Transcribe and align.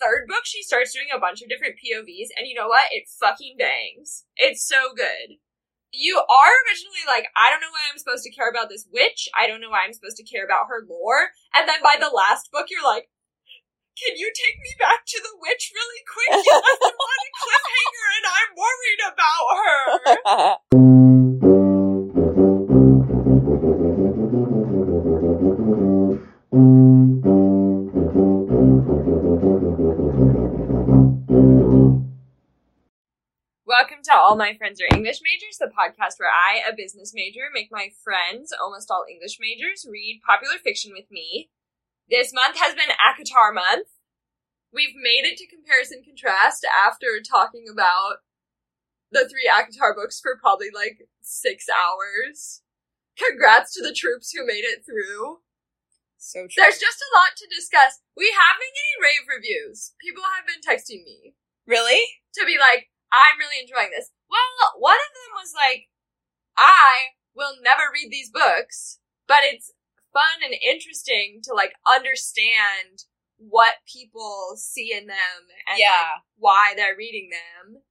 third 0.00 0.26
book, 0.26 0.46
she 0.46 0.62
starts 0.62 0.94
doing 0.94 1.10
a 1.12 1.20
bunch 1.20 1.42
of 1.42 1.48
different 1.50 1.76
POVs, 1.76 2.32
and 2.38 2.46
you 2.46 2.54
know 2.54 2.70
what? 2.70 2.88
It 2.90 3.10
fucking 3.20 3.58
bangs. 3.58 4.24
It's 4.36 4.66
so 4.66 4.94
good. 4.96 5.38
You 5.92 6.18
are 6.18 6.52
originally 6.68 7.04
like, 7.06 7.28
I 7.36 7.50
don't 7.50 7.60
know 7.60 7.72
why 7.72 7.88
I'm 7.88 7.98
supposed 7.98 8.24
to 8.24 8.34
care 8.34 8.50
about 8.50 8.68
this 8.68 8.86
witch. 8.92 9.28
I 9.32 9.48
don't 9.48 9.60
know 9.60 9.70
why 9.70 9.84
I'm 9.84 9.96
supposed 9.96 10.20
to 10.20 10.28
care 10.28 10.44
about 10.44 10.68
her 10.68 10.84
lore. 10.84 11.32
And 11.56 11.68
then 11.68 11.80
by 11.80 11.96
the 11.96 12.12
last 12.12 12.52
book, 12.52 12.68
you're 12.68 12.84
like, 12.84 13.08
can 13.96 14.14
you 14.14 14.30
take 14.30 14.60
me 14.60 14.72
back 14.78 15.02
to 15.06 15.18
the 15.22 15.34
witch 15.40 15.72
really 15.74 16.02
quick? 16.04 16.44
You 16.44 16.54
left 16.54 16.80
me 16.84 16.92
on 16.92 17.18
a 17.24 17.30
cliffhanger 17.40 18.08
and 18.14 18.26
I'm 18.36 18.50
worried 18.54 19.02
about 19.08 19.46
her. 19.56 20.94
to 34.08 34.16
All 34.16 34.40
My 34.40 34.56
Friends 34.56 34.80
Are 34.80 34.96
English 34.96 35.20
Majors, 35.20 35.60
the 35.60 35.68
podcast 35.68 36.16
where 36.16 36.32
I, 36.32 36.64
a 36.64 36.72
business 36.72 37.12
major, 37.12 37.52
make 37.52 37.68
my 37.68 37.92
friends, 38.00 38.56
almost 38.56 38.88
all 38.88 39.04
English 39.04 39.36
majors, 39.36 39.84
read 39.84 40.24
popular 40.24 40.56
fiction 40.56 40.96
with 40.96 41.04
me. 41.12 41.52
This 42.08 42.32
month 42.32 42.56
has 42.56 42.72
been 42.72 42.88
ACOTAR 42.96 43.52
month. 43.52 43.92
We've 44.72 44.96
made 44.96 45.28
it 45.28 45.36
to 45.36 45.52
comparison 45.52 46.00
contrast 46.00 46.64
after 46.64 47.20
talking 47.20 47.68
about 47.68 48.24
the 49.12 49.28
three 49.28 49.44
ACOTAR 49.44 49.92
books 49.92 50.16
for 50.24 50.40
probably 50.40 50.72
like 50.72 51.04
six 51.20 51.68
hours. 51.68 52.64
Congrats 53.20 53.76
to 53.76 53.84
the 53.84 53.92
troops 53.92 54.32
who 54.32 54.48
made 54.48 54.64
it 54.64 54.88
through. 54.88 55.44
So 56.16 56.48
true. 56.48 56.64
There's 56.64 56.80
just 56.80 57.04
a 57.04 57.12
lot 57.12 57.36
to 57.36 57.46
discuss. 57.52 58.00
We 58.16 58.32
have 58.32 58.56
been 58.56 58.72
getting 58.72 59.04
rave 59.04 59.26
reviews. 59.28 59.92
People 60.00 60.24
have 60.32 60.48
been 60.48 60.64
texting 60.64 61.04
me 61.04 61.36
really? 61.68 62.00
to 62.34 62.46
be 62.46 62.56
like, 62.58 62.88
I'm 63.12 63.38
really 63.38 63.60
enjoying 63.62 63.90
this. 63.90 64.10
Well, 64.30 64.72
one 64.78 64.98
of 64.98 65.12
them 65.14 65.32
was 65.40 65.52
like, 65.56 65.88
I 66.56 67.14
will 67.34 67.54
never 67.62 67.84
read 67.92 68.10
these 68.10 68.30
books, 68.30 68.98
but 69.26 69.38
it's 69.42 69.72
fun 70.12 70.42
and 70.44 70.54
interesting 70.54 71.40
to 71.44 71.54
like 71.54 71.72
understand 71.86 73.04
what 73.38 73.76
people 73.86 74.54
see 74.56 74.92
in 74.92 75.06
them 75.06 75.40
and 75.68 75.76
like, 75.76 75.80
Yeah. 75.80 76.20
why 76.36 76.74
they're 76.76 76.96
reading 76.98 77.30
them. 77.30 77.82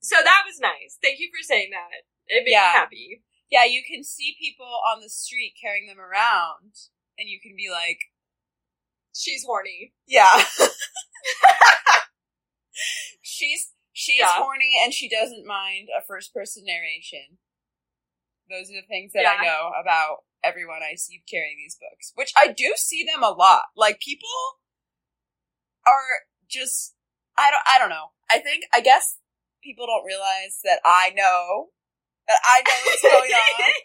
So 0.00 0.16
that 0.22 0.42
was 0.46 0.60
nice. 0.60 0.98
Thank 1.02 1.18
you 1.18 1.30
for 1.32 1.42
saying 1.42 1.70
that. 1.72 2.04
It 2.28 2.44
made 2.44 2.52
Yeah. 2.52 2.70
me 2.74 2.78
happy. 2.78 3.22
Yeah, 3.50 3.64
you 3.64 3.82
can 3.82 4.04
see 4.04 4.36
people 4.38 4.68
on 4.92 5.00
the 5.00 5.08
street 5.08 5.54
carrying 5.60 5.86
them 5.88 5.98
around, 5.98 6.74
and 7.18 7.28
you 7.30 7.40
can 7.40 7.56
be 7.56 7.70
like, 7.70 7.98
She's 9.14 9.42
horny. 9.44 9.94
yeah. 10.06 10.44
she's 13.22 13.72
she's 13.98 14.20
Yeah. 14.22 14.38
horny 14.38 14.70
and 14.82 14.94
she 14.94 15.08
doesn't 15.08 15.44
mind 15.44 15.88
a 15.90 16.00
first 16.06 16.32
person 16.32 16.62
narration. 16.64 17.38
Those 18.48 18.70
are 18.70 18.78
the 18.80 18.86
things 18.86 19.12
that 19.12 19.22
Yeah. 19.26 19.34
I 19.40 19.44
know 19.44 19.72
about 19.74 20.22
everyone 20.44 20.82
I 20.86 20.94
see 20.94 21.20
carrying 21.28 21.58
these 21.58 21.74
books, 21.76 22.12
which 22.14 22.32
I 22.36 22.46
do 22.54 22.74
see 22.76 23.02
them 23.02 23.24
a 23.24 23.30
lot. 23.34 23.64
Like 23.74 23.98
people 23.98 24.30
are 25.84 26.22
just 26.46 26.94
I 27.36 27.50
don't 27.50 27.66
I 27.66 27.78
don't 27.78 27.90
know. 27.90 28.12
I 28.30 28.38
think 28.38 28.64
I 28.72 28.80
guess 28.80 29.18
people 29.62 29.86
don't 29.86 30.06
realize 30.06 30.60
that 30.62 30.78
I 30.84 31.10
know 31.10 31.70
that 32.28 32.38
I 32.44 32.62
know 32.62 32.78
what's 32.86 33.02
going 33.02 33.32
on. 33.32 33.72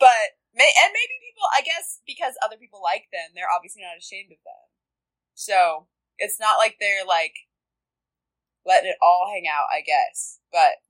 But 0.00 0.36
may 0.52 0.68
and 0.82 0.92
maybe 0.92 1.16
people, 1.22 1.46
I 1.56 1.62
guess, 1.62 2.00
because 2.06 2.34
other 2.42 2.56
people 2.56 2.82
like 2.82 3.06
them, 3.12 3.30
they're 3.34 3.50
obviously 3.54 3.82
not 3.82 3.96
ashamed 3.96 4.32
of 4.32 4.38
them. 4.44 4.64
So 5.34 5.88
it's 6.18 6.40
not 6.40 6.58
like 6.58 6.76
they're 6.80 7.04
like 7.06 7.34
letting 8.66 8.90
it 8.90 8.98
all 9.02 9.30
hang 9.32 9.44
out. 9.48 9.66
I 9.72 9.80
guess, 9.82 10.40
but 10.52 10.80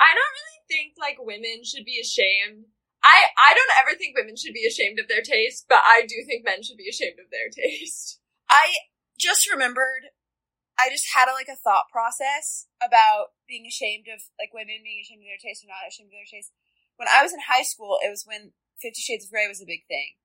I 0.00 0.10
don't 0.14 0.34
really 0.38 0.60
think 0.68 0.94
like 0.98 1.18
women 1.20 1.64
should 1.64 1.84
be 1.84 2.00
ashamed. 2.00 2.66
I 3.04 3.30
I 3.38 3.54
don't 3.54 3.74
ever 3.82 3.96
think 3.98 4.16
women 4.16 4.36
should 4.36 4.54
be 4.54 4.66
ashamed 4.66 4.98
of 4.98 5.08
their 5.08 5.22
taste, 5.22 5.66
but 5.68 5.82
I 5.86 6.02
do 6.06 6.24
think 6.26 6.44
men 6.44 6.62
should 6.62 6.76
be 6.78 6.88
ashamed 6.88 7.18
of 7.18 7.30
their 7.30 7.48
taste. 7.52 8.20
I 8.50 8.72
just 9.18 9.50
remembered. 9.50 10.10
I 10.80 10.88
just 10.90 11.06
had 11.14 11.28
a, 11.28 11.34
like 11.36 11.48
a 11.52 11.56
thought 11.56 11.86
process 11.92 12.66
about 12.82 13.36
being 13.46 13.66
ashamed 13.66 14.06
of 14.08 14.22
like 14.40 14.54
women 14.54 14.82
being 14.82 15.04
ashamed 15.04 15.22
of 15.22 15.28
their 15.28 15.38
taste 15.42 15.62
or 15.62 15.68
not 15.68 15.86
ashamed 15.86 16.08
of 16.08 16.16
their 16.18 16.26
taste. 16.26 16.50
When 16.96 17.08
I 17.12 17.22
was 17.22 17.32
in 17.32 17.40
high 17.46 17.62
school, 17.62 17.98
it 18.02 18.10
was 18.10 18.24
when 18.26 18.52
Fifty 18.80 19.00
Shades 19.02 19.26
of 19.26 19.30
Grey 19.30 19.46
was 19.46 19.62
a 19.62 19.66
big 19.68 19.86
thing. 19.86 20.16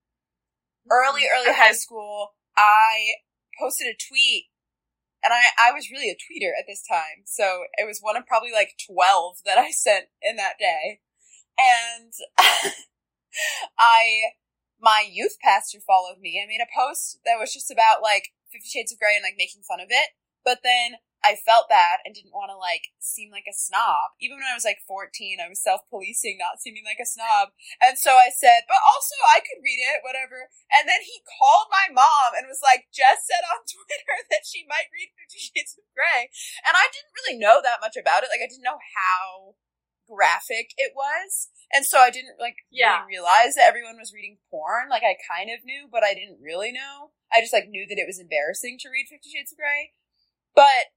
early, 0.90 1.24
early 1.30 1.48
mm, 1.48 1.54
Okay. 1.54 1.58
high 1.58 1.72
school, 1.78 2.34
I 2.56 3.20
posted 3.60 3.88
a 3.88 3.94
tweet, 3.96 4.46
and 5.24 5.32
I, 5.32 5.50
I 5.58 5.72
was 5.72 5.90
really 5.90 6.10
a 6.10 6.14
tweeter 6.14 6.52
at 6.58 6.66
this 6.66 6.84
time, 6.86 7.24
so 7.24 7.64
it 7.76 7.86
was 7.86 7.98
one 8.00 8.16
of 8.16 8.26
probably 8.26 8.52
like 8.52 8.78
12 8.86 9.38
that 9.44 9.58
I 9.58 9.70
sent 9.70 10.06
in 10.22 10.36
that 10.36 10.58
day. 10.58 11.00
And 11.58 12.12
I, 13.78 14.34
my 14.80 15.04
youth 15.10 15.36
pastor 15.42 15.78
followed 15.84 16.20
me 16.20 16.38
and 16.38 16.48
made 16.48 16.62
a 16.62 16.70
post 16.70 17.18
that 17.24 17.38
was 17.38 17.52
just 17.52 17.70
about 17.70 18.02
like 18.02 18.30
Fifty 18.52 18.68
Shades 18.68 18.92
of 18.92 18.98
Grey 18.98 19.16
and 19.16 19.24
like 19.24 19.34
making 19.36 19.62
fun 19.66 19.80
of 19.80 19.88
it. 19.90 20.10
But 20.44 20.60
then 20.62 21.02
I 21.26 21.34
felt 21.34 21.66
bad 21.66 21.98
and 22.06 22.14
didn't 22.14 22.34
want 22.36 22.54
to 22.54 22.58
like 22.58 22.94
seem 23.02 23.34
like 23.34 23.50
a 23.50 23.56
snob. 23.56 24.14
Even 24.22 24.38
when 24.38 24.46
I 24.46 24.54
was 24.54 24.62
like 24.62 24.78
14, 24.86 25.42
I 25.42 25.50
was 25.50 25.58
self-policing, 25.58 26.38
not 26.38 26.62
seeming 26.62 26.86
like 26.86 27.02
a 27.02 27.08
snob. 27.08 27.50
And 27.82 27.98
so 27.98 28.14
I 28.14 28.30
said, 28.30 28.64
but 28.70 28.78
also 28.86 29.18
I 29.26 29.42
could 29.42 29.58
read 29.58 29.82
it, 29.82 30.06
whatever. 30.06 30.46
And 30.70 30.86
then 30.86 31.02
he 31.02 31.26
called 31.26 31.74
my 31.74 31.90
mom 31.90 32.38
and 32.38 32.46
was 32.46 32.62
like, 32.62 32.86
Jess 32.94 33.26
said 33.26 33.42
on 33.50 33.66
Twitter 33.66 34.14
that 34.30 34.46
she 34.46 34.62
might 34.70 34.94
read 34.94 35.10
Fifty 35.18 35.42
Shades 35.42 35.74
of 35.74 35.90
Grey. 35.90 36.30
And 36.62 36.78
I 36.78 36.86
didn't 36.94 37.14
really 37.18 37.36
know 37.42 37.58
that 37.60 37.82
much 37.82 37.98
about 37.98 38.22
it. 38.22 38.30
Like, 38.30 38.42
I 38.42 38.50
didn't 38.50 38.66
know 38.66 38.78
how 38.78 39.58
graphic 40.08 40.72
it 40.78 40.94
was. 40.96 41.50
And 41.74 41.84
so 41.84 41.98
I 41.98 42.08
didn't 42.10 42.40
like 42.40 42.64
Yeah. 42.70 43.04
really 43.04 43.20
realize 43.20 43.54
that 43.58 43.68
everyone 43.68 43.98
was 43.98 44.14
reading 44.14 44.38
porn. 44.50 44.88
Like, 44.88 45.02
I 45.04 45.18
kind 45.20 45.50
of 45.50 45.66
knew, 45.66 45.90
but 45.90 46.02
I 46.06 46.14
didn't 46.14 46.40
really 46.40 46.72
know. 46.72 47.12
I 47.32 47.40
just 47.42 47.52
like 47.52 47.68
knew 47.68 47.86
that 47.90 47.98
it 47.98 48.06
was 48.08 48.18
embarrassing 48.18 48.78
to 48.80 48.88
read 48.88 49.10
Fifty 49.10 49.28
Shades 49.34 49.52
of 49.52 49.58
Grey. 49.58 49.92
But 50.54 50.94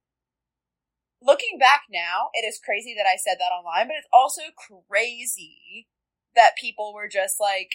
looking 1.22 1.58
back 1.60 1.84
now, 1.92 2.30
it 2.34 2.46
is 2.46 2.60
crazy 2.64 2.94
that 2.98 3.06
I 3.08 3.16
said 3.16 3.38
that 3.40 3.54
online, 3.54 3.88
but 3.88 3.98
it's 3.98 4.10
also 4.12 4.42
crazy 4.90 5.88
that 6.36 6.58
people 6.60 6.94
were 6.94 7.08
just 7.08 7.40
like 7.40 7.72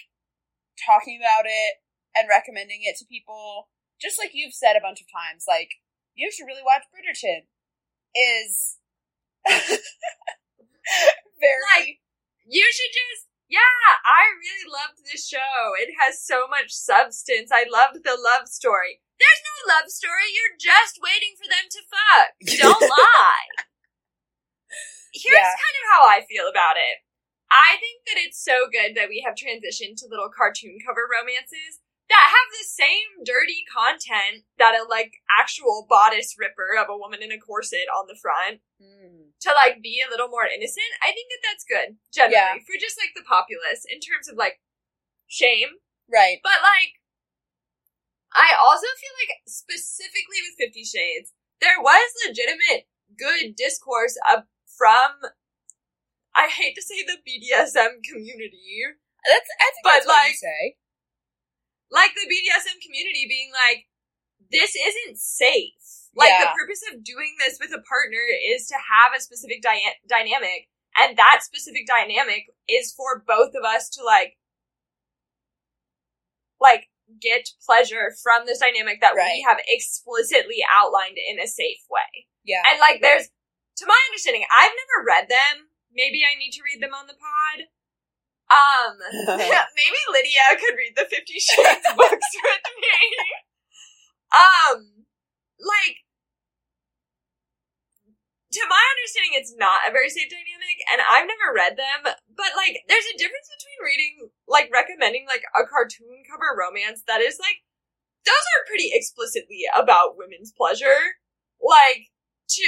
talking 0.85 1.19
about 1.21 1.45
it 1.45 1.75
and 2.15 2.27
recommending 2.29 2.81
it 2.83 2.97
to 2.97 3.05
people, 3.05 3.69
just 4.01 4.19
like 4.19 4.31
you've 4.33 4.53
said 4.53 4.75
a 4.75 4.81
bunch 4.81 5.01
of 5.01 5.07
times. 5.11 5.45
Like, 5.47 5.69
you 6.15 6.31
should 6.31 6.45
really 6.45 6.63
watch 6.65 6.83
Bridgerton. 6.89 7.45
Is 8.15 8.77
very 11.39 11.61
Like- 11.77 11.99
You 12.47 12.65
should 12.71 12.93
just 12.93 13.27
yeah, 13.49 13.87
I 14.05 14.27
really 14.35 14.67
loved 14.67 15.03
this 15.07 15.27
show. 15.27 15.75
It 15.79 15.95
has 15.99 16.19
so 16.23 16.47
much 16.47 16.71
substance. 16.71 17.49
I 17.51 17.65
loved 17.71 18.03
the 18.03 18.17
love 18.19 18.47
story. 18.47 18.99
There's 19.19 19.43
no 19.43 19.57
love 19.73 19.89
story. 19.89 20.29
You're 20.29 20.59
just 20.59 20.99
waiting 21.01 21.33
for 21.39 21.47
them 21.49 21.65
to 21.71 21.81
fuck. 21.89 22.29
Don't 22.61 22.89
lie. 23.01 23.49
Here's 25.13 25.33
Yeah. 25.33 25.55
kind 25.57 25.75
of 25.81 25.85
how 25.95 26.01
I 26.05 26.21
feel 26.27 26.45
about 26.47 26.77
it. 26.77 27.01
I 27.49 27.79
think 27.79 28.03
that 28.05 28.19
it's 28.19 28.37
so 28.43 28.67
good 28.67 28.93
that 28.99 29.07
we 29.07 29.23
have 29.25 29.33
transitioned 29.39 29.95
to 30.03 30.11
little 30.11 30.29
cartoon 30.29 30.77
cover 30.85 31.07
romances 31.07 31.79
that 32.09 32.31
have 32.31 32.49
the 32.55 32.63
same 32.63 33.23
dirty 33.27 33.67
content 33.67 34.47
that 34.57 34.73
a 34.79 34.87
like 34.87 35.19
actual 35.27 35.85
bodice 35.89 36.35
ripper 36.39 36.75
of 36.79 36.87
a 36.89 36.95
woman 36.97 37.21
in 37.21 37.31
a 37.31 37.37
corset 37.39 37.87
on 37.91 38.07
the 38.07 38.15
front 38.15 38.61
Hmm. 38.79 39.33
to 39.41 39.49
like 39.57 39.81
be 39.81 39.99
a 40.05 40.09
little 40.09 40.29
more 40.29 40.45
innocent. 40.45 40.93
I 41.01 41.11
think 41.11 41.27
that 41.33 41.43
that's 41.43 41.65
good 41.67 41.97
generally 42.13 42.37
Yeah. 42.37 42.53
for 42.63 42.77
just 42.79 42.95
like 42.97 43.11
the 43.17 43.25
populace 43.27 43.83
in 43.89 43.99
terms 43.99 44.29
of 44.29 44.37
like 44.37 44.61
shame. 45.27 45.81
right. 46.07 46.39
But 46.43 46.61
like, 46.63 47.01
I 48.31 48.53
also 48.59 48.85
feel 49.01 49.15
like 49.17 49.33
specifically 49.47 50.39
with 50.45 50.55
Fifty 50.59 50.83
Shades, 50.83 51.33
there 51.59 51.81
was 51.81 52.11
legitimate 52.27 52.87
good 53.17 53.55
discourse 53.55 54.15
up 54.29 54.47
from. 54.65 55.33
I 56.35 56.47
hate 56.49 56.75
to 56.75 56.83
say 56.85 57.01
the 57.01 57.17
BDSM 57.25 58.03
community, 58.05 58.85
That's 59.25 59.49
I 59.59 59.71
think 59.73 59.83
But, 59.83 59.91
that's 59.91 60.05
like- 60.07 60.35
say. 60.35 60.77
Like 61.91 62.11
the 62.15 62.27
BDSM 62.27 62.79
community 62.83 63.25
being 63.27 63.51
like, 63.51 63.87
this 64.51 64.75
isn't 64.75 65.17
safe. 65.17 65.73
Like 66.15 66.29
Yeah. 66.29 66.45
the 66.49 66.57
purpose 66.57 66.81
of 66.91 67.03
doing 67.03 67.35
this 67.39 67.57
with 67.59 67.71
a 67.71 67.81
partner 67.83 68.21
is 68.55 68.67
to 68.67 68.75
have 68.75 69.13
a 69.15 69.21
specific 69.21 69.61
dy- 69.61 69.99
dynamic, 70.07 70.69
and 70.97 71.15
that 71.17 71.41
specific 71.43 71.85
dynamic 71.87 72.47
is 72.67 72.93
for 72.93 73.23
both 73.25 73.53
of 73.55 73.63
us 73.63 73.89
to 73.95 74.03
like, 74.03 74.37
like 76.59 76.89
get 77.21 77.47
pleasure 77.65 78.11
from 78.21 78.45
this 78.45 78.59
dynamic 78.59 78.99
that 79.01 79.15
we 79.15 79.45
have 79.47 79.59
explicitly 79.67 80.59
outlined 80.67 81.17
in 81.17 81.39
a 81.39 81.47
safe 81.47 81.85
way. 81.89 82.25
Yeah. 82.43 82.63
And 82.67 82.79
like, 82.79 83.01
there's, 83.01 83.29
to 83.77 83.85
my 83.85 83.99
understanding, 84.09 84.43
I've 84.49 84.73
never 84.73 85.05
read 85.05 85.29
them. 85.29 85.69
Maybe 85.93 86.23
I 86.25 86.37
need 86.37 86.51
to 86.57 86.63
read 86.65 86.81
them 86.81 86.93
on 86.97 87.07
the 87.07 87.13
pod. 87.13 87.67
Um, 88.47 88.95
maybe 89.37 90.01
Lydia 90.11 90.55
could 90.55 90.75
read 90.79 90.95
the 90.95 91.07
Fifty 91.09 91.39
Shades 91.39 91.87
books 91.97 92.31
with 92.43 92.65
me. 92.79 92.99
Um, 94.31 95.07
like 95.59 96.03
to 98.47 98.63
my 98.71 98.79
understanding, 98.95 99.35
it's 99.35 99.53
not 99.59 99.85
a 99.85 99.91
very 99.91 100.07
safe 100.07 100.31
dynamic, 100.31 100.79
and 100.87 101.03
I've 101.03 101.27
never 101.27 101.51
read 101.51 101.75
them. 101.75 102.07
But 102.07 102.51
like, 102.55 102.79
there's 102.87 103.05
a 103.11 103.19
difference 103.19 103.51
between 103.51 103.79
reading, 103.83 104.13
like, 104.47 104.71
recommending 104.71 105.27
like 105.27 105.43
a 105.51 105.67
cartoon 105.67 106.23
cover 106.23 106.55
romance 106.55 107.03
that 107.05 107.19
is 107.19 107.37
like, 107.43 107.61
those 108.23 108.45
are 108.55 108.67
pretty 108.67 108.95
explicitly 108.95 109.67
about 109.75 110.15
women's 110.15 110.55
pleasure, 110.55 111.19
like 111.59 112.07
to 112.55 112.67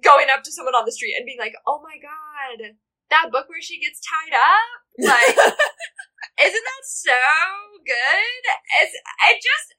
going 0.00 0.28
up 0.32 0.42
to 0.44 0.52
someone 0.52 0.74
on 0.74 0.84
the 0.84 0.92
street 0.92 1.14
and 1.16 1.26
being 1.26 1.40
like, 1.40 1.54
"Oh 1.66 1.80
my 1.82 1.96
god, 2.00 2.76
that 3.12 3.28
book 3.30 3.46
where 3.52 3.60
she 3.60 3.78
gets 3.78 4.00
tied 4.00 4.32
up, 4.32 4.68
like, 4.96 5.36
isn't 6.48 6.66
that 6.66 6.84
so 6.88 7.20
good?" 7.84 8.42
It's 8.80 8.96
it 8.96 9.38
just 9.44 9.76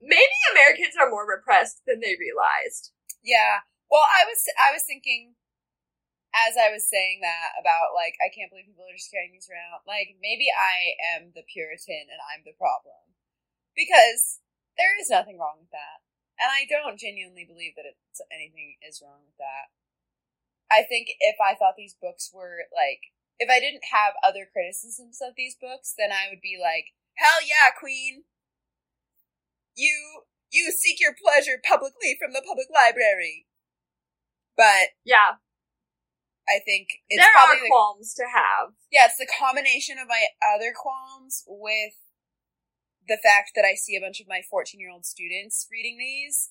maybe 0.00 0.38
Americans 0.52 0.94
are 1.00 1.10
more 1.10 1.26
repressed 1.26 1.82
than 1.88 1.98
they 1.98 2.14
realized. 2.14 2.92
Yeah. 3.24 3.66
Well, 3.90 4.04
I 4.04 4.28
was 4.28 4.40
I 4.60 4.70
was 4.70 4.84
thinking 4.84 5.34
as 6.36 6.60
I 6.60 6.68
was 6.70 6.84
saying 6.84 7.24
that 7.24 7.56
about 7.58 7.96
like 7.96 8.14
I 8.20 8.28
can't 8.30 8.52
believe 8.52 8.68
people 8.68 8.86
are 8.86 8.96
just 8.96 9.10
carrying 9.10 9.32
these 9.32 9.48
around. 9.48 9.82
Like 9.88 10.14
maybe 10.20 10.52
I 10.52 10.94
am 11.16 11.32
the 11.32 11.46
Puritan 11.48 12.12
and 12.12 12.20
I'm 12.20 12.44
the 12.44 12.56
problem 12.56 13.16
because 13.72 14.44
there 14.76 14.94
is 15.00 15.10
nothing 15.10 15.40
wrong 15.40 15.58
with 15.58 15.72
that, 15.74 16.04
and 16.38 16.46
I 16.46 16.68
don't 16.70 17.00
genuinely 17.00 17.42
believe 17.42 17.74
that 17.74 17.88
it's 17.88 18.22
anything 18.30 18.78
is 18.84 19.02
wrong 19.02 19.26
with 19.26 19.34
that. 19.42 19.74
I 20.70 20.82
think 20.82 21.08
if 21.20 21.36
I 21.40 21.54
thought 21.54 21.74
these 21.76 21.96
books 22.00 22.30
were 22.32 22.68
like 22.74 23.00
if 23.38 23.48
I 23.48 23.60
didn't 23.60 23.86
have 23.92 24.18
other 24.26 24.48
criticisms 24.50 25.22
of 25.22 25.34
these 25.36 25.54
books, 25.54 25.94
then 25.96 26.10
I 26.10 26.26
would 26.28 26.42
be 26.42 26.58
like, 26.60 26.90
hell 27.14 27.38
yeah, 27.42 27.70
queen. 27.78 28.24
You 29.76 30.26
you 30.50 30.72
seek 30.72 30.98
your 30.98 31.14
pleasure 31.14 31.60
publicly 31.62 32.16
from 32.18 32.32
the 32.32 32.42
public 32.42 32.66
library. 32.72 33.46
But 34.56 34.96
Yeah, 35.04 35.38
I 36.48 36.58
think 36.64 37.04
it's 37.08 37.22
there 37.22 37.30
are 37.30 37.54
the, 37.54 37.68
qualms 37.70 38.14
to 38.14 38.24
have. 38.26 38.74
yeah, 38.90 39.06
it's 39.06 39.18
the 39.18 39.28
combination 39.28 39.98
of 39.98 40.08
my 40.08 40.26
other 40.42 40.74
qualms 40.74 41.44
with 41.46 41.94
the 43.06 43.18
fact 43.22 43.52
that 43.54 43.64
I 43.64 43.74
see 43.74 43.94
a 43.94 44.00
bunch 44.00 44.20
of 44.20 44.26
my 44.26 44.42
14 44.50 44.80
year 44.80 44.90
old 44.90 45.06
students 45.06 45.66
reading 45.70 45.98
these 45.98 46.50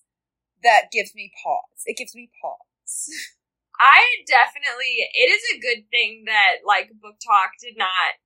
that 0.63 0.89
gives 0.91 1.13
me 1.13 1.31
pause. 1.43 1.83
It 1.85 1.97
gives 1.97 2.15
me 2.15 2.29
pause. 2.41 3.09
I 3.79 4.01
definitely, 4.25 5.06
it 5.13 5.29
is 5.29 5.44
a 5.53 5.62
good 5.62 5.85
thing 5.89 6.25
that, 6.25 6.65
like, 6.65 6.89
BookTok 6.97 7.62
did 7.62 7.77
not. 7.77 8.18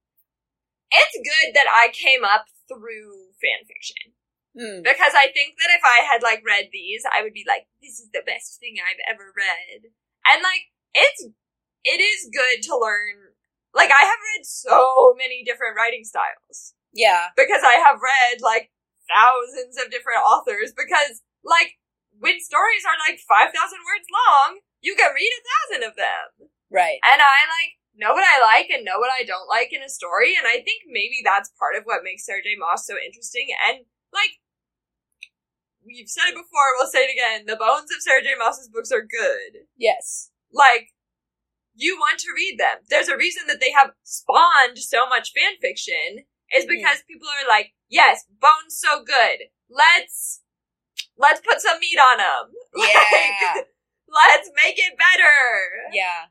It's 0.92 1.20
good 1.20 1.56
that 1.56 1.68
I 1.68 1.92
came 1.92 2.24
up 2.24 2.48
through 2.68 3.36
fan 3.40 3.68
fiction. 3.68 4.16
Hmm. 4.52 4.84
Because 4.84 5.16
I 5.16 5.32
think 5.32 5.56
that 5.60 5.72
if 5.72 5.84
I 5.84 6.04
had, 6.04 6.24
like, 6.24 6.44
read 6.44 6.72
these, 6.72 7.04
I 7.08 7.24
would 7.24 7.36
be 7.36 7.48
like, 7.48 7.68
this 7.80 8.00
is 8.00 8.12
the 8.12 8.24
best 8.28 8.60
thing 8.60 8.80
I've 8.80 9.00
ever 9.08 9.32
read. 9.32 9.92
And, 10.28 10.44
like, 10.44 10.72
it's, 10.92 11.32
it 11.84 12.00
is 12.04 12.32
good 12.32 12.64
to 12.68 12.76
learn. 12.76 13.36
Like, 13.72 13.92
I 13.92 14.04
have 14.04 14.20
read 14.36 14.44
so 14.44 15.16
many 15.16 15.44
different 15.48 15.80
writing 15.80 16.04
styles. 16.04 16.76
Yeah. 16.92 17.32
Because 17.40 17.64
I 17.64 17.80
have 17.80 18.04
read, 18.04 18.44
like, 18.44 18.72
thousands 19.08 19.80
of 19.80 19.92
different 19.92 20.20
authors. 20.24 20.76
Because, 20.76 21.24
like, 21.44 21.80
when 22.20 22.40
stories 22.44 22.84
are, 22.84 23.00
like, 23.08 23.24
5,000 23.24 23.56
words 23.56 24.08
long, 24.12 24.60
you 24.82 24.98
can 24.98 25.14
read 25.14 25.32
a 25.32 25.46
thousand 25.46 25.82
of 25.88 25.96
them. 25.96 26.50
Right. 26.70 27.00
And 27.06 27.22
I 27.22 27.46
like 27.46 27.78
know 27.96 28.14
what 28.14 28.26
I 28.26 28.42
like 28.42 28.70
and 28.70 28.86
know 28.86 28.98
what 28.98 29.14
I 29.14 29.24
don't 29.24 29.50
like 29.50 29.74
in 29.74 29.84
a 29.84 29.90
story, 29.90 30.34
and 30.38 30.48
I 30.48 30.64
think 30.64 30.90
maybe 30.90 31.22
that's 31.24 31.54
part 31.58 31.76
of 31.78 31.84
what 31.86 32.04
makes 32.04 32.26
Sarah 32.26 32.44
J. 32.44 32.56
Maas 32.58 32.86
so 32.86 32.96
interesting. 32.98 33.50
And 33.68 33.86
like 34.14 34.42
we've 35.86 36.10
said 36.10 36.30
it 36.30 36.40
before, 36.40 36.78
we'll 36.78 36.92
say 36.92 37.06
it 37.06 37.14
again, 37.14 37.46
the 37.46 37.60
bones 37.60 37.90
of 37.92 38.02
Sarah 38.02 38.24
J. 38.24 38.34
Maas's 38.38 38.70
books 38.70 38.92
are 38.92 39.06
good. 39.06 39.66
Yes. 39.78 40.32
Like 40.52 40.92
you 41.76 41.98
want 41.98 42.20
to 42.20 42.36
read 42.36 42.60
them. 42.60 42.84
There's 42.90 43.08
a 43.08 43.18
reason 43.18 43.44
that 43.48 43.60
they 43.60 43.72
have 43.72 43.92
spawned 44.04 44.78
so 44.78 45.08
much 45.08 45.32
fan 45.34 45.58
fiction 45.62 46.26
is 46.54 46.66
mm-hmm. 46.66 46.76
because 46.76 47.04
people 47.08 47.28
are 47.28 47.48
like, 47.48 47.74
yes, 47.90 48.26
bones 48.40 48.76
so 48.78 49.04
good. 49.04 49.48
Let's 49.70 50.42
let's 51.18 51.42
put 51.42 51.62
some 51.62 51.80
meat 51.80 52.00
on 52.00 52.18
them. 52.18 52.46
Yeah. 52.78 53.62
Let's 54.12 54.52
make 54.52 54.76
it 54.78 55.00
better. 55.00 55.88
Yeah. 55.94 56.28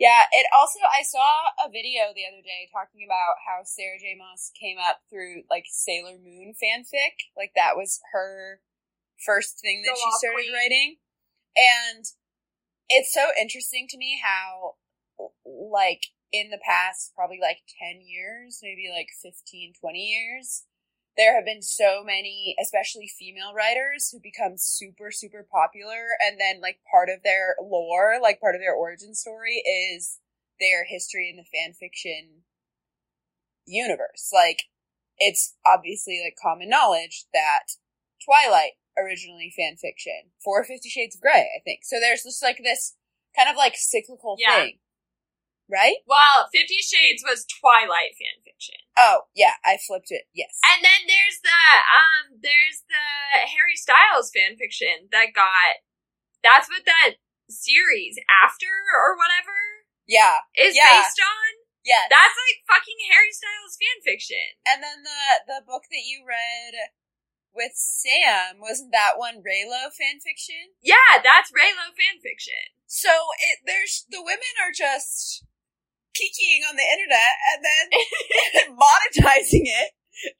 Yeah, 0.00 0.26
it 0.32 0.46
also, 0.50 0.80
I 0.90 1.04
saw 1.04 1.52
a 1.62 1.70
video 1.70 2.10
the 2.10 2.26
other 2.26 2.42
day 2.42 2.66
talking 2.72 3.06
about 3.06 3.38
how 3.46 3.62
Sarah 3.62 4.00
J. 4.00 4.16
Maas 4.18 4.50
came 4.58 4.76
up 4.80 5.06
through, 5.08 5.44
like, 5.48 5.66
Sailor 5.70 6.18
Moon 6.18 6.52
fanfic. 6.58 7.30
Like, 7.36 7.52
that 7.54 7.76
was 7.76 8.00
her 8.12 8.60
first 9.24 9.60
thing 9.60 9.82
that 9.86 9.94
Go 9.94 10.00
she 10.00 10.10
started 10.18 10.50
queen. 10.50 10.52
writing. 10.52 10.90
And 11.54 12.04
it's 12.88 13.14
so 13.14 13.30
interesting 13.40 13.86
to 13.90 13.98
me 13.98 14.18
how, 14.18 14.74
like, 15.46 16.10
in 16.32 16.50
the 16.50 16.58
past, 16.58 17.14
probably 17.14 17.38
like 17.40 17.62
10 17.78 18.02
years, 18.02 18.58
maybe 18.60 18.90
like 18.90 19.06
15, 19.22 19.72
20 19.80 19.98
years, 19.98 20.64
there 21.16 21.34
have 21.36 21.44
been 21.44 21.62
so 21.62 22.02
many, 22.04 22.56
especially 22.60 23.06
female 23.06 23.54
writers, 23.54 24.10
who 24.10 24.18
become 24.20 24.54
super, 24.56 25.10
super 25.10 25.46
popular. 25.50 26.16
And 26.24 26.40
then, 26.40 26.60
like, 26.60 26.80
part 26.90 27.08
of 27.08 27.22
their 27.22 27.56
lore, 27.62 28.18
like, 28.20 28.40
part 28.40 28.54
of 28.54 28.60
their 28.60 28.74
origin 28.74 29.14
story 29.14 29.62
is 29.66 30.18
their 30.60 30.84
history 30.84 31.30
in 31.30 31.36
the 31.36 31.44
fan 31.44 31.72
fiction 31.74 32.42
universe. 33.66 34.30
Like, 34.32 34.64
it's 35.18 35.56
obviously, 35.64 36.20
like, 36.24 36.36
common 36.40 36.68
knowledge 36.68 37.24
that 37.32 37.64
Twilight 38.24 38.72
originally 38.98 39.52
fan 39.56 39.76
fiction 39.76 40.30
for 40.42 40.64
Fifty 40.64 40.88
Shades 40.88 41.16
of 41.16 41.20
Grey, 41.22 41.50
I 41.56 41.62
think. 41.64 41.80
So 41.84 42.00
there's 42.00 42.22
just, 42.22 42.42
like, 42.42 42.58
this 42.62 42.96
kind 43.36 43.48
of, 43.48 43.56
like, 43.56 43.74
cyclical 43.76 44.36
Yeah. 44.38 44.62
thing. 44.62 44.78
Right? 45.70 46.04
Well, 46.04 46.52
Fifty 46.52 46.78
Shades 46.84 47.24
was 47.24 47.48
Twilight 47.48 48.12
fan 48.20 48.44
fiction. 48.44 48.84
Oh, 49.00 49.26
yeah, 49.32 49.56
I 49.64 49.80
flipped 49.80 50.12
it. 50.12 50.28
Yes. 50.36 50.60
And 50.60 50.84
then 50.84 51.08
there's 51.08 51.40
the 51.40 51.62
um 51.88 52.24
there's 52.44 52.84
the 52.84 53.48
Harry 53.48 53.74
Styles 53.80 54.28
fan 54.28 54.60
fiction 54.60 55.08
that 55.10 55.32
got 55.32 55.80
that's 56.44 56.68
what 56.68 56.84
that 56.84 57.16
series 57.48 58.20
after 58.44 58.68
or 58.92 59.16
whatever 59.16 59.56
Yeah. 60.04 60.44
is 60.52 60.76
Yeah. 60.76 61.00
based 61.00 61.20
on. 61.24 61.50
Yeah. 61.84 62.04
That's 62.12 62.36
like 62.36 62.64
fucking 62.68 63.00
Harry 63.12 63.32
Styles 63.32 63.76
fan 63.80 63.98
fiction. 64.04 64.60
And 64.68 64.84
then 64.84 65.00
the 65.00 65.48
the 65.48 65.60
book 65.64 65.88
that 65.88 66.04
you 66.04 66.28
read 66.28 66.92
with 67.56 67.72
Sam 67.72 68.60
wasn't 68.60 68.92
that 68.92 69.16
one 69.16 69.40
Reylo 69.40 69.88
fan 69.96 70.20
fiction? 70.20 70.76
Yeah, 70.84 71.22
that's 71.24 71.48
Reylo 71.56 71.88
fan 71.96 72.20
fiction. 72.20 72.76
So 72.84 73.10
it 73.40 73.64
there's 73.64 74.04
the 74.12 74.20
women 74.20 74.54
are 74.60 74.76
just 74.76 75.44
kikiing 76.14 76.62
on 76.70 76.78
the 76.78 76.86
internet 76.86 77.34
and 77.52 77.60
then 77.66 77.84
monetizing 78.78 79.66
it, 79.66 79.90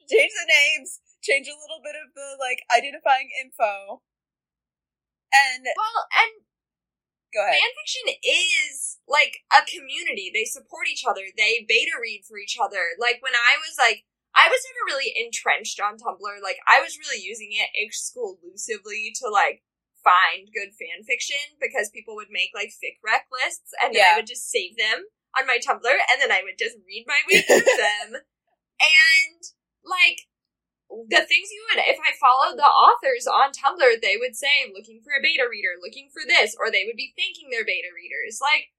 change 0.09 0.33
the 0.33 0.49
names, 0.49 1.02
change 1.23 1.47
a 1.50 1.59
little 1.59 1.83
bit 1.83 1.99
of 1.99 2.14
the 2.14 2.38
like 2.38 2.62
identifying 2.71 3.28
info, 3.43 4.00
and 5.35 5.66
Well, 5.66 6.00
and 6.14 6.47
go 7.35 7.43
ahead. 7.43 7.59
fan 7.59 7.75
fiction 7.75 8.07
is 8.23 9.02
like 9.11 9.43
a 9.50 9.66
community. 9.66 10.31
They 10.33 10.47
support 10.47 10.87
each 10.87 11.02
other. 11.07 11.26
They 11.37 11.66
beta 11.66 11.99
read 12.00 12.23
for 12.26 12.38
each 12.38 12.57
other. 12.61 12.95
Like 12.99 13.19
when 13.21 13.35
I 13.35 13.59
was 13.59 13.75
like, 13.78 14.07
I 14.35 14.47
was 14.50 14.62
never 14.66 14.95
really 14.95 15.14
entrenched 15.14 15.78
on 15.83 15.99
Tumblr. 15.99 16.38
Like 16.43 16.59
I 16.66 16.81
was 16.83 16.99
really 16.99 17.23
using 17.23 17.50
it 17.54 17.71
exclusively 17.75 19.11
to 19.23 19.31
like 19.31 19.62
find 20.02 20.52
good 20.52 20.75
fan 20.76 21.02
fiction 21.02 21.40
because 21.59 21.88
people 21.90 22.14
would 22.14 22.28
make 22.31 22.50
like 22.54 22.69
fic 22.71 23.00
rec 23.02 23.25
lists 23.33 23.73
and 23.83 23.95
then 23.95 24.02
Yeah. 24.04 24.12
I 24.14 24.16
would 24.21 24.28
just 24.28 24.50
save 24.50 24.76
them 24.76 25.09
on 25.38 25.47
my 25.47 25.59
Tumblr 25.59 25.85
and 25.85 26.19
then 26.21 26.33
I 26.33 26.43
would 26.43 26.59
just 26.59 26.76
read 26.87 27.05
my 27.07 27.21
way 27.29 27.43
through 27.43 27.64
them. 27.79 28.21
And 28.81 29.41
like 29.85 30.26
the 30.88 31.26
things 31.26 31.50
you 31.50 31.64
would 31.71 31.83
if 31.83 31.99
I 31.99 32.12
followed 32.21 32.59
the 32.59 32.69
authors 32.69 33.26
on 33.26 33.50
Tumblr, 33.53 34.00
they 34.03 34.17
would 34.19 34.37
say 34.37 34.71
looking 34.73 35.00
for 35.03 35.12
a 35.17 35.23
beta 35.23 35.45
reader, 35.50 35.75
looking 35.83 36.09
for 36.12 36.23
this, 36.26 36.55
or 36.59 36.71
they 36.71 36.85
would 36.87 36.97
be 36.99 37.14
thanking 37.19 37.50
their 37.50 37.64
beta 37.64 37.88
readers. 37.95 38.38
Like 38.43 38.71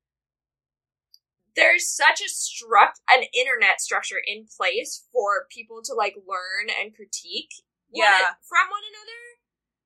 there's 1.56 1.88
such 1.88 2.20
a 2.20 2.28
struct 2.28 3.00
an 3.10 3.24
internet 3.32 3.80
structure 3.80 4.20
in 4.26 4.46
place 4.46 5.08
for 5.12 5.48
people 5.50 5.80
to 5.84 5.94
like 5.94 6.16
learn 6.28 6.68
and 6.68 6.94
critique 6.96 7.64
one- 7.90 8.04
Yeah. 8.04 8.36
from 8.44 8.68
one 8.70 8.84
another 8.84 9.22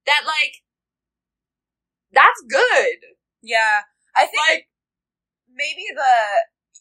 that 0.06 0.24
like 0.26 0.66
that's 2.12 2.42
good. 2.50 3.14
Yeah, 3.42 3.86
I 4.18 4.26
think 4.26 4.42
Like 4.50 4.68
maybe 5.48 5.86
the 5.94 6.16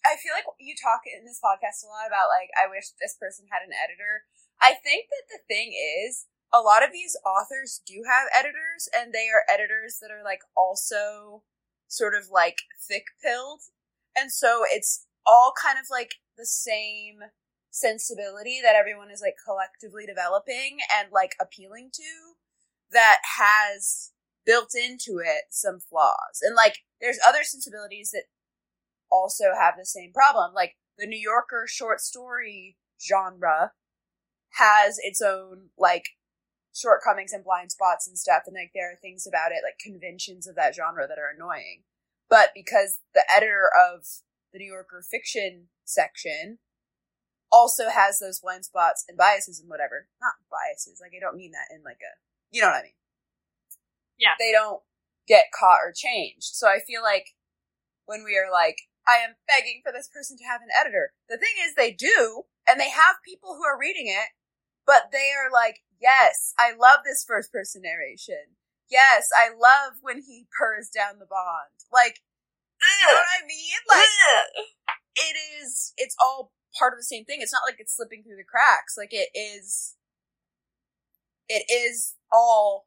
I 0.06 0.16
feel 0.16 0.32
like 0.34 0.46
you 0.58 0.74
talk 0.74 1.02
in 1.06 1.24
this 1.24 1.40
podcast 1.42 1.84
a 1.84 1.88
lot 1.88 2.06
about 2.06 2.28
like 2.32 2.50
I 2.56 2.68
wish 2.70 2.90
this 3.00 3.16
person 3.18 3.46
had 3.50 3.62
an 3.66 3.74
editor. 3.74 4.24
I 4.60 4.74
think 4.74 5.06
that 5.10 5.26
the 5.30 5.42
thing 5.46 5.74
is 5.74 6.26
a 6.52 6.60
lot 6.60 6.82
of 6.84 6.92
these 6.92 7.16
authors 7.26 7.82
do 7.86 8.02
have 8.08 8.28
editors 8.34 8.88
and 8.96 9.12
they 9.12 9.28
are 9.28 9.44
editors 9.52 9.98
that 10.00 10.10
are 10.10 10.24
like 10.24 10.40
also 10.56 11.42
sort 11.88 12.14
of 12.14 12.30
like 12.32 12.58
thick 12.80 13.04
pilled. 13.22 13.60
And 14.16 14.32
so 14.32 14.64
it's 14.68 15.06
all 15.26 15.52
kind 15.60 15.78
of 15.78 15.86
like 15.90 16.16
the 16.36 16.46
same 16.46 17.20
sensibility 17.70 18.60
that 18.62 18.74
everyone 18.74 19.10
is 19.10 19.20
like 19.20 19.36
collectively 19.44 20.06
developing 20.06 20.78
and 20.98 21.12
like 21.12 21.36
appealing 21.40 21.90
to. 21.94 22.34
that 22.90 23.18
has 23.38 24.12
built 24.46 24.72
into 24.74 25.18
it 25.18 25.44
some 25.50 25.78
flaws. 25.80 26.40
And 26.42 26.54
like 26.56 26.78
there's 27.00 27.18
other 27.26 27.42
sensibilities 27.44 28.10
that 28.12 28.24
also 29.10 29.54
have 29.58 29.74
the 29.76 29.86
same 29.86 30.12
problem. 30.12 30.52
Like 30.54 30.76
the 30.98 31.06
New 31.06 31.18
Yorker 31.18 31.66
short 31.68 32.00
story 32.00 32.76
genre 33.00 33.72
has 34.54 34.98
its 35.02 35.20
own 35.20 35.68
like 35.78 36.04
shortcomings 36.74 37.32
and 37.32 37.44
blind 37.44 37.72
spots 37.72 38.06
and 38.06 38.18
stuff 38.18 38.42
and 38.46 38.54
like 38.54 38.70
there 38.74 38.92
are 38.92 38.96
things 38.96 39.26
about 39.26 39.50
it 39.50 39.62
like 39.64 39.78
conventions 39.82 40.46
of 40.46 40.54
that 40.56 40.74
genre 40.74 41.06
that 41.06 41.18
are 41.18 41.32
annoying. 41.34 41.82
But 42.30 42.50
because 42.54 43.00
the 43.14 43.24
editor 43.34 43.70
of 43.72 44.04
the 44.52 44.58
New 44.58 44.72
Yorker 44.72 45.02
fiction 45.08 45.68
section 45.84 46.58
also 47.50 47.88
has 47.88 48.18
those 48.18 48.40
blind 48.40 48.64
spots 48.64 49.04
and 49.08 49.16
biases 49.16 49.60
and 49.60 49.68
whatever. 49.68 50.08
Not 50.20 50.34
biases, 50.50 51.00
like 51.00 51.12
I 51.16 51.20
don't 51.20 51.36
mean 51.36 51.52
that 51.52 51.74
in 51.74 51.82
like 51.82 52.00
a 52.02 52.12
you 52.50 52.60
know 52.62 52.68
what 52.68 52.80
I 52.80 52.82
mean. 52.82 52.98
Yeah. 54.18 54.34
They 54.38 54.52
don't 54.52 54.80
get 55.26 55.52
caught 55.58 55.78
or 55.84 55.92
changed. 55.94 56.54
So 56.54 56.66
I 56.66 56.80
feel 56.86 57.02
like 57.02 57.34
when 58.06 58.24
we 58.24 58.36
are 58.36 58.50
like, 58.50 58.87
I 59.08 59.24
am 59.24 59.40
begging 59.48 59.80
for 59.80 59.90
this 59.90 60.12
person 60.12 60.36
to 60.36 60.44
have 60.44 60.60
an 60.60 60.68
editor. 60.68 61.16
The 61.32 61.40
thing 61.40 61.56
is 61.64 61.74
they 61.74 61.96
do, 61.96 62.44
and 62.68 62.78
they 62.78 62.92
have 62.92 63.24
people 63.24 63.56
who 63.56 63.64
are 63.64 63.80
reading 63.80 64.06
it, 64.06 64.36
but 64.84 65.08
they 65.10 65.32
are 65.32 65.48
like, 65.48 65.80
yes, 65.96 66.52
I 66.60 66.76
love 66.76 67.00
this 67.04 67.24
first 67.24 67.50
person 67.50 67.82
narration. 67.82 68.60
Yes, 68.90 69.28
I 69.32 69.48
love 69.48 70.04
when 70.04 70.20
he 70.20 70.46
purrs 70.52 70.92
down 70.92 71.18
the 71.18 71.28
bond. 71.28 71.72
Like, 71.92 72.20
you 72.80 73.06
know 73.06 73.14
what 73.14 73.42
I 73.42 73.46
mean? 73.48 73.80
Like, 73.88 74.12
it 75.16 75.36
is, 75.60 75.92
it's 75.96 76.16
all 76.20 76.52
part 76.78 76.92
of 76.92 76.98
the 76.98 77.08
same 77.08 77.24
thing. 77.24 77.40
It's 77.40 77.52
not 77.52 77.66
like 77.66 77.76
it's 77.80 77.96
slipping 77.96 78.22
through 78.22 78.36
the 78.36 78.44
cracks. 78.44 78.96
Like, 78.96 79.12
it 79.12 79.28
is, 79.34 79.96
it 81.48 81.64
is 81.72 82.14
all 82.32 82.86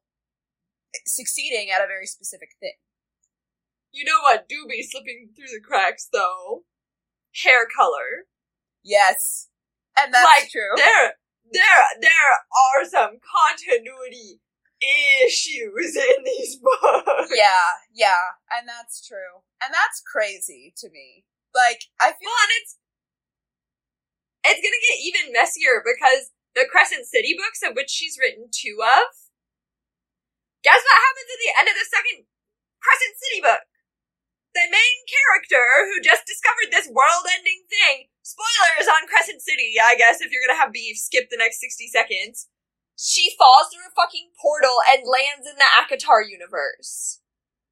succeeding 1.05 1.69
at 1.73 1.83
a 1.83 1.87
very 1.87 2.05
specific 2.05 2.49
thing. 2.59 2.77
You 3.91 4.05
know 4.05 4.21
what 4.21 4.47
do 4.47 4.65
be 4.67 4.81
slipping 4.83 5.29
through 5.35 5.51
the 5.53 5.61
cracks 5.63 6.07
though? 6.11 6.63
Hair 7.43 7.67
color. 7.75 8.27
Yes. 8.83 9.49
And 9.99 10.13
that's 10.13 10.25
Like, 10.25 10.49
true. 10.49 10.71
There, 10.75 11.13
there, 11.51 11.83
there 11.99 12.31
are 12.51 12.85
some 12.87 13.19
continuity 13.19 14.39
issues 14.81 15.95
in 15.95 16.23
these 16.25 16.57
books. 16.63 17.31
Yeah, 17.35 17.77
yeah. 17.93 18.39
And 18.49 18.67
that's 18.67 19.05
true. 19.05 19.43
And 19.61 19.73
that's 19.73 20.01
crazy 20.01 20.73
to 20.77 20.89
me. 20.89 21.25
Like, 21.53 21.91
I 21.99 22.15
feel 22.15 22.31
Well, 22.31 22.43
and 22.47 22.53
it's 22.63 22.77
it's 24.41 24.57
gonna 24.63 24.85
get 24.89 25.05
even 25.05 25.35
messier 25.35 25.83
because 25.85 26.33
the 26.55 26.65
Crescent 26.65 27.05
City 27.05 27.37
books, 27.37 27.61
of 27.61 27.75
which 27.75 27.91
she's 27.93 28.17
written 28.17 28.49
two 28.49 28.79
of. 28.81 29.29
Guess 30.63 30.81
what 30.81 30.97
happens 30.97 31.29
at 31.29 31.41
the 31.41 31.53
end 31.59 31.67
of 31.69 31.77
the 31.77 31.85
second 31.91 32.17
Crescent 32.81 33.15
City 33.21 33.39
book? 33.43 33.61
The 34.51 34.67
main 34.67 34.97
character 35.07 35.63
who 35.87 36.03
just 36.03 36.27
discovered 36.27 36.69
this 36.71 36.91
world-ending 36.91 37.67
thing. 37.71 38.11
Spoilers 38.19 38.87
on 38.87 39.07
Crescent 39.07 39.41
City, 39.41 39.79
I 39.79 39.95
guess. 39.95 40.19
If 40.19 40.31
you're 40.31 40.43
gonna 40.45 40.59
have 40.59 40.75
beef, 40.75 40.99
skip 40.99 41.31
the 41.31 41.39
next 41.39 41.59
sixty 41.59 41.87
seconds. 41.87 42.51
She 42.99 43.33
falls 43.39 43.71
through 43.71 43.87
a 43.87 43.95
fucking 43.95 44.35
portal 44.37 44.77
and 44.91 45.07
lands 45.07 45.47
in 45.47 45.55
the 45.55 45.71
ACOTAR 45.79 46.27
universe 46.27 47.21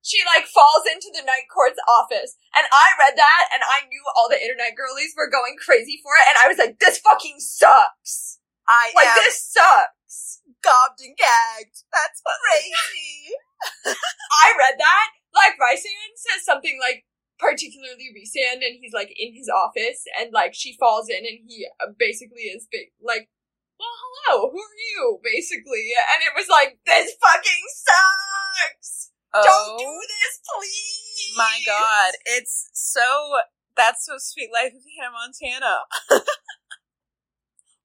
she 0.01 0.23
like 0.25 0.47
falls 0.47 0.87
into 0.87 1.11
the 1.13 1.21
night 1.21 1.51
court's 1.51 1.79
office 1.85 2.39
and 2.55 2.65
i 2.71 2.87
read 2.97 3.19
that 3.19 3.51
and 3.53 3.61
i 3.67 3.85
knew 3.87 4.01
all 4.15 4.31
the 4.31 4.41
internet 4.41 4.73
girlies 4.75 5.13
were 5.15 5.29
going 5.29 5.59
crazy 5.59 5.99
for 6.01 6.15
it 6.15 6.25
and 6.31 6.39
i 6.39 6.47
was 6.47 6.57
like 6.57 6.79
this 6.79 6.97
fucking 6.99 7.37
sucks 7.37 8.39
I 8.69 8.91
like 8.95 9.07
am 9.07 9.17
this 9.17 9.41
sucks 9.41 10.41
gobbed 10.63 10.99
and 11.01 11.15
gagged. 11.17 11.83
That's 11.91 12.21
crazy. 12.23 13.35
i 14.39 14.55
read 14.55 14.79
that 14.79 15.09
like 15.35 15.59
Rhysand 15.59 16.15
says 16.15 16.47
something 16.47 16.79
like 16.79 17.03
particularly 17.35 18.07
Rhysand 18.15 18.63
and 18.63 18.79
he's 18.79 18.95
like 18.95 19.11
in 19.19 19.35
his 19.35 19.51
office 19.51 20.07
and 20.15 20.31
like 20.31 20.55
she 20.55 20.79
falls 20.79 21.11
in 21.11 21.27
and 21.27 21.43
he 21.43 21.67
uh, 21.83 21.91
basically 21.99 22.47
is 22.55 22.71
ba- 22.71 22.95
like 23.03 23.27
well 23.75 23.91
hello 23.99 24.47
who 24.47 24.63
are 24.63 24.79
you 24.95 25.19
basically 25.19 25.91
and 25.91 26.23
it 26.23 26.31
was 26.39 26.47
like 26.47 26.79
this 26.87 27.11
fucking 27.19 27.65
sucks 27.67 29.11
oh, 29.35 29.43
don't 29.43 29.75
do 29.75 29.91
this 29.91 30.39
please 30.39 30.99
my 31.37 31.59
god. 31.65 32.13
It's 32.25 32.69
so, 32.73 33.39
that's 33.75 34.05
so 34.05 34.13
Suite 34.17 34.49
Life 34.53 34.73
of 34.73 34.83
Hannah 34.97 35.13
Montana. 35.13 35.79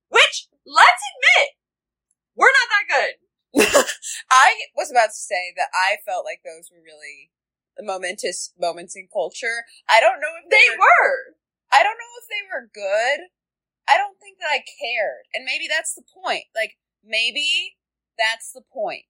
Which, 0.08 0.48
let's 0.66 1.02
admit, 1.14 1.48
we're 2.36 2.50
not 2.52 2.68
that 2.70 2.86
good. 2.90 3.14
I 4.30 4.54
was 4.76 4.90
about 4.90 5.14
to 5.14 5.22
say 5.30 5.54
that 5.56 5.68
I 5.74 5.96
felt 6.04 6.24
like 6.24 6.40
those 6.44 6.70
were 6.70 6.82
really 6.82 7.30
momentous 7.80 8.52
moments 8.58 8.96
in 8.96 9.08
culture. 9.12 9.64
I 9.88 10.00
don't 10.00 10.20
know 10.20 10.34
if 10.42 10.50
They 10.50 10.68
they, 10.68 10.76
were, 10.76 10.78
were. 10.78 11.38
I 11.72 11.82
don't 11.82 11.98
know 11.98 12.14
if 12.18 12.26
they 12.30 12.42
were 12.50 12.70
good. 12.72 13.30
I 13.88 13.96
don't 13.98 14.18
think 14.18 14.38
that 14.38 14.50
I 14.50 14.64
cared. 14.64 15.26
And 15.34 15.44
maybe 15.44 15.66
that's 15.68 15.94
the 15.94 16.02
point. 16.02 16.44
Like, 16.54 16.78
maybe 17.04 17.76
that's 18.18 18.52
the 18.52 18.62
point. 18.72 19.04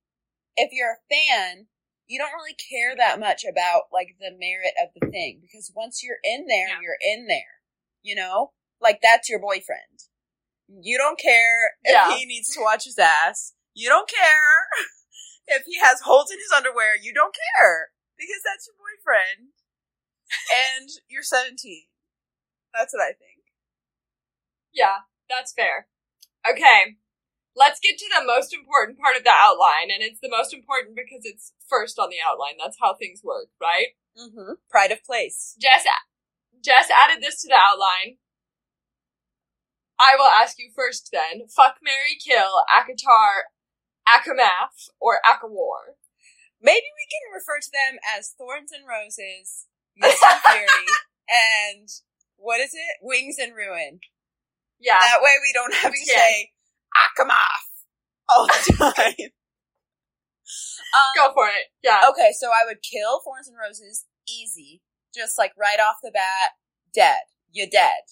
If 0.57 0.71
you're 0.73 0.99
a 0.99 1.07
fan, 1.12 1.66
you 2.07 2.19
don't 2.19 2.35
really 2.35 2.57
care 2.57 2.97
that 2.97 3.21
much 3.21 3.45
about, 3.45 3.85
like, 3.93 4.16
the 4.21 4.33
merit 4.37 4.75
of 4.83 4.90
the 4.99 5.07
thing. 5.09 5.38
Because 5.40 5.73
once 5.75 6.02
you're 6.02 6.21
in 6.25 6.47
there, 6.47 6.69
Yeah. 6.69 6.81
you're 6.83 7.00
in 7.00 7.26
there. 7.26 7.62
You 8.02 8.14
know? 8.16 8.52
Like, 8.81 9.00
that's 9.02 9.28
your 9.28 9.40
boyfriend. 9.40 10.09
You 10.68 10.99
don't 10.99 11.18
care 11.18 11.73
if 11.85 11.92
Yeah. 11.92 12.16
he 12.16 12.25
needs 12.26 12.49
to 12.54 12.61
watch 12.61 12.85
his 12.85 12.99
ass. 12.99 13.52
You 13.75 13.88
don't 13.88 14.09
care 14.09 14.68
if 15.49 15.64
he 15.66 15.78
has 15.78 16.00
holes 16.00 16.30
in 16.30 16.38
his 16.38 16.52
underwear. 16.54 16.97
You 17.00 17.12
don't 17.12 17.35
care. 17.59 17.90
Because 18.16 18.42
that's 18.44 18.66
your 18.68 18.76
boyfriend. 18.78 19.50
and 20.50 20.88
you're 21.09 21.23
17. 21.23 21.56
That's 22.73 22.92
what 22.94 23.02
I 23.02 23.12
think. 23.12 23.44
Yeah, 24.73 25.06
that's 25.28 25.52
fair. 25.52 25.87
Okay, 26.49 26.99
let's 27.54 27.78
get 27.80 27.99
to 27.99 28.09
the 28.11 28.25
most 28.26 28.52
important 28.52 28.99
part 28.99 29.16
of 29.16 29.23
the 29.25 29.33
outline, 29.33 29.90
and 29.94 30.02
it's 30.02 30.21
the 30.21 30.28
most 30.30 30.52
important 30.52 30.97
because 30.97 31.23
it's 31.25 31.52
first 31.68 31.99
on 31.99 32.11
the 32.11 32.18
outline. 32.25 32.54
That's 32.59 32.78
how 32.80 32.94
things 32.94 33.23
work, 33.23 33.49
right? 33.61 33.94
Mm-hmm. 34.18 34.59
Pride 34.71 34.90
of 34.92 35.04
place. 35.04 35.54
Jess, 35.61 35.85
Jess 36.64 36.90
added 36.90 37.23
this 37.23 37.40
to 37.42 37.49
the 37.49 37.54
outline. 37.59 38.18
I 40.01 40.17
will 40.19 40.29
ask 40.31 40.59
you 40.59 40.71
first 40.75 41.11
then. 41.13 41.47
Fuck, 41.49 41.77
Mary 41.83 42.19
kill, 42.19 42.63
ACOTAR, 42.71 43.49
ACOMAF, 44.09 44.91
or 45.01 45.19
ACOWAR. 45.25 45.97
Maybe 46.61 46.87
we 46.97 47.07
can 47.11 47.33
refer 47.35 47.61
to 47.61 47.71
them 47.71 47.99
as 48.17 48.35
thorns 48.37 48.73
and 48.73 48.85
roses, 48.89 49.67
Mr. 50.03 50.41
fury, 50.51 50.87
and 51.29 51.89
what 52.37 52.61
is 52.61 52.73
it? 52.75 52.97
Wings 53.03 53.37
and 53.41 53.55
ruin. 53.55 54.01
Yeah. 54.81 54.99
That 55.01 55.23
way 55.23 55.33
we 55.41 55.53
don't 55.53 55.75
have 55.75 55.93
to 55.93 55.99
say 55.99 56.51
ACOMAF 56.97 57.65
all 58.29 58.47
the 58.47 58.73
time. 58.97 59.31
um, 60.95 61.13
Go 61.17 61.33
for 61.35 61.47
it. 61.49 61.69
Yeah. 61.83 62.01
Okay, 62.11 62.31
so 62.39 62.49
I 62.49 62.65
would 62.67 62.83
kill 62.83 63.21
thorns 63.25 63.49
and 63.49 63.57
roses 63.57 64.05
easy, 64.29 64.83
just 65.15 65.39
like 65.39 65.53
right 65.59 65.79
off 65.81 65.97
the 66.03 66.11
bat. 66.13 66.51
Dead. 66.95 67.25
You're 67.53 67.69
dead. 67.71 68.03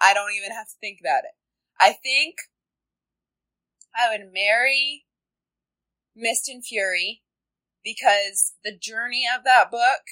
I 0.00 0.14
don't 0.14 0.32
even 0.36 0.52
have 0.52 0.68
to 0.68 0.74
think 0.80 0.98
about 1.00 1.24
it. 1.24 1.34
I 1.80 1.92
think 1.92 2.36
I 3.96 4.10
would 4.10 4.32
marry 4.32 5.04
Mist 6.14 6.48
and 6.48 6.64
Fury 6.64 7.22
because 7.84 8.54
the 8.64 8.76
journey 8.76 9.24
of 9.26 9.44
that 9.44 9.70
book, 9.70 10.02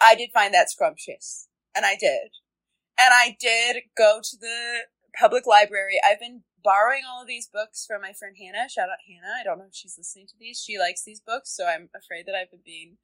I 0.00 0.14
did 0.14 0.30
find 0.32 0.52
that 0.54 0.70
scrumptious. 0.70 1.48
And 1.74 1.84
I 1.84 1.96
did. 1.98 2.30
And 2.98 3.10
I 3.12 3.36
did 3.40 3.82
go 3.96 4.20
to 4.22 4.36
the 4.40 4.82
public 5.18 5.46
library. 5.46 6.00
I've 6.04 6.20
been 6.20 6.42
borrowing 6.62 7.02
all 7.08 7.22
of 7.22 7.28
these 7.28 7.48
books 7.52 7.84
from 7.86 8.02
my 8.02 8.12
friend 8.12 8.36
Hannah. 8.38 8.68
Shout 8.68 8.88
out 8.88 9.04
Hannah. 9.08 9.34
I 9.40 9.44
don't 9.44 9.58
know 9.58 9.66
if 9.68 9.74
she's 9.74 9.96
listening 9.98 10.26
to 10.28 10.34
these. 10.38 10.62
She 10.64 10.78
likes 10.78 11.02
these 11.04 11.20
books, 11.20 11.54
so 11.54 11.66
I'm 11.66 11.88
afraid 11.94 12.26
that 12.26 12.34
I've 12.34 12.50
been 12.50 12.64
being 12.64 12.98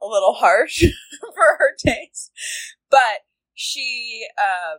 a 0.00 0.06
little 0.06 0.34
harsh 0.34 0.84
for 1.20 1.58
her 1.58 1.74
taste. 1.76 2.30
But 2.90 3.26
she, 3.58 4.24
um, 4.38 4.78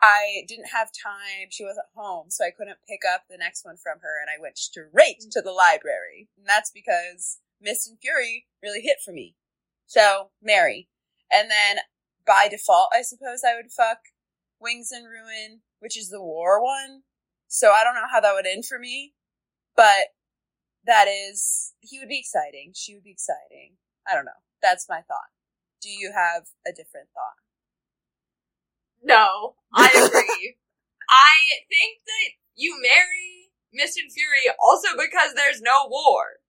I 0.00 0.44
didn't 0.46 0.68
have 0.72 0.90
time. 0.92 1.48
She 1.50 1.64
wasn't 1.64 1.86
home, 1.96 2.30
so 2.30 2.44
I 2.44 2.52
couldn't 2.56 2.78
pick 2.88 3.00
up 3.04 3.24
the 3.28 3.36
next 3.36 3.64
one 3.64 3.76
from 3.76 3.98
her, 4.02 4.20
and 4.20 4.30
I 4.30 4.40
went 4.40 4.56
straight 4.56 5.20
to 5.32 5.42
the 5.42 5.50
library. 5.50 6.28
And 6.38 6.46
that's 6.46 6.70
because 6.70 7.40
Mist 7.60 7.88
and 7.88 7.98
Fury 8.00 8.46
really 8.62 8.82
hit 8.82 8.98
for 9.04 9.12
me. 9.12 9.34
So, 9.86 10.30
Mary. 10.40 10.88
And 11.32 11.50
then 11.50 11.78
by 12.24 12.46
default, 12.48 12.90
I 12.94 13.02
suppose 13.02 13.42
I 13.44 13.56
would 13.56 13.72
fuck 13.72 13.98
Wings 14.60 14.92
and 14.92 15.06
Ruin, 15.06 15.62
which 15.80 15.98
is 15.98 16.10
the 16.10 16.22
war 16.22 16.62
one. 16.62 17.02
So 17.48 17.72
I 17.72 17.82
don't 17.82 17.94
know 17.94 18.08
how 18.10 18.20
that 18.20 18.34
would 18.34 18.46
end 18.46 18.64
for 18.64 18.78
me, 18.78 19.14
but 19.74 20.14
that 20.86 21.08
is, 21.08 21.72
he 21.80 21.98
would 21.98 22.08
be 22.08 22.20
exciting. 22.20 22.72
She 22.74 22.94
would 22.94 23.04
be 23.04 23.10
exciting. 23.10 23.74
I 24.08 24.14
don't 24.14 24.24
know. 24.24 24.42
That's 24.62 24.88
my 24.88 25.00
thought. 25.02 25.34
Do 25.82 25.88
you 25.90 26.12
have 26.14 26.44
a 26.66 26.70
different 26.70 27.08
thought? 27.12 27.42
No, 29.04 29.54
I 29.72 29.92
agree. 29.94 30.56
I 31.08 31.36
think 31.68 32.00
that 32.06 32.28
you 32.56 32.80
marry 32.80 33.52
Mist 33.72 33.98
and 33.98 34.10
Fury 34.10 34.48
also 34.58 34.96
because 34.96 35.34
there's 35.34 35.60
no 35.60 35.86
war. 35.88 36.40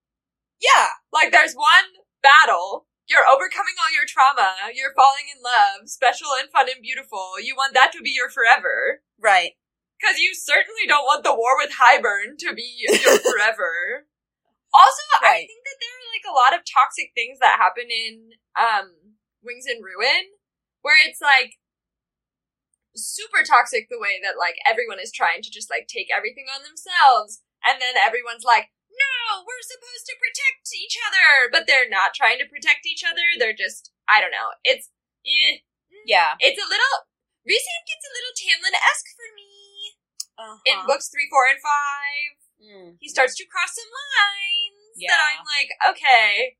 Yeah. 0.61 0.95
Like 1.11 1.31
there's 1.31 1.53
one 1.53 2.01
battle. 2.23 2.87
You're 3.05 3.27
overcoming 3.27 3.77
all 3.77 3.93
your 3.93 4.07
trauma. 4.07 4.71
You're 4.73 4.95
falling 4.95 5.29
in 5.29 5.43
love. 5.43 5.89
Special 5.89 6.33
and 6.39 6.49
fun 6.49 6.71
and 6.71 6.81
beautiful. 6.81 7.37
You 7.37 7.53
want 7.53 7.73
that 7.75 7.91
to 7.93 8.01
be 8.01 8.09
your 8.15 8.29
forever. 8.31 9.03
Right. 9.21 9.53
Because 9.99 10.17
you 10.17 10.33
certainly 10.33 10.87
don't 10.87 11.05
want 11.05 11.23
the 11.23 11.35
war 11.35 11.53
with 11.59 11.77
Hybern 11.77 12.39
to 12.39 12.53
be 12.55 12.65
your 12.81 12.97
forever. 13.31 14.07
also, 14.73 15.05
I 15.21 15.45
think 15.45 15.63
that 15.67 15.77
there 15.79 15.93
are 15.93 16.09
like 16.15 16.27
a 16.27 16.35
lot 16.35 16.53
of 16.57 16.65
toxic 16.65 17.11
things 17.15 17.39
that 17.39 17.59
happen 17.61 17.87
in 17.91 18.39
um 18.57 19.15
Wings 19.43 19.65
and 19.69 19.79
Ruin, 19.83 20.33
where 20.81 20.97
it's 20.99 21.21
like 21.21 21.55
super 22.95 23.43
toxic 23.43 23.87
the 23.91 23.99
way 23.99 24.17
that 24.23 24.39
like 24.39 24.55
everyone 24.65 24.99
is 24.99 25.11
trying 25.11 25.43
to 25.43 25.51
just 25.51 25.69
like 25.69 25.87
take 25.87 26.07
everything 26.09 26.47
on 26.49 26.63
themselves, 26.63 27.43
and 27.63 27.77
then 27.83 27.95
everyone's 27.99 28.47
like, 28.47 28.71
"No, 28.89 29.43
we're 29.43 29.61
supposed 29.63 30.07
to 30.07 30.15
protect 30.19 30.71
each 30.73 30.95
other," 31.05 31.51
but 31.51 31.67
they're 31.67 31.89
not 31.91 32.15
trying 32.15 32.39
to 32.39 32.47
protect 32.49 32.87
each 32.87 33.03
other. 33.03 33.23
They're 33.37 33.55
just, 33.57 33.91
I 34.07 34.19
don't 34.23 34.31
know. 34.35 34.55
It's, 34.63 34.89
eh, 35.27 35.59
Yeah. 36.05 36.35
it's 36.39 36.61
a 36.61 36.67
little. 36.67 36.95
Rhysand 37.45 37.83
gets 37.85 38.05
a 38.09 38.15
little 38.15 38.33
Tamlin 38.33 38.73
esque 38.73 39.11
for 39.13 39.29
me 39.37 39.51
Uh-huh. 40.37 40.57
in 40.65 40.77
books 40.87 41.09
three, 41.09 41.27
four, 41.29 41.45
and 41.45 41.61
five. 41.61 42.33
Mm. 42.57 42.97
He 42.99 43.07
starts 43.07 43.35
to 43.35 43.45
cross 43.45 43.75
some 43.75 43.91
lines 43.91 44.95
Yeah. 44.97 45.11
that 45.13 45.21
I'm 45.21 45.45
like, 45.45 45.69
okay, 45.93 46.57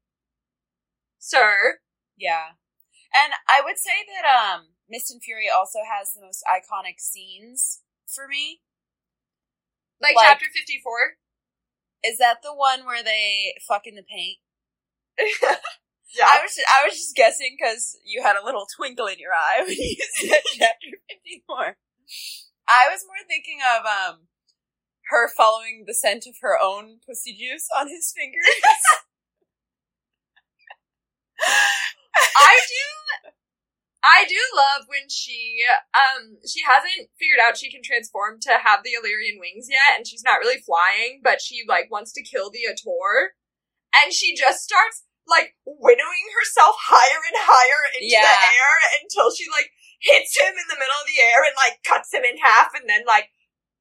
sir. 1.17 1.79
Yeah. 2.17 2.53
And 3.13 3.33
I 3.47 3.61
would 3.61 3.77
say 3.79 4.05
that 4.13 4.25
um 4.27 4.75
Mist 4.89 5.11
and 5.11 5.21
Fury 5.23 5.49
also 5.49 5.79
has 5.83 6.13
the 6.13 6.21
most 6.21 6.43
iconic 6.45 6.99
scenes 6.99 7.81
for 8.07 8.27
me. 8.27 8.61
Like, 10.01 10.15
Like- 10.15 10.27
chapter 10.27 10.45
54. 10.53 11.17
Is 12.03 12.17
that 12.19 12.41
the 12.43 12.53
one 12.53 12.85
where 12.85 13.03
they 13.03 13.55
fuck 13.67 13.87
in 13.87 13.95
the 13.95 14.03
paint? 14.03 14.37
yeah. 15.17 16.27
I 16.27 16.41
was 16.43 16.53
I 16.69 16.85
was 16.85 16.93
just 16.93 17.15
guessing 17.15 17.55
because 17.57 17.97
you 18.05 18.21
had 18.21 18.35
a 18.35 18.45
little 18.45 18.67
twinkle 18.75 19.07
in 19.07 19.17
your 19.17 19.31
eye 19.31 19.63
when 19.65 19.75
you 19.75 19.95
said 20.13 20.41
chapter 20.53 20.87
fifty 21.09 21.41
four. 21.47 21.77
I 22.67 22.89
was 22.91 23.05
more 23.07 23.25
thinking 23.27 23.59
of 23.63 23.85
um 23.85 24.27
her 25.09 25.29
following 25.35 25.85
the 25.87 25.93
scent 25.95 26.27
of 26.27 26.35
her 26.41 26.59
own 26.61 26.99
pussy 27.07 27.33
juice 27.33 27.67
on 27.75 27.87
his 27.87 28.13
fingers. 28.15 28.43
I 32.37 32.59
do. 32.67 33.31
I 34.05 34.29
do 34.29 34.38
love 34.53 34.85
when 34.85 35.09
she 35.09 35.65
um 35.97 36.38
she 36.45 36.62
hasn't 36.62 37.09
figured 37.17 37.41
out 37.41 37.57
she 37.57 37.74
can 37.74 37.81
transform 37.81 38.38
to 38.45 38.62
have 38.62 38.85
the 38.85 38.93
Illyrian 38.93 39.41
wings 39.41 39.65
yet, 39.65 39.97
and 39.97 40.05
she's 40.05 40.21
not 40.21 40.38
really 40.38 40.62
flying, 40.62 41.21
but 41.25 41.41
she 41.41 41.65
like 41.67 41.89
wants 41.89 42.13
to 42.13 42.21
kill 42.24 42.53
the 42.53 42.69
Attor, 42.69 43.33
and 43.97 44.13
she 44.13 44.38
just 44.38 44.62
starts 44.62 45.03
like 45.25 45.57
winnowing 45.65 46.27
herself 46.38 46.77
higher 46.77 47.21
and 47.25 47.39
higher 47.50 47.81
into 47.97 48.13
Yeah. 48.13 48.29
the 48.29 48.45
air 48.53 48.74
until 49.01 49.33
she 49.33 49.50
like 49.50 49.74
hits 50.05 50.38
him 50.38 50.53
in 50.53 50.67
the 50.69 50.77
middle 50.77 51.01
of 51.01 51.09
the 51.09 51.17
air 51.17 51.41
and 51.41 51.57
like 51.57 51.81
cuts 51.81 52.13
him 52.13 52.21
in 52.21 52.38
half, 52.38 52.77
and 52.77 52.85
then 52.85 53.09
like 53.09 53.33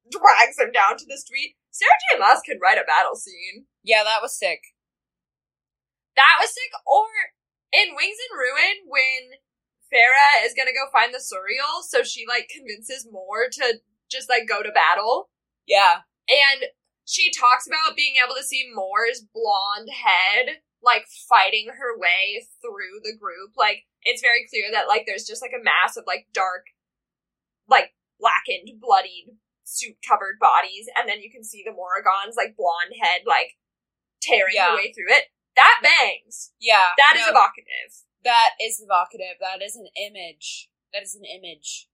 drags 0.09 0.57
him 0.57 0.73
down 0.73 0.97
to 0.97 1.05
the 1.05 1.21
street. 1.21 1.53
Sarah 1.69 2.01
J. 2.09 2.17
Maas 2.17 2.41
could 2.41 2.57
write 2.63 2.81
a 2.81 2.87
battle 2.87 3.13
scene. 3.19 3.67
yeah, 3.83 4.01
that 4.01 4.23
was 4.25 4.33
sick. 4.33 4.61
That 6.15 6.39
was 6.39 6.49
sick. 6.49 6.71
Or 6.87 7.05
in 7.75 7.93
Wings 7.93 8.15
and 8.15 8.33
Ruin, 8.39 8.77
when 8.87 9.21
Feyre 9.93 10.45
is 10.45 10.53
gonna 10.57 10.73
go 10.73 10.89
find 10.91 11.13
the 11.13 11.19
Suriel, 11.19 11.83
so 11.83 12.03
she 12.03 12.25
like 12.27 12.49
convinces 12.49 13.07
Mor 13.09 13.47
to 13.51 13.79
just 14.09 14.29
like 14.29 14.47
go 14.47 14.61
to 14.63 14.71
battle, 14.71 15.29
Yeah. 15.65 16.01
and 16.29 16.69
she 17.05 17.31
talks 17.31 17.67
about 17.67 17.95
being 17.95 18.15
able 18.23 18.35
to 18.35 18.43
see 18.43 18.69
Mor's 18.73 19.21
blonde 19.33 19.89
head 19.93 20.61
like 20.81 21.05
fighting 21.29 21.67
her 21.77 21.97
way 21.97 22.45
through 22.61 23.01
the 23.03 23.15
group. 23.17 23.53
Like 23.57 23.85
it's 24.03 24.21
very 24.21 24.45
clear 24.49 24.69
that 24.71 24.87
like 24.87 25.05
there's 25.05 25.25
just 25.25 25.41
like 25.41 25.53
a 25.53 25.63
mass 25.63 25.97
of 25.97 26.05
like 26.07 26.27
dark, 26.33 26.65
like 27.67 27.93
blackened, 28.19 28.79
bloodied, 28.81 29.37
suit 29.63 29.97
covered 30.07 30.37
bodies, 30.39 30.85
and 30.97 31.09
then 31.09 31.21
you 31.21 31.31
can 31.31 31.43
see 31.43 31.63
the 31.65 31.73
Morrigan's 31.73 32.37
like 32.37 32.55
blonde 32.57 32.93
head 33.01 33.21
like 33.25 33.57
tearing 34.21 34.53
Yeah. 34.53 34.71
her 34.71 34.77
way 34.77 34.93
through 34.93 35.13
it. 35.13 35.25
That 35.55 35.79
bangs. 35.81 36.51
Yeah. 36.59 36.93
That 36.97 37.15
is 37.17 37.25
no, 37.25 37.31
evocative. 37.31 38.05
That 38.25 38.57
is 38.59 38.81
evocative. 38.83 39.37
That 39.39 39.63
is 39.63 39.77
an 39.77 39.87
image. 39.95 40.69
That 40.93 41.03
is 41.03 41.15
an 41.15 41.23
image. 41.23 41.87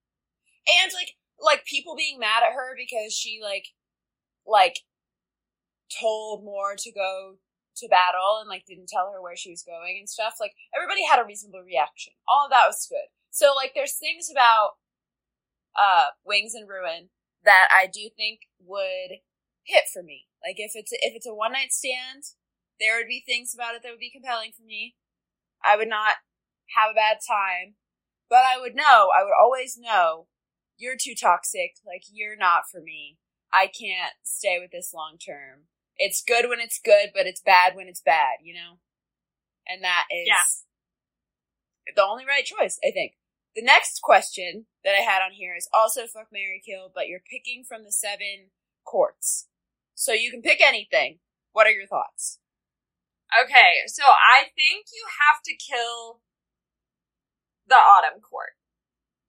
And 0.65 0.91
like 0.95 1.15
like 1.37 1.65
people 1.65 1.95
being 1.95 2.17
mad 2.19 2.43
at 2.47 2.55
her 2.55 2.73
because 2.75 3.13
she 3.13 3.39
like 3.43 3.67
like 4.47 4.79
told 5.91 6.43
Mor 6.43 6.75
to 6.77 6.91
go 6.91 7.35
to 7.75 7.87
battle 7.87 8.39
and 8.39 8.47
like 8.47 8.65
didn't 8.65 8.87
tell 8.87 9.11
her 9.11 9.21
where 9.21 9.35
she 9.35 9.51
was 9.51 9.63
going 9.63 9.97
and 9.99 10.09
stuff. 10.09 10.35
Like 10.39 10.53
everybody 10.75 11.05
had 11.05 11.19
a 11.19 11.25
reasonable 11.25 11.63
reaction. 11.65 12.13
All 12.27 12.45
of 12.45 12.51
that 12.51 12.67
was 12.67 12.87
good. 12.89 13.11
So 13.31 13.53
like 13.55 13.73
there's 13.75 13.97
things 13.97 14.29
about 14.31 14.79
uh 15.75 16.15
Wings 16.25 16.53
and 16.53 16.67
Ruin 16.67 17.09
that 17.43 17.67
I 17.73 17.87
do 17.87 18.09
think 18.15 18.41
would 18.63 19.19
hit 19.63 19.85
for 19.91 20.03
me. 20.03 20.27
Like 20.45 20.55
if 20.57 20.71
it's 20.75 20.91
if 20.91 21.13
it's 21.15 21.27
a 21.27 21.33
one 21.33 21.51
night 21.51 21.73
stand, 21.73 22.23
there 22.79 22.97
would 22.97 23.07
be 23.07 23.23
things 23.25 23.53
about 23.53 23.75
it 23.75 23.83
that 23.83 23.91
would 23.91 23.99
be 23.99 24.11
compelling 24.11 24.51
for 24.55 24.63
me. 24.63 24.95
I 25.65 25.77
would 25.77 25.87
not 25.89 26.15
have 26.75 26.91
a 26.91 26.95
bad 26.95 27.17
time, 27.27 27.75
but 28.29 28.39
I 28.45 28.59
would 28.59 28.75
know, 28.75 29.09
I 29.15 29.23
would 29.23 29.33
always 29.39 29.77
know, 29.77 30.27
you're 30.77 30.97
too 30.99 31.15
toxic, 31.19 31.75
like 31.85 32.03
you're 32.11 32.37
not 32.37 32.63
for 32.71 32.81
me. 32.81 33.17
I 33.53 33.67
can't 33.67 34.13
stay 34.23 34.57
with 34.59 34.71
this 34.71 34.93
long 34.93 35.17
term. 35.17 35.67
It's 35.97 36.23
good 36.23 36.47
when 36.49 36.59
it's 36.59 36.79
good, 36.83 37.11
but 37.13 37.27
it's 37.27 37.41
bad 37.41 37.75
when 37.75 37.87
it's 37.87 38.01
bad, 38.01 38.37
you 38.41 38.53
know? 38.53 38.79
And 39.67 39.83
that 39.83 40.05
is 40.09 40.27
Yeah. 40.27 41.93
the 41.95 42.03
only 42.03 42.25
right 42.25 42.45
choice, 42.45 42.79
I 42.83 42.91
think. 42.91 43.17
The 43.55 43.61
next 43.61 44.01
question 44.01 44.67
that 44.83 44.95
I 44.95 45.01
had 45.01 45.21
on 45.21 45.33
here 45.33 45.55
is 45.55 45.69
also 45.73 46.07
fuck 46.07 46.31
Mary 46.31 46.61
Kill, 46.65 46.89
but 46.93 47.07
you're 47.07 47.19
picking 47.19 47.63
from 47.65 47.83
the 47.83 47.91
seven 47.91 48.51
courts. 48.85 49.49
So 49.93 50.13
you 50.13 50.31
can 50.31 50.41
pick 50.41 50.61
anything. 50.61 51.19
What 51.51 51.67
are 51.67 51.71
your 51.71 51.85
thoughts? 51.85 52.39
Okay, 53.31 53.87
so 53.87 54.03
I 54.03 54.51
think 54.55 54.91
you 54.91 55.07
have 55.07 55.39
to 55.47 55.55
kill 55.55 56.19
the 57.67 57.79
Autumn 57.79 58.19
Court. 58.19 58.59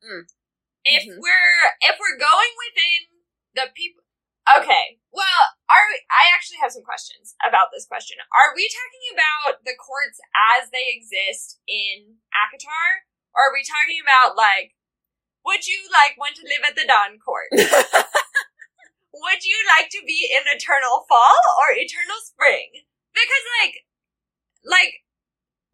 Mm. 0.03 0.27
If 0.85 1.05
Mhm. 1.07 1.19
we're 1.23 1.77
if 1.81 1.99
we're 1.99 2.19
going 2.19 2.53
within 2.67 3.23
the 3.55 3.71
people, 3.71 4.03
okay. 4.59 4.99
Well, 5.13 5.55
are 5.71 5.87
we, 5.89 6.03
I 6.11 6.35
actually 6.35 6.59
have 6.59 6.73
some 6.73 6.83
questions 6.83 7.37
about 7.47 7.71
this 7.71 7.87
question. 7.87 8.19
Are 8.35 8.55
we 8.57 8.67
talking 8.67 9.07
about 9.15 9.63
the 9.65 9.77
courts 9.77 10.19
as 10.35 10.71
they 10.71 10.89
exist 10.89 11.61
in 11.69 12.19
ACOTAR, 12.35 13.07
or 13.35 13.51
are 13.51 13.53
we 13.55 13.63
talking 13.63 14.01
about 14.03 14.35
like, 14.35 14.75
would 15.45 15.67
you 15.69 15.87
like 15.93 16.19
want 16.19 16.35
to 16.37 16.43
live 16.43 16.65
at 16.67 16.75
the 16.75 16.87
Dawn 16.87 17.21
Court? 17.21 17.49
would 19.15 19.45
you 19.45 19.59
like 19.79 19.91
to 19.91 20.03
be 20.05 20.27
in 20.33 20.43
eternal 20.51 21.07
fall 21.09 21.39
or 21.63 21.71
eternal 21.71 22.19
spring? 22.25 22.83
Because 23.13 23.45
like, 23.63 23.87
like, 24.65 25.03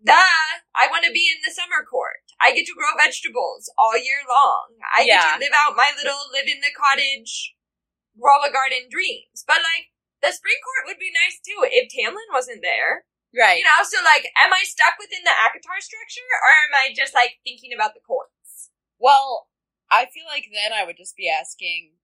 duh, 0.02 0.48
I 0.76 0.88
want 0.90 1.04
to 1.04 1.12
be 1.12 1.28
in 1.30 1.40
the 1.44 1.52
summer 1.54 1.84
court. 1.84 2.24
I 2.40 2.54
get 2.54 2.66
to 2.70 2.76
grow 2.76 2.94
vegetables 2.96 3.70
all 3.76 3.98
year 3.98 4.22
long. 4.26 4.78
I 4.94 5.04
get 5.04 5.20
to 5.20 5.42
live 5.42 5.54
out 5.54 5.76
my 5.76 5.90
little 5.96 6.30
live 6.32 6.46
in 6.46 6.60
the 6.62 6.70
cottage, 6.74 7.54
grow 8.14 8.42
a 8.46 8.52
garden 8.52 8.86
dreams. 8.90 9.42
But 9.46 9.60
like, 9.66 9.90
the 10.22 10.34
spring 10.34 10.58
court 10.62 10.86
would 10.90 10.98
be 11.02 11.14
nice 11.14 11.38
too 11.42 11.62
if 11.66 11.90
Tamlin 11.90 12.30
wasn't 12.34 12.62
there. 12.62 13.06
right. 13.34 13.58
You 13.58 13.66
know, 13.66 13.82
so 13.86 13.98
like, 14.02 14.26
am 14.38 14.50
I 14.54 14.62
stuck 14.66 14.98
within 14.98 15.22
the 15.22 15.34
ACOTAR 15.34 15.78
structure 15.82 16.30
or 16.42 16.50
am 16.66 16.74
I 16.74 16.94
just 16.94 17.14
like 17.14 17.38
thinking 17.42 17.70
about 17.74 17.94
the 17.94 18.02
courts? 18.02 18.70
Well, 18.98 19.46
I 19.90 20.06
feel 20.06 20.26
like 20.26 20.50
then 20.52 20.72
I 20.74 20.84
would 20.84 20.96
just 20.98 21.16
be 21.16 21.30
asking, 21.30 21.94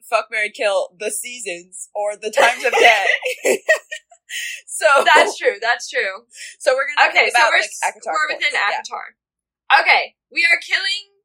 fuck 0.00 0.28
Mary 0.30 0.50
Kill 0.50 0.96
the 0.98 1.10
seasons 1.10 1.88
or 1.94 2.16
the 2.16 2.30
times 2.30 2.64
of 2.64 2.72
day. 2.78 3.60
So 4.66 4.86
That's 5.14 5.36
true. 5.38 5.56
That's 5.60 5.88
true. 5.88 6.26
so 6.58 6.74
we're 6.74 6.86
gonna 6.94 7.08
Okay, 7.10 7.30
think 7.30 7.36
so 7.36 7.44
we're, 7.48 7.60
like 7.60 7.70
ACOTAR 7.94 8.12
we're 8.12 8.28
within 8.36 8.52
Yeah. 8.52 8.80
ACOTAR. 8.80 9.06
Okay, 9.82 10.16
we 10.30 10.44
are 10.44 10.58
killing 10.60 11.16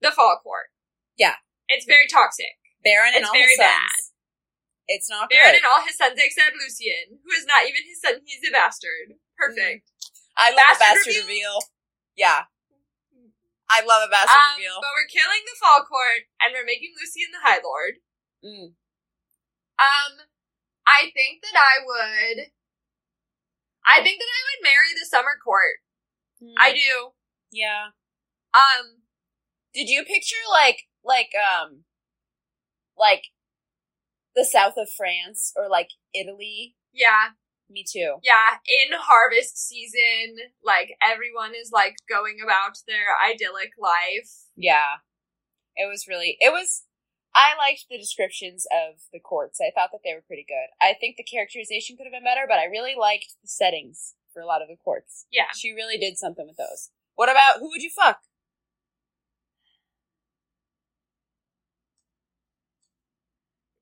the 0.00 0.10
Fall 0.12 0.38
Court. 0.42 0.68
Yeah. 1.16 1.36
It's 1.68 1.84
very 1.84 2.06
toxic. 2.08 2.56
Beron 2.84 3.12
and 3.14 3.22
It's 3.22 3.28
all 3.28 3.34
very 3.34 3.52
his 3.52 3.58
sons. 3.58 3.68
bad. 3.68 3.98
It's 4.88 5.08
not 5.10 5.28
Beron 5.28 5.52
good. 5.52 5.60
and 5.60 5.68
all 5.68 5.82
his 5.84 5.96
sons 5.98 6.16
except 6.16 6.56
Lucien, 6.56 7.20
who 7.20 7.30
is 7.36 7.44
not 7.44 7.68
even 7.68 7.84
his 7.84 8.00
son, 8.00 8.20
he's 8.24 8.40
a 8.48 8.52
bastard. 8.52 9.20
Perfect. 9.36 9.90
I 10.36 10.50
love 10.50 10.78
Bastard 10.78 10.80
a 10.80 10.94
bastard 10.96 11.16
reveal? 11.26 11.26
reveal. 11.26 11.56
Yeah. 12.16 12.40
I 13.68 13.84
love 13.84 14.00
a 14.06 14.08
bastard 14.08 14.32
Um, 14.32 14.56
reveal. 14.56 14.80
but 14.80 14.94
we're 14.96 15.10
killing 15.12 15.44
the 15.44 15.58
Fall 15.60 15.84
Court, 15.84 16.24
and 16.40 16.54
we're 16.56 16.64
making 16.64 16.94
Lucien 16.96 17.28
the 17.36 17.44
High 17.44 17.60
Lord. 17.60 18.00
Mm. 18.40 18.72
Um, 19.76 20.12
I 20.88 21.10
think 21.12 21.42
that 21.42 21.52
I 21.54 21.84
would. 21.84 22.46
I 23.86 24.02
think 24.02 24.18
that 24.18 24.24
I 24.32 24.40
would 24.48 24.62
marry 24.64 24.92
the 24.98 25.04
Summer 25.06 25.36
Court. 25.42 25.76
I 26.58 26.70
Mm. 26.72 26.74
do. 26.74 27.12
Yeah. 27.50 27.88
Um, 28.54 29.02
Did 29.74 29.88
you 29.90 30.04
picture 30.04 30.36
like 30.50 30.88
like 31.04 31.30
um 31.36 31.84
like 32.96 33.24
the 34.34 34.44
south 34.44 34.74
of 34.76 34.88
France 34.90 35.52
or 35.56 35.68
like 35.68 35.90
Italy. 36.14 36.76
Yeah, 36.92 37.30
Me 37.68 37.84
too. 37.88 38.16
yeah. 38.22 38.58
In 38.66 38.92
harvest 38.98 39.58
season, 39.58 40.36
like 40.62 40.96
everyone 41.02 41.54
is 41.54 41.70
like 41.72 41.96
going 42.08 42.38
about 42.42 42.78
their 42.86 43.06
idyllic 43.24 43.72
life. 43.78 44.30
Yeah. 44.56 44.98
It 45.76 45.88
was 45.88 46.06
really 46.08 46.36
it 46.40 46.52
was 46.52 46.84
I 47.34 47.54
liked 47.56 47.86
the 47.88 47.98
descriptions 47.98 48.66
of 48.72 49.00
the 49.12 49.20
courts. 49.20 49.60
I 49.60 49.70
thought 49.74 49.90
that 49.92 50.00
they 50.04 50.14
were 50.14 50.24
pretty 50.26 50.44
good. 50.48 50.68
I 50.80 50.94
think 50.98 51.16
the 51.16 51.22
characterization 51.22 51.96
could 51.96 52.04
have 52.06 52.12
been 52.12 52.24
better, 52.24 52.46
but 52.48 52.58
I 52.58 52.64
really 52.64 52.94
liked 52.98 53.34
the 53.42 53.48
settings 53.48 54.14
for 54.32 54.40
a 54.42 54.46
lot 54.46 54.62
of 54.62 54.68
the 54.68 54.76
courts. 54.76 55.26
Yeah. 55.30 55.52
She 55.56 55.72
really 55.72 55.98
did 55.98 56.18
something 56.18 56.46
with 56.46 56.56
those. 56.56 56.90
What 57.14 57.28
about 57.30 57.58
who 57.60 57.68
would 57.70 57.82
you 57.82 57.90
fuck? 57.90 58.18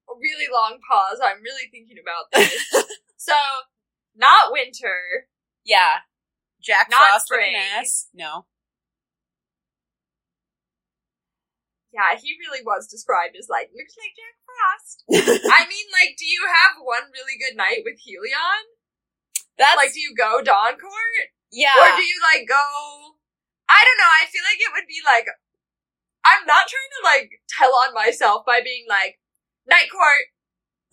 A 0.09 0.14
really 0.20 0.46
long 0.52 0.78
pause. 0.88 1.18
I'm 1.22 1.42
really 1.42 1.68
thinking 1.70 1.96
about 2.00 2.30
this. 2.32 2.87
so, 3.16 3.35
not 4.16 4.52
winter. 4.52 5.28
Yeah. 5.64 6.06
Jack 6.62 6.88
Not 6.90 6.98
Frost 6.98 7.26
with 7.30 7.40
spring. 7.40 7.54
an 7.54 7.80
ass? 7.80 8.09
No. 8.14 8.46
Yeah, 11.96 12.12
he 12.20 12.37
really 12.37 12.61
was 12.61 12.85
described 12.85 13.40
as 13.40 13.48
like 13.48 13.72
looks 13.72 13.96
like 13.96 14.12
Jack 14.12 14.37
Frost. 14.44 14.96
I 15.56 15.64
mean, 15.64 15.88
like, 15.96 16.20
do 16.20 16.28
you 16.28 16.44
have 16.44 16.76
one 16.76 17.09
really 17.09 17.40
good 17.40 17.56
night 17.56 17.80
with 17.88 17.96
Helion? 18.04 18.76
That's 19.56 19.80
Like, 19.80 19.96
do 19.96 20.04
you 20.04 20.12
go 20.12 20.44
Dawn 20.44 20.76
Court? 20.76 21.32
yeah. 21.48 21.72
Or 21.80 21.96
do 21.96 22.04
you 22.04 22.20
like 22.20 22.44
go? 22.44 22.61
I 23.72 23.80
don't 23.80 23.96
know. 23.96 24.12
I 24.12 24.28
feel 24.28 24.44
like 24.44 24.61
it 24.61 24.76
would 24.76 24.85
be 24.85 25.00
like 25.00 25.24
I'm 26.26 26.44
not 26.44 26.66
trying 26.66 26.92
to 26.98 27.02
like 27.06 27.28
tell 27.46 27.72
on 27.87 27.94
myself 27.94 28.42
by 28.44 28.61
being 28.61 28.85
like 28.90 29.16
night 29.64 29.88
court. 29.88 30.26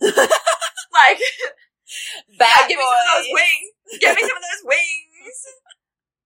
like, 0.00 1.20
Bad 2.38 2.66
yeah, 2.66 2.68
give 2.70 2.78
me 2.78 2.86
some 2.86 3.02
of 3.02 3.10
those 3.18 3.30
wings. 3.30 3.68
Give 4.00 4.14
me 4.14 4.22
some 4.24 4.38
of 4.38 4.46
those 4.46 4.64
wings. 4.72 5.38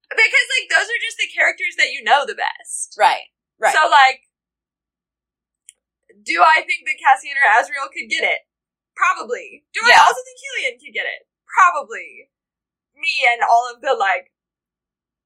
Because 0.08 0.46
like 0.56 0.68
those 0.72 0.88
are 0.88 1.02
just 1.04 1.18
the 1.18 1.28
characters 1.32 1.76
that 1.76 1.92
you 1.92 2.04
know 2.04 2.24
the 2.24 2.36
best. 2.36 2.96
Right. 2.96 3.32
Right. 3.58 3.74
So 3.74 3.88
like, 3.88 4.27
do 6.28 6.44
I 6.44 6.60
think 6.68 6.84
that 6.84 7.00
Cassian 7.00 7.40
or 7.40 7.48
Azriel 7.48 7.88
could 7.88 8.12
get 8.12 8.20
it? 8.20 8.44
Probably. 8.92 9.64
Do 9.72 9.80
I 9.80 9.96
also 9.96 10.20
think 10.20 10.36
Helion 10.44 10.76
could 10.76 10.92
get 10.92 11.08
it? 11.08 11.24
Probably. 11.48 12.28
Me 12.92 13.24
and 13.32 13.40
all 13.40 13.72
of 13.72 13.80
the 13.80 13.96
like 13.96 14.34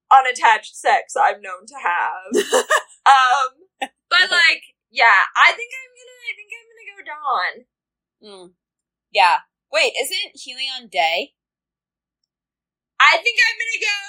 unattached 0.07 0.77
sex 0.77 1.19
I'm 1.19 1.43
known 1.43 1.67
to 1.67 1.77
have. 1.81 2.31
um, 3.03 3.51
but 4.07 4.31
like, 4.31 4.63
yeah, 4.91 5.27
I 5.35 5.51
think 5.51 5.75
I'm 5.75 5.91
gonna. 5.91 6.19
I 6.23 6.33
think 6.37 6.49
I'm 6.55 6.67
gonna 6.71 6.87
go 6.87 6.99
Dawn. 7.03 7.53
Mm. 8.23 8.47
Yeah. 9.11 9.37
Wait, 9.73 9.91
isn't 9.99 10.39
Helion 10.39 10.89
Day? 10.89 11.33
I 13.01 13.17
think 13.17 13.35
I'm 13.43 13.57
gonna 13.59 13.83
go 13.83 13.99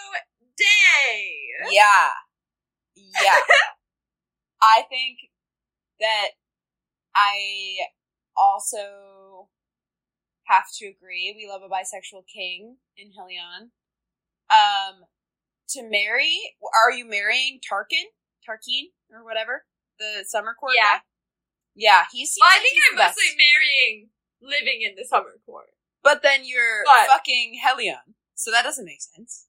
Day. 0.54 1.74
Yeah. 1.74 2.14
Yeah. 2.94 3.40
I 4.62 4.84
think 4.88 5.18
that 6.00 6.36
I 7.14 7.86
also 8.36 9.48
have 10.46 10.64
to 10.78 10.86
agree. 10.86 11.34
We 11.36 11.48
love 11.48 11.62
a 11.62 11.68
bisexual 11.68 12.24
king 12.32 12.76
in 12.96 13.10
Helion. 13.12 13.70
Um, 14.50 15.04
to 15.70 15.82
marry, 15.88 16.38
are 16.84 16.92
you 16.92 17.08
marrying 17.08 17.60
Tarquin? 17.60 18.04
Tarquin 18.46 18.92
or 19.10 19.24
whatever 19.24 19.64
the 19.98 20.24
summer 20.26 20.54
court 20.58 20.74
Yeah. 20.76 20.98
guy? 20.98 21.02
Yeah, 21.74 22.04
he 22.12 22.26
seems. 22.26 22.42
Well, 22.42 22.50
I 22.52 22.58
think 22.60 22.74
he's 22.74 22.84
I'm 22.90 22.96
the 22.96 23.02
best. 23.02 23.16
mostly 23.18 23.36
marrying 23.36 24.10
living 24.42 24.82
in 24.82 24.94
the 24.96 25.04
summer 25.04 25.40
court. 25.46 25.70
But 26.02 26.22
then 26.22 26.44
you're 26.44 26.84
But- 26.84 27.06
fucking 27.08 27.58
Helion, 27.64 28.14
so 28.34 28.50
that 28.50 28.62
doesn't 28.62 28.84
make 28.84 29.00
sense. 29.00 29.48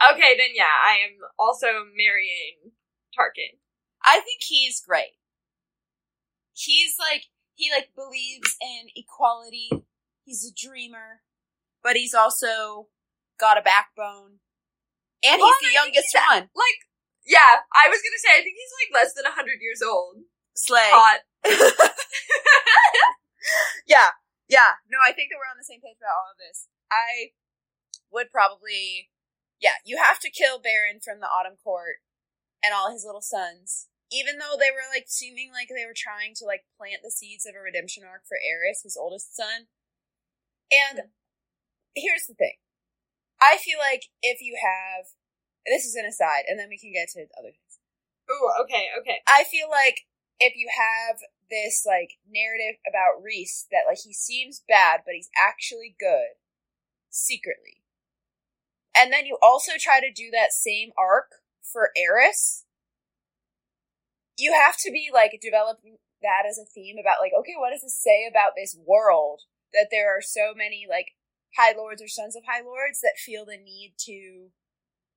Okay, 0.00 0.36
then 0.36 0.50
yeah, 0.54 0.70
I 0.84 0.98
am 1.04 1.18
also 1.38 1.84
marrying 1.94 2.72
Tarquin. 3.18 3.58
I 4.02 4.20
think 4.20 4.40
he's 4.42 4.80
great. 4.80 5.18
He's 6.52 6.94
like 6.98 7.24
he 7.54 7.70
like 7.70 7.92
believes 7.94 8.56
in 8.60 8.88
equality. 8.96 9.68
He's 10.24 10.44
a 10.48 10.54
dreamer, 10.54 11.22
but 11.82 11.96
he's 11.96 12.14
also 12.14 12.88
got 13.38 13.58
a 13.58 13.62
backbone. 13.62 14.40
And 15.22 15.40
Well, 15.40 15.52
he's 15.60 15.68
the 15.68 15.74
youngest 15.74 16.08
he's 16.12 16.20
one. 16.24 16.48
Like, 16.56 16.80
yeah, 17.26 17.60
I 17.76 17.88
was 17.92 18.00
gonna 18.00 18.22
say, 18.24 18.40
I 18.40 18.42
think 18.42 18.56
he's 18.56 18.72
like 18.80 18.92
less 18.96 19.12
than 19.12 19.28
100 19.28 19.60
years 19.60 19.82
old. 19.84 20.24
Slay. 20.56 20.88
Hot. 20.88 21.20
yeah. 23.86 24.16
Yeah. 24.48 24.80
No, 24.88 24.98
I 25.04 25.12
think 25.12 25.28
that 25.30 25.36
we're 25.36 25.52
on 25.52 25.60
the 25.60 25.68
same 25.68 25.80
page 25.80 26.00
about 26.00 26.16
all 26.16 26.32
of 26.32 26.40
this. 26.40 26.68
I 26.90 27.36
would 28.10 28.32
probably 28.32 29.10
Yeah, 29.60 29.78
you 29.84 30.00
have 30.00 30.18
to 30.20 30.30
kill 30.30 30.58
Beron 30.58 31.00
from 31.04 31.20
the 31.20 31.28
Autumn 31.28 31.60
Court 31.62 32.00
and 32.64 32.72
all 32.72 32.90
his 32.90 33.04
little 33.04 33.22
sons. 33.22 33.88
Even 34.10 34.38
though 34.38 34.58
they 34.58 34.74
were 34.74 34.90
like 34.90 35.06
seeming 35.06 35.54
like 35.54 35.70
they 35.70 35.86
were 35.86 35.96
trying 35.96 36.34
to 36.36 36.44
like 36.44 36.66
plant 36.76 37.02
the 37.02 37.14
seeds 37.14 37.46
of 37.46 37.54
a 37.54 37.62
redemption 37.62 38.02
arc 38.02 38.26
for 38.26 38.38
Eris, 38.42 38.82
his 38.82 38.98
oldest 38.98 39.34
son. 39.34 39.70
And 40.70 41.14
here's 41.94 42.26
the 42.26 42.34
thing. 42.34 42.58
I 43.40 43.56
feel 43.56 43.78
like 43.78 44.10
if 44.22 44.42
you 44.42 44.58
have 44.60 45.14
this 45.66 45.84
is 45.84 45.94
an 45.94 46.06
aside, 46.06 46.44
and 46.48 46.58
then 46.58 46.68
we 46.68 46.78
can 46.78 46.92
get 46.92 47.08
to 47.14 47.28
other 47.38 47.52
things. 47.52 47.78
Ooh, 48.30 48.50
okay, 48.64 48.88
okay. 48.98 49.20
I 49.28 49.44
feel 49.44 49.68
like 49.70 50.06
if 50.38 50.56
you 50.56 50.68
have 50.72 51.18
this 51.50 51.84
like 51.86 52.18
narrative 52.26 52.80
about 52.88 53.22
Rhys 53.22 53.66
that 53.70 53.84
like 53.88 53.98
he 54.04 54.14
seems 54.14 54.62
bad 54.66 55.00
but 55.04 55.14
he's 55.14 55.30
actually 55.36 55.94
good 55.98 56.38
secretly. 57.10 57.82
And 58.96 59.12
then 59.12 59.26
you 59.26 59.36
also 59.42 59.72
try 59.78 60.00
to 60.00 60.12
do 60.12 60.30
that 60.32 60.52
same 60.52 60.90
arc 60.96 61.42
for 61.62 61.90
Eris. 61.96 62.64
You 64.40 64.52
have 64.56 64.76
to 64.80 64.90
be 64.90 65.10
like 65.12 65.36
developing 65.42 65.98
that 66.22 66.48
as 66.48 66.56
a 66.58 66.64
theme 66.64 66.96
about 66.96 67.20
like 67.20 67.32
okay, 67.38 67.54
what 67.60 67.70
does 67.70 67.82
this 67.82 68.00
say 68.00 68.24
about 68.24 68.52
this 68.56 68.76
world 68.76 69.42
that 69.72 69.88
there 69.90 70.08
are 70.08 70.22
so 70.24 70.52
many 70.56 70.86
like 70.88 71.12
high 71.56 71.76
lords 71.76 72.00
or 72.00 72.08
sons 72.08 72.34
of 72.36 72.44
high 72.48 72.62
lords 72.64 73.00
that 73.00 73.20
feel 73.20 73.44
the 73.44 73.58
need 73.60 73.94
to 74.06 74.48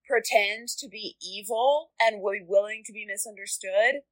pretend 0.06 0.68
to 0.80 0.88
be 0.90 1.16
evil 1.24 1.92
and 2.00 2.22
will 2.22 2.34
be 2.34 2.46
willing 2.46 2.84
to 2.86 2.92
be 2.92 3.06
misunderstood, 3.08 4.04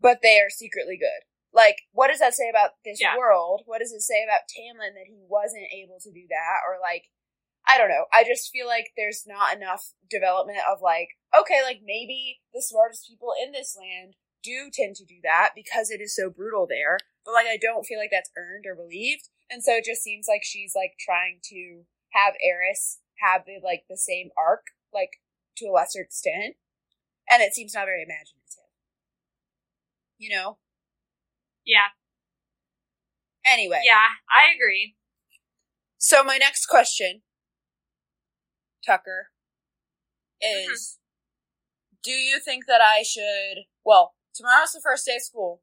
but 0.00 0.22
they 0.22 0.40
are 0.40 0.50
secretly 0.50 0.96
good. 0.96 1.28
Like, 1.52 1.88
what 1.92 2.08
does 2.08 2.18
that 2.20 2.34
say 2.34 2.48
about 2.48 2.72
this 2.84 3.00
Yeah. 3.00 3.16
world? 3.16 3.62
What 3.66 3.80
does 3.80 3.92
it 3.92 4.02
say 4.02 4.22
about 4.22 4.48
Tamlin 4.48 4.94
that 4.94 5.06
he 5.06 5.20
wasn't 5.28 5.72
able 5.72 6.00
to 6.00 6.10
do 6.12 6.26
that? 6.28 6.60
Or 6.66 6.78
like, 6.80 7.04
I 7.68 7.78
don't 7.78 7.88
know. 7.88 8.06
I 8.12 8.22
just 8.24 8.50
feel 8.50 8.66
like 8.66 8.92
there's 8.96 9.24
not 9.26 9.56
enough 9.56 9.92
development 10.08 10.58
of 10.70 10.78
like, 10.82 11.08
okay, 11.38 11.62
like 11.64 11.80
maybe 11.84 12.40
the 12.54 12.62
smartest 12.62 13.08
people 13.08 13.32
in 13.42 13.52
this 13.52 13.76
land 13.76 14.14
do 14.42 14.70
tend 14.72 14.94
to 14.96 15.04
do 15.04 15.16
that 15.24 15.50
because 15.54 15.90
it 15.90 16.00
is 16.00 16.14
so 16.14 16.30
brutal 16.30 16.66
there. 16.68 16.98
But 17.24 17.32
like, 17.34 17.46
I 17.46 17.58
don't 17.60 17.84
feel 17.84 17.98
like 17.98 18.10
that's 18.12 18.30
earned 18.38 18.64
or 18.66 18.76
believed. 18.76 19.28
And 19.50 19.62
so 19.64 19.72
it 19.72 19.84
just 19.84 20.02
seems 20.02 20.26
like 20.28 20.42
she's 20.44 20.74
like 20.76 20.94
trying 20.98 21.40
to 21.50 21.82
have 22.12 22.34
Eris 22.42 23.00
have 23.22 23.42
the 23.46 23.58
like 23.64 23.84
the 23.88 23.96
same 23.96 24.30
arc, 24.38 24.66
like 24.92 25.20
to 25.58 25.66
a 25.66 25.72
lesser 25.72 26.02
extent. 26.02 26.54
And 27.30 27.42
it 27.42 27.54
seems 27.54 27.74
not 27.74 27.86
very 27.86 28.02
imaginative. 28.02 28.70
You 30.18 30.30
know? 30.30 30.58
Yeah, 31.64 31.90
Anyway. 33.44 33.80
yeah, 33.84 34.06
I 34.30 34.54
agree. 34.54 34.94
So 35.98 36.22
my 36.22 36.36
next 36.36 36.66
question, 36.66 37.22
Tucker, 38.86 39.30
mm-hmm. 40.42 40.72
is 40.72 40.98
do 42.02 42.12
you 42.12 42.38
think 42.38 42.66
that 42.66 42.80
I 42.80 43.02
should 43.02 43.64
well, 43.84 44.14
tomorrow's 44.34 44.72
the 44.72 44.80
first 44.80 45.06
day 45.06 45.16
of 45.16 45.22
school. 45.22 45.62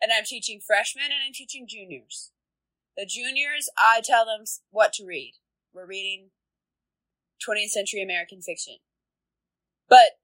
And 0.00 0.10
I'm 0.10 0.24
teaching 0.24 0.58
freshmen 0.58 1.14
and 1.14 1.22
I'm 1.24 1.32
teaching 1.32 1.66
juniors. 1.68 2.32
The 2.96 3.06
juniors, 3.06 3.70
I 3.78 4.00
tell 4.02 4.26
them 4.26 4.42
what 4.70 4.92
to 4.94 5.06
read. 5.06 5.34
We're 5.72 5.86
reading 5.86 6.30
20th 7.38 7.70
century 7.70 8.02
American 8.02 8.42
fiction. 8.42 8.78
But 9.88 10.18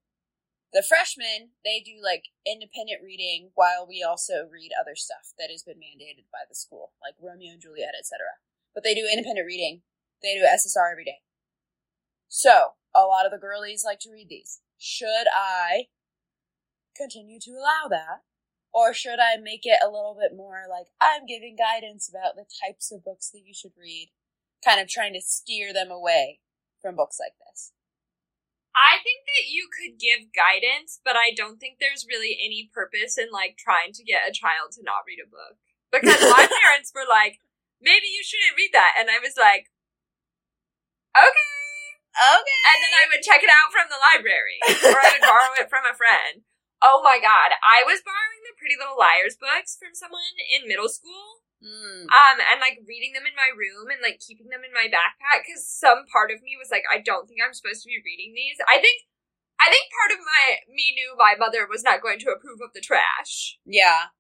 the 0.73 0.83
freshmen, 0.83 1.55
they 1.65 1.79
do 1.79 2.03
like 2.03 2.25
independent 2.45 3.07
reading 3.07 3.51
while 3.55 3.87
we 3.87 4.03
also 4.03 4.51
read 4.51 4.75
other 4.75 4.97
stuff 4.97 5.31
that 5.39 5.49
has 5.49 5.63
been 5.63 5.79
mandated 5.79 6.27
by 6.33 6.43
the 6.49 6.59
school, 6.59 6.91
like 7.01 7.15
Romeo 7.23 7.53
and 7.53 7.63
Juliet, 7.63 7.95
etc 7.97 8.43
but 8.79 8.85
they 8.85 8.95
do 8.95 9.09
independent 9.11 9.45
reading. 9.45 9.83
They 10.23 10.35
do 10.35 10.47
SSR 10.47 10.93
every 10.93 11.03
day. 11.03 11.19
So, 12.29 12.77
a 12.95 13.03
lot 13.03 13.27
of 13.27 13.33
the 13.33 13.39
girlies 13.39 13.85
like 13.85 14.01
to 14.01 14.11
read 14.13 14.29
these. 14.29 14.61
Should 14.77 15.27
I 15.35 15.89
continue 16.97 17.41
to 17.41 17.51
allow 17.53 17.89
that? 17.89 18.23
Or 18.73 18.93
should 18.93 19.19
I 19.19 19.41
make 19.41 19.65
it 19.65 19.81
a 19.83 19.91
little 19.91 20.17
bit 20.19 20.37
more 20.37 20.69
like, 20.69 20.93
I'm 21.01 21.25
giving 21.25 21.57
guidance 21.57 22.09
about 22.09 22.37
the 22.37 22.45
types 22.45 22.93
of 22.93 23.05
books 23.05 23.31
that 23.31 23.43
you 23.45 23.55
should 23.55 23.73
read? 23.79 24.13
Kind 24.63 24.81
of 24.81 24.89
trying 24.89 25.15
to 25.15 25.25
steer 25.25 25.73
them 25.73 25.91
away 25.91 26.41
from 26.83 26.97
books 26.97 27.17
like 27.19 27.33
this. 27.49 27.73
I 28.77 29.03
think 29.03 29.27
that 29.27 29.51
you 29.51 29.67
could 29.73 29.99
give 29.99 30.31
guidance, 30.31 31.01
but 31.03 31.17
I 31.17 31.35
don't 31.35 31.59
think 31.59 31.79
there's 31.81 32.07
really 32.07 32.39
any 32.39 32.71
purpose 32.71 33.19
in 33.19 33.33
like 33.33 33.57
trying 33.59 33.91
to 33.95 34.05
get 34.05 34.29
a 34.29 34.37
child 34.37 34.71
to 34.77 34.85
not 34.85 35.09
read 35.09 35.19
a 35.19 35.27
book. 35.27 35.59
because 35.91 36.21
my 36.21 36.47
parents 36.63 36.93
were 36.95 37.09
like, 37.09 37.41
maybe 37.81 38.07
you 38.07 38.23
shouldn't 38.23 38.55
read 38.55 38.71
that. 38.77 38.95
And 39.01 39.09
I 39.11 39.19
was 39.19 39.35
like, 39.35 39.73
okay. 41.17 41.48
Okay. 42.19 42.61
And 42.67 42.79
then 42.83 42.95
I 42.99 43.07
would 43.15 43.23
check 43.23 43.47
it 43.47 43.53
out 43.53 43.71
from 43.71 43.87
the 43.87 44.03
library, 44.03 44.59
or 44.91 44.99
I 44.99 45.15
would 45.15 45.23
borrow 45.23 45.55
it 45.63 45.71
from 45.71 45.87
a 45.87 45.95
friend. 45.95 46.43
Oh 46.83 47.03
my 47.03 47.19
god, 47.19 47.55
I 47.63 47.83
was 47.87 48.03
borrowing 48.03 48.43
the 48.47 48.59
Pretty 48.59 48.79
Little 48.79 48.99
Liars 48.99 49.39
books 49.39 49.79
from 49.79 49.95
someone 49.95 50.35
in 50.51 50.67
middle 50.71 50.91
school. 50.91 51.43
Mm. 51.59 52.07
Um, 52.07 52.39
and 52.39 52.63
like 52.63 52.87
reading 52.87 53.19
them 53.19 53.27
in 53.27 53.35
my 53.35 53.51
room 53.51 53.91
and 53.91 53.99
like 53.99 54.23
keeping 54.23 54.47
them 54.47 54.63
in 54.63 54.71
my 54.71 54.87
backpack 54.87 55.43
because 55.43 55.67
some 55.67 56.07
part 56.07 56.31
of 56.31 56.39
me 56.39 56.55
was 56.55 56.71
like, 56.71 56.87
I 56.87 57.03
don't 57.03 57.27
think 57.27 57.43
I'm 57.43 57.55
supposed 57.55 57.83
to 57.83 57.91
be 57.91 57.99
reading 57.99 58.31
these. 58.31 58.63
I 58.71 58.79
think, 58.79 59.11
I 59.59 59.67
think 59.67 59.91
part 59.91 60.15
of 60.15 60.23
my 60.23 60.63
me 60.71 60.95
knew 60.95 61.19
my 61.19 61.35
mother 61.35 61.67
was 61.67 61.83
not 61.83 61.99
going 61.99 62.23
to 62.23 62.31
approve 62.31 62.63
of 62.63 62.71
the 62.79 62.83
trash. 62.83 63.59
Yeah. 63.67 64.15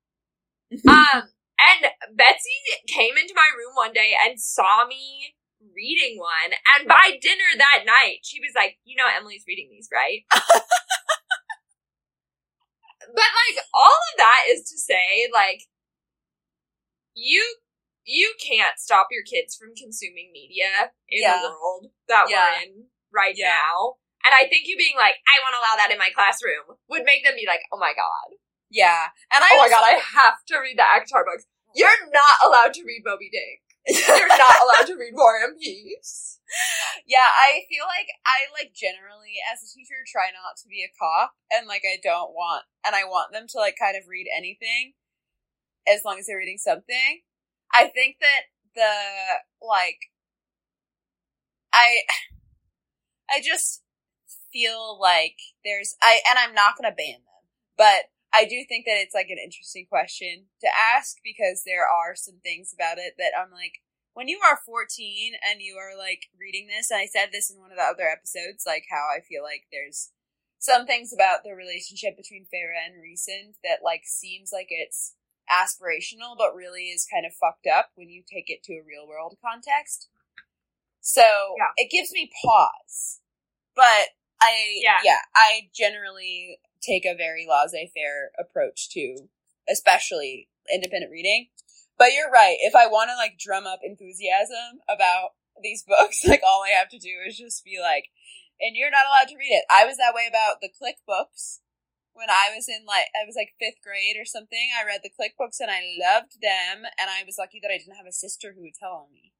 um, 0.91 1.31
and 1.63 1.95
Betsy 2.11 2.59
came 2.91 3.15
into 3.15 3.39
my 3.39 3.47
room 3.55 3.79
one 3.79 3.95
day 3.95 4.19
and 4.19 4.43
saw 4.43 4.83
me 4.87 5.38
reading 5.79 6.19
one, 6.19 6.59
and 6.75 6.91
by 6.91 7.15
dinner 7.23 7.55
that 7.55 7.87
night, 7.87 8.27
she 8.27 8.41
was 8.43 8.51
like, 8.59 8.83
"You 8.83 8.99
know, 8.99 9.07
Emily's 9.07 9.47
reading 9.47 9.71
these, 9.71 9.87
right?" 9.95 10.27
but 13.15 13.31
like 13.31 13.59
all 13.73 13.95
of 14.11 14.15
that 14.19 14.43
is 14.51 14.67
to 14.69 14.77
say, 14.79 15.31
like 15.33 15.63
you 17.15 17.43
you 18.05 18.35
can't 18.41 18.79
stop 18.81 19.09
your 19.13 19.23
kids 19.23 19.55
from 19.55 19.77
consuming 19.77 20.31
media 20.33 20.91
in 21.09 21.23
Yeah. 21.23 21.43
the 21.45 21.51
world 21.53 21.93
that 22.09 22.27
Yeah. 22.31 22.41
we're 22.41 22.63
in 22.65 22.73
right 23.13 23.37
Yeah. 23.37 23.53
now. 23.53 23.97
And 24.25 24.35
I 24.35 24.49
think 24.49 24.67
you 24.67 24.77
being 24.77 24.97
like, 24.97 25.17
I 25.29 25.37
won't 25.45 25.55
allow 25.61 25.77
that 25.77 25.91
in 25.93 25.99
my 25.99 26.11
classroom 26.11 26.77
would 26.89 27.05
make 27.05 27.25
them 27.25 27.37
be 27.37 27.45
like, 27.47 27.61
oh 27.71 27.79
my 27.79 27.93
god. 27.95 28.37
Yeah. 28.71 29.09
And 29.31 29.45
I 29.45 29.49
Oh 29.53 29.59
my 29.59 29.69
god, 29.69 29.85
I 29.85 30.01
have 30.01 30.41
to 30.49 30.59
read 30.59 30.79
the 30.79 30.89
ACOTAR 30.89 31.25
books. 31.25 31.45
You're 31.75 32.09
not 32.11 32.37
allowed 32.45 32.73
to 32.75 32.85
read 32.85 33.03
Moby 33.05 33.29
Dick. 33.31 33.61
You're 34.09 34.29
not 34.29 34.61
allowed 34.61 34.87
to 34.87 34.99
read 35.01 35.15
War 35.17 35.41
and 35.43 35.59
Peace. 35.59 36.41
yeah, 37.07 37.25
I 37.25 37.65
feel 37.69 37.85
like 37.89 38.09
I 38.25 38.53
like 38.53 38.73
generally 38.77 39.41
as 39.49 39.65
a 39.65 39.73
teacher 39.73 40.05
try 40.05 40.29
not 40.29 40.57
to 40.61 40.69
be 40.69 40.85
a 40.85 40.93
cop 40.93 41.33
and 41.51 41.67
like 41.67 41.83
I 41.89 41.97
don't 42.03 42.33
want 42.33 42.65
and 42.85 42.95
I 42.95 43.05
want 43.05 43.33
them 43.33 43.47
to 43.49 43.59
like 43.59 43.77
kind 43.81 43.97
of 43.97 44.09
read 44.09 44.27
anything 44.37 44.93
as 45.89 46.05
long 46.05 46.19
as 46.19 46.27
they're 46.27 46.37
reading 46.37 46.59
something. 46.59 47.25
I 47.73 47.89
think 47.89 48.17
that 48.21 48.53
the 48.75 48.93
like 49.65 50.13
I 51.73 52.05
I 53.31 53.41
just 53.41 53.83
feel 54.53 54.99
like 55.01 55.37
there's 55.65 55.97
I 56.03 56.21
and 56.29 56.39
I'm 56.39 56.55
not 56.55 56.77
going 56.77 56.91
to 56.91 56.97
ban 56.97 57.21
them. 57.25 57.45
But 57.77 58.11
I 58.33 58.45
do 58.45 58.65
think 58.69 58.85
that 58.85 59.01
it's 59.01 59.15
like 59.15 59.31
an 59.31 59.41
interesting 59.43 59.87
question 59.89 60.47
to 60.61 60.69
ask 60.69 61.17
because 61.25 61.63
there 61.65 61.87
are 61.89 62.15
some 62.15 62.41
things 62.43 62.73
about 62.75 62.99
it 62.99 63.15
that 63.17 63.33
I'm 63.39 63.51
like 63.51 63.81
when 64.13 64.29
you 64.29 64.41
are 64.45 64.59
14 64.67 65.33
and 65.49 65.63
you 65.63 65.77
are 65.79 65.97
like 65.97 66.27
reading 66.39 66.67
this, 66.67 66.91
and 66.91 66.99
I 66.99 67.07
said 67.07 67.31
this 67.31 67.51
in 67.51 67.59
one 67.59 67.71
of 67.71 67.79
the 67.79 67.87
other 67.87 68.11
episodes, 68.11 68.65
like 68.67 68.85
how 68.91 69.07
I 69.15 69.21
feel 69.23 69.43
like 69.45 69.71
there's 69.71 70.11
some 70.59 70.87
things 70.87 71.13
about 71.15 71.45
the 71.45 71.55
relationship 71.55 72.17
between 72.17 72.43
Feyre 72.51 72.75
and 72.75 72.99
Rhysand 72.99 73.55
that 73.63 73.79
like 73.85 74.03
seems 74.05 74.51
like 74.53 74.69
it's 74.71 75.15
aspirational, 75.47 76.37
but 76.37 76.55
really 76.55 76.91
is 76.91 77.07
kind 77.07 77.25
of 77.25 77.33
fucked 77.33 77.67
up 77.67 77.91
when 77.95 78.09
you 78.11 78.23
take 78.27 78.51
it 78.51 78.63
to 78.65 78.75
a 78.75 78.85
real 78.87 79.07
world 79.07 79.39
context. 79.41 80.09
So 81.01 81.23
Yeah. 81.57 81.71
it 81.77 81.91
gives 81.91 82.11
me 82.13 82.31
pause, 82.43 83.21
but 83.75 84.18
I 84.41 84.81
Yeah. 84.83 84.99
yeah 85.05 85.21
I 85.35 85.69
generally 85.75 86.59
take 86.81 87.05
a 87.05 87.17
very 87.17 87.47
laissez 87.49 87.91
faire 87.95 88.31
approach 88.39 88.89
to, 88.91 89.29
especially 89.69 90.49
independent 90.73 91.11
reading. 91.11 91.49
But 91.99 92.13
you're 92.13 92.31
right. 92.31 92.57
If 92.61 92.75
I 92.77 92.87
want 92.87 93.11
to 93.11 93.17
like 93.17 93.39
drum 93.39 93.67
up 93.67 93.81
enthusiasm 93.83 94.81
about 94.89 95.35
these 95.63 95.83
books, 95.89 96.25
like 96.25 96.43
all 96.47 96.63
I 96.63 96.79
have 96.79 96.89
to 96.91 96.99
do 96.99 97.11
is 97.27 97.37
just 97.37 97.65
be 97.65 97.79
like, 97.81 98.11
and 98.61 98.77
you're 98.77 98.91
not 98.91 99.07
allowed 99.07 99.31
to 99.31 99.39
read 99.39 99.55
it. 99.55 99.65
I 99.71 99.85
was 99.85 99.97
that 99.99 100.15
way 100.15 100.27
about 100.29 100.61
the 100.61 100.71
Clique 100.71 101.03
books 101.07 101.61
when 102.13 102.31
I 102.31 102.51
was 102.55 102.67
in 102.67 102.83
like 102.87 103.07
I 103.15 103.23
was 103.27 103.39
like 103.39 103.55
fifth 103.59 103.83
grade 103.83 104.19
or 104.19 104.27
something. 104.27 104.71
I 104.75 104.87
read 104.87 105.03
the 105.03 105.15
Clique 105.15 105.39
books 105.39 105.61
and 105.61 105.71
I 105.71 105.83
loved 105.95 106.43
them, 106.43 106.87
and 106.99 107.07
I 107.11 107.23
was 107.27 107.39
lucky 107.39 107.59
that 107.63 107.71
I 107.71 107.79
didn't 107.79 107.99
have 107.99 108.11
a 108.11 108.15
sister 108.15 108.55
who 108.55 108.63
would 108.63 108.79
tell 108.79 109.07
on 109.07 109.13
me. 109.15 109.33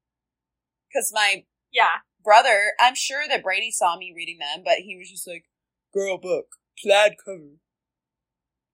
Because 0.87 1.11
my 1.13 1.43
Yeah. 1.71 2.03
brother, 2.23 2.73
I'm 2.79 2.95
sure 2.95 3.23
that 3.27 3.43
Brady 3.43 3.71
saw 3.71 3.97
me 3.97 4.13
reading 4.15 4.39
them, 4.39 4.63
but 4.63 4.79
he 4.79 4.97
was 4.97 5.09
just 5.09 5.27
like, 5.27 5.45
"Girl 5.93 6.17
book, 6.17 6.47
plaid 6.81 7.15
cover." 7.23 7.57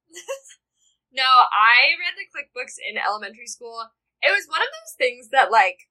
No, 1.15 1.47
I 1.47 1.95
read 1.95 2.19
the 2.19 2.27
Clique 2.27 2.51
books 2.51 2.75
in 2.75 2.99
elementary 2.99 3.47
school. 3.47 3.87
It 4.19 4.35
was 4.35 4.51
one 4.51 4.59
of 4.59 4.67
those 4.67 4.99
things 4.99 5.31
that, 5.31 5.47
like, 5.47 5.87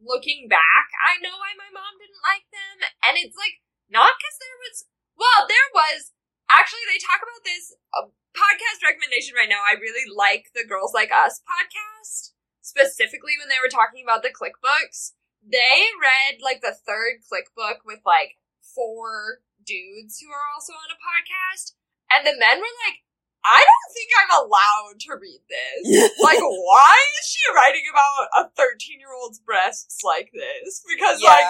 looking 0.00 0.48
back, 0.48 0.88
I 1.04 1.20
know 1.20 1.36
why 1.36 1.52
my 1.52 1.68
mom 1.68 2.00
didn't 2.00 2.24
like 2.24 2.48
them. 2.48 2.88
And 3.04 3.20
it's 3.20 3.36
like, 3.36 3.60
not 3.92 4.16
because 4.16 4.36
there 4.40 4.58
was, 4.64 4.88
well, 5.20 5.44
there 5.44 5.68
was, 5.76 6.16
actually, 6.48 6.88
they 6.88 6.96
talk 6.96 7.20
about 7.20 7.44
this 7.44 7.76
uh, 7.92 8.08
podcast 8.32 8.80
recommendation 8.80 9.36
right 9.36 9.52
now. 9.52 9.60
I 9.60 9.76
really 9.76 10.08
like 10.08 10.48
the 10.56 10.64
Girls 10.64 10.96
Like 10.96 11.12
Us 11.12 11.44
podcast, 11.44 12.32
specifically 12.64 13.36
when 13.36 13.52
they 13.52 13.60
were 13.60 13.68
talking 13.68 14.00
about 14.00 14.24
the 14.24 14.32
Clique 14.32 14.64
books. 14.64 15.12
They 15.44 15.92
read, 16.00 16.40
like, 16.40 16.60
the 16.60 16.72
third 16.72 17.20
Clique 17.28 17.52
book 17.54 17.84
with, 17.84 18.00
like, 18.04 18.40
four 18.60 19.44
dudes 19.64 20.20
who 20.20 20.32
are 20.32 20.48
also 20.56 20.72
on 20.72 20.88
a 20.88 20.98
podcast. 20.98 21.76
And 22.12 22.26
the 22.26 22.36
men 22.36 22.58
were 22.60 22.76
like, 22.88 23.04
I 23.44 23.60
don't 23.60 23.90
think 23.92 24.08
I'm 24.16 24.32
allowed 24.40 24.96
to 25.00 25.20
read 25.20 25.42
this. 25.44 26.12
like, 26.24 26.40
why 26.40 26.96
is 27.20 27.24
she 27.28 27.44
writing 27.54 27.84
about 27.92 28.46
a 28.46 28.50
13 28.56 29.00
year 29.00 29.12
old's 29.12 29.38
breasts 29.38 30.00
like 30.02 30.32
this? 30.32 30.82
Because, 30.88 31.20
like, 31.20 31.44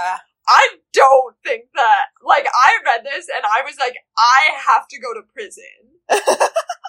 I 0.49 0.69
don't 0.93 1.37
think 1.45 1.71
that, 1.75 2.11
like, 2.23 2.47
I 2.47 2.83
read 2.85 3.05
this 3.05 3.29
and 3.35 3.45
I 3.47 3.63
was 3.63 3.77
like, 3.79 3.95
I 4.19 4.59
have 4.67 4.89
to 4.89 5.01
go 5.01 5.15
to 5.15 5.23
prison. 5.33 5.95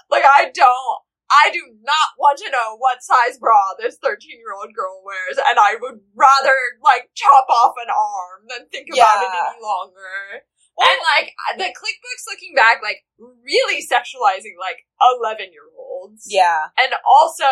like, 0.09 0.25
I 0.25 0.49
don't, 0.53 0.99
I 1.29 1.49
do 1.51 1.61
not 1.81 2.13
want 2.17 2.37
to 2.39 2.49
know 2.51 2.77
what 2.77 3.01
size 3.01 3.37
bra 3.37 3.73
this 3.79 3.97
13 4.01 4.37
year 4.37 4.53
old 4.53 4.73
girl 4.73 5.01
wears, 5.03 5.37
and 5.37 5.57
I 5.59 5.75
would 5.79 6.01
rather, 6.13 6.57
like, 6.83 7.09
chop 7.15 7.45
off 7.49 7.73
an 7.81 7.89
arm 7.89 8.45
than 8.47 8.69
think 8.69 8.87
about 8.93 9.23
it 9.23 9.29
any 9.33 9.61
longer. 9.61 10.45
Well- 10.77 10.87
and, 10.91 10.99
like, 11.15 11.33
the 11.57 11.73
Clique 11.73 12.01
books 12.03 12.25
looking 12.27 12.53
back, 12.53 12.83
like, 12.83 13.05
really 13.17 13.79
sexualizing, 13.81 14.59
like, 14.59 14.85
11 15.01 15.51
year 15.53 15.71
olds. 15.77 16.25
yeah, 16.27 16.67
And 16.77 16.93
also, 17.07 17.47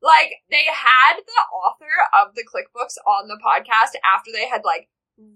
like, 0.00 0.34
they 0.50 0.66
had 0.70 1.16
the 1.16 1.42
author 1.52 1.96
of 2.12 2.34
the 2.34 2.44
Clique 2.44 2.72
books 2.74 2.96
on 3.06 3.28
the 3.28 3.40
podcast 3.42 3.96
after 4.04 4.30
they 4.30 4.46
had, 4.46 4.62
like, 4.64 4.88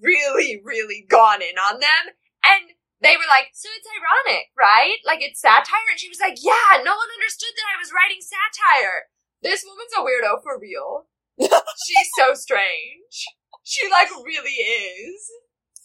really, 0.03 0.61
really 0.63 1.07
gone 1.09 1.41
in 1.43 1.59
on 1.59 1.81
them. 1.81 2.15
And 2.45 2.71
they 3.01 3.17
were 3.17 3.29
like, 3.29 3.53
so 3.57 3.69
it's 3.73 3.89
ironic, 3.89 4.53
right? 4.57 5.01
Like, 5.05 5.21
it's 5.25 5.41
satire. 5.41 5.89
And 5.91 5.99
she 6.01 6.09
was 6.13 6.21
like, 6.21 6.37
yeah, 6.41 6.81
no 6.85 6.93
one 6.97 7.11
understood 7.17 7.53
that 7.57 7.71
I 7.73 7.81
was 7.81 7.93
writing 7.97 8.21
satire. 8.21 9.09
This 9.43 9.65
woman's 9.65 9.97
a 9.97 10.05
weirdo 10.05 10.43
for 10.45 10.61
real. 10.61 11.09
She's 11.41 12.11
so 12.19 12.35
strange. 12.37 13.25
She, 13.65 13.89
like, 13.89 14.13
really 14.25 14.61
is. 14.61 15.21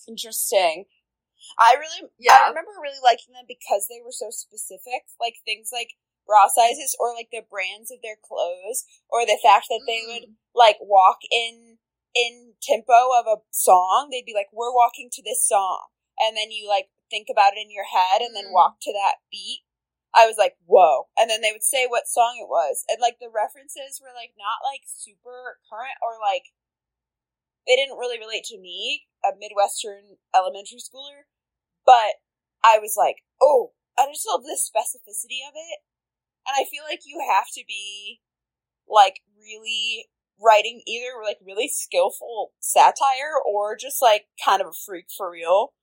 interesting. 0.08 0.86
I 1.60 1.76
really, 1.80 2.10
yeah. 2.20 2.42
I 2.46 2.50
remember 2.50 2.72
really 2.82 3.00
liking 3.04 3.34
them 3.34 3.46
because 3.48 3.88
they 3.88 4.02
were 4.04 4.12
so 4.16 4.28
specific, 4.32 5.08
like 5.22 5.36
things 5.46 5.70
like 5.72 5.94
bra 6.26 6.50
sizes 6.50 6.98
or 7.00 7.14
like 7.14 7.30
the 7.32 7.46
brands 7.46 7.92
of 7.92 8.02
their 8.02 8.18
clothes 8.18 8.84
or 9.10 9.26
the 9.26 9.38
fact 9.42 9.68
that 9.70 9.86
they 9.86 10.02
would 10.08 10.26
Mm. 10.30 10.36
like 10.54 10.78
walk 10.82 11.20
in 11.32 11.78
in 12.16 12.56
tempo 12.64 13.14
of 13.14 13.28
a 13.28 13.42
song. 13.52 14.10
They'd 14.10 14.26
be 14.26 14.34
like, 14.34 14.50
"We're 14.52 14.74
walking 14.74 15.10
to 15.14 15.22
this 15.22 15.46
song," 15.48 15.86
and 16.20 16.36
then 16.36 16.50
you 16.50 16.68
like 16.68 16.90
think 17.10 17.28
about 17.30 17.54
it 17.54 17.62
in 17.62 17.72
your 17.72 17.86
head 17.86 18.22
and 18.22 18.36
then 18.36 18.48
Mm. 18.48 18.54
walk 18.54 18.80
to 18.82 18.94
that 18.94 19.18
beat. 19.32 19.64
I 20.14 20.26
was 20.26 20.38
like, 20.38 20.58
"Whoa!" 20.66 21.10
And 21.18 21.30
then 21.30 21.42
they 21.42 21.52
would 21.52 21.64
say 21.64 21.88
what 21.88 22.08
song 22.08 22.38
it 22.40 22.48
was, 22.48 22.86
and 22.88 23.02
like 23.02 23.20
the 23.20 23.30
references 23.30 24.00
were 24.02 24.14
like 24.14 24.34
not 24.38 24.64
like 24.64 24.84
super 24.86 25.60
current 25.70 25.98
or 26.02 26.20
like 26.20 26.54
they 27.68 27.76
didn't 27.76 27.98
really 27.98 28.20
relate 28.20 28.44
to 28.46 28.60
me, 28.60 29.08
a 29.24 29.30
Midwestern 29.38 30.18
elementary 30.36 30.80
schooler, 30.80 31.26
but 31.86 32.22
I 32.64 32.80
was 32.80 32.96
like, 32.98 33.24
"Oh, 33.42 33.74
I 33.98 34.08
just 34.08 34.26
love 34.28 34.44
the 34.44 34.58
specificity 34.58 35.42
of 35.48 35.54
it." 35.56 35.80
And 36.48 36.56
I 36.58 36.66
feel 36.70 36.84
like 36.84 37.02
you 37.06 37.20
have 37.28 37.48
to 37.54 37.64
be 37.68 38.22
like 38.88 39.22
really 39.38 40.10
writing 40.40 40.84
either 40.88 41.22
like 41.24 41.40
really 41.42 41.68
skillful 41.68 42.54
satire 42.60 43.36
or 43.46 43.76
just 43.78 44.02
like 44.02 44.28
kind 44.44 44.62
of 44.62 44.68
a 44.70 44.74
freak 44.74 45.08
for 45.16 45.32
real. 45.32 45.74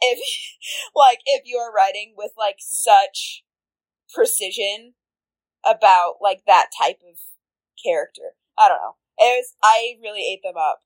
If 0.00 0.18
like 0.94 1.20
if 1.26 1.42
you're 1.44 1.72
writing 1.72 2.14
with 2.16 2.32
like 2.36 2.56
such 2.58 3.44
precision 4.12 4.94
about 5.64 6.16
like 6.20 6.42
that 6.46 6.68
type 6.80 7.00
of 7.08 7.18
character. 7.82 8.36
I 8.58 8.68
don't 8.68 8.78
know. 8.78 8.96
It 9.18 9.38
was 9.38 9.54
I 9.62 9.96
really 10.02 10.22
ate 10.22 10.42
them 10.42 10.56
up. 10.58 10.82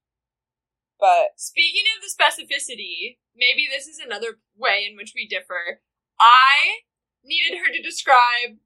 But 1.00 1.36
Speaking 1.36 1.84
of 1.96 2.02
the 2.02 2.10
specificity, 2.10 3.18
maybe 3.36 3.68
this 3.70 3.86
is 3.86 3.98
another 3.98 4.40
way 4.56 4.86
in 4.88 4.96
which 4.96 5.12
we 5.14 5.28
differ. 5.28 5.80
I 6.20 6.82
needed 7.24 7.58
her 7.58 7.72
to 7.72 7.82
describe 7.82 8.58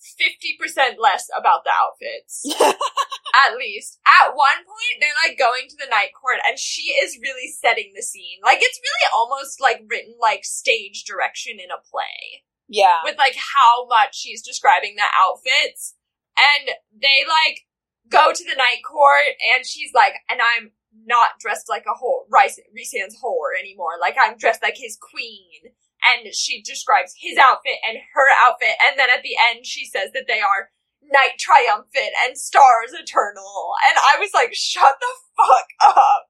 50% 0.00 0.96
less 0.98 1.26
about 1.36 1.64
the 1.64 1.70
outfits. 1.74 2.46
at 3.34 3.56
least. 3.56 3.98
At 4.06 4.34
one 4.34 4.62
point, 4.66 4.96
they're 5.00 5.22
like 5.26 5.38
going 5.38 5.68
to 5.68 5.78
the 5.78 5.90
night 5.90 6.10
court 6.16 6.38
and 6.46 6.58
she 6.58 6.94
is 6.98 7.20
really 7.20 7.48
setting 7.48 7.92
the 7.94 8.02
scene. 8.02 8.38
Like 8.42 8.58
it's 8.60 8.80
really 8.80 9.06
almost 9.14 9.60
like 9.60 9.86
written 9.88 10.14
like 10.20 10.44
stage 10.44 11.04
direction 11.04 11.58
in 11.58 11.70
a 11.70 11.80
play. 11.80 12.44
Yeah. 12.68 13.02
With 13.04 13.18
like 13.18 13.36
how 13.36 13.86
much 13.86 14.16
she's 14.16 14.42
describing 14.42 14.96
the 14.96 15.08
outfits. 15.10 15.94
And 16.38 16.76
they 16.94 17.26
like 17.26 17.66
go 18.08 18.32
to 18.32 18.44
the 18.44 18.56
night 18.56 18.82
court 18.86 19.36
and 19.54 19.66
she's 19.66 19.92
like, 19.94 20.14
and 20.30 20.40
I'm 20.40 20.72
not 21.06 21.38
dressed 21.38 21.68
like 21.68 21.84
a 21.86 21.94
whore, 21.94 22.26
Rhysand's 22.30 23.18
whore 23.22 23.58
anymore. 23.58 23.98
Like 24.00 24.16
I'm 24.20 24.38
dressed 24.38 24.62
like 24.62 24.76
his 24.76 24.98
queen 25.00 25.74
and 26.02 26.34
she 26.34 26.62
describes 26.62 27.14
his 27.18 27.36
outfit 27.38 27.78
and 27.86 27.98
her 28.14 28.28
outfit, 28.40 28.76
and 28.80 28.98
then 28.98 29.08
at 29.12 29.22
the 29.22 29.36
end 29.50 29.66
she 29.66 29.84
says 29.84 30.12
that 30.14 30.24
they 30.26 30.40
are 30.40 30.72
night 31.10 31.36
triumphant 31.38 32.14
and 32.24 32.38
stars 32.38 32.94
eternal. 32.94 33.74
And 33.90 33.98
I 33.98 34.16
was 34.18 34.30
like, 34.34 34.54
shut 34.54 34.96
the 34.98 35.14
fuck 35.36 35.68
up. 35.82 36.22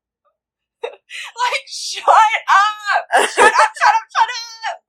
like, 0.88 1.66
shut 1.68 2.06
up! 2.08 3.04
Shut 3.36 3.52
up, 3.52 3.72
shut 3.76 3.94
up, 4.00 4.06
shut 4.08 4.30
up! 4.32 4.80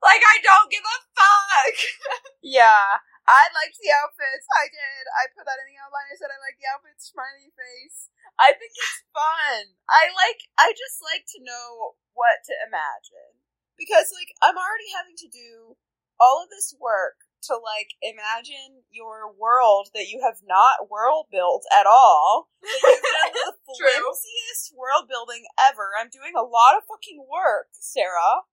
Like, 0.00 0.24
I 0.24 0.40
don't 0.40 0.72
give 0.72 0.80
a 0.80 0.98
fuck! 1.12 1.76
yeah. 2.40 3.04
I 3.28 3.52
liked 3.52 3.76
the 3.76 3.92
outfits. 3.92 4.48
I 4.48 4.72
did. 4.72 5.04
I 5.12 5.28
put 5.36 5.44
that 5.44 5.60
in 5.60 5.68
the 5.68 5.76
outline. 5.76 6.08
I 6.08 6.16
said 6.16 6.32
I 6.32 6.40
like 6.40 6.56
the 6.56 6.72
outfits, 6.72 7.12
smiley 7.12 7.52
face. 7.52 8.08
I 8.40 8.56
think 8.56 8.72
it's 8.72 9.04
fun. 9.12 9.76
I 9.92 10.08
like, 10.16 10.48
I 10.56 10.72
just 10.72 11.04
like 11.04 11.28
to 11.36 11.44
know 11.44 12.00
what 12.16 12.40
to 12.48 12.56
imagine 12.64 13.44
because 13.78 14.10
like 14.10 14.34
I'm 14.42 14.58
already 14.58 14.90
having 14.90 15.14
to 15.22 15.30
do 15.30 15.78
all 16.18 16.42
of 16.42 16.50
this 16.50 16.74
work 16.76 17.27
to 17.46 17.54
like 17.54 17.94
imagine 18.02 18.82
your 18.90 19.30
world 19.30 19.94
that 19.94 20.10
you 20.10 20.24
have 20.26 20.42
not 20.42 20.90
world 20.90 21.30
built 21.30 21.62
at 21.70 21.86
all. 21.86 22.50
That 22.58 22.82
you've 22.82 23.04
done 23.04 23.34
the 23.34 23.54
flimsiest 23.78 24.74
world 24.74 25.06
building 25.06 25.46
ever. 25.56 25.94
I'm 25.94 26.10
doing 26.10 26.34
a 26.34 26.46
lot 26.46 26.74
of 26.74 26.88
fucking 26.88 27.22
work, 27.30 27.70
Sarah. 27.76 28.48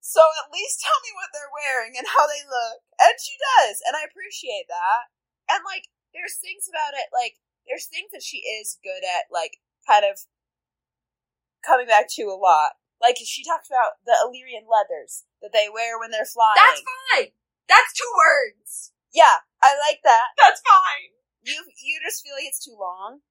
So 0.00 0.22
at 0.22 0.54
least 0.54 0.80
tell 0.80 0.96
me 1.02 1.12
what 1.18 1.34
they're 1.34 1.52
wearing 1.52 1.98
and 1.98 2.06
how 2.06 2.24
they 2.30 2.42
look. 2.46 2.86
And 2.96 3.18
she 3.18 3.34
does, 3.36 3.82
and 3.84 3.98
I 3.98 4.06
appreciate 4.06 4.70
that. 4.70 5.12
And 5.50 5.62
like 5.66 5.90
there's 6.16 6.40
things 6.40 6.64
about 6.64 6.96
it 6.96 7.12
like 7.12 7.36
there's 7.68 7.86
things 7.86 8.08
that 8.16 8.24
she 8.24 8.40
is 8.40 8.80
good 8.80 9.04
at 9.04 9.28
like 9.28 9.60
kind 9.84 10.08
of 10.08 10.24
coming 11.60 11.86
back 11.86 12.08
to 12.16 12.32
a 12.32 12.38
lot 12.38 12.80
like 13.00 13.16
she 13.20 13.44
talks 13.44 13.68
about 13.68 14.00
the 14.04 14.16
Illyrian 14.24 14.64
leathers 14.64 15.24
that 15.42 15.52
they 15.52 15.68
wear 15.68 15.98
when 15.98 16.10
they're 16.10 16.28
flying. 16.28 16.56
That's 16.56 16.84
fine. 16.84 17.30
That's 17.68 17.92
two 17.92 18.12
words. 18.16 18.92
Yeah, 19.12 19.44
I 19.60 19.76
like 19.76 20.00
that. 20.04 20.36
That's 20.40 20.62
fine. 20.64 21.16
You 21.44 21.62
you 21.80 22.00
just 22.02 22.24
feel 22.24 22.34
like 22.34 22.48
it's 22.48 22.62
too 22.62 22.76
long. 22.76 23.22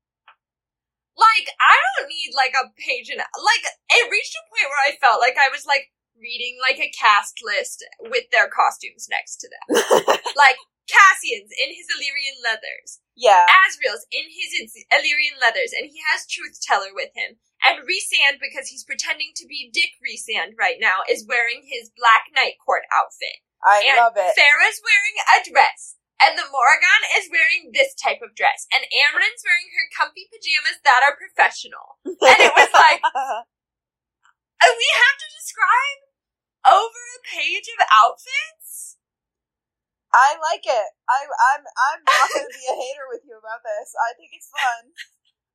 Like 1.15 1.47
I 1.57 1.75
don't 1.79 2.11
need 2.11 2.35
like 2.35 2.53
a 2.53 2.71
page 2.75 3.07
and 3.09 3.19
like 3.19 3.65
it 3.65 4.11
reached 4.11 4.35
a 4.35 4.43
point 4.51 4.67
where 4.67 4.85
I 4.85 4.99
felt 4.99 5.23
like 5.23 5.39
I 5.39 5.47
was 5.51 5.63
like 5.63 5.91
reading 6.15 6.59
like 6.63 6.79
a 6.79 6.91
cast 6.91 7.39
list 7.43 7.83
with 7.99 8.27
their 8.31 8.47
costumes 8.47 9.07
next 9.11 9.43
to 9.43 9.47
them. 9.51 9.65
like 10.39 10.59
Cassian's 10.85 11.49
in 11.49 11.73
his 11.73 11.89
Illyrian 11.89 12.37
leathers. 12.45 13.01
Yeah. 13.17 13.45
Azriel's 13.65 14.05
in 14.13 14.29
his 14.29 14.53
Illyrian 14.93 15.37
leathers, 15.41 15.73
and 15.73 15.89
he 15.89 15.97
has 16.13 16.29
Truth 16.29 16.61
Teller 16.61 16.93
with 16.93 17.09
him. 17.17 17.41
And 17.65 17.81
Rhysand, 17.81 18.37
because 18.37 18.69
he's 18.69 18.85
pretending 18.85 19.33
to 19.41 19.49
be 19.49 19.73
Dick 19.73 19.97
Rhysand 19.97 20.53
right 20.55 20.77
now, 20.77 21.01
is 21.09 21.25
wearing 21.25 21.65
his 21.65 21.89
Black 21.97 22.29
Night 22.29 22.61
Court 22.61 22.85
outfit. 22.93 23.41
I 23.65 23.81
and 23.89 23.97
love 23.97 24.13
it. 24.13 24.37
Feyre's 24.37 24.79
wearing 24.85 25.17
a 25.33 25.37
dress. 25.49 25.97
And 26.21 26.39
the 26.39 26.47
Morrigan 26.47 27.01
is 27.19 27.27
wearing 27.27 27.75
this 27.75 27.91
type 27.97 28.23
of 28.23 28.37
dress. 28.37 28.69
And 28.71 28.87
Amren's 28.87 29.43
wearing 29.43 29.67
her 29.75 29.87
comfy 29.91 30.31
pajamas 30.31 30.79
that 30.85 31.03
are 31.03 31.19
professional. 31.19 31.99
And 32.05 32.39
it 32.39 32.53
was 32.55 32.71
like, 32.71 33.03
and 34.63 34.73
we 34.79 34.89
have 34.95 35.17
to 35.19 35.27
describe 35.35 35.99
over 36.65 37.01
a 37.17 37.21
page 37.29 37.69
of 37.69 37.79
outfits? 37.93 38.97
I 40.15 40.39
like 40.39 40.63
it. 40.65 40.89
I, 41.05 41.19
I'm 41.27 41.63
I'm 41.67 42.01
not 42.07 42.27
going 42.31 42.47
to 42.47 42.55
be 42.55 42.65
a 42.71 42.75
hater 42.79 43.05
with 43.11 43.27
you 43.27 43.35
about 43.35 43.61
this. 43.61 43.91
I 43.99 44.15
think 44.15 44.31
it's 44.31 44.49
fun. 44.49 44.95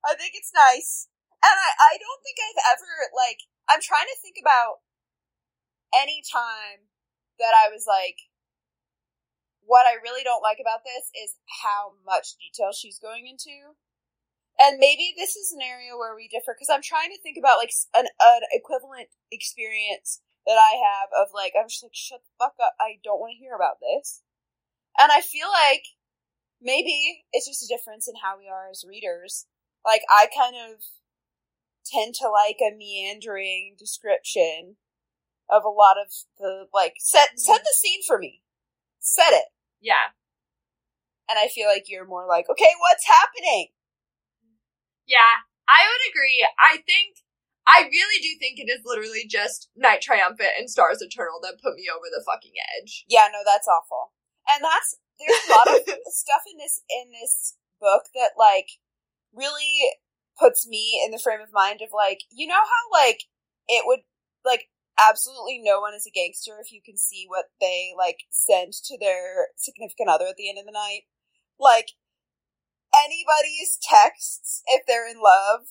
I 0.04 0.12
think 0.14 0.36
it's 0.36 0.52
nice. 0.52 1.09
And 1.40 1.56
I, 1.56 1.70
I 1.72 1.92
don't 1.96 2.20
think 2.20 2.36
I've 2.36 2.76
ever, 2.76 2.92
like, 3.16 3.40
I'm 3.68 3.80
trying 3.80 4.08
to 4.08 4.20
think 4.20 4.36
about 4.36 4.84
any 5.96 6.20
time 6.20 6.92
that 7.40 7.56
I 7.56 7.72
was 7.72 7.88
like, 7.88 8.28
what 9.64 9.88
I 9.88 10.02
really 10.02 10.24
don't 10.24 10.44
like 10.44 10.60
about 10.60 10.84
this 10.84 11.08
is 11.16 11.38
how 11.64 11.96
much 12.04 12.36
detail 12.36 12.72
she's 12.74 13.00
going 13.00 13.24
into. 13.24 13.78
And 14.60 14.76
maybe 14.76 15.16
this 15.16 15.36
is 15.36 15.52
an 15.56 15.64
area 15.64 15.96
where 15.96 16.12
we 16.12 16.28
differ 16.28 16.52
because 16.52 16.68
I'm 16.68 16.84
trying 16.84 17.08
to 17.14 17.22
think 17.22 17.40
about 17.40 17.56
like 17.56 17.72
an, 17.96 18.04
an 18.04 18.42
equivalent 18.52 19.08
experience 19.32 20.20
that 20.44 20.60
I 20.60 20.76
have 20.76 21.08
of 21.16 21.32
like, 21.32 21.56
I'm 21.56 21.68
just 21.68 21.80
like, 21.80 21.96
shut 21.96 22.20
the 22.20 22.36
fuck 22.36 22.60
up. 22.60 22.76
I 22.76 23.00
don't 23.00 23.20
want 23.20 23.32
to 23.32 23.40
hear 23.40 23.56
about 23.56 23.80
this. 23.80 24.20
And 24.98 25.08
I 25.08 25.24
feel 25.24 25.48
like 25.48 25.96
maybe 26.60 27.24
it's 27.32 27.48
just 27.48 27.64
a 27.64 27.72
difference 27.72 28.04
in 28.08 28.20
how 28.20 28.36
we 28.36 28.50
are 28.52 28.68
as 28.68 28.84
readers. 28.84 29.46
Like, 29.80 30.02
I 30.10 30.28
kind 30.28 30.56
of 30.58 30.84
tend 31.84 32.14
to 32.16 32.28
like 32.28 32.58
a 32.60 32.76
meandering 32.76 33.76
description 33.78 34.76
of 35.50 35.64
a 35.64 35.68
lot 35.68 35.96
of 35.98 36.12
the 36.38 36.66
like 36.72 36.94
set 36.98 37.38
set 37.38 37.60
the 37.62 37.76
scene 37.76 38.00
for 38.06 38.18
me. 38.18 38.42
Set 39.00 39.32
it. 39.32 39.46
Yeah. 39.80 40.14
And 41.28 41.38
I 41.38 41.48
feel 41.48 41.68
like 41.68 41.86
you're 41.86 42.06
more 42.06 42.26
like, 42.26 42.50
okay, 42.50 42.74
what's 42.80 43.06
happening? 43.06 43.68
Yeah, 45.06 45.46
I 45.68 45.86
would 45.86 46.04
agree. 46.10 46.46
I 46.58 46.82
think 46.82 47.22
I 47.66 47.86
really 47.86 48.18
do 48.18 48.34
think 48.38 48.58
it 48.58 48.66
is 48.66 48.82
literally 48.84 49.26
just 49.30 49.70
Night 49.76 50.02
Triumphant 50.02 50.58
and 50.58 50.70
Stars 50.70 51.02
Eternal 51.02 51.38
that 51.42 51.62
put 51.62 51.78
me 51.78 51.86
over 51.86 52.10
the 52.10 52.24
fucking 52.26 52.54
edge. 52.78 53.06
Yeah, 53.06 53.30
no, 53.30 53.46
that's 53.46 53.68
awful. 53.70 54.10
And 54.50 54.64
that's 54.64 54.98
there's 55.22 55.38
a 55.46 55.52
lot 55.54 55.68
of 55.70 55.82
stuff 56.10 56.42
in 56.50 56.58
this 56.58 56.82
in 56.90 57.12
this 57.14 57.54
book 57.78 58.10
that 58.14 58.34
like 58.34 58.82
really 59.32 59.94
puts 60.38 60.66
me 60.66 61.02
in 61.04 61.10
the 61.10 61.18
frame 61.18 61.40
of 61.40 61.52
mind 61.52 61.80
of 61.82 61.90
like, 61.94 62.20
you 62.30 62.46
know 62.46 62.54
how 62.54 62.84
like 62.92 63.24
it 63.68 63.84
would 63.86 64.00
like 64.44 64.68
absolutely 64.98 65.60
no 65.62 65.80
one 65.80 65.94
is 65.94 66.06
a 66.06 66.10
gangster 66.10 66.58
if 66.60 66.72
you 66.72 66.80
can 66.84 66.96
see 66.96 67.24
what 67.28 67.46
they 67.60 67.92
like 67.96 68.26
send 68.30 68.72
to 68.72 68.98
their 68.98 69.48
significant 69.56 70.08
other 70.08 70.26
at 70.26 70.36
the 70.36 70.48
end 70.48 70.58
of 70.58 70.66
the 70.66 70.72
night. 70.72 71.02
Like 71.58 71.92
anybody's 72.94 73.78
texts 73.80 74.62
if 74.66 74.82
they're 74.86 75.08
in 75.08 75.22
love, 75.22 75.66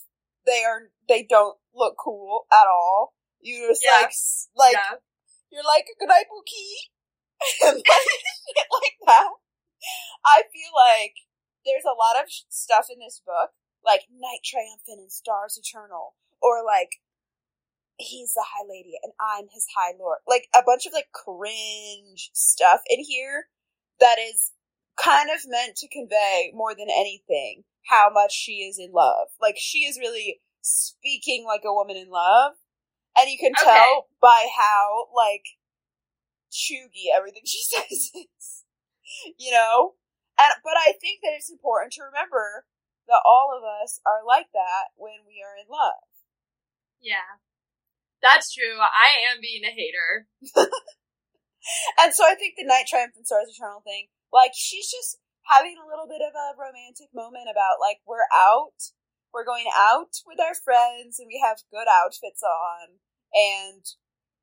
they 0.45 0.63
are 0.63 0.89
they 1.07 1.25
don't 1.27 1.57
look 1.73 1.95
cool 1.97 2.45
at 2.51 2.67
all. 2.67 3.13
You 3.41 3.67
just 3.69 3.83
yeah. 3.85 4.01
like 4.01 4.13
like 4.55 4.73
yeah. 4.73 4.97
you're 5.51 5.67
like 5.67 5.85
good 5.99 6.07
night 6.07 6.25
Bookie 6.29 6.91
and 7.67 7.77
like 7.77 7.85
shit 8.47 8.69
like 8.71 8.97
that. 9.05 9.29
I 10.25 10.43
feel 10.51 10.73
like 10.75 11.15
there's 11.65 11.87
a 11.87 11.95
lot 11.95 12.21
of 12.21 12.29
stuff 12.49 12.87
in 12.91 12.99
this 12.99 13.21
book 13.25 13.51
like 13.85 14.01
Night 14.11 14.43
Triumphant 14.43 14.99
and 14.99 15.11
Stars 15.11 15.59
Eternal, 15.59 16.15
or 16.41 16.63
like 16.65 16.99
he's 17.97 18.33
the 18.33 18.45
High 18.45 18.67
Lady 18.67 18.93
and 19.03 19.13
I'm 19.19 19.47
his 19.51 19.67
High 19.75 19.93
Lord. 19.99 20.19
Like 20.27 20.47
a 20.55 20.63
bunch 20.65 20.85
of 20.85 20.93
like 20.93 21.11
cringe 21.11 22.31
stuff 22.33 22.81
in 22.89 23.03
here 23.03 23.47
that 23.99 24.17
is 24.17 24.51
kind 25.01 25.29
of 25.29 25.41
meant 25.47 25.75
to 25.77 25.87
convey 25.87 26.51
more 26.53 26.73
than 26.73 26.87
anything 26.89 27.63
how 27.89 28.09
much 28.11 28.33
she 28.33 28.63
is 28.63 28.79
in 28.79 28.91
love. 28.91 29.27
Like 29.41 29.55
she 29.57 29.79
is 29.79 29.99
really 29.99 30.41
speaking 30.61 31.45
like 31.45 31.63
a 31.65 31.73
woman 31.73 31.97
in 31.97 32.09
love. 32.09 32.53
And 33.17 33.29
you 33.29 33.37
can 33.37 33.53
okay. 33.59 33.65
tell 33.65 34.07
by 34.21 34.47
how 34.55 35.07
like 35.15 35.43
chuggy 36.51 37.11
everything 37.15 37.43
she 37.45 37.61
says 37.63 38.11
is. 38.15 38.63
You 39.37 39.51
know? 39.51 39.93
And 40.39 40.53
but 40.63 40.77
I 40.77 40.93
think 41.01 41.19
that 41.23 41.35
it's 41.35 41.51
important 41.51 41.93
to 41.93 42.03
remember 42.03 42.65
that 43.09 43.25
all 43.25 43.51
of 43.51 43.65
us 43.65 43.99
are 44.05 44.21
like 44.21 44.53
that 44.53 44.93
when 44.95 45.25
we 45.25 45.41
are 45.41 45.57
in 45.57 45.65
love. 45.65 46.05
Yeah. 47.01 47.41
That's 48.21 48.53
true. 48.53 48.77
I 48.79 49.17
am 49.31 49.41
being 49.41 49.63
a 49.63 49.73
hater. 49.73 50.27
and 51.99 52.13
so 52.13 52.23
I 52.27 52.35
think 52.35 52.55
the 52.55 52.67
Night 52.67 52.85
Triumphant 52.87 53.25
Stars 53.25 53.49
Eternal 53.49 53.81
thing, 53.81 54.11
like, 54.31 54.51
she's 54.53 54.91
just 54.91 55.17
having 55.47 55.75
a 55.79 55.87
little 55.87 56.05
bit 56.05 56.21
of 56.21 56.35
a 56.35 56.55
romantic 56.59 57.09
moment 57.15 57.49
about, 57.49 57.81
like, 57.81 58.03
we're 58.05 58.27
out, 58.35 58.93
we're 59.33 59.47
going 59.47 59.71
out 59.71 60.13
with 60.27 60.39
our 60.39 60.53
friends, 60.53 61.17
and 61.17 61.31
we 61.31 61.41
have 61.41 61.65
good 61.71 61.87
outfits 61.87 62.43
on, 62.43 62.99
and 63.33 63.83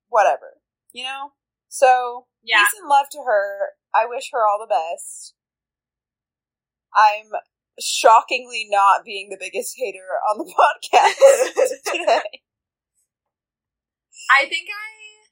whatever, 0.09 0.59
you 0.91 1.03
know? 1.03 1.37
So, 1.69 2.25
yeah. 2.43 2.65
peace 2.65 2.81
and 2.81 2.89
love 2.89 3.07
to 3.13 3.23
her. 3.25 3.77
I 3.93 4.09
wish 4.09 4.29
her 4.33 4.41
all 4.41 4.59
the 4.59 4.73
best. 4.73 5.33
I'm 6.95 7.29
shockingly 7.79 8.67
not 8.69 9.05
being 9.05 9.29
the 9.29 9.39
biggest 9.39 9.75
hater 9.77 10.19
on 10.29 10.37
the 10.37 10.49
podcast 10.57 11.81
today. 11.85 12.41
I 14.27 14.43
think 14.49 14.67
I, 14.67 15.29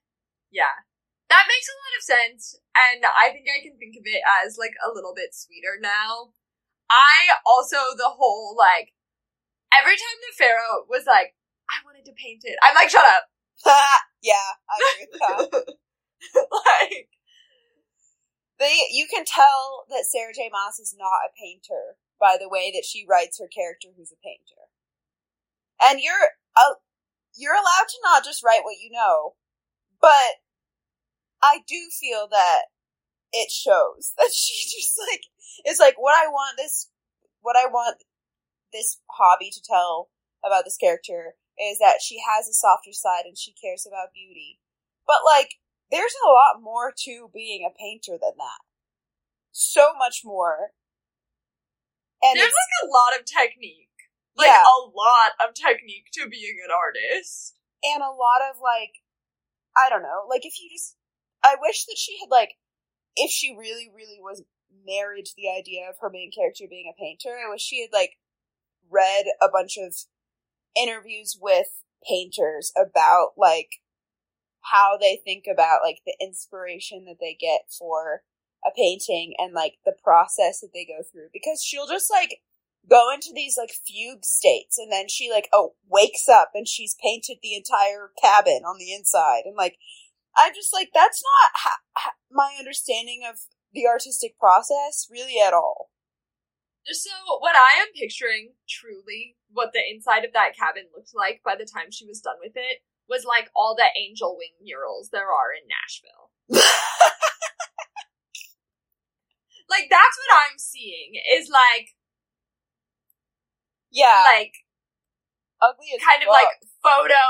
yeah, 0.52 0.86
That 1.30 1.50
makes 1.50 1.68
a 1.68 1.76
lot 1.76 1.98
of 1.98 2.04
sense, 2.04 2.56
and 2.78 3.04
I 3.04 3.34
think 3.34 3.50
I 3.50 3.60
can 3.60 3.76
think 3.78 3.98
of 4.00 4.06
it 4.06 4.22
as 4.46 4.58
like 4.58 4.74
a 4.80 4.94
little 4.94 5.14
bit 5.14 5.36
sweeter 5.36 5.76
now. 5.82 6.32
I 6.90 7.36
also 7.46 7.98
the 7.98 8.14
whole 8.14 8.56
like 8.56 8.94
every 9.74 9.98
time 9.98 10.18
the 10.22 10.38
Feyre 10.38 10.88
was 10.88 11.04
like, 11.06 11.36
I 11.68 11.82
wanted 11.84 12.06
to 12.06 12.16
paint 12.16 12.46
it. 12.46 12.56
I'm 12.62 12.76
like, 12.76 12.90
shut 12.90 13.04
up. 13.04 13.26
yeah, 14.22 14.54
I 14.70 14.76
agree 14.80 15.08
with 15.12 15.22
that. 15.22 15.76
like 16.52 17.10
they, 18.60 18.78
you 18.92 19.08
can 19.12 19.26
tell 19.26 19.86
that 19.90 20.06
Sarah 20.08 20.34
J. 20.34 20.50
Maas 20.52 20.80
is 20.80 20.96
not 20.98 21.28
a 21.28 21.36
painter 21.36 21.98
by 22.26 22.42
the 22.42 22.50
way 22.50 22.74
that 22.74 22.90
she 22.90 23.06
writes 23.06 23.38
her 23.38 23.46
character, 23.46 23.90
who's 23.94 24.10
a 24.10 24.18
painter. 24.26 24.66
And 25.78 26.02
you're, 26.02 26.34
uh, 26.58 26.82
you're 27.38 27.54
allowed 27.54 27.86
to 27.86 28.00
not 28.02 28.26
just 28.26 28.44
write 28.44 28.66
what 28.66 28.82
you 28.82 28.90
know, 28.90 29.38
but 30.02 30.42
I 31.44 31.62
do 31.68 31.78
feel 31.94 32.28
that 32.32 32.74
it 33.32 33.52
shows 33.52 34.14
that 34.18 34.32
she 34.34 34.58
just 34.66 34.98
like 34.98 35.30
is 35.70 35.80
like 35.80 35.96
what 35.98 36.16
I 36.16 36.28
want 36.28 36.58
this 36.58 36.90
what 37.42 37.56
I 37.56 37.68
want 37.68 38.02
this 38.74 39.00
hobby 39.12 39.52
to 39.52 39.62
tell 39.62 40.10
about 40.44 40.66
this 40.66 40.78
character 40.78 41.36
is 41.60 41.78
that 41.78 42.02
she 42.02 42.18
has 42.26 42.48
a 42.48 42.54
softer 42.54 42.92
side 42.92 43.26
and 43.26 43.38
she 43.38 43.54
cares 43.54 43.86
about 43.88 44.14
beauty. 44.14 44.60
But 45.06 45.22
like 45.26 45.56
there's 45.92 46.16
a 46.26 46.32
lot 46.32 46.64
more 46.64 46.92
to 47.06 47.30
being 47.34 47.64
a 47.64 47.78
painter 47.78 48.18
than 48.20 48.34
that. 48.38 48.62
So 49.52 49.94
much 49.98 50.22
more. 50.26 50.72
And 52.24 52.40
there's 52.40 52.54
like 52.54 52.76
a 52.84 52.92
lot 52.92 53.20
of 53.20 53.26
technique. 53.26 53.90
Like 54.36 54.52
yeah. 54.52 54.64
a 54.64 54.80
lot 54.92 55.32
of 55.44 55.56
technique 55.56 56.12
to 56.14 56.28
being 56.28 56.60
an 56.64 56.72
artist. 56.72 57.56
And 57.84 58.04
a 58.04 58.12
lot 58.12 58.44
of 58.50 58.60
like 58.62 59.02
I 59.76 59.90
don't 59.90 60.04
know, 60.04 60.26
like 60.30 60.46
if 60.46 60.60
you 60.60 60.70
just 60.72 60.96
I 61.44 61.56
wish 61.62 61.86
that 61.86 61.98
she 61.98 62.18
had 62.20 62.32
like, 62.32 62.58
if 63.16 63.30
she 63.30 63.56
really, 63.56 63.92
really 63.94 64.20
was 64.20 64.44
married 64.86 65.26
to 65.26 65.36
the 65.38 65.50
idea 65.50 65.88
of 65.88 65.96
her 66.02 66.10
main 66.10 66.32
character 66.32 66.66
being 66.70 66.92
a 66.92 67.00
painter, 67.00 67.38
I 67.38 67.50
wish 67.50 67.62
she 67.62 67.82
had 67.82 67.96
like 67.96 68.18
read 68.90 69.26
a 69.42 69.48
bunch 69.52 69.78
of 69.78 69.94
interviews 70.76 71.38
with 71.40 71.68
painters 72.08 72.72
about 72.76 73.32
like 73.38 73.82
how 74.62 74.98
they 75.00 75.20
think 75.24 75.46
about 75.52 75.80
like 75.84 76.00
the 76.06 76.16
inspiration 76.20 77.06
that 77.06 77.18
they 77.20 77.38
get 77.40 77.62
for 77.78 78.24
a 78.66 78.72
painting 78.76 79.34
and 79.38 79.54
like 79.54 79.76
the 79.86 79.96
process 80.04 80.62
that 80.62 80.72
they 80.74 80.86
go 80.86 81.04
through 81.04 81.28
because 81.32 81.64
she'll 81.64 81.88
just 81.88 82.10
like 82.12 82.40
go 82.90 83.12
into 83.14 83.30
these 83.34 83.58
like 83.58 83.72
fugue 83.72 84.24
states 84.24 84.78
and 84.78 84.92
then 84.92 85.08
she 85.08 85.30
like 85.30 85.48
oh 85.54 85.74
wakes 85.90 86.28
up 86.28 86.52
and 86.54 86.68
she's 86.68 86.96
painted 87.02 87.38
the 87.42 87.54
entire 87.54 88.12
cabin 88.22 88.62
on 88.66 88.78
the 88.78 88.94
inside 88.94 89.42
and 89.46 89.56
like 89.56 89.78
I'm 90.38 90.54
just 90.54 90.74
like, 90.74 90.90
that's 90.94 91.24
not 91.24 91.52
ha- 91.56 91.84
ha- 91.96 92.20
my 92.30 92.56
understanding 92.60 93.24
of 93.28 93.40
the 93.74 93.88
artistic 93.88 94.38
process 94.38 95.08
really 95.10 95.40
at 95.40 95.54
all. 95.54 95.90
So, 96.86 97.10
what 97.40 97.56
I 97.56 97.82
am 97.82 97.88
picturing, 97.96 98.54
truly, 98.70 99.38
what 99.50 99.72
the 99.74 99.82
inside 99.82 100.24
of 100.24 100.34
that 100.34 100.56
cabin 100.56 100.84
looked 100.96 101.16
like 101.16 101.42
by 101.44 101.56
the 101.56 101.66
time 101.66 101.90
she 101.90 102.06
was 102.06 102.22
done 102.22 102.38
with 102.40 102.54
it, 102.56 102.84
was 103.10 103.26
like 103.26 103.50
all 103.56 103.76
the 103.76 103.90
angel 103.98 104.38
wing 104.38 104.54
murals 104.62 105.10
there 105.12 105.32
are 105.32 105.50
in 105.50 105.66
Nashville. 105.66 106.30
like, 109.70 109.88
that's 109.90 110.18
what 110.18 110.32
I'm 110.46 110.58
seeing, 110.58 111.18
is 111.38 111.50
like. 111.50 111.96
Yeah. 113.92 114.24
Like. 114.26 114.54
Ugly 115.62 115.96
Kind 116.04 116.22
fuck. 116.22 116.30
of 116.30 116.36
like 116.36 116.54
photo, 116.84 117.24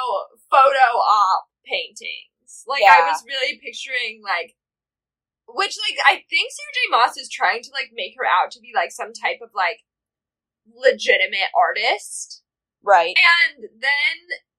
photo 0.49 0.87
op 0.97 1.45
paintings. 1.63 2.65
Like 2.67 2.81
yeah. 2.81 2.97
I 2.97 3.09
was 3.09 3.21
really 3.25 3.61
picturing 3.61 4.21
like 4.25 4.57
which 5.47 5.77
like 5.77 5.97
I 6.01 6.25
think 6.25 6.49
Sarah 6.49 6.73
J. 6.73 6.79
Maas 6.89 7.17
is 7.17 7.29
trying 7.29 7.61
to 7.61 7.71
like 7.73 7.93
make 7.93 8.17
her 8.17 8.25
out 8.25 8.49
to 8.57 8.59
be 8.59 8.73
like 8.73 8.89
some 8.89 9.13
type 9.13 9.45
of 9.45 9.53
like 9.53 9.85
legitimate 10.65 11.53
artist. 11.53 12.41
Right. 12.81 13.13
And 13.13 13.69
then 13.77 14.15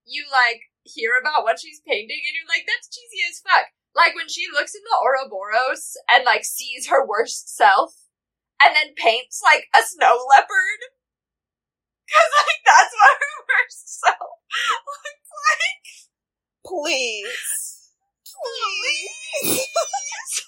you 0.06 0.26
like 0.30 0.70
hear 0.86 1.18
about 1.18 1.42
what 1.42 1.58
she's 1.58 1.82
painting 1.82 2.22
and 2.22 2.34
you're 2.34 2.50
like, 2.50 2.66
that's 2.66 2.86
cheesy 2.86 3.22
as 3.26 3.42
fuck. 3.42 3.66
Like 3.96 4.14
when 4.14 4.28
she 4.28 4.44
looks 4.52 4.74
in 4.74 4.84
the 4.84 5.00
Ouroboros 5.00 5.96
and 6.12 6.28
like 6.28 6.44
sees 6.44 6.88
her 6.88 7.00
worst 7.00 7.48
self 7.56 7.96
and 8.60 8.76
then 8.76 8.92
paints 8.92 9.40
like 9.42 9.72
a 9.72 9.80
snow 9.80 10.20
leopard. 10.28 10.80
Cause 12.04 12.32
like 12.44 12.60
that's 12.68 12.92
what 12.92 13.16
her 13.16 13.36
worst 13.48 13.88
self 13.98 14.36
looks 14.84 15.32
like. 15.32 15.86
Please. 16.60 17.96
Please. 18.36 19.64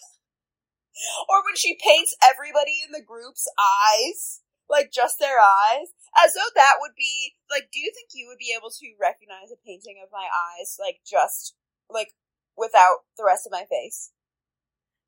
or 1.32 1.40
when 1.40 1.56
she 1.56 1.80
paints 1.80 2.14
everybody 2.20 2.84
in 2.84 2.92
the 2.92 3.00
group's 3.00 3.48
eyes, 3.56 4.44
like 4.68 4.92
just 4.92 5.18
their 5.18 5.40
eyes, 5.40 5.88
as 6.20 6.34
though 6.34 6.52
that 6.54 6.76
would 6.84 6.92
be 6.96 7.32
like. 7.50 7.72
Do 7.72 7.80
you 7.80 7.90
think 7.96 8.12
you 8.12 8.28
would 8.28 8.36
be 8.36 8.52
able 8.52 8.68
to 8.68 8.86
recognize 9.00 9.48
a 9.48 9.56
painting 9.64 9.96
of 10.04 10.12
my 10.12 10.28
eyes, 10.28 10.76
like 10.78 11.00
just 11.00 11.56
like 11.88 12.12
without 12.58 13.06
the 13.16 13.24
rest 13.24 13.46
of 13.46 13.54
my 13.54 13.64
face? 13.70 14.10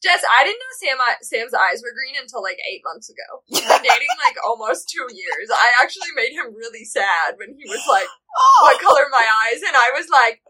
Jess, 0.01 0.25
I 0.25 0.49
didn't 0.49 0.65
know 0.65 0.75
Sam 0.81 0.97
Sam's 1.21 1.53
eyes 1.53 1.85
were 1.85 1.93
green 1.93 2.17
until 2.17 2.41
like 2.41 2.57
eight 2.65 2.81
months 2.81 3.13
ago. 3.13 3.45
We've 3.53 3.61
been 3.61 3.85
dating 3.93 4.17
like 4.25 4.41
almost 4.41 4.89
two 4.89 5.05
years. 5.13 5.53
I 5.53 5.77
actually 5.85 6.09
made 6.17 6.33
him 6.33 6.57
really 6.57 6.89
sad 6.89 7.37
when 7.37 7.53
he 7.53 7.69
was 7.69 7.85
like, 7.85 8.09
oh. 8.39 8.59
"What 8.65 8.81
color 8.81 9.13
my 9.13 9.29
eyes?" 9.29 9.61
And 9.61 9.77
I 9.77 9.93
was 9.93 10.09
like, 10.09 10.41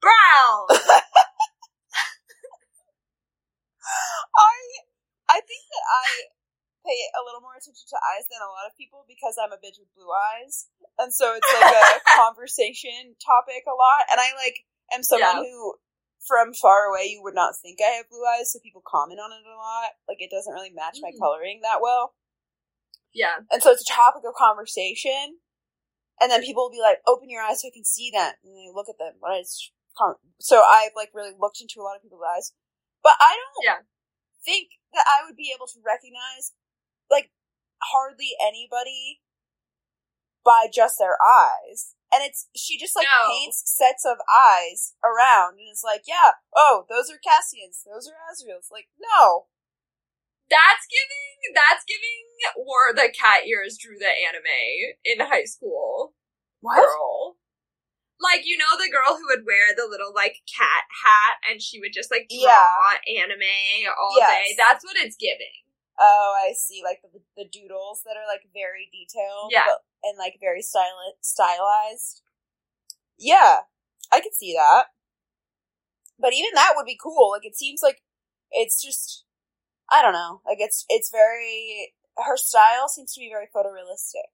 brown. 0.00 0.72
I 4.36 4.56
I 5.28 5.38
think 5.44 5.64
that 5.68 5.84
I 5.84 6.32
pay 6.80 7.00
a 7.18 7.22
little 7.26 7.42
more 7.42 7.58
attention 7.58 7.86
to 7.90 7.98
eyes 7.98 8.30
than 8.30 8.38
a 8.40 8.48
lot 8.54 8.70
of 8.70 8.78
people 8.78 9.02
because 9.10 9.34
I'm 9.36 9.50
a 9.50 9.58
bitch 9.58 9.82
with 9.82 9.90
blue 9.92 10.08
eyes, 10.08 10.70
and 10.96 11.12
so 11.12 11.34
it's 11.34 11.52
like 11.60 11.74
a 11.74 12.00
conversation 12.24 13.18
topic 13.18 13.66
a 13.66 13.74
lot. 13.74 14.06
And 14.08 14.22
I 14.22 14.32
like 14.38 14.64
am 14.92 15.02
someone 15.02 15.42
yeah. 15.42 15.42
who, 15.42 15.74
from 16.26 16.54
far 16.54 16.86
away, 16.86 17.06
you 17.10 17.22
would 17.22 17.34
not 17.34 17.54
think 17.56 17.78
I 17.80 17.96
have 17.96 18.10
blue 18.10 18.24
eyes, 18.24 18.52
so 18.52 18.58
people 18.62 18.82
comment 18.86 19.20
on 19.20 19.32
it 19.32 19.46
a 19.46 19.56
lot. 19.56 19.96
Like 20.08 20.18
it 20.20 20.30
doesn't 20.30 20.52
really 20.52 20.70
match 20.70 20.98
mm. 20.98 21.02
my 21.02 21.12
coloring 21.18 21.60
that 21.62 21.80
well. 21.80 22.14
Yeah, 23.14 23.42
and 23.50 23.62
so 23.62 23.70
it's 23.70 23.88
a 23.88 23.92
topic 23.92 24.22
of 24.26 24.34
conversation. 24.34 25.38
And 26.18 26.32
then 26.32 26.40
people 26.40 26.64
will 26.64 26.72
be 26.72 26.80
like, 26.80 27.04
"Open 27.06 27.28
your 27.28 27.42
eyes 27.42 27.60
so 27.60 27.68
I 27.68 27.76
can 27.76 27.84
see 27.84 28.10
them." 28.10 28.32
And 28.42 28.56
they 28.56 28.72
look 28.72 28.88
at 28.88 28.98
them, 28.98 29.20
but 29.20 29.36
it's 29.36 29.70
so 30.38 30.62
I've 30.62 30.92
like 30.94 31.10
really 31.14 31.32
looked 31.38 31.60
into 31.60 31.80
a 31.80 31.84
lot 31.84 31.96
of 31.96 32.02
people's 32.02 32.24
eyes, 32.24 32.52
but 33.02 33.14
I 33.20 33.36
don't 33.36 33.64
yeah. 33.64 33.80
think 34.44 34.68
that 34.92 35.04
I 35.08 35.24
would 35.24 35.36
be 35.36 35.52
able 35.54 35.66
to 35.66 35.80
recognize 35.84 36.52
like 37.10 37.30
hardly 37.80 38.36
anybody 38.40 39.20
by 40.44 40.66
just 40.72 40.98
their 40.98 41.16
eyes. 41.20 41.95
And 42.14 42.22
it's 42.22 42.46
she 42.54 42.78
just 42.78 42.94
like 42.94 43.10
no. 43.10 43.28
paints 43.28 43.62
sets 43.66 44.06
of 44.06 44.22
eyes 44.30 44.94
around 45.02 45.58
and 45.58 45.68
is 45.70 45.82
like, 45.84 46.06
yeah, 46.06 46.38
oh, 46.54 46.86
those 46.88 47.10
are 47.10 47.18
Cassian's, 47.18 47.82
those 47.82 48.06
are 48.06 48.16
Azriel's. 48.30 48.70
Like, 48.70 48.88
no. 48.96 49.46
That's 50.48 50.86
giving 50.86 51.54
that's 51.54 51.82
giving 51.82 52.26
or 52.54 52.94
the 52.94 53.10
cat 53.10 53.46
ears 53.46 53.76
drew 53.76 53.98
the 53.98 54.06
anime 54.06 54.94
in 55.04 55.26
high 55.26 55.44
school. 55.44 56.14
What? 56.60 56.78
Girl. 56.78 57.36
Like, 58.16 58.46
you 58.46 58.56
know, 58.56 58.78
the 58.78 58.88
girl 58.88 59.18
who 59.18 59.28
would 59.28 59.44
wear 59.44 59.76
the 59.76 59.84
little, 59.84 60.08
like, 60.14 60.40
cat 60.48 60.88
hat 61.04 61.36
and 61.44 61.60
she 61.60 61.78
would 61.80 61.92
just, 61.92 62.10
like, 62.10 62.30
draw 62.32 62.48
yeah. 62.48 63.22
anime 63.22 63.92
all 63.92 64.16
yes. 64.16 64.30
day. 64.30 64.54
That's 64.56 64.82
what 64.84 64.96
it's 64.96 65.20
giving. 65.20 65.65
Oh, 65.98 66.34
I 66.36 66.52
see. 66.52 66.82
Like 66.84 67.00
the, 67.02 67.20
the 67.36 67.48
doodles 67.48 68.02
that 68.04 68.16
are, 68.16 68.26
like, 68.28 68.48
very 68.52 68.88
detailed. 68.92 69.50
Yeah. 69.50 69.64
But, 69.66 69.84
and, 70.04 70.18
like, 70.18 70.36
very 70.40 70.60
styli- 70.60 71.18
stylized. 71.20 72.22
Yeah, 73.18 73.60
I 74.12 74.20
could 74.20 74.34
see 74.34 74.54
that. 74.54 74.86
But 76.18 76.32
even 76.32 76.50
that 76.54 76.72
would 76.76 76.86
be 76.86 76.98
cool. 77.02 77.30
Like, 77.30 77.46
it 77.46 77.56
seems 77.56 77.80
like 77.82 78.02
it's 78.50 78.82
just, 78.82 79.24
I 79.90 80.02
don't 80.02 80.12
know. 80.12 80.40
Like, 80.46 80.58
it's, 80.60 80.84
it's 80.88 81.10
very, 81.10 81.92
her 82.16 82.36
style 82.36 82.88
seems 82.88 83.12
to 83.14 83.20
be 83.20 83.30
very 83.32 83.46
photorealistic. 83.46 84.28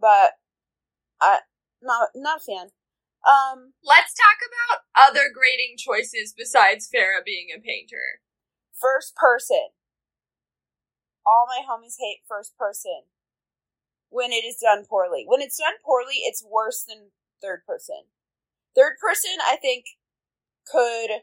But 0.00 0.32
I 1.20 1.38
not 1.80 2.08
not 2.14 2.40
a 2.40 2.44
fan. 2.44 2.70
Um, 3.22 3.74
let's 3.84 4.12
talk 4.14 4.38
about 4.42 4.80
other 4.98 5.30
grading 5.32 5.76
choices 5.78 6.34
besides 6.36 6.90
Feyre 6.92 7.24
being 7.24 7.48
a 7.54 7.60
painter. 7.60 8.18
First 8.82 9.14
person. 9.14 9.68
All 11.24 11.46
my 11.46 11.62
homies 11.62 11.94
hate 12.00 12.22
first 12.28 12.58
person 12.58 13.02
when 14.10 14.32
it 14.32 14.44
is 14.44 14.56
done 14.60 14.84
poorly. 14.84 15.24
When 15.26 15.40
it's 15.40 15.56
done 15.56 15.74
poorly, 15.84 16.16
it's 16.16 16.44
worse 16.44 16.82
than 16.86 17.12
third 17.40 17.62
person. 17.64 18.10
Third 18.74 18.94
person, 19.00 19.30
I 19.46 19.56
think, 19.56 19.84
could. 20.66 21.22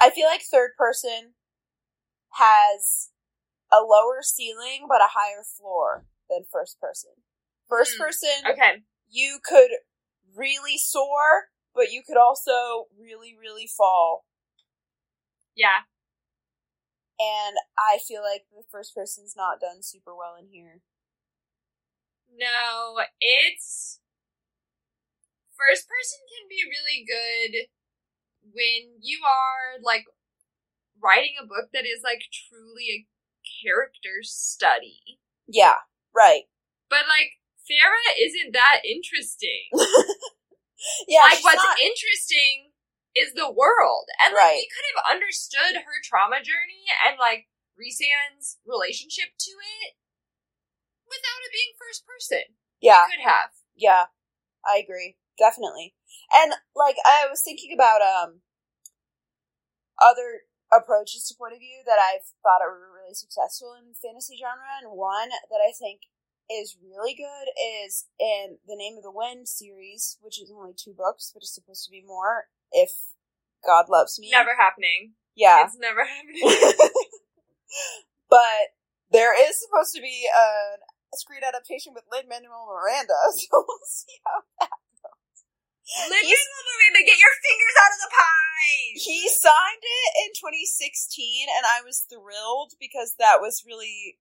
I 0.00 0.08
feel 0.10 0.26
like 0.26 0.42
third 0.42 0.70
person 0.78 1.34
has 2.32 3.10
a 3.70 3.82
lower 3.82 4.22
ceiling 4.22 4.86
but 4.88 5.02
a 5.02 5.12
higher 5.12 5.42
floor 5.44 6.06
than 6.30 6.44
first 6.50 6.80
person. 6.80 7.10
First 7.68 7.96
mm, 7.96 8.04
person, 8.04 8.30
okay, 8.50 8.82
you 9.10 9.38
could 9.44 9.70
really 10.34 10.78
soar, 10.78 11.50
but 11.74 11.92
you 11.92 12.02
could 12.06 12.16
also 12.16 12.86
really, 12.98 13.36
really 13.38 13.66
fall. 13.66 14.24
Yeah. 15.58 15.90
And 17.18 17.58
I 17.74 17.98
feel 17.98 18.22
like 18.22 18.46
the 18.54 18.62
first 18.70 18.94
person's 18.94 19.34
not 19.36 19.58
done 19.58 19.82
super 19.82 20.14
well 20.14 20.38
in 20.38 20.46
here. 20.54 20.82
No, 22.30 23.02
it's 23.20 23.98
first 25.58 25.88
person 25.90 26.22
can 26.30 26.46
be 26.46 26.62
really 26.62 27.02
good 27.02 27.66
when 28.54 29.02
you 29.02 29.18
are 29.26 29.82
like 29.82 30.04
writing 31.02 31.34
a 31.42 31.46
book 31.46 31.74
that 31.74 31.82
is 31.82 32.06
like 32.06 32.22
truly 32.30 32.86
a 33.02 33.06
character 33.42 34.22
study. 34.22 35.18
Yeah, 35.48 35.82
right. 36.14 36.44
But 36.88 37.10
like 37.10 37.42
Feyre 37.66 37.98
isn't 38.22 38.52
that 38.52 38.86
interesting. 38.86 39.66
Yeah, 41.08 41.26
like 41.26 41.42
what's 41.42 41.56
not- 41.58 41.80
interesting 41.80 42.70
is 43.18 43.34
the 43.34 43.50
world. 43.50 44.06
And 44.24 44.34
like 44.34 44.42
Right. 44.42 44.62
we 44.62 44.70
could 44.70 44.88
have 44.94 45.02
understood 45.18 45.74
her 45.82 45.96
trauma 46.04 46.38
journey 46.42 46.86
and 47.06 47.18
like 47.18 47.48
Rhysand's 47.78 48.58
relationship 48.66 49.34
to 49.38 49.52
it 49.82 49.94
without 51.06 51.40
it 51.46 51.52
being 51.52 51.74
first 51.78 52.06
person. 52.06 52.56
yeah, 52.80 53.04
Could 53.10 53.24
have. 53.24 53.50
yeah. 53.74 54.06
I 54.66 54.78
agree, 54.78 55.16
definitely. 55.38 55.94
And 56.34 56.52
like 56.74 56.96
I 57.06 57.26
was 57.30 57.40
thinking 57.40 57.72
about 57.72 58.02
um 58.02 58.42
other 60.02 60.42
approaches 60.72 61.24
to 61.26 61.34
point 61.34 61.54
of 61.54 61.60
view 61.60 61.80
that 61.86 61.98
I've 61.98 62.26
thought 62.42 62.60
are 62.60 62.92
really 62.92 63.14
successful 63.14 63.74
in 63.74 63.94
fantasy 63.96 64.36
genre, 64.36 64.68
and 64.82 64.92
one 64.92 65.30
that 65.30 65.62
I 65.64 65.72
think 65.72 66.02
is 66.50 66.76
really 66.82 67.14
good 67.14 67.48
is 67.84 68.06
in 68.20 68.58
the 68.66 68.76
Name 68.76 68.96
of 68.96 69.02
the 69.02 69.12
Wind 69.12 69.48
series, 69.48 70.18
which 70.20 70.40
is 70.40 70.52
only 70.52 70.72
two 70.76 70.92
books, 70.96 71.30
but 71.32 71.40
it's 71.42 71.54
supposed 71.54 71.84
to 71.84 71.90
be 71.90 72.02
more 72.04 72.48
if 72.72 72.90
God 73.64 73.86
loves 73.88 74.18
me. 74.18 74.30
Never 74.30 74.54
happening. 74.56 75.14
Yeah. 75.34 75.64
It's 75.64 75.78
never 75.78 76.04
happening. 76.04 76.42
but 78.30 78.74
there 79.10 79.32
is 79.32 79.56
supposed 79.60 79.94
to 79.94 80.02
be 80.02 80.28
a, 80.28 80.48
a 80.82 81.16
screen 81.16 81.42
adaptation 81.46 81.94
with 81.94 82.04
Lin 82.10 82.28
Manuel 82.28 82.66
Miranda, 82.68 83.16
so 83.38 83.64
we'll 83.64 83.88
see 83.88 84.18
how 84.26 84.42
that 84.60 84.74
goes. 85.00 86.10
Lin 86.10 86.26
He's- 86.26 86.36
Miranda, 86.36 87.06
get 87.06 87.16
your 87.16 87.34
fingers 87.40 87.76
out 87.80 87.94
of 87.96 88.00
the 88.04 88.12
pie. 88.12 88.98
he 88.98 89.28
signed 89.28 89.84
it 89.84 90.10
in 90.26 90.30
2016, 90.36 91.48
and 91.48 91.64
I 91.64 91.80
was 91.80 92.04
thrilled 92.04 92.76
because 92.76 93.16
that 93.18 93.40
was 93.40 93.64
really 93.64 94.20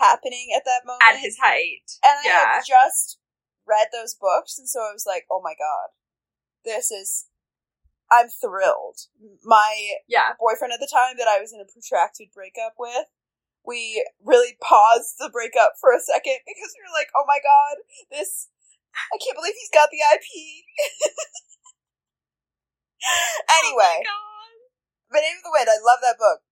happening 0.00 0.50
at 0.56 0.66
that 0.66 0.82
moment. 0.82 1.06
at 1.06 1.22
his 1.22 1.38
height. 1.38 1.86
and 2.02 2.18
I 2.18 2.26
yeah. 2.26 2.58
had 2.58 2.66
just 2.66 3.18
read 3.66 3.88
those 3.94 4.14
books, 4.18 4.58
and 4.58 4.68
so 4.68 4.80
I 4.82 4.92
was 4.92 5.06
like, 5.06 5.24
"Oh 5.30 5.40
my 5.42 5.54
god, 5.54 5.94
this 6.64 6.90
is." 6.90 7.26
I'm 8.10 8.28
thrilled. 8.28 9.08
My 9.42 9.98
Yeah. 10.06 10.34
boyfriend 10.38 10.72
at 10.72 10.80
the 10.80 10.90
time 10.90 11.16
that 11.16 11.28
I 11.28 11.40
was 11.40 11.52
in 11.52 11.60
a 11.60 11.64
protracted 11.64 12.32
breakup 12.32 12.74
with, 12.78 13.08
we 13.64 14.04
really 14.22 14.56
paused 14.60 15.16
the 15.18 15.30
breakup 15.30 15.74
for 15.80 15.92
a 15.92 16.00
second 16.00 16.40
because 16.46 16.74
we 16.76 16.84
were 16.84 16.92
like, 16.94 17.10
"Oh 17.16 17.24
my 17.26 17.40
god, 17.40 17.78
this! 18.10 18.48
I 19.12 19.18
can't 19.18 19.36
believe 19.36 19.54
he's 19.54 19.72
got 19.72 19.90
the 19.90 20.04
IP." 20.04 20.28
anyway, 23.48 24.04
Oh 24.04 24.04
my 24.04 24.04
God. 24.04 24.30
The 25.10 25.20
Name 25.20 25.36
of 25.38 25.44
the 25.44 25.54
Wind, 25.54 25.68
I 25.68 25.78
love 25.80 26.00
that 26.02 26.18
book 26.18 26.42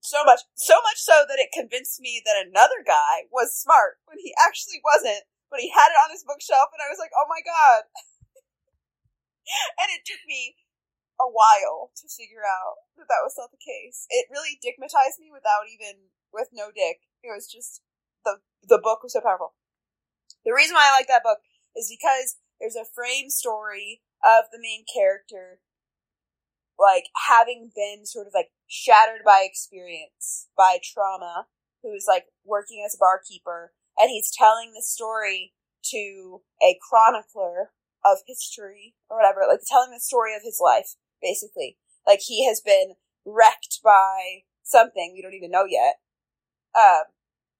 so 0.00 0.24
much. 0.24 0.40
So 0.54 0.76
much 0.82 0.98
so 0.98 1.24
that 1.28 1.38
it 1.38 1.52
convinced 1.52 2.00
me 2.00 2.22
that 2.24 2.40
another 2.40 2.82
guy 2.84 3.28
was 3.30 3.56
smart 3.56 4.00
when 4.06 4.18
he 4.18 4.34
actually 4.40 4.80
wasn't, 4.84 5.24
but 5.50 5.60
he 5.60 5.70
had 5.70 5.92
it 5.92 6.00
on 6.04 6.10
his 6.10 6.24
bookshelf, 6.24 6.70
and 6.72 6.82
I 6.82 6.90
was 6.90 6.98
like, 6.98 7.12
oh 7.16 7.26
my 7.28 7.40
god. 7.44 7.88
and 9.80 9.88
it 9.92 10.04
took 10.04 10.22
me 10.26 10.56
a 11.18 11.26
while 11.26 11.90
to 11.98 12.06
figure 12.06 12.46
out 12.46 12.86
that 12.96 13.10
that 13.10 13.26
was 13.26 13.34
not 13.36 13.50
the 13.50 13.60
case. 13.60 14.06
It 14.10 14.30
really 14.30 14.58
digmatized 14.62 15.18
me 15.18 15.34
without 15.34 15.66
even, 15.66 16.14
with 16.32 16.48
no 16.54 16.70
dick. 16.70 17.02
It 17.22 17.34
was 17.34 17.50
just, 17.50 17.82
the, 18.24 18.38
the 18.62 18.78
book 18.78 19.02
was 19.02 19.12
so 19.14 19.20
powerful. 19.20 19.54
The 20.46 20.54
reason 20.54 20.74
why 20.74 20.88
I 20.88 20.96
like 20.96 21.08
that 21.08 21.26
book 21.26 21.42
is 21.74 21.90
because 21.90 22.38
there's 22.60 22.78
a 22.78 22.86
frame 22.86 23.30
story 23.30 24.02
of 24.22 24.50
the 24.50 24.62
main 24.62 24.84
character 24.86 25.60
like 26.78 27.10
having 27.28 27.70
been 27.74 28.06
sort 28.06 28.26
of 28.26 28.32
like 28.34 28.50
shattered 28.66 29.22
by 29.24 29.44
experience, 29.44 30.46
by 30.56 30.78
trauma, 30.82 31.46
who's 31.82 32.06
like 32.06 32.26
working 32.44 32.82
as 32.86 32.94
a 32.94 32.98
barkeeper, 32.98 33.72
and 33.98 34.10
he's 34.10 34.30
telling 34.30 34.72
the 34.72 34.82
story 34.82 35.52
to 35.90 36.42
a 36.62 36.78
chronicler 36.88 37.70
of 38.04 38.18
history 38.26 38.94
or 39.10 39.18
whatever, 39.18 39.42
like 39.48 39.60
telling 39.66 39.90
the 39.90 40.00
story 40.00 40.34
of 40.34 40.42
his 40.42 40.60
life, 40.62 40.94
basically. 41.20 41.76
Like 42.06 42.20
he 42.20 42.46
has 42.46 42.60
been 42.60 42.94
wrecked 43.24 43.80
by 43.84 44.44
something 44.62 45.12
we 45.14 45.22
don't 45.22 45.34
even 45.34 45.50
know 45.50 45.64
yet. 45.64 46.00
Um, 46.76 47.10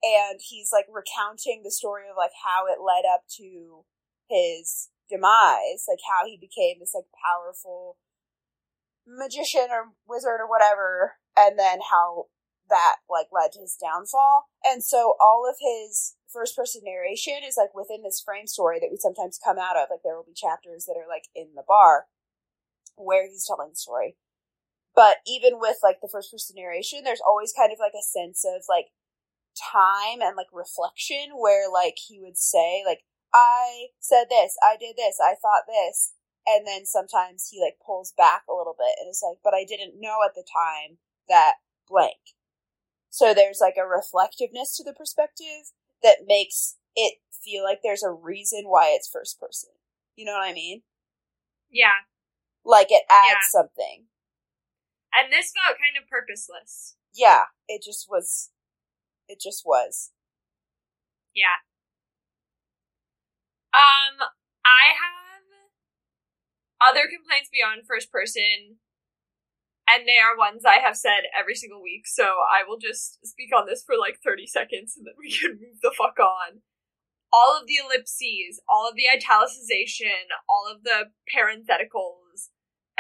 and 0.02 0.40
he's 0.42 0.70
like 0.72 0.86
recounting 0.90 1.62
the 1.64 1.70
story 1.70 2.04
of 2.08 2.16
like 2.16 2.36
how 2.44 2.66
it 2.66 2.78
led 2.84 3.08
up 3.08 3.22
to 3.38 3.84
his 4.28 4.88
demise, 5.10 5.86
like 5.88 5.98
how 6.06 6.26
he 6.26 6.36
became 6.36 6.78
this 6.78 6.94
like 6.94 7.08
powerful 7.18 7.96
magician 9.06 9.68
or 9.70 9.96
wizard 10.06 10.40
or 10.40 10.48
whatever, 10.48 11.16
and 11.36 11.58
then 11.58 11.80
how 11.90 12.26
that 12.68 12.96
like 13.08 13.28
led 13.32 13.52
to 13.52 13.60
his 13.60 13.76
downfall. 13.80 14.48
And 14.64 14.84
so 14.84 15.16
all 15.20 15.48
of 15.48 15.56
his 15.58 16.14
first 16.28 16.54
person 16.54 16.82
narration 16.84 17.40
is 17.42 17.56
like 17.56 17.74
within 17.74 18.02
this 18.02 18.20
frame 18.20 18.46
story 18.46 18.78
that 18.80 18.92
we 18.92 18.98
sometimes 19.00 19.40
come 19.42 19.58
out 19.58 19.76
of. 19.76 19.88
Like 19.90 20.04
there 20.04 20.14
will 20.14 20.28
be 20.28 20.36
chapters 20.36 20.84
that 20.84 21.00
are 21.00 21.08
like 21.08 21.26
in 21.34 21.56
the 21.56 21.64
bar 21.66 22.06
where 22.98 23.26
he's 23.26 23.46
telling 23.46 23.70
the 23.70 23.76
story. 23.76 24.16
But 24.94 25.18
even 25.26 25.60
with 25.60 25.78
like 25.82 26.00
the 26.00 26.08
first 26.10 26.32
person 26.32 26.56
narration, 26.56 27.04
there's 27.04 27.22
always 27.24 27.52
kind 27.52 27.72
of 27.72 27.78
like 27.78 27.94
a 27.98 28.02
sense 28.02 28.44
of 28.44 28.62
like 28.68 28.86
time 29.54 30.20
and 30.20 30.36
like 30.36 30.48
reflection 30.52 31.38
where 31.38 31.70
like 31.70 31.96
he 31.96 32.20
would 32.20 32.36
say 32.36 32.82
like 32.86 33.00
I 33.34 33.88
said 34.00 34.26
this, 34.30 34.56
I 34.62 34.76
did 34.78 34.96
this, 34.96 35.18
I 35.22 35.34
thought 35.34 35.68
this, 35.68 36.14
and 36.46 36.66
then 36.66 36.86
sometimes 36.86 37.48
he 37.50 37.60
like 37.60 37.76
pulls 37.84 38.12
back 38.16 38.42
a 38.48 38.54
little 38.54 38.74
bit 38.78 38.96
and 39.00 39.10
is 39.10 39.22
like, 39.22 39.38
but 39.44 39.54
I 39.54 39.64
didn't 39.64 40.00
know 40.00 40.18
at 40.24 40.34
the 40.34 40.44
time 40.44 40.98
that 41.28 41.54
blank. 41.88 42.34
So 43.10 43.34
there's 43.34 43.58
like 43.60 43.76
a 43.78 43.86
reflectiveness 43.86 44.76
to 44.76 44.84
the 44.84 44.92
perspective 44.92 45.72
that 46.02 46.26
makes 46.26 46.76
it 46.96 47.18
feel 47.30 47.64
like 47.64 47.80
there's 47.82 48.02
a 48.02 48.10
reason 48.10 48.64
why 48.64 48.92
it's 48.94 49.08
first 49.08 49.40
person. 49.40 49.70
You 50.16 50.24
know 50.24 50.32
what 50.32 50.48
I 50.48 50.52
mean? 50.52 50.82
Yeah. 51.70 52.04
Like 52.68 52.92
it 52.92 53.04
adds 53.08 53.48
Yeah. 53.48 53.60
something. 53.64 54.08
And 55.16 55.32
this 55.32 55.52
felt 55.56 55.78
kind 55.80 55.96
of 55.96 56.06
purposeless. 56.06 56.96
Yeah, 57.14 57.48
it 57.66 57.82
just 57.82 58.06
was. 58.10 58.50
It 59.26 59.40
just 59.40 59.64
was. 59.64 60.12
Yeah. 61.34 61.64
Um, 63.72 64.20
I 64.68 64.92
have 64.92 65.48
other 66.80 67.08
complaints 67.08 67.48
beyond 67.50 67.86
first 67.88 68.12
person, 68.12 68.76
and 69.88 70.06
they 70.06 70.18
are 70.20 70.36
ones 70.36 70.64
I 70.68 70.76
have 70.84 70.96
said 70.96 71.24
every 71.32 71.54
single 71.54 71.82
week, 71.82 72.06
so 72.06 72.24
I 72.52 72.68
will 72.68 72.78
just 72.78 73.24
speak 73.24 73.48
on 73.56 73.64
this 73.66 73.82
for 73.82 73.96
like 73.96 74.20
30 74.22 74.46
seconds 74.46 74.94
and 74.96 75.06
then 75.06 75.14
we 75.18 75.32
can 75.38 75.52
move 75.52 75.80
the 75.80 75.94
fuck 75.96 76.18
on. 76.20 76.60
All 77.32 77.56
of 77.58 77.66
the 77.66 77.76
ellipses, 77.80 78.60
all 78.68 78.88
of 78.88 78.94
the 78.94 79.08
italicization, 79.08 80.28
all 80.48 80.66
of 80.70 80.82
the 80.84 81.12
parentheticals, 81.28 82.27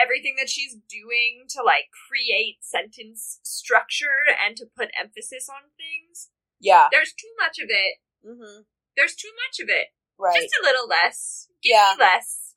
everything 0.02 0.34
that 0.38 0.48
she's 0.48 0.76
doing 0.88 1.44
to 1.50 1.62
like 1.62 1.90
create 2.08 2.58
sentence 2.60 3.40
structure 3.42 4.24
and 4.44 4.56
to 4.56 4.66
put 4.66 4.90
emphasis 4.98 5.48
on 5.48 5.70
things. 5.76 6.30
Yeah. 6.60 6.88
There's 6.90 7.12
too 7.12 7.30
much 7.38 7.58
of 7.58 7.68
it. 7.70 7.98
Mm-hmm. 8.26 8.62
There's 8.96 9.14
too 9.14 9.30
much 9.34 9.62
of 9.62 9.68
it. 9.68 9.88
Right. 10.18 10.40
Just 10.42 10.54
a 10.60 10.64
little 10.64 10.88
less. 10.88 11.48
Give 11.62 11.72
Yeah. 11.72 11.94
me 11.96 12.04
less. 12.04 12.54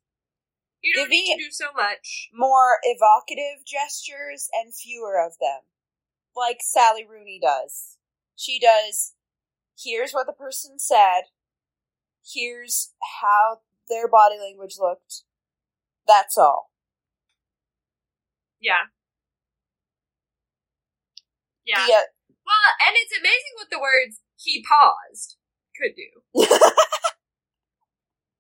You 0.82 0.94
don't 0.96 1.06
Give 1.06 1.12
need 1.12 1.38
to 1.38 1.44
do 1.44 1.52
so 1.52 1.66
much. 1.76 2.30
More 2.34 2.80
evocative 2.84 3.66
gestures 3.66 4.50
and 4.54 4.74
fewer 4.74 5.20
of 5.24 5.34
them. 5.40 5.62
Like 6.36 6.58
Sally 6.62 7.06
Rooney 7.08 7.40
does. 7.42 7.98
She 8.36 8.60
does, 8.60 9.14
here's 9.78 10.12
what 10.14 10.26
the 10.26 10.34
person 10.34 10.80
said. 10.80 11.30
Here's 12.26 12.94
how 13.22 13.60
their 13.88 14.08
body 14.08 14.38
language 14.40 14.78
looked. 14.80 15.22
That's 16.08 16.38
all. 16.38 16.71
Yeah. 18.62 18.88
Yeah. 21.66 21.86
The, 21.86 21.94
uh, 21.94 22.08
Well, 22.46 22.70
and 22.88 22.94
it's 22.96 23.18
amazing 23.18 23.54
what 23.58 23.70
the 23.74 23.82
words 23.82 24.22
he 24.38 24.64
paused 24.64 25.38
could 25.76 25.98
do. 25.98 26.10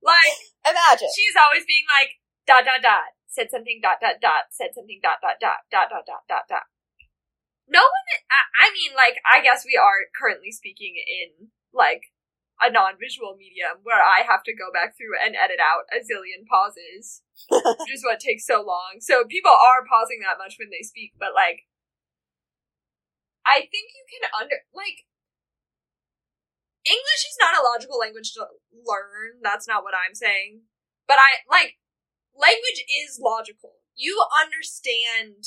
Like, 0.01 0.33
imagine. 0.65 1.13
she's 1.13 1.37
always 1.37 1.61
being 1.69 1.85
like, 1.85 2.17
dot, 2.49 2.65
dot, 2.65 2.81
dot, 2.81 3.13
said 3.29 3.53
something, 3.53 3.77
dot, 3.85 4.01
dot, 4.01 4.17
dot, 4.17 4.49
said 4.49 4.73
something, 4.73 4.97
dot, 4.97 5.21
dot, 5.21 5.37
dot, 5.37 5.69
dot, 5.69 5.93
dot, 5.93 6.05
dot, 6.09 6.25
dot, 6.25 6.45
dot. 6.49 6.65
No 7.69 7.85
one, 7.85 8.07
I, 8.33 8.65
I 8.65 8.73
mean, 8.73 8.97
like, 8.97 9.21
I 9.21 9.45
guess 9.45 9.61
we 9.61 9.77
are 9.77 10.09
currently 10.17 10.49
speaking 10.51 10.97
in, 10.97 11.53
like, 11.69 12.09
a 12.61 12.69
non-visual 12.69 13.35
medium 13.41 13.81
where 13.81 13.99
I 13.99 14.21
have 14.21 14.45
to 14.45 14.53
go 14.53 14.69
back 14.69 14.93
through 14.93 15.17
and 15.17 15.33
edit 15.33 15.57
out 15.57 15.89
a 15.89 16.05
zillion 16.05 16.45
pauses, 16.45 17.25
which 17.49 17.93
is 17.93 18.05
what 18.05 18.21
takes 18.21 18.45
so 18.45 18.61
long. 18.61 19.01
So 19.01 19.25
people 19.25 19.51
are 19.51 19.89
pausing 19.89 20.21
that 20.21 20.37
much 20.37 20.61
when 20.61 20.69
they 20.69 20.85
speak, 20.85 21.17
but 21.17 21.33
like, 21.33 21.65
I 23.41 23.65
think 23.65 23.97
you 23.97 24.05
can 24.05 24.29
under 24.37 24.61
like. 24.73 25.09
English 26.81 27.23
is 27.29 27.37
not 27.37 27.53
a 27.53 27.61
logical 27.61 28.01
language 28.01 28.33
to 28.33 28.41
learn. 28.73 29.37
That's 29.45 29.67
not 29.69 29.85
what 29.85 29.93
I'm 29.93 30.17
saying. 30.17 30.65
But 31.05 31.21
I 31.21 31.45
like 31.45 31.77
language 32.33 32.81
is 32.89 33.21
logical. 33.21 33.81
You 33.93 34.17
understand 34.41 35.45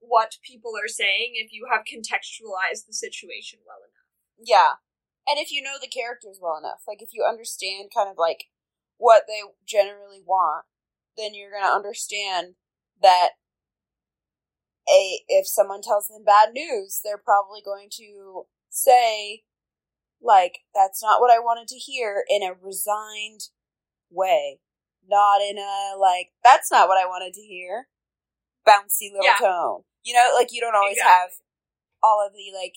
what 0.00 0.36
people 0.44 0.72
are 0.76 0.88
saying 0.88 1.32
if 1.34 1.52
you 1.52 1.68
have 1.72 1.88
contextualized 1.88 2.86
the 2.86 2.92
situation 2.92 3.60
well 3.64 3.80
enough. 3.80 4.10
Yeah. 4.36 4.80
And 5.28 5.38
if 5.38 5.50
you 5.50 5.62
know 5.62 5.76
the 5.80 5.88
characters 5.88 6.38
well 6.40 6.58
enough, 6.58 6.82
like 6.86 7.02
if 7.02 7.10
you 7.12 7.24
understand 7.28 7.90
kind 7.94 8.08
of 8.08 8.16
like 8.18 8.44
what 8.98 9.24
they 9.26 9.40
generally 9.66 10.22
want, 10.24 10.64
then 11.16 11.34
you're 11.34 11.50
going 11.50 11.64
to 11.64 11.68
understand 11.68 12.54
that 13.02 13.30
a 14.88 15.20
if 15.28 15.46
someone 15.48 15.82
tells 15.82 16.06
them 16.08 16.24
bad 16.24 16.50
news, 16.52 17.00
they're 17.02 17.18
probably 17.18 17.60
going 17.64 17.88
to 17.98 18.46
say 18.70 19.42
like 20.22 20.58
that's 20.74 21.02
not 21.02 21.20
what 21.20 21.30
I 21.32 21.38
wanted 21.38 21.68
to 21.68 21.76
hear 21.76 22.24
in 22.28 22.42
a 22.42 22.54
resigned 22.54 23.48
way, 24.10 24.60
not 25.06 25.40
in 25.40 25.58
a 25.58 25.96
like 25.98 26.28
that's 26.44 26.70
not 26.70 26.88
what 26.88 26.98
I 27.02 27.06
wanted 27.06 27.34
to 27.34 27.40
hear 27.40 27.88
bouncy 28.66 29.10
little 29.12 29.24
Yeah. 29.26 29.38
tone. 29.38 29.82
You 30.04 30.14
know, 30.14 30.30
like 30.36 30.48
you 30.52 30.60
don't 30.60 30.76
always 30.76 30.96
Exactly. 30.98 31.12
have 31.12 31.30
all 32.02 32.24
of 32.24 32.32
the 32.32 32.56
like 32.56 32.74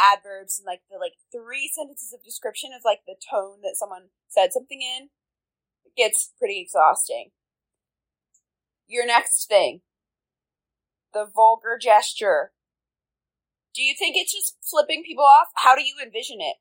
adverbs 0.00 0.58
and 0.58 0.66
like 0.66 0.82
the 0.90 0.98
like 0.98 1.14
three 1.30 1.70
sentences 1.72 2.12
of 2.12 2.24
description 2.24 2.70
of 2.74 2.82
like 2.84 3.00
the 3.06 3.16
tone 3.18 3.60
that 3.62 3.76
someone 3.76 4.10
said 4.28 4.52
something 4.52 4.80
in. 4.80 5.10
It 5.84 5.96
gets 5.96 6.32
pretty 6.38 6.60
exhausting. 6.60 7.30
Your 8.86 9.06
next 9.06 9.46
thing. 9.46 9.82
The 11.12 11.26
vulgar 11.26 11.78
gesture. 11.80 12.52
Do 13.74 13.82
you 13.82 13.94
think 13.94 14.16
it's 14.16 14.34
just 14.34 14.58
flipping 14.62 15.02
people 15.04 15.24
off? 15.24 15.48
How 15.54 15.74
do 15.74 15.82
you 15.82 15.94
envision 16.02 16.40
it? 16.40 16.58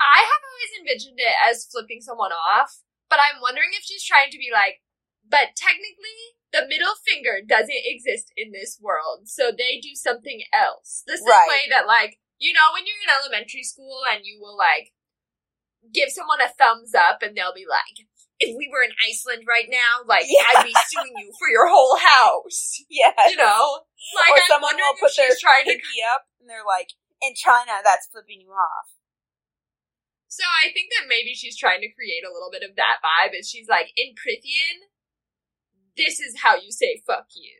I 0.00 0.24
have 0.24 0.42
always 0.42 0.72
envisioned 0.80 1.20
it 1.20 1.36
as 1.38 1.68
flipping 1.70 2.00
someone 2.00 2.32
off, 2.32 2.82
but 3.08 3.20
I'm 3.20 3.40
wondering 3.40 3.72
if 3.76 3.84
she's 3.84 4.04
trying 4.04 4.30
to 4.32 4.40
be 4.40 4.50
like, 4.52 4.80
but 5.22 5.56
technically, 5.56 6.40
the 6.54 6.70
middle 6.70 6.94
finger 7.02 7.42
doesn't 7.42 7.82
exist 7.82 8.30
in 8.38 8.54
this 8.54 8.78
world, 8.78 9.26
so 9.26 9.50
they 9.50 9.82
do 9.82 9.98
something 9.98 10.46
else. 10.54 11.02
The 11.02 11.18
same 11.18 11.26
Right. 11.26 11.50
way 11.50 11.66
that, 11.74 11.90
like, 11.90 12.22
you 12.38 12.54
know, 12.54 12.70
when 12.72 12.86
you're 12.86 13.02
in 13.02 13.10
elementary 13.10 13.66
school 13.66 14.06
and 14.06 14.22
you 14.22 14.38
will, 14.38 14.56
like, 14.56 14.94
give 15.90 16.14
someone 16.14 16.40
a 16.40 16.48
thumbs 16.48 16.94
up 16.94 17.22
and 17.22 17.36
they'll 17.36 17.52
be 17.54 17.66
like, 17.66 18.06
if 18.38 18.54
we 18.54 18.70
were 18.70 18.82
in 18.86 18.94
Iceland 19.02 19.44
right 19.50 19.66
now, 19.68 20.06
like, 20.06 20.26
Yeah. 20.26 20.46
I'd 20.54 20.64
be 20.64 20.74
suing 20.86 21.14
you 21.18 21.32
for 21.38 21.48
your 21.50 21.66
whole 21.66 21.98
house. 21.98 22.78
Yeah. 22.88 23.14
You 23.28 23.36
know? 23.36 23.82
Like, 24.14 24.30
or 24.30 24.42
I'm 24.42 24.46
someone 24.46 24.76
will 24.76 24.94
put 24.94 25.16
their 25.16 25.34
trying 25.38 25.64
to 25.64 25.70
pinky 25.74 26.02
up 26.06 26.26
and 26.40 26.48
they're 26.48 26.64
like, 26.66 26.94
in 27.22 27.34
China, 27.34 27.80
that's 27.82 28.06
flipping 28.06 28.40
you 28.40 28.50
off. 28.50 28.94
So 30.28 30.42
I 30.44 30.72
think 30.72 30.90
that 30.98 31.06
maybe 31.08 31.34
she's 31.34 31.56
trying 31.56 31.80
to 31.80 31.94
create 31.94 32.24
a 32.26 32.32
little 32.32 32.50
bit 32.50 32.66
of 32.66 32.74
that 32.76 32.98
vibe. 33.00 33.38
Is 33.38 33.48
she's 33.48 33.68
like 33.68 33.92
in 33.96 34.14
Prythian, 34.18 34.90
this 35.96 36.20
is 36.20 36.40
how 36.42 36.56
you 36.56 36.70
say 36.72 37.02
"fuck 37.06 37.26
you." 37.34 37.58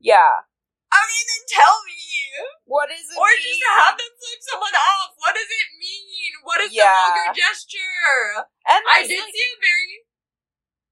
Yeah. 0.00 0.46
I 0.88 1.00
mean, 1.04 1.24
then 1.28 1.44
tell 1.52 1.76
me, 1.84 2.00
What 2.64 2.88
is 2.88 3.04
it? 3.12 3.16
or 3.20 3.28
mean? 3.28 3.44
just 3.44 3.60
have 3.76 3.92
them 4.00 4.08
flip 4.08 4.40
someone 4.40 4.72
off. 4.72 5.12
What 5.20 5.36
does 5.36 5.50
it 5.52 5.68
mean? 5.76 6.32
What 6.48 6.64
is 6.64 6.72
Yeah. 6.72 6.88
the 6.88 7.28
vulgar 7.28 7.36
gesture? 7.36 8.48
And 8.64 8.80
I 8.88 9.04
did 9.04 9.20
like- 9.20 9.34
see 9.36 9.52
a 9.52 9.60
very 9.60 9.92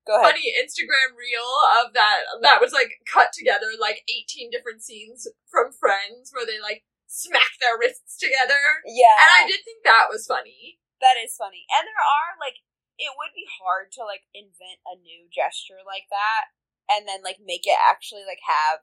Go 0.05 0.20
ahead. 0.20 0.37
funny 0.37 0.53
Instagram 0.53 1.16
reel 1.16 1.49
of 1.80 1.95
that 1.97 2.28
that 2.43 2.61
was 2.61 2.72
like 2.76 3.01
cut 3.09 3.32
together 3.32 3.72
like 3.80 4.05
18 4.07 4.51
different 4.53 4.84
scenes 4.84 5.26
from 5.49 5.72
Friends 5.72 6.30
where 6.32 6.45
they 6.45 6.61
like 6.61 6.84
smack 7.09 7.57
their 7.61 7.78
wrists 7.78 8.18
together. 8.18 8.61
Yeah. 8.84 9.16
And 9.18 9.30
I 9.32 9.47
did 9.49 9.64
think 9.64 9.82
that 9.82 10.09
was 10.11 10.26
funny. 10.26 10.78
That 11.01 11.16
is 11.16 11.34
funny. 11.37 11.64
And 11.72 11.89
there 11.89 12.05
are 12.05 12.37
like 12.39 12.61
it 12.99 13.12
would 13.16 13.32
be 13.34 13.49
hard 13.61 13.93
to 13.93 14.05
like 14.05 14.24
invent 14.32 14.80
a 14.87 14.97
new 15.01 15.28
gesture 15.32 15.80
like 15.84 16.09
that 16.11 16.53
and 16.91 17.07
then 17.07 17.22
like 17.22 17.39
make 17.45 17.66
it 17.66 17.78
actually 17.78 18.22
like 18.26 18.41
have 18.47 18.80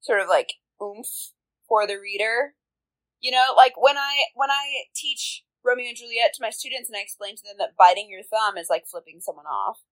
sort 0.00 0.20
of 0.20 0.28
like 0.28 0.54
oomph 0.82 1.32
for 1.68 1.86
the 1.86 1.98
reader. 1.98 2.54
You 3.20 3.32
know, 3.32 3.54
like 3.56 3.74
when 3.76 3.96
I 3.98 4.30
when 4.34 4.50
I 4.50 4.90
teach 4.94 5.44
Romeo 5.64 5.88
and 5.88 5.96
Juliet 5.96 6.32
to 6.34 6.42
my 6.42 6.50
students 6.50 6.88
and 6.88 6.96
I 6.96 7.02
explain 7.02 7.36
to 7.36 7.42
them 7.42 7.56
that 7.58 7.76
biting 7.76 8.08
your 8.08 8.22
thumb 8.22 8.56
is 8.56 8.70
like 8.70 8.86
flipping 8.86 9.20
someone 9.20 9.46
off. 9.46 9.82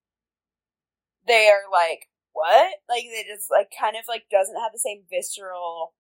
They 1.26 1.48
are 1.48 1.66
like, 1.70 2.08
"What?" 2.32 2.78
Like 2.88 3.04
it 3.04 3.26
just 3.26 3.50
like 3.50 3.70
kind 3.74 3.96
of 3.96 4.04
like 4.08 4.30
doesn't 4.30 4.60
have 4.60 4.72
the 4.72 4.78
same 4.78 5.02
visceral 5.10 5.94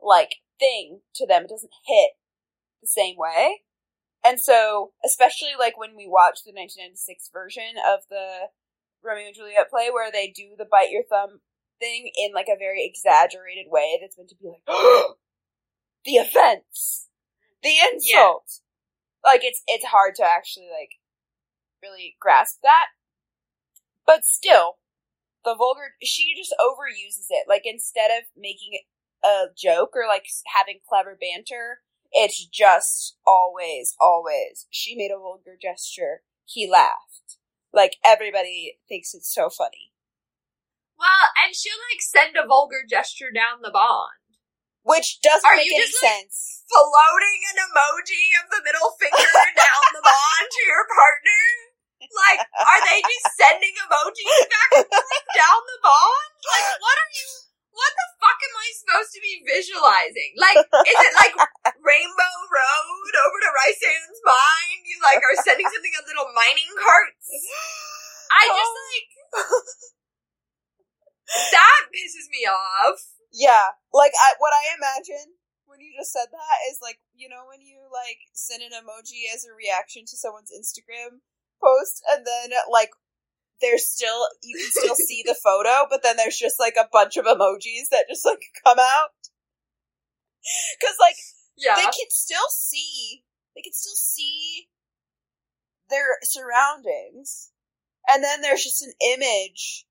like 0.00 0.36
thing 0.58 1.00
to 1.16 1.26
them. 1.26 1.44
It 1.44 1.50
doesn't 1.50 1.74
hit 1.86 2.10
the 2.80 2.88
same 2.88 3.16
way. 3.16 3.62
And 4.24 4.40
so, 4.40 4.92
especially 5.04 5.52
like 5.58 5.76
when 5.76 5.96
we 5.96 6.08
watch 6.08 6.40
the 6.44 6.54
1996 6.54 7.28
version 7.32 7.76
of 7.76 8.00
the 8.08 8.54
Romeo 9.04 9.26
and 9.26 9.34
Juliet 9.34 9.70
play 9.70 9.90
where 9.90 10.10
they 10.10 10.28
do 10.28 10.54
the 10.56 10.64
bite 10.64 10.90
your 10.90 11.04
thumb 11.04 11.40
thing 11.78 12.10
in 12.16 12.32
like 12.32 12.48
a 12.48 12.58
very 12.58 12.84
exaggerated 12.84 13.66
way 13.68 13.98
that's 14.00 14.16
meant 14.16 14.30
to 14.30 14.36
be 14.36 14.48
like, 14.48 14.64
the 16.04 16.16
offense, 16.16 17.08
the 17.62 17.74
insult. 17.92 18.60
Like 19.24 19.42
it's, 19.42 19.62
it's 19.66 19.86
hard 19.86 20.14
to 20.16 20.24
actually 20.24 20.68
like 20.68 21.00
really 21.82 22.16
grasp 22.20 22.60
that. 22.62 22.86
But 24.06 24.24
still, 24.24 24.76
the 25.44 25.54
vulgar, 25.56 25.94
she 26.02 26.34
just 26.36 26.54
overuses 26.60 27.26
it. 27.30 27.46
Like 27.48 27.62
instead 27.64 28.10
of 28.10 28.24
making 28.36 28.80
a 29.24 29.46
joke 29.56 29.90
or 29.94 30.06
like 30.08 30.26
having 30.54 30.80
clever 30.86 31.16
banter, 31.18 31.80
it's 32.12 32.46
just 32.46 33.16
always, 33.26 33.96
always. 34.00 34.66
She 34.70 34.94
made 34.96 35.10
a 35.10 35.18
vulgar 35.18 35.56
gesture. 35.60 36.22
He 36.44 36.70
laughed. 36.70 37.38
Like 37.74 37.98
everybody 38.06 38.78
thinks 38.88 39.12
it's 39.14 39.34
so 39.34 39.50
funny. 39.50 39.90
Well, 40.94 41.26
and 41.42 41.50
she'll 41.50 41.74
like 41.90 41.98
send 42.00 42.38
a 42.38 42.46
vulgar 42.46 42.86
gesture 42.86 43.34
down 43.34 43.66
the 43.66 43.74
bond. 43.74 44.14
Which 44.86 45.18
doesn't 45.24 45.42
Are 45.48 45.56
make 45.58 45.66
you 45.66 45.74
any 45.74 45.90
just, 45.90 45.98
like- 45.98 46.28
sense. 46.30 46.62
floating 46.70 47.40
an 47.50 47.58
emoji 47.66 48.24
of 48.44 48.46
the 48.52 48.62
middle 48.62 48.92
finger 49.00 49.16
down 49.58 49.84
the 49.96 50.04
bond 50.04 50.46
to 50.46 50.62
your 50.68 50.84
partner? 50.86 51.42
Like, 52.04 52.40
are 52.52 52.80
they 52.84 53.00
just 53.00 53.32
sending 53.34 53.72
emojis 53.80 54.44
back 54.44 54.70
and 54.76 54.86
forth 54.86 55.24
down 55.34 55.60
the 55.66 55.80
bond? 55.82 56.30
Like, 56.46 56.68
what 56.78 56.96
are 57.00 57.12
you? 57.16 57.28
What 57.74 57.90
the 57.90 58.08
fuck 58.22 58.38
am 58.38 58.54
I 58.54 58.70
supposed 58.70 59.10
to 59.18 59.20
be 59.20 59.42
visualizing? 59.42 60.38
Like, 60.38 60.62
is 60.62 60.94
it 60.94 61.14
like 61.18 61.34
Rainbow 61.82 62.34
Road 62.46 63.14
over 63.18 63.38
to 63.42 63.50
Rhysand's 63.50 64.22
Mine? 64.22 64.86
You 64.86 65.02
like 65.02 65.18
are 65.18 65.34
sending 65.42 65.66
something 65.66 65.90
on 65.98 66.06
little 66.06 66.30
mining 66.30 66.70
carts? 66.78 67.26
I 68.30 68.46
just 68.46 68.70
oh. 68.70 68.86
like 68.86 69.10
that 71.58 71.82
pisses 71.90 72.30
me 72.30 72.46
off. 72.46 73.02
Yeah, 73.34 73.74
like 73.90 74.14
I, 74.14 74.38
what 74.38 74.54
I 74.54 74.78
imagine 74.78 75.34
when 75.66 75.82
you 75.82 75.90
just 75.98 76.14
said 76.14 76.30
that 76.30 76.58
is 76.70 76.78
like 76.78 77.02
you 77.18 77.26
know 77.26 77.42
when 77.50 77.58
you 77.58 77.90
like 77.90 78.22
send 78.30 78.62
an 78.62 78.70
emoji 78.70 79.26
as 79.26 79.42
a 79.42 79.50
reaction 79.50 80.06
to 80.06 80.14
someone's 80.14 80.54
Instagram 80.54 81.26
post, 81.58 82.06
and 82.06 82.22
then 82.22 82.54
like 82.70 82.94
there's 83.64 83.86
still 83.88 84.28
you 84.42 84.56
can 84.58 84.70
still 84.70 84.94
see 84.94 85.22
the 85.24 85.34
photo, 85.34 85.86
but 85.88 86.02
then 86.02 86.16
there's 86.16 86.38
just 86.38 86.60
like 86.60 86.76
a 86.78 86.88
bunch 86.92 87.16
of 87.16 87.24
emojis 87.24 87.88
that 87.90 88.04
just 88.08 88.24
like 88.24 88.42
come 88.64 88.78
out. 88.78 89.10
Because 90.78 90.96
like 91.00 91.16
Yeah. 91.56 91.76
they 91.76 91.84
can 91.84 92.10
still 92.10 92.48
see 92.50 93.24
they 93.56 93.62
can 93.62 93.72
still 93.72 93.96
see 93.96 94.68
their 95.88 96.18
surroundings. 96.22 97.50
And 98.12 98.22
then 98.22 98.42
there's 98.42 98.62
just 98.62 98.82
an 98.82 98.92
image. 99.14 99.86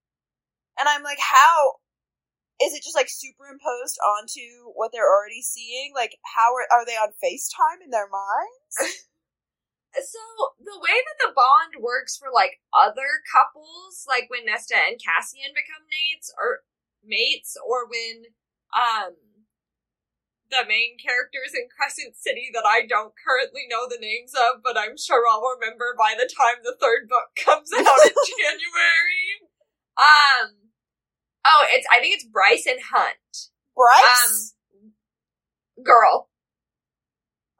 And 0.78 0.88
i'm 0.88 1.04
like 1.04 1.20
how 1.20 1.74
is 2.62 2.74
it 2.74 2.84
just 2.84 2.96
like 2.96 3.10
superimposed 3.10 3.98
onto 4.06 4.72
what 4.76 4.92
they're 4.94 5.10
already 5.10 5.42
seeing? 5.42 5.92
Like 5.96 6.16
how 6.36 6.54
are, 6.54 6.68
are 6.80 6.86
they 6.86 6.94
on 6.94 7.10
facetime 7.24 7.84
in 7.84 7.90
their 7.90 8.08
minds 8.08 8.96
So 9.94 10.22
the 10.58 10.80
way 10.82 10.98
that 10.98 11.20
the 11.22 11.34
bond 11.38 11.78
works 11.78 12.18
for 12.18 12.34
like 12.34 12.58
other 12.74 13.22
couples, 13.30 14.06
like 14.10 14.26
when 14.30 14.46
Nesta 14.46 14.74
and 14.74 14.98
Cassian 14.98 15.54
become 15.54 15.86
mates 15.86 16.34
or 16.34 16.66
mates, 17.06 17.54
or 17.62 17.86
when 17.86 18.34
um 18.74 19.14
the 20.50 20.66
main 20.68 20.98
characters 21.02 21.54
in 21.54 21.70
Crescent 21.70 22.18
City 22.18 22.50
that 22.54 22.66
I 22.66 22.86
don't 22.86 23.14
currently 23.18 23.66
know 23.70 23.86
the 23.90 24.02
names 24.02 24.34
of, 24.34 24.62
but 24.62 24.78
I'm 24.78 24.98
sure 24.98 25.26
I'll 25.30 25.46
remember 25.58 25.94
by 25.98 26.14
the 26.18 26.30
time 26.30 26.62
the 26.62 26.78
third 26.80 27.10
book 27.10 27.34
comes 27.46 27.70
out 27.74 27.86
in 28.06 28.14
January. 28.42 29.30
Um 29.98 30.74
oh, 31.46 31.66
it's 31.70 31.86
I 31.94 32.02
think 32.02 32.16
it's 32.18 32.26
Bryce 32.26 32.66
and 32.66 32.82
Hunt. 32.82 33.54
bryce 33.78 34.56
Um 34.58 35.84
girl. 35.84 36.30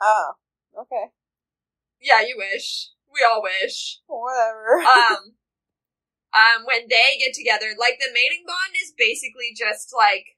oh 0.02 0.34
okay 0.82 1.14
Yeah, 2.04 2.22
you 2.22 2.36
wish. 2.38 2.92
We 3.12 3.24
all 3.24 3.42
wish. 3.42 4.00
Whatever. 4.08 4.84
Um, 4.94 5.40
um, 6.34 6.66
when 6.66 6.90
they 6.90 7.18
get 7.22 7.34
together, 7.34 7.78
like 7.78 8.02
the 8.02 8.10
mating 8.12 8.44
bond 8.46 8.74
is 8.76 8.92
basically 8.98 9.54
just 9.56 9.94
like 9.96 10.34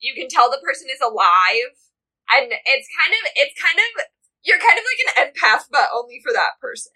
you 0.00 0.14
can 0.16 0.26
tell 0.28 0.50
the 0.50 0.60
person 0.64 0.88
is 0.90 1.04
alive, 1.04 1.76
and 2.32 2.48
it's 2.50 2.88
kind 2.96 3.12
of 3.12 3.22
it's 3.36 3.54
kind 3.60 3.76
of 3.78 4.08
you're 4.42 4.58
kind 4.58 4.80
of 4.80 4.84
like 4.88 5.00
an 5.04 5.12
empath, 5.28 5.68
but 5.70 5.92
only 5.94 6.18
for 6.24 6.32
that 6.32 6.56
person. 6.60 6.92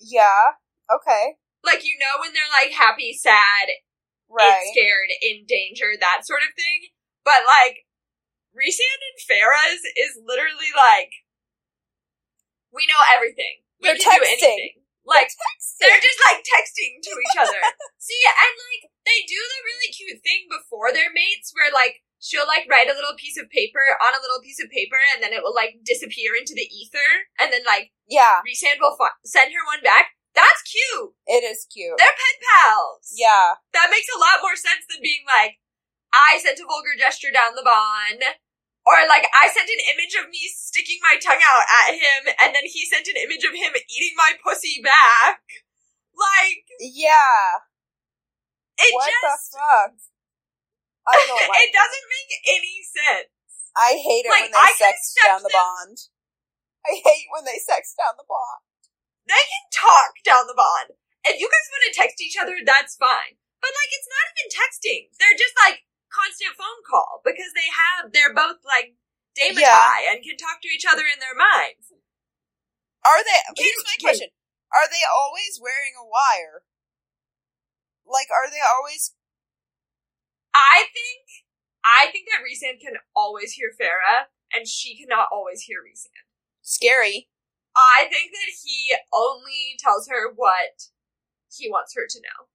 yeah. 0.00 0.58
Okay. 0.90 1.38
Like 1.62 1.84
you 1.86 1.94
know 2.00 2.18
when 2.20 2.32
they're 2.34 2.50
like 2.50 2.74
happy, 2.74 3.12
sad, 3.14 3.78
Right. 4.28 4.66
scared, 4.74 5.10
in 5.22 5.46
danger, 5.46 5.94
that 5.98 6.22
sort 6.26 6.42
of 6.42 6.54
thing. 6.58 6.90
But 7.24 7.46
like 7.46 7.86
Rhysand 8.56 9.00
and 9.06 9.18
Feyre 9.22 9.54
is, 9.70 9.82
is 9.94 10.18
literally 10.24 10.72
like 10.74 11.12
we 12.74 12.86
know 12.90 13.00
everything. 13.14 13.62
We 13.82 13.90
They're 13.90 13.98
can 14.00 14.18
do 14.18 14.26
texting. 14.26 14.46
anything. 14.46 14.74
Like 15.08 15.32
Texting. 15.32 15.80
they're 15.88 16.04
just 16.04 16.20
like 16.28 16.44
texting 16.44 17.00
to 17.02 17.12
each 17.16 17.36
other. 17.40 17.60
See, 17.98 18.20
and 18.28 18.52
like 18.68 18.82
they 19.08 19.24
do 19.26 19.40
the 19.40 19.60
really 19.64 19.90
cute 19.90 20.20
thing 20.22 20.46
before 20.46 20.92
they're 20.92 21.10
mates 21.10 21.50
where 21.56 21.72
like 21.72 22.04
she'll 22.20 22.46
like 22.46 22.68
write 22.68 22.86
a 22.86 22.94
little 22.94 23.16
piece 23.16 23.40
of 23.40 23.48
paper 23.48 23.82
on 23.96 24.12
a 24.12 24.20
little 24.22 24.44
piece 24.44 24.60
of 24.60 24.68
paper 24.68 25.00
and 25.00 25.24
then 25.24 25.32
it 25.32 25.40
will 25.42 25.56
like 25.56 25.80
disappear 25.88 26.36
into 26.36 26.52
the 26.52 26.68
ether 26.68 27.26
and 27.40 27.48
then 27.48 27.64
like 27.64 27.90
yeah, 28.06 28.44
Rhysand 28.44 28.76
will 28.78 28.94
fi- 29.00 29.16
send 29.24 29.50
her 29.56 29.64
one 29.66 29.80
back. 29.82 30.12
That's 30.36 30.62
cute. 30.62 31.16
it 31.26 31.42
is 31.42 31.66
cute. 31.66 31.96
They're 31.98 32.14
pen 32.14 32.36
pals. 32.54 33.10
yeah. 33.16 33.58
That 33.74 33.90
makes 33.90 34.06
a 34.14 34.20
lot 34.20 34.44
more 34.44 34.54
sense 34.54 34.84
than 34.86 35.02
being 35.02 35.26
like, 35.26 35.58
I 36.14 36.38
sent 36.38 36.60
a 36.62 36.68
vulgar 36.68 36.94
gesture 36.94 37.34
down 37.34 37.56
the 37.58 37.66
bond. 37.66 38.22
Or 38.90 39.06
like, 39.06 39.22
I 39.30 39.46
sent 39.46 39.70
an 39.70 39.82
image 39.94 40.18
of 40.18 40.26
me 40.34 40.50
sticking 40.50 40.98
my 40.98 41.14
tongue 41.22 41.38
out 41.38 41.66
at 41.86 41.94
him, 41.94 42.34
and 42.42 42.50
then 42.50 42.66
he 42.66 42.82
sent 42.90 43.06
an 43.06 43.14
image 43.22 43.46
of 43.46 43.54
him 43.54 43.70
eating 43.86 44.18
my 44.18 44.34
pussy 44.42 44.82
back. 44.82 45.46
Like, 46.10 46.66
Yeah. 46.82 47.62
it 48.82 48.90
what 48.90 49.06
just, 49.06 49.54
the 49.54 49.62
fuck? 49.62 49.94
I 51.06 51.14
don't 51.22 51.48
like 51.54 51.62
it 51.62 51.70
doesn't 51.70 52.06
make 52.10 52.32
any 52.50 52.76
sense. 52.82 53.30
I 53.78 53.94
hate 53.94 54.26
it 54.26 54.34
Like, 54.34 54.50
when 54.50 54.58
they 54.58 54.66
I 54.66 54.74
sex 54.74 55.14
down 55.22 55.46
the 55.46 55.54
bond. 55.54 56.10
I 56.82 56.98
hate 56.98 57.30
when 57.30 57.46
they 57.46 57.62
sex 57.62 57.94
down 57.94 58.18
the 58.18 58.26
bond. 58.26 58.66
They 59.30 59.38
can 59.38 59.64
talk 59.70 60.18
down 60.26 60.50
the 60.50 60.58
bond. 60.58 60.98
If 61.22 61.38
you 61.38 61.46
guys 61.46 61.70
want 61.70 61.84
to 61.86 61.94
text 61.94 62.18
each 62.18 62.34
other, 62.34 62.58
that's 62.66 62.98
fine. 62.98 63.38
But 63.62 63.70
like, 63.70 63.92
it's 63.94 64.10
not 64.10 64.26
even 64.34 64.48
texting. 64.50 65.02
They're 65.20 65.38
just 65.38 65.54
like 65.62 65.86
constant 66.10 66.58
phone 66.58 66.82
call 66.84 67.22
because 67.24 67.54
they 67.54 67.70
have, 67.70 68.10
they're 68.12 68.34
both 68.34 68.60
like 68.66 68.98
Daemati 69.38 69.62
Yeah. 69.62 70.10
and 70.10 70.22
can 70.22 70.36
talk 70.36 70.58
to 70.60 70.70
each 70.70 70.84
other 70.84 71.06
in 71.06 71.22
their 71.22 71.34
minds. 71.38 71.94
Are 73.06 73.22
they? 73.24 73.38
Here's 73.56 73.80
my 73.86 73.96
question: 74.02 74.28
Are 74.74 74.90
they 74.90 75.00
always 75.08 75.56
wearing 75.56 75.96
a 75.96 76.04
wire? 76.04 76.66
Like, 78.04 78.28
are 78.28 78.50
they 78.50 78.60
always? 78.60 79.14
I 80.52 80.90
think, 80.92 81.46
I 81.86 82.10
think 82.10 82.26
that 82.28 82.42
Rhysand 82.42 82.82
can 82.82 82.98
always 83.14 83.52
hear 83.54 83.70
Feyre 83.70 84.26
and 84.52 84.66
she 84.66 84.98
cannot 84.98 85.30
always 85.32 85.62
hear 85.62 85.78
Rhysand. 85.78 86.26
Scary. 86.60 87.30
I 87.76 88.10
think 88.10 88.32
that 88.34 88.50
he 88.66 88.96
only 89.14 89.78
tells 89.78 90.08
her 90.10 90.26
what 90.34 90.90
he 91.54 91.70
wants 91.70 91.94
her 91.94 92.06
to 92.10 92.18
know. 92.18 92.49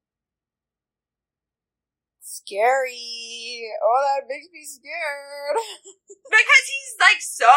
Scary. 2.41 3.63
Oh, 3.79 3.99
that 4.03 4.27
makes 4.27 4.47
me 4.51 4.63
scared. 4.65 5.57
Because 6.25 6.65
he's 6.65 6.93
like 6.99 7.21
so 7.21 7.53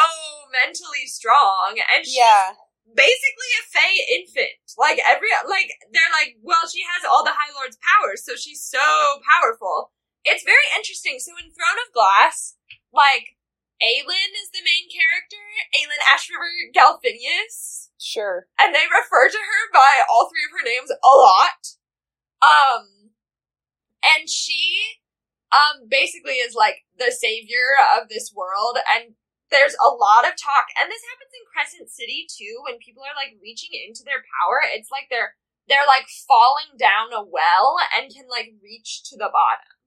mentally 0.52 1.08
strong 1.08 1.80
and 1.80 2.04
she's 2.04 2.20
yeah. 2.20 2.52
basically 2.92 3.50
a 3.56 3.64
Fey 3.64 3.94
infant. 4.20 4.60
Like 4.76 5.00
every 5.08 5.32
like 5.48 5.72
they're 5.88 6.12
like, 6.12 6.36
well, 6.44 6.68
she 6.68 6.84
has 6.84 7.00
all 7.08 7.24
the 7.24 7.32
High 7.32 7.48
Lord's 7.56 7.80
powers, 7.80 8.22
so 8.22 8.36
she's 8.36 8.60
so 8.60 8.84
powerful. 9.24 9.96
It's 10.22 10.44
very 10.44 10.68
interesting. 10.76 11.16
So 11.16 11.32
in 11.40 11.48
Throne 11.48 11.80
of 11.80 11.96
Glass, 11.96 12.60
like 12.92 13.40
Aelin 13.80 14.32
is 14.36 14.52
the 14.52 14.60
main 14.66 14.90
character, 14.92 15.40
Aelin 15.72 16.02
Ashryver 16.12 16.50
Galathynius, 16.76 17.88
Sure. 17.96 18.46
and 18.60 18.74
they 18.74 18.84
refer 18.90 19.32
to 19.32 19.38
her 19.48 19.62
by 19.72 20.04
all 20.10 20.28
three 20.28 20.44
of 20.44 20.52
her 20.54 20.64
names 20.66 20.90
a 20.92 21.14
lot. 21.16 21.62
Um, 22.44 22.97
and 24.05 24.28
she, 24.28 25.03
um, 25.51 25.88
basically 25.88 26.44
is 26.44 26.55
like 26.55 26.84
the 26.99 27.11
savior 27.11 27.78
of 27.96 28.09
this 28.09 28.32
world, 28.34 28.78
and 28.94 29.14
there's 29.51 29.76
a 29.80 29.88
lot 29.88 30.28
of 30.28 30.36
talk, 30.36 30.68
and 30.76 30.92
this 30.92 31.05
happens 31.09 31.32
in 31.32 31.49
Crescent 31.49 31.88
City 31.88 32.28
too, 32.28 32.61
when 32.64 32.82
people 32.82 33.03
are 33.03 33.16
like 33.16 33.40
reaching 33.40 33.72
into 33.72 34.05
their 34.05 34.20
power, 34.20 34.61
it's 34.62 34.92
like 34.92 35.09
they're, 35.09 35.36
they're 35.68 35.88
like 35.88 36.09
falling 36.09 36.76
down 36.76 37.12
a 37.12 37.24
well 37.24 37.80
and 37.96 38.12
can 38.12 38.28
like 38.28 38.57
reach 38.61 39.05
to 39.09 39.16
the 39.16 39.32
bottom. 39.32 39.78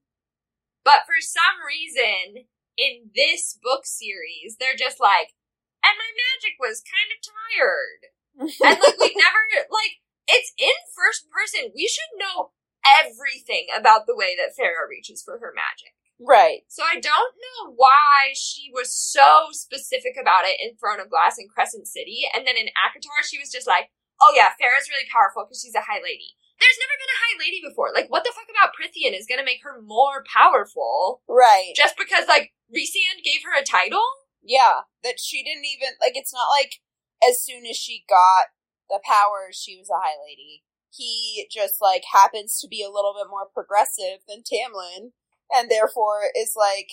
But 0.82 1.06
for 1.06 1.22
some 1.22 1.62
reason, 1.62 2.50
in 2.74 3.14
this 3.14 3.58
book 3.62 3.86
series, 3.86 4.58
they're 4.58 4.78
just 4.78 4.98
like, 4.98 5.34
and 5.82 5.94
my 5.98 6.10
magic 6.10 6.58
was 6.58 6.82
kind 6.82 7.10
of 7.10 7.18
tired. 7.22 8.02
And 8.64 8.78
like 8.80 8.98
we 8.98 9.12
never 9.12 9.42
like 9.68 10.00
it's 10.26 10.56
in 10.56 10.72
first 10.96 11.28
person. 11.28 11.70
We 11.74 11.86
should 11.86 12.16
know 12.16 12.56
everything 12.86 13.66
about 13.76 14.06
the 14.06 14.16
way 14.16 14.34
that 14.36 14.54
Feyre 14.58 14.88
reaches 14.88 15.22
for 15.22 15.38
her 15.38 15.52
magic. 15.54 15.94
right. 16.20 16.62
So 16.68 16.82
I 16.82 17.00
don't 17.00 17.34
know 17.38 17.74
why 17.74 18.32
she 18.34 18.70
was 18.72 18.94
so 18.94 19.48
specific 19.52 20.14
about 20.20 20.44
it 20.46 20.58
in 20.62 20.76
Throne 20.76 21.00
of 21.00 21.10
Glass 21.10 21.38
and 21.38 21.50
Crescent 21.50 21.86
City, 21.88 22.24
and 22.34 22.46
then 22.46 22.56
in 22.56 22.70
ACOTAR 22.78 23.22
she 23.26 23.38
was 23.38 23.50
just 23.50 23.66
like, 23.66 23.90
"Oh 24.20 24.32
yeah, 24.34 24.54
Feyre's 24.58 24.88
really 24.90 25.08
powerful 25.10 25.44
because 25.44 25.60
she's 25.62 25.74
a 25.74 25.82
High 25.86 26.02
Lady." 26.02 26.36
There's 26.60 26.78
never 26.78 26.94
been 26.94 27.10
a 27.16 27.22
High 27.26 27.36
Lady 27.42 27.58
before. 27.64 27.90
Like, 27.92 28.06
what 28.06 28.22
the 28.22 28.30
fuck 28.30 28.46
about 28.46 28.70
Prythian 28.78 29.18
is 29.18 29.26
gonna 29.26 29.42
make 29.42 29.62
her 29.66 29.82
more 29.82 30.22
powerful 30.30 31.22
Right. 31.26 31.72
just 31.74 31.96
because 31.98 32.28
like 32.28 32.54
Rhysand 32.70 33.24
gave 33.26 33.42
her 33.42 33.58
a 33.58 33.64
title? 33.66 34.04
Yeah. 34.42 34.86
That 35.02 35.18
she 35.18 35.42
didn't 35.42 35.66
even 35.66 35.98
like. 36.00 36.14
It's 36.16 36.32
not 36.32 36.46
like 36.50 36.78
as 37.26 37.42
soon 37.42 37.66
as 37.66 37.76
she 37.76 38.04
got 38.08 38.46
the 38.88 39.00
powers, 39.02 39.58
she 39.58 39.76
was 39.76 39.90
a 39.90 39.98
high 39.98 40.18
lady. 40.22 40.62
He 40.94 41.48
just 41.50 41.76
like 41.80 42.02
happens 42.12 42.60
to 42.60 42.68
be 42.68 42.82
a 42.82 42.90
little 42.90 43.14
bit 43.16 43.30
more 43.30 43.48
progressive 43.52 44.20
than 44.28 44.42
Tamlin, 44.42 45.12
and 45.50 45.70
therefore 45.70 46.28
is 46.36 46.54
like, 46.56 46.88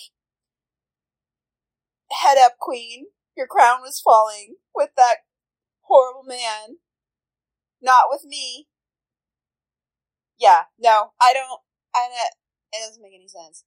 head 2.10 2.38
up, 2.38 2.56
queen. 2.58 3.06
Your 3.36 3.46
crown 3.46 3.80
was 3.80 4.00
falling 4.00 4.56
with 4.74 4.90
that 4.96 5.18
horrible 5.82 6.24
man. 6.24 6.78
Not 7.82 8.04
with 8.10 8.24
me. 8.24 8.68
Yeah, 10.38 10.62
no, 10.78 11.12
I 11.20 11.32
don't. 11.34 11.60
I 11.94 12.08
don't. 12.08 12.34
It 12.72 12.86
doesn't 12.86 13.02
make 13.02 13.14
any 13.14 13.28
sense. 13.28 13.64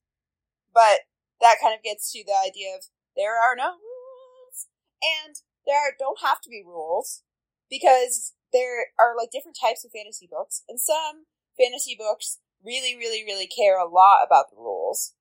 But 0.73 1.01
that 1.41 1.57
kind 1.61 1.75
of 1.75 1.84
gets 1.84 2.11
to 2.11 2.23
the 2.25 2.34
idea 2.34 2.75
of 2.75 2.86
there 3.15 3.36
are 3.38 3.55
no 3.55 3.77
rules, 3.77 4.67
and 5.01 5.36
there 5.67 5.95
don't 5.97 6.21
have 6.21 6.41
to 6.41 6.49
be 6.49 6.63
rules 6.65 7.21
because 7.69 8.34
there 8.54 8.93
are 8.99 9.18
like 9.18 9.32
different 9.32 9.58
types 9.60 9.84
of 9.84 9.91
fantasy 9.91 10.28
books, 10.30 10.64
and 10.70 10.80
some 10.80 11.26
fantasy 11.58 11.95
books 11.97 12.39
really, 12.64 12.95
really, 12.95 13.24
really 13.26 13.47
care 13.47 13.78
a 13.78 13.88
lot 13.89 14.24
about 14.26 14.45
the 14.49 14.56
rules, 14.58 15.14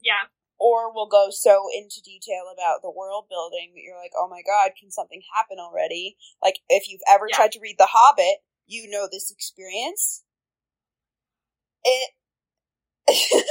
Yeah. 0.00 0.28
or 0.58 0.92
will 0.92 1.08
go 1.08 1.28
so 1.30 1.66
into 1.74 2.00
detail 2.02 2.44
about 2.52 2.80
the 2.82 2.90
world 2.90 3.26
building 3.28 3.72
that 3.74 3.82
you're 3.82 3.98
like, 4.00 4.12
oh 4.16 4.28
my 4.28 4.42
god, 4.42 4.72
can 4.78 4.90
something 4.90 5.22
happen 5.34 5.58
already? 5.58 6.16
Like 6.42 6.60
if 6.68 6.88
you've 6.88 7.02
ever 7.08 7.26
Yeah. 7.28 7.36
tried 7.36 7.52
to 7.52 7.60
read 7.60 7.76
The 7.78 7.88
Hobbit, 7.90 8.38
you 8.66 8.88
know 8.88 9.08
this 9.10 9.30
experience. 9.30 10.24
It. 11.84 12.10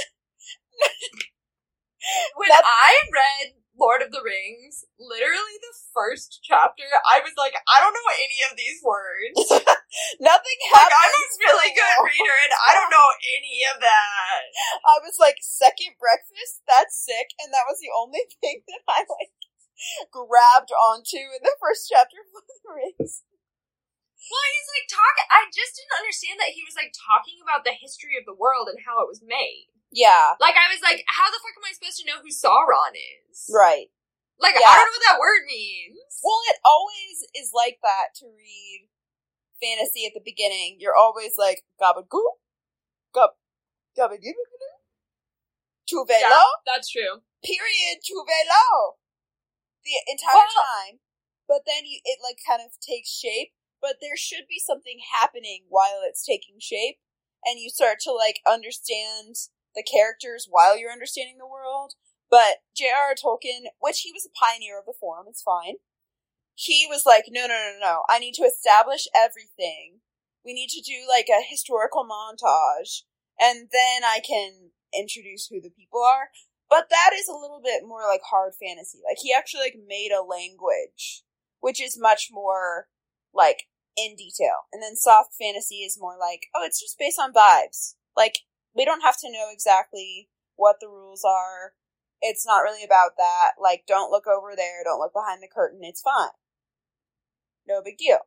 When 2.36 2.48
That's- 2.48 2.64
I 2.66 2.96
read 3.14 3.54
Lord 3.80 4.04
of 4.04 4.12
the 4.12 4.20
Rings, 4.20 4.84
literally 5.00 5.58
the 5.64 5.76
first 5.96 6.44
chapter, 6.44 6.86
I 7.08 7.24
was 7.24 7.34
like, 7.40 7.56
I 7.64 7.80
don't 7.80 7.96
know 7.96 8.12
any 8.12 8.40
of 8.46 8.60
these 8.60 8.84
words. 8.84 9.40
Nothing 10.20 10.60
Like. 10.76 10.92
I'm 10.92 11.16
a 11.16 11.24
really 11.48 11.72
good 11.74 11.98
reader 12.12 12.38
and 12.44 12.54
I 12.60 12.76
don't 12.76 12.92
know 12.92 13.10
any 13.40 13.64
of 13.72 13.80
that. 13.80 14.42
I 14.84 15.00
was 15.02 15.18
like, 15.18 15.40
second 15.40 15.96
breakfast? 15.98 16.62
That's 16.68 16.94
sick. 16.94 17.34
And 17.40 17.56
that 17.56 17.66
was 17.66 17.80
the 17.80 17.96
only 17.96 18.28
thing 18.44 18.62
that 18.68 18.84
I 18.86 19.08
like 19.08 19.34
grabbed 20.12 20.76
onto 20.76 21.24
in 21.40 21.42
the 21.42 21.56
first 21.64 21.88
chapter 21.88 22.20
of 22.20 22.28
Lord 22.36 22.52
of 22.52 22.60
the 22.62 22.74
Rings. 22.76 23.24
Well, 24.30 24.46
he's 24.52 24.70
like 24.76 24.88
talking. 24.92 25.28
I 25.32 25.48
just 25.50 25.80
didn't 25.80 25.96
understand 25.96 26.38
that 26.44 26.54
he 26.54 26.62
was 26.68 26.76
like 26.76 26.92
talking 26.92 27.40
about 27.40 27.64
the 27.64 27.74
history 27.74 28.20
of 28.20 28.28
the 28.28 28.36
world 28.36 28.68
and 28.68 28.84
how 28.84 29.02
it 29.02 29.10
was 29.10 29.24
made. 29.24 29.72
Yeah, 29.92 30.38
Like, 30.40 30.54
I 30.54 30.70
was 30.70 30.82
like, 30.86 31.02
how 31.10 31.30
the 31.34 31.42
fuck 31.42 31.58
am 31.58 31.66
I 31.66 31.74
supposed 31.74 31.98
to 31.98 32.06
know 32.06 32.22
who 32.22 32.30
Sauron 32.30 32.94
is? 32.94 33.50
right. 33.50 33.90
Like, 34.40 34.56
Yeah. 34.56 34.70
I 34.70 34.76
don't 34.78 34.86
know 34.88 34.96
what 34.96 35.08
that 35.10 35.20
word 35.20 35.44
means. 35.50 36.00
Well, 36.24 36.40
it 36.48 36.58
always 36.64 37.26
is 37.36 37.52
like 37.54 37.80
that 37.84 38.14
to 38.22 38.28
read 38.30 38.88
fantasy 39.60 40.06
at 40.06 40.14
the 40.14 40.22
beginning. 40.24 40.78
You're 40.80 40.96
always 40.96 41.34
like, 41.38 41.66
gabagoo, 41.82 42.38
gab, 43.14 43.32
gabagoo, 43.98 44.38
tu 45.90 46.06
yeah, 46.08 46.44
that's 46.66 46.90
true. 46.90 47.26
period, 47.44 48.00
tu. 48.06 48.24
The 49.84 49.96
entire 50.08 50.36
Well- 50.36 50.64
time. 50.64 51.00
but 51.48 51.66
then 51.66 51.86
you, 51.86 52.00
it 52.06 52.20
like 52.22 52.38
kind 52.46 52.62
of 52.62 52.78
takes 52.80 53.10
shape. 53.10 53.54
But 53.82 53.98
there 54.02 54.18
should 54.18 54.46
be 54.48 54.60
something 54.60 55.00
happening 55.12 55.64
while 55.70 56.02
it's 56.04 56.24
taking 56.26 56.60
shape, 56.60 57.00
and 57.46 57.60
you 57.60 57.70
start 57.70 58.00
to 58.02 58.12
like 58.12 58.42
understand 58.46 59.36
the 59.80 59.90
characters 59.90 60.48
while 60.50 60.78
you're 60.78 60.92
understanding 60.92 61.38
the 61.40 61.48
world. 61.48 61.96
But 62.30 62.62
J.R.R. 62.76 63.16
Tolkien, 63.16 63.72
which 63.80 64.02
he 64.02 64.12
was 64.12 64.28
a 64.28 64.36
pioneer 64.38 64.78
of 64.78 64.86
the 64.86 64.94
form, 65.00 65.26
it's 65.28 65.42
fine. 65.42 65.76
He 66.54 66.86
was 66.88 67.04
like, 67.06 67.26
no, 67.30 67.48
no, 67.48 67.56
no, 67.56 67.80
no. 67.80 68.04
I 68.10 68.20
need 68.20 68.36
to 68.36 68.44
establish 68.44 69.08
everything. 69.16 70.04
We 70.44 70.54
need 70.54 70.70
to 70.70 70.82
do 70.82 71.08
like 71.08 71.28
a 71.30 71.48
historical 71.48 72.06
montage, 72.06 73.04
and 73.40 73.70
then 73.72 74.04
I 74.04 74.20
can 74.20 74.72
introduce 74.94 75.48
who 75.48 75.62
the 75.62 75.72
people 75.72 76.04
are. 76.04 76.30
But 76.70 76.90
that 76.90 77.12
is 77.18 77.28
a 77.28 77.40
little 77.40 77.62
bit 77.64 77.88
more 77.88 78.04
like 78.08 78.22
hard 78.30 78.54
fantasy. 78.54 79.00
Like 79.08 79.18
he 79.22 79.34
actually 79.34 79.62
like 79.62 79.78
made 79.88 80.12
a 80.12 80.22
language, 80.22 81.24
which 81.62 81.82
is 81.82 81.98
much 82.00 82.30
more 82.32 82.88
like 83.34 83.64
in 83.98 84.16
detail. 84.16 84.70
And 84.72 84.84
then 84.84 84.96
soft 84.96 85.34
fantasy 85.34 85.78
is 85.78 85.98
more 86.00 86.18
like, 86.20 86.48
oh, 86.56 86.64
it's 86.64 86.80
just 86.80 87.00
based 87.00 87.20
on 87.20 87.34
vibes. 87.34 87.96
Like 88.16 88.40
we 88.76 88.86
don't 88.86 89.02
have 89.02 89.18
to 89.20 89.32
know 89.32 89.48
exactly 89.52 90.30
what 90.56 90.78
the 90.80 90.88
rules 90.88 91.24
are. 91.24 91.74
It's 92.22 92.46
not 92.46 92.62
really 92.62 92.84
about 92.84 93.12
that. 93.18 93.52
Like 93.62 93.84
don't 93.88 94.12
look 94.12 94.28
over 94.28 94.56
there, 94.56 94.84
don't 94.84 95.00
look 95.00 95.14
behind 95.14 95.42
the 95.42 95.48
curtain. 95.48 95.80
It's 95.84 96.02
fine. 96.02 96.36
No 97.68 97.82
big 97.84 97.98
deal. 97.98 98.20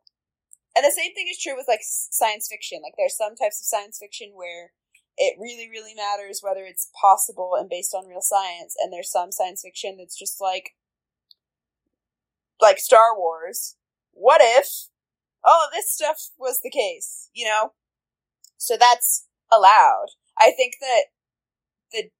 And 0.74 0.84
the 0.84 0.94
same 0.96 1.14
thing 1.14 1.26
is 1.30 1.38
true 1.38 1.56
with 1.56 1.66
like 1.68 1.80
science 1.82 2.48
fiction. 2.50 2.80
Like 2.82 2.94
there's 2.96 3.16
some 3.16 3.36
types 3.36 3.60
of 3.60 3.66
science 3.66 3.98
fiction 3.98 4.32
where 4.34 4.72
it 5.18 5.36
really, 5.38 5.68
really 5.68 5.94
matters 5.94 6.40
whether 6.42 6.64
it's 6.64 6.90
possible 6.98 7.52
and 7.58 7.68
based 7.68 7.94
on 7.94 8.08
real 8.08 8.22
science. 8.22 8.74
And 8.78 8.92
there's 8.92 9.10
some 9.10 9.32
science 9.32 9.62
fiction 9.62 9.96
that's 9.98 10.18
just 10.18 10.40
like, 10.40 10.74
like 12.60 12.78
Star 12.78 13.16
Wars. 13.16 13.76
What 14.12 14.40
if 14.42 14.88
all 15.44 15.60
of 15.66 15.72
this 15.72 15.92
stuff 15.92 16.16
was 16.38 16.60
the 16.62 16.70
case, 16.70 17.28
you 17.34 17.44
know? 17.44 17.72
So 18.56 18.76
that's 18.78 19.26
allowed. 19.50 20.06
I 20.38 20.52
think 20.56 20.74
that 20.80 21.04
the 21.92 22.10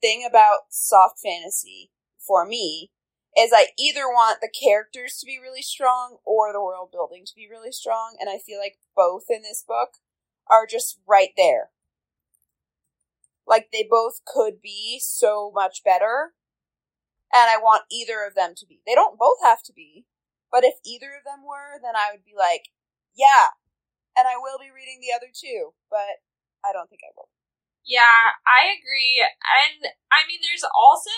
thing 0.00 0.26
about 0.28 0.70
soft 0.70 1.20
fantasy 1.22 1.90
for 2.18 2.46
me 2.46 2.90
is 3.36 3.52
I 3.52 3.68
either 3.78 4.06
want 4.06 4.40
the 4.40 4.48
characters 4.48 5.18
to 5.18 5.26
be 5.26 5.38
really 5.42 5.62
strong 5.62 6.18
or 6.24 6.52
the 6.52 6.62
world 6.62 6.90
building 6.92 7.24
to 7.26 7.34
be 7.34 7.48
really 7.50 7.72
strong, 7.72 8.16
and 8.20 8.30
I 8.30 8.38
feel 8.38 8.60
like 8.60 8.78
both 8.94 9.24
in 9.28 9.42
this 9.42 9.64
book 9.66 9.98
are 10.48 10.66
just 10.66 11.00
right 11.06 11.30
there. 11.36 11.70
Like 13.46 13.68
they 13.72 13.86
both 13.88 14.24
could 14.24 14.62
be 14.62 14.98
so 15.00 15.50
much 15.54 15.84
better. 15.84 16.34
And 17.32 17.50
I 17.50 17.58
want 17.58 17.90
either 17.90 18.24
of 18.24 18.34
them 18.36 18.54
to 18.56 18.66
be. 18.66 18.80
They 18.86 18.94
don't 18.94 19.18
both 19.18 19.38
have 19.42 19.62
to 19.64 19.72
be. 19.72 20.06
But 20.52 20.62
if 20.62 20.74
either 20.86 21.10
of 21.18 21.24
them 21.24 21.44
were, 21.44 21.82
then 21.82 21.96
I 21.96 22.12
would 22.12 22.24
be 22.24 22.34
like, 22.38 22.70
yeah. 23.12 23.58
And 24.16 24.28
I 24.28 24.38
will 24.38 24.58
be 24.58 24.70
reading 24.70 25.02
the 25.02 25.10
other 25.10 25.26
two, 25.34 25.74
but 25.90 26.22
I 26.64 26.72
don't 26.72 26.88
think 26.88 27.02
I 27.02 27.10
will. 27.16 27.28
Yeah, 27.84 28.32
I 28.48 28.72
agree. 28.72 29.20
And 29.20 29.92
I 30.08 30.24
mean, 30.24 30.40
there's 30.40 30.64
also 30.64 31.12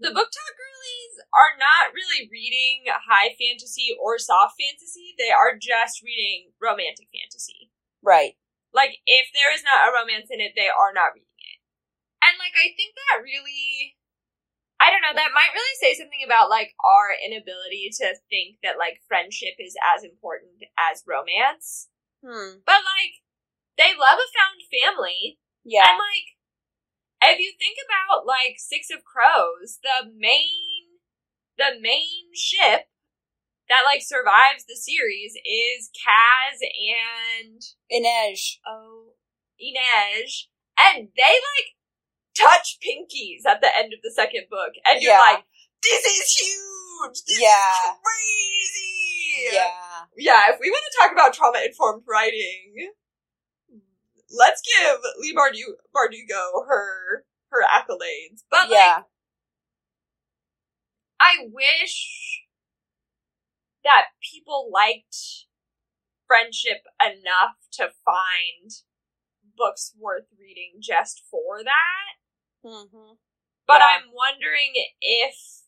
the 0.00 0.10
BookTok 0.10 0.52
girlies 0.56 1.14
are 1.30 1.54
not 1.60 1.94
really 1.94 2.26
reading 2.32 2.88
high 2.88 3.36
fantasy 3.36 3.94
or 3.94 4.18
soft 4.18 4.58
fantasy. 4.58 5.14
They 5.14 5.30
are 5.30 5.54
just 5.60 6.02
reading 6.02 6.50
romantic 6.58 7.12
fantasy. 7.12 7.70
Right. 8.02 8.34
Like, 8.74 8.98
if 9.06 9.30
there 9.30 9.54
is 9.54 9.62
not 9.62 9.86
a 9.86 9.94
romance 9.94 10.34
in 10.34 10.42
it, 10.42 10.58
they 10.58 10.66
are 10.66 10.90
not 10.90 11.14
reading 11.14 11.38
it. 11.38 11.58
and 12.24 12.34
like 12.40 12.56
I 12.56 12.72
think 12.74 12.96
that 12.96 13.22
really 13.22 13.94
I 14.80 14.90
don't 14.90 15.00
know, 15.06 15.14
that 15.14 15.32
might 15.32 15.54
really 15.54 15.76
say 15.78 15.94
something 15.94 16.20
about 16.26 16.50
like 16.50 16.74
our 16.82 17.14
inability 17.14 17.88
to 18.02 18.18
think 18.28 18.58
that 18.66 18.76
like 18.76 19.00
friendship 19.06 19.54
is 19.60 19.78
as 19.94 20.02
important 20.02 20.60
as 20.76 21.06
romance. 21.06 21.88
Hmm. 22.24 22.60
But 22.66 22.82
like 22.82 23.22
they 23.78 23.94
love 23.94 24.18
a 24.18 24.28
found 24.34 24.60
family. 24.68 25.38
Yeah. 25.64 25.88
And 25.88 25.98
like 25.98 26.34
if 27.34 27.40
you 27.40 27.52
think 27.58 27.78
about 27.80 28.26
like 28.26 28.56
Six 28.58 28.88
of 28.90 29.04
Crows, 29.04 29.80
the 29.82 30.10
main 30.16 31.00
the 31.56 31.80
main 31.80 32.34
ship 32.34 32.88
that 33.68 33.84
like 33.84 34.02
survives 34.02 34.64
the 34.68 34.76
series 34.76 35.34
is 35.44 35.90
Kaz 35.94 36.60
and 36.60 37.60
Inej. 37.90 38.60
Oh 38.66 39.14
Inej. 39.60 40.48
And 40.76 41.08
they 41.16 41.34
like 41.38 41.70
touch 42.34 42.78
pinkies 42.82 43.46
at 43.48 43.60
the 43.60 43.70
end 43.70 43.92
of 43.94 44.00
the 44.02 44.10
second 44.10 44.50
book, 44.50 44.74
and 44.84 45.00
you're 45.00 45.12
yeah. 45.12 45.18
like, 45.18 45.44
"This 45.82 46.04
is 46.04 46.34
huge! 46.34 47.22
This 47.26 47.40
yeah. 47.40 47.70
is 47.78 47.94
crazy!" 48.02 49.54
Yeah, 49.54 49.70
yeah. 50.16 50.42
If 50.52 50.58
we 50.60 50.70
want 50.70 50.84
to 50.90 50.98
talk 50.98 51.12
about 51.12 51.32
trauma 51.32 51.62
informed 51.64 52.02
writing, 52.08 52.90
let's 54.30 54.62
give 54.62 54.98
Leigh 55.18 55.34
Bardu- 55.34 55.78
Bardugo 55.94 56.66
her 56.68 57.24
her 57.50 57.62
accolades. 57.62 58.42
But 58.50 58.68
yeah. 58.68 58.96
like, 58.96 59.04
I 61.20 61.48
wish 61.52 62.42
that 63.84 64.06
people 64.32 64.70
liked 64.72 65.46
friendship 66.26 66.82
enough 67.00 67.56
to 67.72 67.90
find 68.04 68.70
books 69.56 69.92
worth 69.98 70.26
reading 70.38 70.74
just 70.80 71.22
for 71.30 71.62
that. 71.62 72.68
Mm-hmm. 72.68 73.14
But 73.66 73.80
yeah. 73.80 73.86
I'm 73.86 74.10
wondering 74.12 74.72
if 75.00 75.63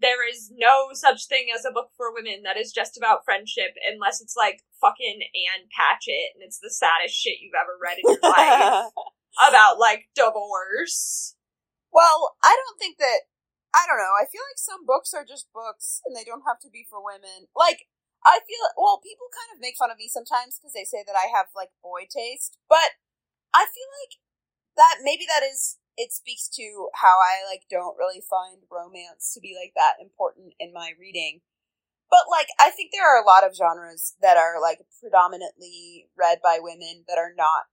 there 0.00 0.26
is 0.26 0.50
no 0.56 0.90
such 0.92 1.28
thing 1.28 1.52
as 1.54 1.64
a 1.64 1.72
book 1.72 1.92
for 1.96 2.12
women 2.12 2.42
that 2.44 2.56
is 2.56 2.72
just 2.72 2.96
about 2.96 3.24
friendship 3.24 3.76
unless 3.84 4.20
it's 4.20 4.36
like 4.36 4.64
fucking 4.80 5.20
Ann 5.20 5.68
Patchett 5.68 6.32
and 6.34 6.40
it's 6.40 6.58
the 6.58 6.72
saddest 6.72 7.16
shit 7.16 7.40
you've 7.40 7.56
ever 7.56 7.76
read 7.76 8.00
in 8.00 8.08
your 8.08 8.24
life 8.24 8.92
about 9.48 9.78
like 9.78 10.08
divorce. 10.16 11.36
Well, 11.92 12.36
I 12.44 12.56
don't 12.56 12.78
think 12.80 12.96
that 12.98 13.28
I 13.76 13.86
don't 13.86 14.00
know. 14.00 14.16
I 14.18 14.26
feel 14.26 14.42
like 14.50 14.58
some 14.58 14.88
books 14.88 15.14
are 15.14 15.26
just 15.26 15.52
books 15.54 16.00
and 16.08 16.16
they 16.16 16.24
don't 16.24 16.48
have 16.48 16.58
to 16.64 16.72
be 16.72 16.88
for 16.88 16.98
women. 16.98 17.52
Like 17.52 17.86
I 18.24 18.40
feel 18.44 18.64
well, 18.76 19.00
people 19.04 19.28
kind 19.32 19.52
of 19.52 19.60
make 19.60 19.76
fun 19.76 19.92
of 19.92 20.00
me 20.00 20.08
sometimes 20.08 20.56
because 20.56 20.72
they 20.72 20.88
say 20.88 21.04
that 21.04 21.16
I 21.16 21.28
have 21.28 21.52
like 21.52 21.76
boy 21.84 22.08
taste, 22.08 22.56
but 22.72 22.96
I 23.52 23.68
feel 23.68 23.90
like 24.00 24.20
that 24.80 25.04
maybe 25.04 25.28
that 25.28 25.44
is 25.44 25.79
it 26.00 26.16
speaks 26.16 26.48
to 26.56 26.88
how 26.96 27.20
I 27.20 27.44
like 27.44 27.68
don't 27.68 28.00
really 28.00 28.24
find 28.24 28.64
romance 28.72 29.36
to 29.36 29.40
be 29.40 29.52
like 29.52 29.76
that 29.76 30.00
important 30.00 30.56
in 30.56 30.72
my 30.72 30.96
reading. 30.98 31.44
But 32.08 32.24
like 32.32 32.48
I 32.58 32.72
think 32.72 32.90
there 32.90 33.04
are 33.04 33.20
a 33.20 33.26
lot 33.26 33.44
of 33.44 33.54
genres 33.54 34.16
that 34.24 34.40
are 34.40 34.56
like 34.56 34.80
predominantly 34.98 36.08
read 36.16 36.40
by 36.42 36.58
women 36.58 37.04
that 37.06 37.20
are 37.20 37.36
not 37.36 37.68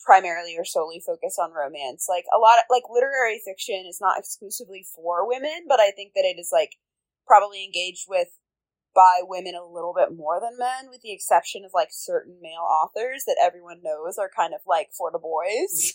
primarily 0.00 0.56
or 0.56 0.64
solely 0.64 1.02
focused 1.04 1.38
on 1.38 1.52
romance. 1.52 2.06
Like 2.08 2.24
a 2.32 2.40
lot 2.40 2.56
of 2.56 2.64
like 2.70 2.88
literary 2.88 3.42
fiction 3.44 3.84
is 3.84 4.00
not 4.00 4.18
exclusively 4.18 4.86
for 4.88 5.28
women, 5.28 5.68
but 5.68 5.80
I 5.80 5.90
think 5.90 6.12
that 6.14 6.24
it 6.24 6.40
is 6.40 6.48
like 6.50 6.80
probably 7.26 7.62
engaged 7.62 8.06
with 8.08 8.28
by 8.94 9.20
women 9.22 9.54
a 9.54 9.66
little 9.66 9.92
bit 9.92 10.16
more 10.16 10.40
than 10.40 10.58
men, 10.58 10.88
with 10.88 11.02
the 11.02 11.12
exception 11.12 11.64
of 11.66 11.72
like 11.74 11.90
certain 11.90 12.38
male 12.40 12.64
authors 12.64 13.24
that 13.26 13.36
everyone 13.42 13.82
knows 13.84 14.16
are 14.16 14.30
kind 14.34 14.54
of 14.54 14.60
like 14.66 14.88
for 14.96 15.12
the 15.12 15.18
boys. 15.18 15.94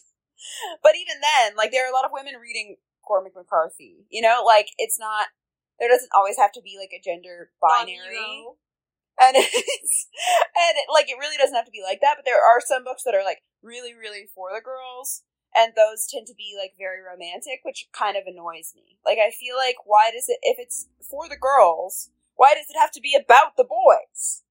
But 0.83 0.95
even 0.95 1.21
then, 1.21 1.55
like 1.55 1.71
there 1.71 1.85
are 1.85 1.91
a 1.91 1.95
lot 1.95 2.05
of 2.05 2.11
women 2.13 2.35
reading 2.41 2.77
Cormac 3.05 3.35
McCarthy. 3.35 4.05
You 4.09 4.21
know, 4.21 4.43
like 4.45 4.69
it's 4.77 4.99
not 4.99 5.27
there 5.79 5.89
doesn't 5.89 6.13
always 6.15 6.37
have 6.37 6.51
to 6.53 6.61
be 6.61 6.77
like 6.77 6.93
a 6.93 7.01
gender 7.01 7.49
binary. 7.59 8.45
And 9.19 9.35
it's 9.37 10.07
and 10.55 10.73
it, 10.77 10.87
like 10.93 11.09
it 11.09 11.19
really 11.19 11.37
doesn't 11.37 11.55
have 11.55 11.65
to 11.65 11.73
be 11.73 11.83
like 11.83 11.99
that, 12.01 12.15
but 12.17 12.25
there 12.25 12.41
are 12.41 12.61
some 12.61 12.83
books 12.83 13.03
that 13.03 13.15
are 13.15 13.25
like 13.25 13.43
really, 13.61 13.93
really 13.93 14.29
for 14.33 14.49
the 14.53 14.61
girls, 14.61 15.23
and 15.57 15.73
those 15.75 16.07
tend 16.07 16.27
to 16.27 16.37
be 16.37 16.53
like 16.57 16.73
very 16.77 17.01
romantic, 17.01 17.61
which 17.63 17.89
kind 17.91 18.15
of 18.15 18.29
annoys 18.29 18.73
me. 18.77 18.97
Like 19.05 19.17
I 19.17 19.33
feel 19.33 19.57
like 19.57 19.83
why 19.85 20.11
does 20.13 20.29
it 20.29 20.39
if 20.41 20.57
it's 20.61 20.87
for 21.01 21.27
the 21.27 21.37
girls, 21.37 22.09
why 22.35 22.53
does 22.53 22.69
it 22.69 22.79
have 22.79 22.91
to 22.93 23.01
be 23.01 23.17
about 23.17 23.57
the 23.57 23.67
boys? 23.67 24.43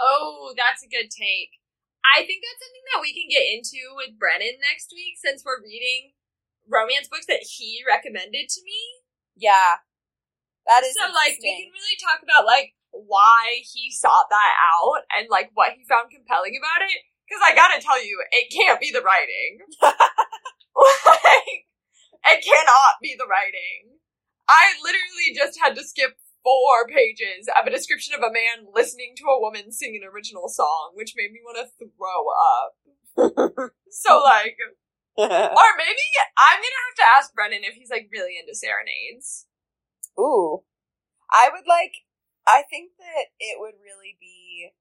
Oh, 0.00 0.54
that's 0.56 0.82
a 0.82 0.90
good 0.90 1.10
take. 1.10 1.61
I 2.02 2.26
think 2.26 2.42
that's 2.42 2.60
something 2.60 2.86
that 2.92 3.02
we 3.02 3.14
can 3.14 3.30
get 3.30 3.46
into 3.46 3.94
with 3.94 4.18
Brennan 4.18 4.58
next 4.58 4.90
week 4.90 5.16
since 5.22 5.46
we're 5.46 5.62
reading 5.62 6.12
romance 6.66 7.06
books 7.06 7.26
that 7.30 7.46
he 7.46 7.82
recommended 7.86 8.50
to 8.50 8.60
me. 8.66 8.82
Yeah. 9.38 9.82
That 10.66 10.86
is 10.86 10.94
So 10.94 11.10
like 11.10 11.38
we 11.38 11.50
can 11.66 11.74
really 11.74 11.98
talk 11.98 12.22
about 12.22 12.46
like 12.46 12.74
why 12.90 13.62
he 13.66 13.90
sought 13.90 14.30
that 14.30 14.54
out 14.58 15.06
and 15.18 15.26
like 15.30 15.50
what 15.54 15.74
he 15.74 15.82
found 15.86 16.10
compelling 16.10 16.54
about 16.58 16.86
it. 16.86 17.02
Cause 17.30 17.42
I 17.42 17.56
gotta 17.56 17.80
tell 17.80 17.98
you, 18.02 18.20
it 18.30 18.52
can't 18.52 18.78
be 18.78 18.92
the 18.92 19.02
writing. 19.02 19.62
like 19.82 21.66
it 22.28 22.40
cannot 22.44 23.00
be 23.02 23.14
the 23.18 23.26
writing. 23.26 23.98
I 24.48 24.74
literally 24.82 25.34
just 25.34 25.58
had 25.58 25.74
to 25.76 25.82
skip 25.82 26.18
four 26.42 26.86
pages 26.88 27.48
of 27.48 27.66
a 27.66 27.70
description 27.70 28.14
of 28.14 28.22
a 28.22 28.32
man 28.32 28.68
listening 28.74 29.14
to 29.16 29.24
a 29.24 29.40
woman 29.40 29.72
sing 29.72 29.98
an 30.00 30.08
original 30.08 30.48
song, 30.48 30.92
which 30.94 31.14
made 31.16 31.32
me 31.32 31.40
want 31.44 31.58
to 31.58 31.70
throw 31.78 32.26
up. 32.30 33.70
so 33.90 34.22
like, 34.22 34.56
or 35.16 35.70
maybe 35.76 36.06
I'm 36.38 36.58
gonna 36.58 36.84
have 36.88 36.98
to 36.98 37.10
ask 37.16 37.34
Brennan 37.34 37.62
if 37.62 37.74
he's 37.74 37.90
like 37.90 38.08
really 38.12 38.38
into 38.38 38.54
serenades. 38.54 39.46
Ooh. 40.18 40.62
I 41.30 41.48
would 41.52 41.66
like, 41.66 41.92
I 42.46 42.62
think 42.68 42.92
that 42.98 43.32
it 43.38 43.56
would 43.58 43.74
really 43.82 44.16
be 44.20 44.72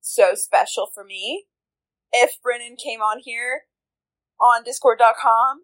so 0.00 0.34
special 0.34 0.88
for 0.92 1.04
me 1.04 1.46
if 2.12 2.40
Brennan 2.42 2.76
came 2.76 3.00
on 3.00 3.18
here 3.22 3.62
on 4.40 4.62
discord.com 4.64 5.62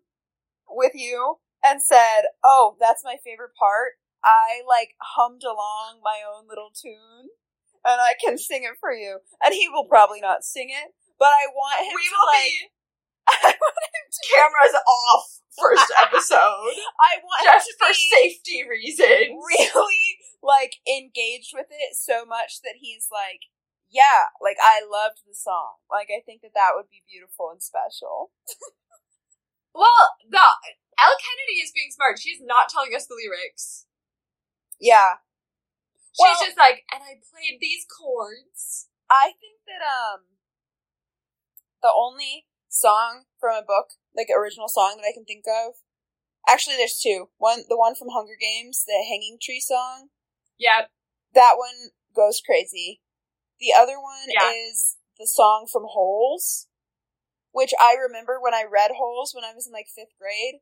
with 0.68 0.92
you 0.94 1.36
and 1.64 1.80
said, 1.82 2.22
Oh, 2.44 2.76
that's 2.80 3.04
my 3.04 3.16
favorite 3.24 3.54
part. 3.58 3.92
I 4.24 4.62
like 4.66 4.94
hummed 5.00 5.42
along 5.42 6.00
my 6.02 6.22
own 6.22 6.46
little 6.48 6.70
tune 6.70 7.34
and 7.84 7.98
I 7.98 8.14
can 8.18 8.38
sing 8.38 8.62
it 8.62 8.78
for 8.78 8.92
you. 8.92 9.18
And 9.42 9.54
he 9.54 9.68
will 9.68 9.86
probably 9.86 10.20
not 10.20 10.44
sing 10.44 10.70
it, 10.70 10.94
but 11.18 11.34
I 11.34 11.50
want 11.50 11.86
him 11.86 11.94
we 11.94 12.06
to 12.06 12.22
like, 12.26 12.46
be 12.46 12.70
I 13.28 13.54
want 13.54 13.78
him 13.94 14.06
to, 14.10 14.22
cameras 14.30 14.76
off 14.78 15.26
first 15.54 15.90
episode 16.02 16.74
I 16.98 17.20
want 17.22 17.46
him 17.46 17.54
just 17.54 17.70
to 17.70 17.74
for 17.78 17.92
safety 17.92 18.62
reasons. 18.66 19.34
really 19.34 20.06
like 20.42 20.78
engaged 20.86 21.52
with 21.54 21.70
it 21.70 21.94
so 21.94 22.24
much 22.24 22.62
that 22.62 22.80
he's 22.82 23.06
like, 23.12 23.46
yeah, 23.90 24.32
like 24.40 24.56
I 24.62 24.82
loved 24.82 25.22
the 25.26 25.34
song. 25.34 25.82
Like 25.90 26.08
I 26.10 26.22
think 26.24 26.42
that 26.42 26.54
that 26.54 26.74
would 26.74 26.90
be 26.90 27.06
beautiful 27.06 27.50
and 27.50 27.62
special. 27.62 28.30
Well, 29.74 30.04
the 30.28 30.36
Elle 30.36 31.16
Kennedy 31.16 31.64
is 31.64 31.72
being 31.72 31.90
smart. 31.90 32.20
She's 32.20 32.40
not 32.44 32.68
telling 32.68 32.94
us 32.94 33.06
the 33.06 33.16
lyrics. 33.16 33.86
Yeah, 34.82 35.22
She's 36.12 36.18
Well- 36.18 36.44
just 36.44 36.58
like, 36.58 36.84
and 36.92 37.02
I 37.02 37.16
played 37.30 37.56
these 37.60 37.86
chords. 37.86 38.88
I 39.08 39.32
think 39.40 39.62
that 39.66 39.80
um 39.80 40.26
the 41.82 41.92
only 41.94 42.46
song 42.68 43.26
from 43.40 43.56
a 43.56 43.62
book, 43.62 43.94
like 44.14 44.28
original 44.28 44.68
song 44.68 44.96
that 44.98 45.06
I 45.08 45.12
can 45.14 45.24
think 45.24 45.44
of. 45.48 45.76
Actually 46.48 46.76
there's 46.76 46.98
two. 47.00 47.30
One 47.38 47.64
the 47.68 47.78
one 47.78 47.94
from 47.94 48.08
Hunger 48.10 48.36
Games, 48.38 48.84
the 48.84 49.04
Hanging 49.08 49.38
Tree 49.40 49.60
song. 49.60 50.10
Yep. 50.58 50.90
That 51.34 51.54
one 51.56 51.92
goes 52.14 52.42
crazy. 52.44 53.00
The 53.58 53.72
other 53.72 53.98
one 54.00 54.26
Yeah. 54.28 54.50
is 54.50 54.98
the 55.18 55.26
song 55.26 55.66
from 55.70 55.84
Holes, 55.88 56.66
which 57.52 57.72
I 57.80 57.94
remember 57.94 58.40
when 58.40 58.52
I 58.54 58.64
read 58.64 58.92
Holes 58.92 59.32
when 59.34 59.44
I 59.44 59.54
was 59.54 59.66
in 59.66 59.72
like 59.72 59.88
fifth 59.88 60.18
grade. 60.18 60.60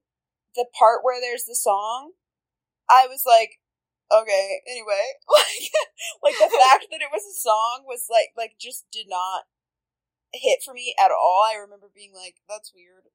The 0.55 0.66
part 0.79 1.03
where 1.03 1.21
there's 1.21 1.45
the 1.45 1.55
song, 1.57 2.12
I 2.89 3.07
was 3.07 3.25
like, 3.25 3.59
okay, 4.12 4.61
anyway, 4.66 5.14
like, 5.30 5.70
like 6.22 6.38
the 6.38 6.50
fact 6.50 6.86
that 6.90 7.02
it 7.02 7.12
was 7.12 7.24
a 7.24 7.38
song 7.38 7.84
was 7.86 8.06
like, 8.11 8.30
like 8.36 8.54
just 8.61 8.86
did 8.92 9.06
not 9.08 9.44
hit 10.32 10.61
for 10.64 10.74
me 10.74 10.94
at 10.98 11.11
all. 11.11 11.42
I 11.46 11.58
remember 11.58 11.90
being 11.94 12.12
like, 12.14 12.36
that's 12.48 12.72
weird. 12.74 13.11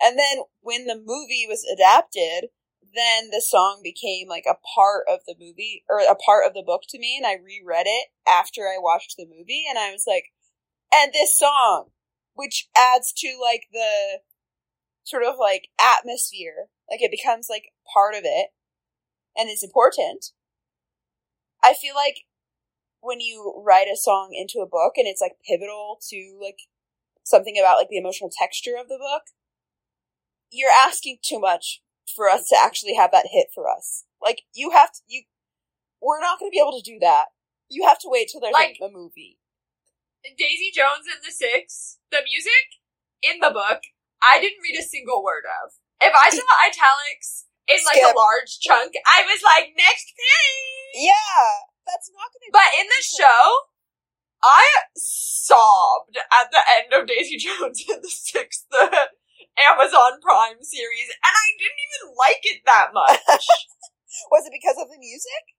And 0.00 0.18
then 0.18 0.44
when 0.60 0.86
the 0.86 0.96
movie 0.96 1.46
was 1.48 1.64
adapted, 1.64 2.50
then 2.96 3.30
the 3.30 3.40
song 3.40 3.80
became 3.82 4.28
like 4.28 4.46
a 4.48 4.58
part 4.74 5.04
of 5.08 5.20
the 5.26 5.34
movie 5.38 5.84
or 5.88 6.00
a 6.00 6.16
part 6.16 6.46
of 6.46 6.54
the 6.54 6.62
book 6.62 6.82
to 6.88 6.98
me 6.98 7.16
and 7.16 7.26
I 7.26 7.34
reread 7.34 7.86
it 7.86 8.08
after 8.26 8.62
I 8.62 8.78
watched 8.80 9.16
the 9.16 9.26
movie 9.26 9.64
and 9.68 9.78
I 9.78 9.92
was 9.92 10.04
like 10.06 10.32
and 10.92 11.12
this 11.12 11.38
song 11.38 11.90
which 12.34 12.68
adds 12.76 13.12
to 13.18 13.38
like 13.40 13.68
the 13.72 14.20
sort 15.04 15.24
of 15.24 15.34
like 15.38 15.68
atmosphere 15.80 16.68
like 16.90 17.02
it 17.02 17.10
becomes 17.10 17.48
like 17.50 17.72
part 17.92 18.14
of 18.14 18.22
it 18.24 18.48
and 19.36 19.48
it's 19.48 19.64
important 19.64 20.32
I 21.62 21.74
feel 21.74 21.94
like 21.94 22.16
when 23.00 23.20
you 23.20 23.62
write 23.64 23.88
a 23.92 23.96
song 23.96 24.30
into 24.32 24.60
a 24.60 24.68
book 24.68 24.94
and 24.96 25.06
it's 25.06 25.20
like 25.20 25.32
pivotal 25.48 25.98
to 26.10 26.38
like 26.40 26.58
something 27.24 27.56
about 27.58 27.78
like 27.78 27.88
the 27.88 27.98
emotional 27.98 28.30
texture 28.30 28.76
of 28.78 28.88
the 28.88 28.98
book 28.98 29.22
you're 30.50 30.70
asking 30.70 31.18
too 31.22 31.38
much 31.38 31.82
for 32.14 32.28
us 32.28 32.46
to 32.48 32.56
actually 32.58 32.94
have 32.94 33.10
that 33.12 33.28
hit 33.32 33.48
for 33.54 33.68
us. 33.68 34.04
Like 34.22 34.42
you 34.54 34.70
have 34.70 34.92
to 34.92 35.00
you 35.06 35.22
we're 36.00 36.20
not 36.20 36.38
going 36.38 36.50
to 36.50 36.54
be 36.54 36.60
able 36.60 36.78
to 36.78 36.84
do 36.84 36.98
that. 37.00 37.26
You 37.68 37.86
have 37.86 37.98
to 38.00 38.08
wait 38.08 38.28
till 38.30 38.40
there's 38.40 38.52
like, 38.52 38.76
Like- 38.80 38.90
a 38.90 38.92
movie. 38.92 39.38
Daisy 40.36 40.74
Jones 40.74 41.06
and 41.06 41.22
the 41.22 41.30
Six, 41.30 41.98
the 42.10 42.18
music 42.26 42.82
in 43.22 43.38
the 43.38 43.54
book, 43.54 43.78
I 44.20 44.40
didn't 44.40 44.58
read 44.60 44.76
a 44.76 44.82
single 44.82 45.22
word 45.22 45.44
of. 45.46 45.70
If 46.00 46.12
I 46.12 46.30
saw 46.30 46.42
italics 46.66 47.46
in 47.66 47.80
like 47.82 48.02
a 48.02 48.14
large 48.14 48.58
chunk, 48.62 48.94
I 49.06 49.26
was 49.26 49.42
like, 49.42 49.74
next 49.74 50.14
page. 50.14 51.10
Yeah, 51.10 51.66
that's 51.86 52.10
not 52.14 52.30
to. 52.30 52.38
But 52.54 52.70
in 52.78 52.86
the 52.86 53.02
show, 53.02 53.42
I 54.42 54.64
sobbed 54.94 56.18
at 56.18 56.50
the 56.54 56.62
end 56.62 56.90
of 56.94 57.10
Daisy 57.10 57.36
Jones 57.42 57.82
and 57.88 58.02
the 58.02 58.08
Six, 58.10 58.64
the 58.70 59.10
Amazon 59.58 60.22
Prime 60.22 60.62
series, 60.62 61.10
and 61.10 61.34
I 61.34 61.46
didn't 61.58 61.82
even 61.82 62.02
like 62.14 62.42
it 62.44 62.60
that 62.66 62.94
much. 62.94 63.46
was 64.32 64.46
it 64.46 64.54
because 64.54 64.78
of 64.78 64.88
the 64.90 65.00
music? 65.00 65.56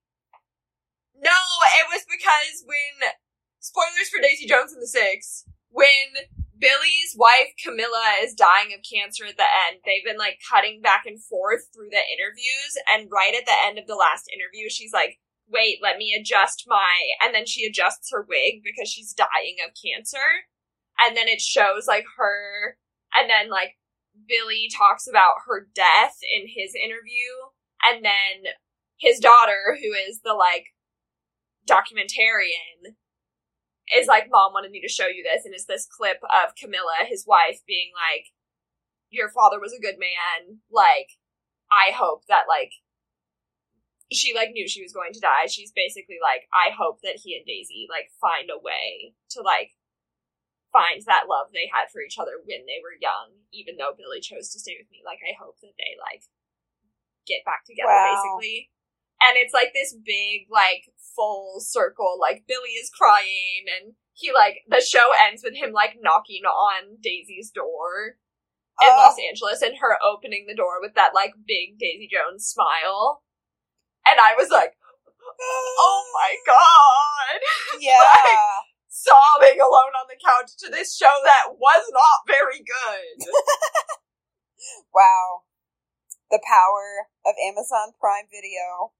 No, 1.17 1.39
it 1.81 1.89
was 1.89 2.05
because 2.05 2.63
when 2.63 3.11
spoilers 3.59 4.09
for 4.13 4.21
Daisy 4.21 4.45
Jones 4.45 4.71
and 4.71 4.81
the 4.81 4.87
Six, 4.87 5.43
when 5.69 6.29
Billy's 6.59 7.13
wife 7.15 7.53
Camilla 7.63 8.17
is 8.21 8.33
dying 8.33 8.73
of 8.73 8.81
cancer 8.81 9.25
at 9.25 9.37
the 9.37 9.45
end, 9.69 9.81
they've 9.85 10.03
been 10.03 10.17
like 10.17 10.39
cutting 10.41 10.81
back 10.81 11.05
and 11.05 11.21
forth 11.21 11.69
through 11.73 11.89
the 11.91 12.01
interviews, 12.01 12.73
and 12.89 13.09
right 13.11 13.35
at 13.37 13.45
the 13.45 13.57
end 13.65 13.77
of 13.77 13.87
the 13.87 13.95
last 13.95 14.25
interview, 14.33 14.69
she's 14.69 14.93
like, 14.93 15.19
"Wait, 15.47 15.79
let 15.81 15.97
me 15.97 16.13
adjust 16.13 16.63
my," 16.67 17.13
and 17.21 17.33
then 17.33 17.45
she 17.45 17.65
adjusts 17.65 18.09
her 18.11 18.25
wig 18.27 18.61
because 18.63 18.89
she's 18.89 19.13
dying 19.13 19.57
of 19.65 19.73
cancer, 19.77 20.49
and 20.99 21.15
then 21.15 21.27
it 21.27 21.41
shows 21.41 21.87
like 21.87 22.05
her, 22.17 22.77
and 23.13 23.29
then 23.29 23.49
like 23.49 23.77
Billy 24.27 24.69
talks 24.75 25.07
about 25.07 25.45
her 25.45 25.67
death 25.75 26.17
in 26.23 26.47
his 26.47 26.73
interview, 26.73 27.53
and 27.83 28.03
then 28.03 28.53
his 28.97 29.19
daughter, 29.19 29.77
who 29.79 29.93
is 29.93 30.21
the 30.23 30.33
like 30.33 30.73
documentarian 31.67 32.95
is 33.95 34.07
like, 34.07 34.27
Mom 34.29 34.53
wanted 34.53 34.71
me 34.71 34.81
to 34.81 34.89
show 34.91 35.07
you 35.07 35.23
this, 35.23 35.45
and 35.45 35.53
it's 35.53 35.65
this 35.65 35.87
clip 35.87 36.17
of 36.23 36.55
Camilla, 36.55 37.05
his 37.07 37.25
wife, 37.27 37.61
being 37.67 37.91
like, 37.95 38.27
Your 39.09 39.29
father 39.29 39.59
was 39.59 39.71
a 39.73 39.81
good 39.81 39.95
man. 39.99 40.59
Like, 40.71 41.15
I 41.71 41.91
hope 41.95 42.23
that, 42.27 42.43
like, 42.47 42.71
she, 44.11 44.33
like, 44.35 44.51
knew 44.51 44.67
she 44.67 44.83
was 44.83 44.95
going 44.95 45.11
to 45.13 45.19
die. 45.19 45.47
She's 45.47 45.71
basically 45.71 46.19
like, 46.23 46.47
I 46.55 46.71
hope 46.71 46.99
that 47.03 47.19
he 47.23 47.35
and 47.35 47.45
Daisy, 47.45 47.87
like, 47.91 48.11
find 48.19 48.47
a 48.51 48.59
way 48.59 49.15
to, 49.35 49.41
like, 49.43 49.75
find 50.71 50.99
that 51.07 51.27
love 51.27 51.51
they 51.51 51.67
had 51.71 51.91
for 51.91 51.99
each 52.03 52.19
other 52.19 52.39
when 52.43 52.63
they 52.67 52.79
were 52.83 52.95
young, 52.99 53.35
even 53.51 53.75
though 53.75 53.95
Billy 53.95 54.19
chose 54.19 54.51
to 54.51 54.59
stay 54.59 54.75
with 54.79 54.87
me. 54.91 55.03
Like, 55.03 55.19
I 55.23 55.35
hope 55.35 55.59
that 55.63 55.75
they, 55.79 55.95
like, 55.99 56.23
get 57.27 57.43
back 57.43 57.63
together, 57.67 57.91
Wow. 57.91 58.15
basically. 58.15 58.71
And 59.21 59.35
it's 59.35 59.53
like 59.53 59.73
this 59.73 59.95
big, 60.05 60.47
like, 60.51 60.93
full 61.15 61.59
circle. 61.59 62.17
Like, 62.19 62.45
Billy 62.47 62.77
is 62.77 62.89
crying, 62.89 63.65
and 63.65 63.93
he, 64.13 64.31
like, 64.31 64.61
the 64.67 64.81
show 64.81 65.11
ends 65.27 65.41
with 65.43 65.55
him, 65.55 65.71
like, 65.71 65.97
knocking 66.01 66.43
on 66.43 66.97
Daisy's 67.01 67.51
door 67.51 68.17
in 68.81 68.89
Oh. 68.89 69.09
Los 69.09 69.17
Angeles 69.17 69.61
and 69.61 69.77
her 69.79 69.97
opening 70.03 70.45
the 70.47 70.55
door 70.55 70.79
with 70.81 70.93
that, 70.93 71.15
like, 71.15 71.33
big 71.47 71.79
Daisy 71.79 72.07
Jones 72.11 72.45
smile. 72.45 73.23
And 74.05 74.19
I 74.19 74.35
was 74.37 74.49
like, 74.49 74.77
oh 75.41 76.11
my 76.13 76.35
god! 76.45 77.39
Yeah. 77.81 78.61
Sobbing 78.87 79.61
alone 79.61 79.93
on 79.93 80.07
the 80.09 80.17
couch 80.17 80.57
to 80.57 80.71
this 80.71 80.95
show 80.97 81.13
that 81.23 81.53
was 81.53 81.85
not 81.93 82.25
very 82.25 82.57
good. 82.65 83.27
wow. 84.93 85.45
The 86.31 86.41
power 86.41 87.07
of 87.25 87.35
Amazon 87.45 87.93
Prime 87.99 88.25
Video. 88.31 88.91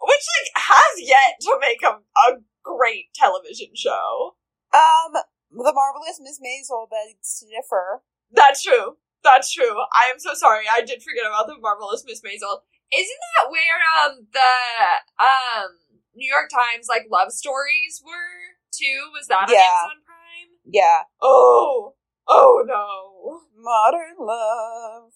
Which, 0.00 0.24
like, 0.36 0.62
has 0.62 1.00
yet 1.00 1.40
to 1.42 1.58
make 1.60 1.82
a, 1.82 1.98
a 2.30 2.40
great 2.62 3.14
television 3.14 3.74
show. 3.74 4.36
Um, 4.74 5.14
the 5.50 5.72
marvelous 5.72 6.20
Miss 6.20 6.40
Maisel 6.40 6.88
begs 6.90 7.40
to 7.40 7.46
differ. 7.46 8.02
That's 8.32 8.62
true. 8.62 8.96
That's 9.24 9.52
true. 9.52 9.78
I 9.92 10.10
am 10.12 10.18
so 10.18 10.34
sorry. 10.34 10.64
I 10.70 10.82
did 10.82 11.02
forget 11.02 11.26
about 11.26 11.46
the 11.46 11.58
marvelous 11.58 12.04
Miss 12.06 12.20
Maisel. 12.20 12.62
Isn't 12.94 13.22
that 13.38 13.50
where 13.50 13.80
um 14.04 14.26
the 14.32 15.24
um 15.24 15.70
New 16.14 16.30
York 16.30 16.50
Times 16.50 16.86
like 16.88 17.06
love 17.10 17.32
stories 17.32 18.02
were 18.04 18.54
too? 18.70 19.10
Was 19.12 19.26
that 19.28 19.48
on 19.48 19.54
Yeah. 19.54 19.58
Amazon 19.58 20.02
Prime? 20.06 20.50
Yeah. 20.64 20.98
Oh, 21.20 21.94
oh 22.28 22.64
no. 22.66 23.40
Modern 23.56 24.16
love. 24.20 25.12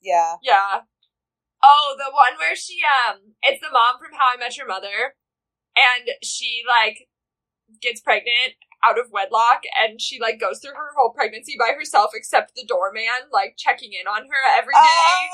Yeah. 0.00 0.36
Yeah. 0.42 0.82
Oh, 1.62 1.94
the 1.96 2.10
one 2.12 2.38
where 2.38 2.56
she 2.56 2.80
um 2.82 3.38
it's 3.42 3.60
the 3.60 3.70
mom 3.72 3.98
from 3.98 4.12
How 4.18 4.34
I 4.34 4.36
Met 4.36 4.56
Your 4.56 4.66
Mother 4.66 5.14
and 5.76 6.10
she 6.22 6.62
like 6.66 7.06
gets 7.80 8.00
pregnant 8.00 8.58
out 8.84 8.98
of 8.98 9.10
wedlock 9.14 9.62
and 9.78 10.00
she 10.00 10.18
like 10.18 10.40
goes 10.40 10.58
through 10.58 10.74
her 10.74 10.90
whole 10.98 11.14
pregnancy 11.14 11.54
by 11.58 11.72
herself 11.72 12.10
except 12.14 12.54
the 12.54 12.66
doorman 12.66 13.30
like 13.32 13.54
checking 13.56 13.92
in 13.94 14.06
on 14.10 14.26
her 14.26 14.42
every 14.58 14.74
day. 14.74 14.82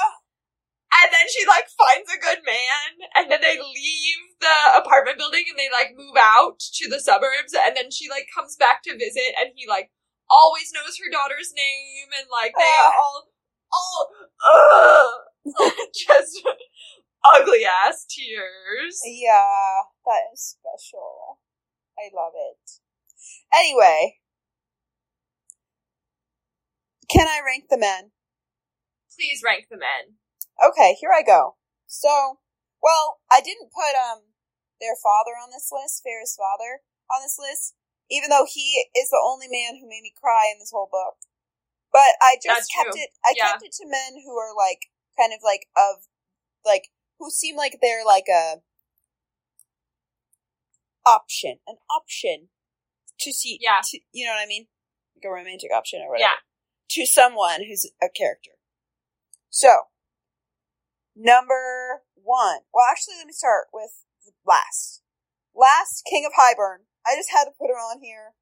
Ah, 0.04 0.20
And 1.04 1.08
then 1.12 1.26
she 1.32 1.44
like 1.48 1.68
finds 1.72 2.08
a 2.12 2.20
good 2.20 2.44
man, 2.44 2.90
and 3.16 3.30
then 3.30 3.40
they 3.40 3.56
leave 3.60 4.20
the 4.40 4.58
apartment 4.80 5.16
building 5.20 5.44
and 5.48 5.58
they 5.58 5.68
like 5.72 5.92
move 5.96 6.16
out 6.16 6.58
to 6.80 6.88
the 6.88 7.00
suburbs, 7.00 7.52
and 7.56 7.76
then 7.76 7.90
she 7.92 8.08
like 8.08 8.26
comes 8.34 8.56
back 8.56 8.82
to 8.84 8.96
visit, 8.96 9.36
and 9.40 9.52
he 9.56 9.68
like 9.68 9.92
always 10.28 10.72
knows 10.72 10.96
her 10.96 11.12
daughter's 11.12 11.52
name, 11.56 12.08
and 12.16 12.28
like 12.32 12.52
they 12.56 12.64
Ah. 12.68 12.92
all 12.96 13.28
all 13.72 14.00
ugh, 14.48 15.12
just 15.94 16.42
ugly 17.24 17.64
ass 17.64 18.06
tears. 18.08 19.00
Yeah, 19.04 19.82
that 20.06 20.32
is 20.32 20.56
special. 20.58 21.40
I 21.98 22.10
love 22.14 22.32
it. 22.36 22.70
Anyway, 23.54 24.16
can 27.10 27.26
I 27.26 27.40
rank 27.44 27.64
the 27.70 27.78
men? 27.78 28.12
Please 29.16 29.42
rank 29.44 29.66
the 29.70 29.78
men. 29.78 30.18
Okay, 30.62 30.94
here 31.00 31.10
I 31.10 31.22
go. 31.22 31.56
So, 31.86 32.38
well, 32.82 33.18
I 33.30 33.40
didn't 33.40 33.72
put 33.72 33.96
um 33.98 34.30
their 34.80 34.94
father 34.94 35.34
on 35.34 35.50
this 35.50 35.70
list, 35.72 36.02
Feyre's 36.04 36.38
father, 36.38 36.86
on 37.10 37.22
this 37.22 37.38
list, 37.38 37.74
even 38.10 38.30
though 38.30 38.46
he 38.46 38.86
is 38.94 39.10
the 39.10 39.22
only 39.22 39.48
man 39.50 39.74
who 39.80 39.88
made 39.90 40.06
me 40.06 40.14
cry 40.14 40.50
in 40.52 40.58
this 40.60 40.70
whole 40.70 40.88
book. 40.90 41.18
But 41.90 42.14
I 42.22 42.36
just 42.38 42.68
That's 42.68 42.70
kept 42.70 42.94
true. 42.94 43.02
it. 43.02 43.10
I 43.24 43.34
Yeah. 43.34 43.58
kept 43.58 43.64
it 43.64 43.72
to 43.80 43.88
men 43.88 44.22
who 44.22 44.36
are 44.38 44.54
like 44.54 44.92
kind 45.18 45.32
of 45.32 45.40
like 45.42 45.66
of 45.76 46.04
like 46.64 46.88
who 47.18 47.30
seem 47.30 47.56
like 47.56 47.78
they're 47.82 48.04
like 48.04 48.26
a 48.28 48.62
option, 51.08 51.58
an 51.66 51.76
option 51.90 52.48
to 53.20 53.32
see. 53.32 53.58
Yeah. 53.60 53.80
to- 53.82 54.00
you 54.12 54.26
know 54.26 54.32
what 54.32 54.42
I 54.42 54.46
mean? 54.46 54.66
Like 55.16 55.28
a 55.28 55.32
romantic 55.34 55.70
option 55.74 56.00
or 56.02 56.10
whatever. 56.10 56.30
Yeah. 56.30 56.38
To 56.90 57.06
someone 57.06 57.64
who's 57.64 57.90
a 58.02 58.08
character. 58.08 58.52
So, 59.50 59.88
number 61.16 62.04
one. 62.14 62.60
Well, 62.72 62.86
actually, 62.90 63.16
let 63.18 63.26
me 63.26 63.32
start 63.32 63.66
with 63.72 64.04
the 64.24 64.32
last. 64.46 65.02
Last 65.54 66.04
King 66.08 66.24
of 66.24 66.32
Hybern. 66.32 66.86
I 67.06 67.16
just 67.16 67.30
had 67.32 67.44
to 67.44 67.56
put 67.58 67.70
him 67.70 67.80
on 67.80 68.00
here. 68.02 68.34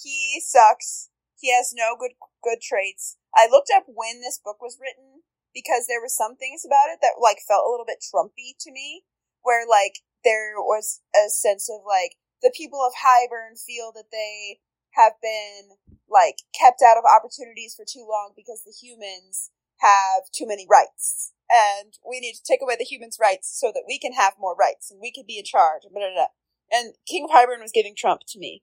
He 0.00 0.42
sucks. 0.44 1.10
He 1.38 1.52
has 1.54 1.72
no 1.74 1.94
good 1.98 2.12
good 2.42 2.60
traits. 2.60 3.16
I 3.36 3.48
looked 3.50 3.70
up 3.74 3.84
when 3.86 4.20
this 4.20 4.40
book 4.42 4.60
was 4.60 4.78
written 4.80 5.22
because 5.54 5.86
there 5.86 6.02
were 6.02 6.10
some 6.10 6.36
things 6.36 6.66
about 6.66 6.90
it 6.90 6.98
that 7.00 7.22
like 7.22 7.38
felt 7.46 7.64
a 7.64 7.70
little 7.70 7.86
bit 7.86 8.02
Trumpy 8.02 8.58
to 8.60 8.72
me, 8.72 9.04
where 9.42 9.64
like 9.66 10.02
there 10.24 10.58
was 10.58 11.00
a 11.14 11.30
sense 11.30 11.70
of 11.70 11.86
like 11.86 12.16
the 12.42 12.52
people 12.54 12.82
of 12.82 12.92
Hybern 13.00 13.56
feel 13.56 13.92
that 13.94 14.10
they 14.10 14.60
have 14.92 15.14
been 15.22 15.78
like 16.10 16.42
kept 16.58 16.82
out 16.82 16.98
of 16.98 17.04
opportunities 17.04 17.74
for 17.74 17.84
too 17.86 18.06
long 18.08 18.32
because 18.36 18.62
the 18.64 18.74
humans 18.74 19.50
have 19.78 20.30
too 20.32 20.46
many 20.46 20.66
rights. 20.68 21.32
And 21.50 21.92
we 22.08 22.20
need 22.20 22.34
to 22.34 22.42
take 22.42 22.60
away 22.62 22.76
the 22.78 22.84
humans' 22.84 23.18
rights 23.20 23.52
so 23.58 23.70
that 23.74 23.84
we 23.86 23.98
can 23.98 24.12
have 24.12 24.34
more 24.38 24.56
rights 24.56 24.90
and 24.90 25.00
we 25.00 25.12
can 25.12 25.24
be 25.26 25.38
in 25.38 25.44
charge. 25.44 25.82
Blah, 25.82 26.00
blah, 26.00 26.14
blah. 26.14 26.32
And 26.72 26.94
King 27.06 27.24
of 27.24 27.30
Hybern 27.30 27.60
was 27.60 27.72
giving 27.72 27.94
Trump 27.96 28.22
to 28.28 28.38
me. 28.38 28.62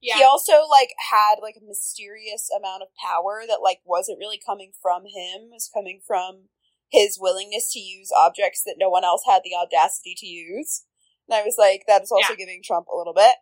Yeah. 0.00 0.16
He 0.16 0.24
also 0.24 0.64
like 0.70 0.90
had 1.10 1.36
like 1.42 1.56
a 1.60 1.66
mysterious 1.66 2.48
amount 2.56 2.82
of 2.82 2.88
power 2.96 3.42
that 3.46 3.60
like 3.62 3.80
wasn't 3.84 4.18
really 4.18 4.40
coming 4.44 4.72
from 4.80 5.02
him. 5.02 5.50
It 5.50 5.60
was 5.60 5.70
coming 5.72 6.00
from 6.06 6.48
his 6.88 7.18
willingness 7.20 7.70
to 7.72 7.78
use 7.78 8.10
objects 8.16 8.62
that 8.64 8.76
no 8.78 8.88
one 8.88 9.04
else 9.04 9.22
had 9.26 9.42
the 9.44 9.54
audacity 9.54 10.14
to 10.18 10.26
use. 10.26 10.84
And 11.28 11.36
I 11.36 11.44
was 11.44 11.56
like, 11.58 11.84
that 11.86 12.02
is 12.02 12.10
also 12.10 12.34
giving 12.34 12.62
Trump 12.64 12.86
a 12.92 12.96
little 12.96 13.14
bit. 13.14 13.36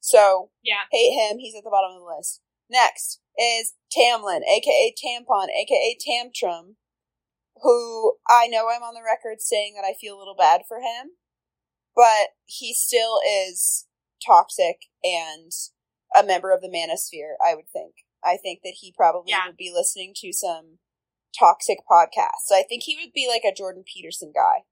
So 0.00 0.50
Yeah. 0.62 0.84
hate 0.90 1.14
him. 1.14 1.38
He's 1.38 1.54
at 1.54 1.64
the 1.64 1.70
bottom 1.70 1.96
of 1.96 2.00
the 2.00 2.16
list. 2.16 2.40
Next 2.68 3.20
is 3.38 3.74
Tamlin, 3.96 4.42
aka 4.46 4.94
Tampon, 4.94 5.48
aka 5.48 5.96
Tantrum, 5.98 6.76
who 7.62 8.16
I 8.28 8.46
know 8.46 8.68
I'm 8.68 8.82
on 8.82 8.94
the 8.94 9.02
record 9.02 9.40
saying 9.40 9.74
that 9.74 9.84
I 9.84 9.94
feel 9.98 10.16
a 10.16 10.18
little 10.18 10.36
bad 10.36 10.62
for 10.68 10.78
him, 10.78 11.12
but 11.94 12.30
he 12.44 12.74
still 12.74 13.20
is 13.26 13.86
toxic 14.24 14.86
and 15.02 15.50
a 16.16 16.22
member 16.24 16.52
of 16.52 16.60
the 16.60 16.68
manosphere, 16.68 17.34
I 17.44 17.54
would 17.54 17.68
think. 17.68 17.94
I 18.24 18.36
think 18.36 18.60
that 18.64 18.74
he 18.80 18.92
probably 18.92 19.30
Yeah. 19.32 19.46
would 19.46 19.56
be 19.56 19.72
listening 19.72 20.12
to 20.16 20.32
some 20.32 20.78
toxic 21.38 21.78
podcasts. 21.90 22.44
So 22.46 22.56
I 22.56 22.62
think 22.62 22.82
he 22.84 22.96
would 22.96 23.12
be 23.12 23.28
like 23.28 23.44
a 23.44 23.54
Jordan 23.54 23.84
Peterson 23.84 24.32
guy. 24.34 24.64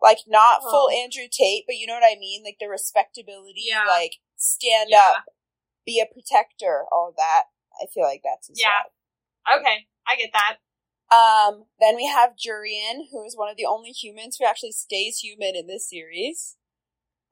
Like 0.00 0.18
not 0.26 0.62
full. 0.62 0.90
Andrew 0.90 1.26
Tate, 1.30 1.64
but 1.66 1.76
you 1.76 1.86
know 1.86 1.94
what 1.94 2.04
I 2.04 2.16
mean? 2.18 2.44
Like 2.44 2.58
the 2.60 2.68
respectability, 2.68 3.64
Yeah. 3.66 3.84
like 3.84 4.16
stand 4.36 4.90
Yeah. 4.90 4.98
up, 5.18 5.24
be 5.84 6.00
a 6.00 6.06
protector, 6.06 6.86
all 6.92 7.08
of 7.08 7.16
that. 7.16 7.44
I 7.80 7.86
feel 7.86 8.04
like 8.04 8.22
that's 8.22 8.48
his 8.48 8.60
Yeah. 8.60 8.84
vibe. 9.46 9.60
Okay. 9.60 9.88
I 10.06 10.16
get 10.16 10.32
that. 10.32 10.58
Um, 11.10 11.68
then 11.78 11.96
we 11.96 12.06
have 12.06 12.36
Jurian, 12.36 13.08
who 13.10 13.24
is 13.24 13.36
one 13.36 13.48
of 13.48 13.56
the 13.56 13.66
only 13.66 13.90
humans 13.90 14.36
who 14.36 14.44
actually 14.44 14.72
stays 14.72 15.20
human 15.20 15.54
in 15.54 15.66
this 15.66 15.88
series. 15.88 16.56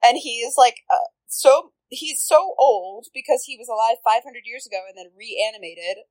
And 0.03 0.17
he 0.17 0.39
is 0.41 0.55
like, 0.57 0.83
uh, 0.89 1.07
so, 1.27 1.73
he's 1.89 2.23
so 2.23 2.55
old 2.57 3.07
because 3.13 3.43
he 3.45 3.57
was 3.57 3.67
alive 3.67 3.97
500 4.03 4.43
years 4.45 4.65
ago 4.65 4.81
and 4.87 4.97
then 4.97 5.11
reanimated. 5.17 6.05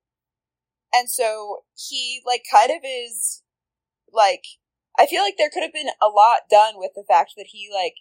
And 0.92 1.10
so 1.10 1.64
he, 1.74 2.22
like, 2.24 2.44
kind 2.50 2.70
of 2.70 2.84
is, 2.84 3.42
like, 4.12 4.44
I 4.98 5.06
feel 5.06 5.22
like 5.22 5.34
there 5.36 5.50
could 5.52 5.64
have 5.64 5.72
been 5.72 5.90
a 6.00 6.06
lot 6.06 6.46
done 6.48 6.74
with 6.76 6.92
the 6.94 7.04
fact 7.06 7.32
that 7.36 7.48
he, 7.50 7.68
like, 7.72 7.94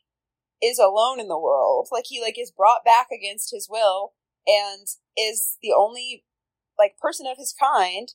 is 0.62 0.78
alone 0.78 1.20
in 1.20 1.28
the 1.28 1.40
world. 1.40 1.88
Like, 1.92 2.06
he, 2.08 2.22
like, 2.22 2.40
is 2.40 2.52
brought 2.52 2.86
back 2.86 3.08
against 3.12 3.52
his 3.52 3.68
will 3.70 4.14
and 4.46 4.88
is 5.18 5.58
the 5.64 5.74
only, 5.76 6.24
like, 6.78 6.98
person 7.00 7.26
of 7.26 7.38
his 7.38 7.56
kind 7.58 8.10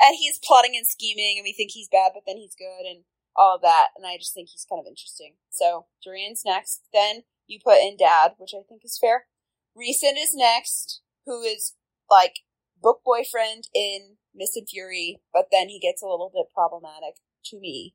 and 0.00 0.16
he's 0.18 0.40
plotting 0.42 0.74
and 0.76 0.86
scheming, 0.86 1.38
and 1.38 1.44
we 1.44 1.52
think 1.52 1.70
he's 1.70 1.88
bad, 1.88 2.12
but 2.14 2.24
then 2.26 2.36
he's 2.36 2.56
good, 2.56 2.82
and 2.88 3.04
all 3.36 3.56
of 3.56 3.62
that. 3.62 3.88
And 3.96 4.06
I 4.06 4.16
just 4.18 4.34
think 4.34 4.48
he's 4.48 4.66
kind 4.68 4.80
of 4.80 4.86
interesting. 4.86 5.34
So 5.50 5.86
Jurian's 6.04 6.42
next. 6.44 6.82
Then 6.92 7.22
you 7.46 7.58
put 7.62 7.78
in 7.78 7.96
Dad, 7.96 8.32
which 8.38 8.52
I 8.54 8.62
think 8.68 8.82
is 8.84 8.98
fair. 9.00 9.26
Rhysand 9.76 10.16
is 10.18 10.34
next, 10.34 11.00
who 11.26 11.42
is 11.42 11.74
like 12.10 12.40
book 12.80 13.00
boyfriend 13.04 13.64
in 13.74 14.16
Mist 14.34 14.56
and 14.56 14.68
Fury, 14.68 15.20
but 15.32 15.46
then 15.50 15.68
he 15.68 15.80
gets 15.80 16.02
a 16.02 16.06
little 16.06 16.30
bit 16.32 16.52
problematic 16.54 17.16
to 17.46 17.60
me, 17.60 17.94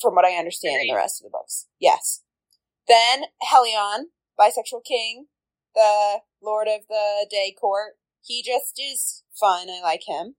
from 0.00 0.14
what 0.14 0.24
I 0.24 0.36
understand 0.36 0.82
in 0.82 0.88
the 0.88 0.96
rest 0.96 1.20
of 1.20 1.24
the 1.24 1.36
books. 1.36 1.68
Yes. 1.78 2.22
Then 2.88 3.24
Helion, 3.42 4.06
bisexual 4.38 4.84
king, 4.84 5.26
the 5.74 6.20
Lord 6.42 6.68
of 6.68 6.86
the 6.88 7.26
Day 7.30 7.54
Court. 7.58 7.94
He 8.24 8.42
just 8.42 8.80
is 8.80 9.22
fun. 9.38 9.68
I 9.68 9.80
like 9.82 10.02
him. 10.06 10.36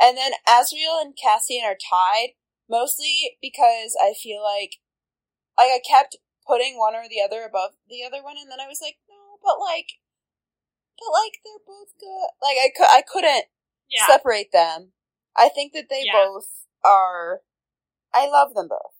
And 0.00 0.16
then 0.16 0.32
Azriel 0.48 1.00
and 1.00 1.14
Cassian 1.20 1.64
are 1.64 1.76
tied, 1.76 2.30
mostly 2.68 3.38
because 3.40 3.96
I 4.00 4.12
feel 4.20 4.42
like, 4.42 4.76
like 5.56 5.70
I 5.70 5.80
kept 5.88 6.16
putting 6.46 6.78
one 6.78 6.94
or 6.94 7.08
the 7.08 7.20
other 7.20 7.44
above 7.44 7.72
the 7.88 8.04
other 8.04 8.22
one, 8.22 8.36
and 8.40 8.50
then 8.50 8.60
I 8.60 8.68
was 8.68 8.80
like, 8.80 8.98
no, 9.08 9.38
but 9.42 9.58
like, 9.60 10.00
but 10.98 11.12
like 11.12 11.40
they're 11.44 11.66
both 11.66 11.92
good. 11.98 12.28
Like 12.42 12.56
I 12.56 12.70
could, 12.74 12.88
I 12.88 13.02
couldn't 13.02 13.46
Yeah. 13.88 14.06
separate 14.06 14.52
them. 14.52 14.92
I 15.36 15.48
think 15.48 15.72
that 15.74 15.88
they 15.88 16.04
Yeah. 16.04 16.12
both 16.12 16.66
are. 16.84 17.42
I 18.12 18.26
love 18.28 18.54
them 18.54 18.68
both, 18.68 18.94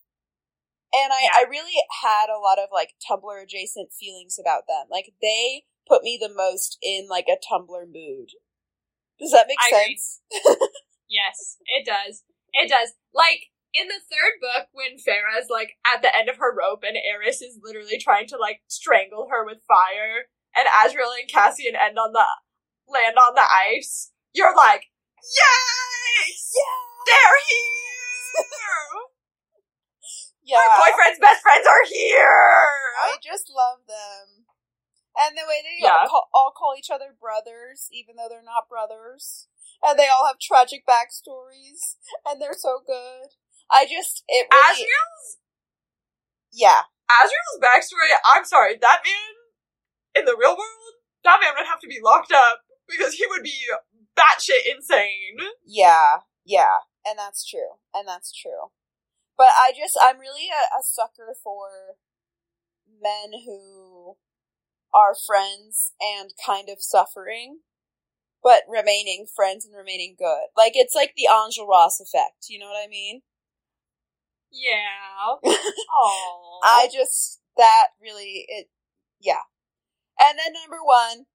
and 0.93 1.11
I, 1.11 1.23
Yeah. 1.23 1.31
I 1.37 1.41
really 1.49 1.73
had 2.03 2.29
a 2.29 2.37
lot 2.39 2.59
of 2.59 2.69
like 2.71 2.95
Tumblr 2.99 3.41
adjacent 3.43 3.93
feelings 3.93 4.37
about 4.37 4.67
them. 4.67 4.87
Like 4.89 5.13
they 5.21 5.65
put 5.87 6.03
me 6.03 6.17
the 6.21 6.29
most 6.29 6.77
in 6.81 7.07
like 7.07 7.27
a 7.27 7.37
Tumblr 7.37 7.87
mood. 7.87 8.31
Does 9.19 9.31
that 9.31 9.47
make 9.47 9.57
I 9.59 9.71
sense? 9.71 10.21
Yes, 11.09 11.57
it 11.65 11.85
does. 11.85 12.23
It 12.53 12.69
does. 12.69 12.93
Like 13.13 13.49
in 13.73 13.87
the 13.87 14.01
third 14.09 14.39
book, 14.41 14.67
when 14.73 14.97
Feyre's 14.97 15.49
like 15.49 15.77
at 15.85 16.01
the 16.01 16.15
end 16.15 16.29
of 16.29 16.37
her 16.37 16.53
rope 16.55 16.83
and 16.87 16.97
Eris 16.97 17.41
is 17.41 17.59
literally 17.61 17.97
trying 17.99 18.27
to 18.27 18.37
like 18.37 18.61
strangle 18.67 19.27
her 19.29 19.45
with 19.45 19.65
fire, 19.67 20.29
and 20.55 20.67
Azriel 20.67 21.13
and 21.19 21.29
Cassian 21.29 21.75
end 21.75 21.97
on 21.99 22.13
the 22.13 22.25
land 22.87 23.15
on 23.17 23.35
the 23.35 23.45
ice, 23.45 24.11
you're 24.33 24.55
like, 24.55 24.87
yes, 25.21 26.53
they're 27.05 27.41
here. 27.49 28.43
Yeah, 30.47 30.63
My 30.63 30.79
boyfriend's 30.87 31.19
best 31.19 31.43
friends 31.43 31.67
are 31.67 31.83
here. 31.91 32.63
I 33.03 33.19
just 33.19 33.51
love 33.51 33.83
them, 33.83 34.47
and 35.19 35.35
the 35.35 35.43
way 35.43 35.59
they 35.59 35.83
Yeah. 35.83 36.03
all, 36.03 36.07
call, 36.07 36.29
all 36.33 36.51
call 36.55 36.73
each 36.79 36.89
other 36.89 37.11
brothers, 37.19 37.89
even 37.91 38.15
though 38.15 38.29
they're 38.29 38.41
not 38.41 38.69
brothers, 38.69 39.49
and 39.83 39.99
they 39.99 40.07
all 40.07 40.25
have 40.25 40.39
tragic 40.39 40.87
backstories, 40.87 41.99
and 42.25 42.41
they're 42.41 42.55
so 42.55 42.79
good. 42.79 43.35
I 43.71 43.85
just 43.85 44.23
it 44.27 44.47
really, 44.51 44.83
Azriel's 44.83 45.37
yeah. 46.51 46.81
Azriel's 47.09 47.59
backstory. 47.63 48.11
I'm 48.25 48.45
sorry, 48.45 48.77
that 48.81 49.01
man 49.05 49.35
in 50.15 50.25
the 50.25 50.35
real 50.37 50.51
world, 50.57 50.93
that 51.23 51.39
man 51.41 51.53
would 51.55 51.67
have 51.67 51.79
to 51.81 51.87
be 51.87 51.99
locked 52.03 52.31
up 52.31 52.61
because 52.89 53.13
he 53.13 53.25
would 53.29 53.43
be 53.43 53.53
batshit 54.17 54.65
insane. 54.69 55.37
Yeah, 55.65 56.27
yeah, 56.45 56.83
and 57.05 57.17
that's 57.17 57.47
true, 57.47 57.79
and 57.93 58.07
that's 58.07 58.33
true. 58.35 58.71
But 59.37 59.49
I 59.53 59.71
just, 59.77 59.97
I'm 60.01 60.19
really 60.19 60.49
a, 60.49 60.79
a 60.79 60.81
sucker 60.81 61.35
for 61.43 61.95
men 62.89 63.39
who 63.45 64.17
are 64.93 65.13
friends 65.13 65.93
and 66.01 66.31
kind 66.43 66.69
of 66.69 66.81
suffering, 66.81 67.59
but 68.41 68.63
remaining 68.67 69.27
friends 69.33 69.65
and 69.65 69.75
remaining 69.75 70.15
good. 70.17 70.47
Like, 70.57 70.71
it's 70.75 70.95
like 70.95 71.13
the 71.15 71.29
Angel 71.31 71.67
Ross 71.67 71.99
effect, 71.99 72.49
you 72.49 72.57
know 72.57 72.65
what 72.65 72.83
I 72.83 72.89
mean? 72.89 73.21
Yeah. 74.51 75.37
Oh. 75.43 76.59
I 76.63 76.87
just, 76.91 77.41
that 77.57 77.87
really, 78.01 78.45
it, 78.47 78.67
yeah. 79.19 79.45
And 80.19 80.37
then 80.37 80.53
number 80.53 80.83
one, 80.83 81.25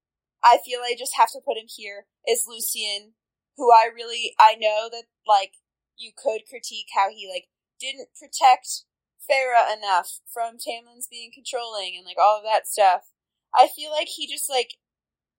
I 0.45 0.59
feel 0.65 0.81
I 0.81 0.95
just 0.99 1.17
have 1.17 1.31
to 1.33 1.41
put 1.45 1.57
him 1.57 1.69
here, 1.69 2.07
is 2.27 2.47
Lucien, 2.49 3.15
who 3.57 3.71
I 3.71 3.89
really, 3.95 4.35
I 4.41 4.55
know 4.59 4.89
that, 4.91 5.05
like, 5.27 5.53
you 5.97 6.11
could 6.17 6.43
critique 6.49 6.89
how 6.95 7.09
he, 7.11 7.31
like, 7.33 7.47
didn't 7.79 8.09
protect 8.19 8.85
Feyre 9.29 9.59
enough 9.77 10.21
from 10.33 10.57
Tamlin's 10.59 11.09
being 11.11 11.31
controlling 11.35 11.95
and 11.97 12.05
like 12.07 12.19
all 12.19 12.39
of 12.39 12.45
that 12.45 12.67
stuff. 12.67 13.11
I 13.55 13.69
feel 13.69 13.91
like 13.91 14.09
he 14.09 14.27
just 14.31 14.49
like 14.49 14.79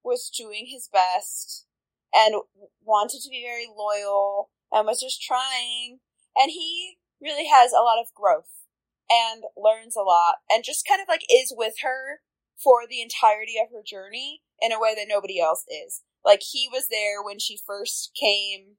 was 0.03 0.29
doing 0.29 0.67
his 0.67 0.89
best 0.91 1.65
and 2.13 2.35
wanted 2.83 3.21
to 3.23 3.29
be 3.29 3.43
very 3.43 3.67
loyal 3.67 4.49
and 4.71 4.85
was 4.85 5.01
just 5.01 5.21
trying. 5.21 5.99
And 6.35 6.51
he 6.51 6.97
really 7.23 7.47
has 7.47 7.71
a 7.71 7.81
lot 7.81 7.99
of 7.99 8.13
growth 8.13 8.67
and 9.09 9.43
learns 9.57 9.95
a 9.95 10.01
lot 10.01 10.35
and 10.49 10.63
just 10.63 10.87
kind 10.87 11.01
of 11.01 11.07
like 11.07 11.23
is 11.31 11.53
with 11.55 11.75
her 11.81 12.21
for 12.61 12.87
the 12.87 13.01
entirety 13.01 13.55
of 13.61 13.71
her 13.71 13.83
journey 13.85 14.41
in 14.61 14.71
a 14.71 14.79
way 14.79 14.93
that 14.95 15.07
nobody 15.09 15.39
else 15.39 15.65
is. 15.67 16.03
Like 16.23 16.41
he 16.41 16.67
was 16.71 16.87
there 16.89 17.23
when 17.23 17.39
she 17.39 17.57
first 17.57 18.11
came 18.19 18.77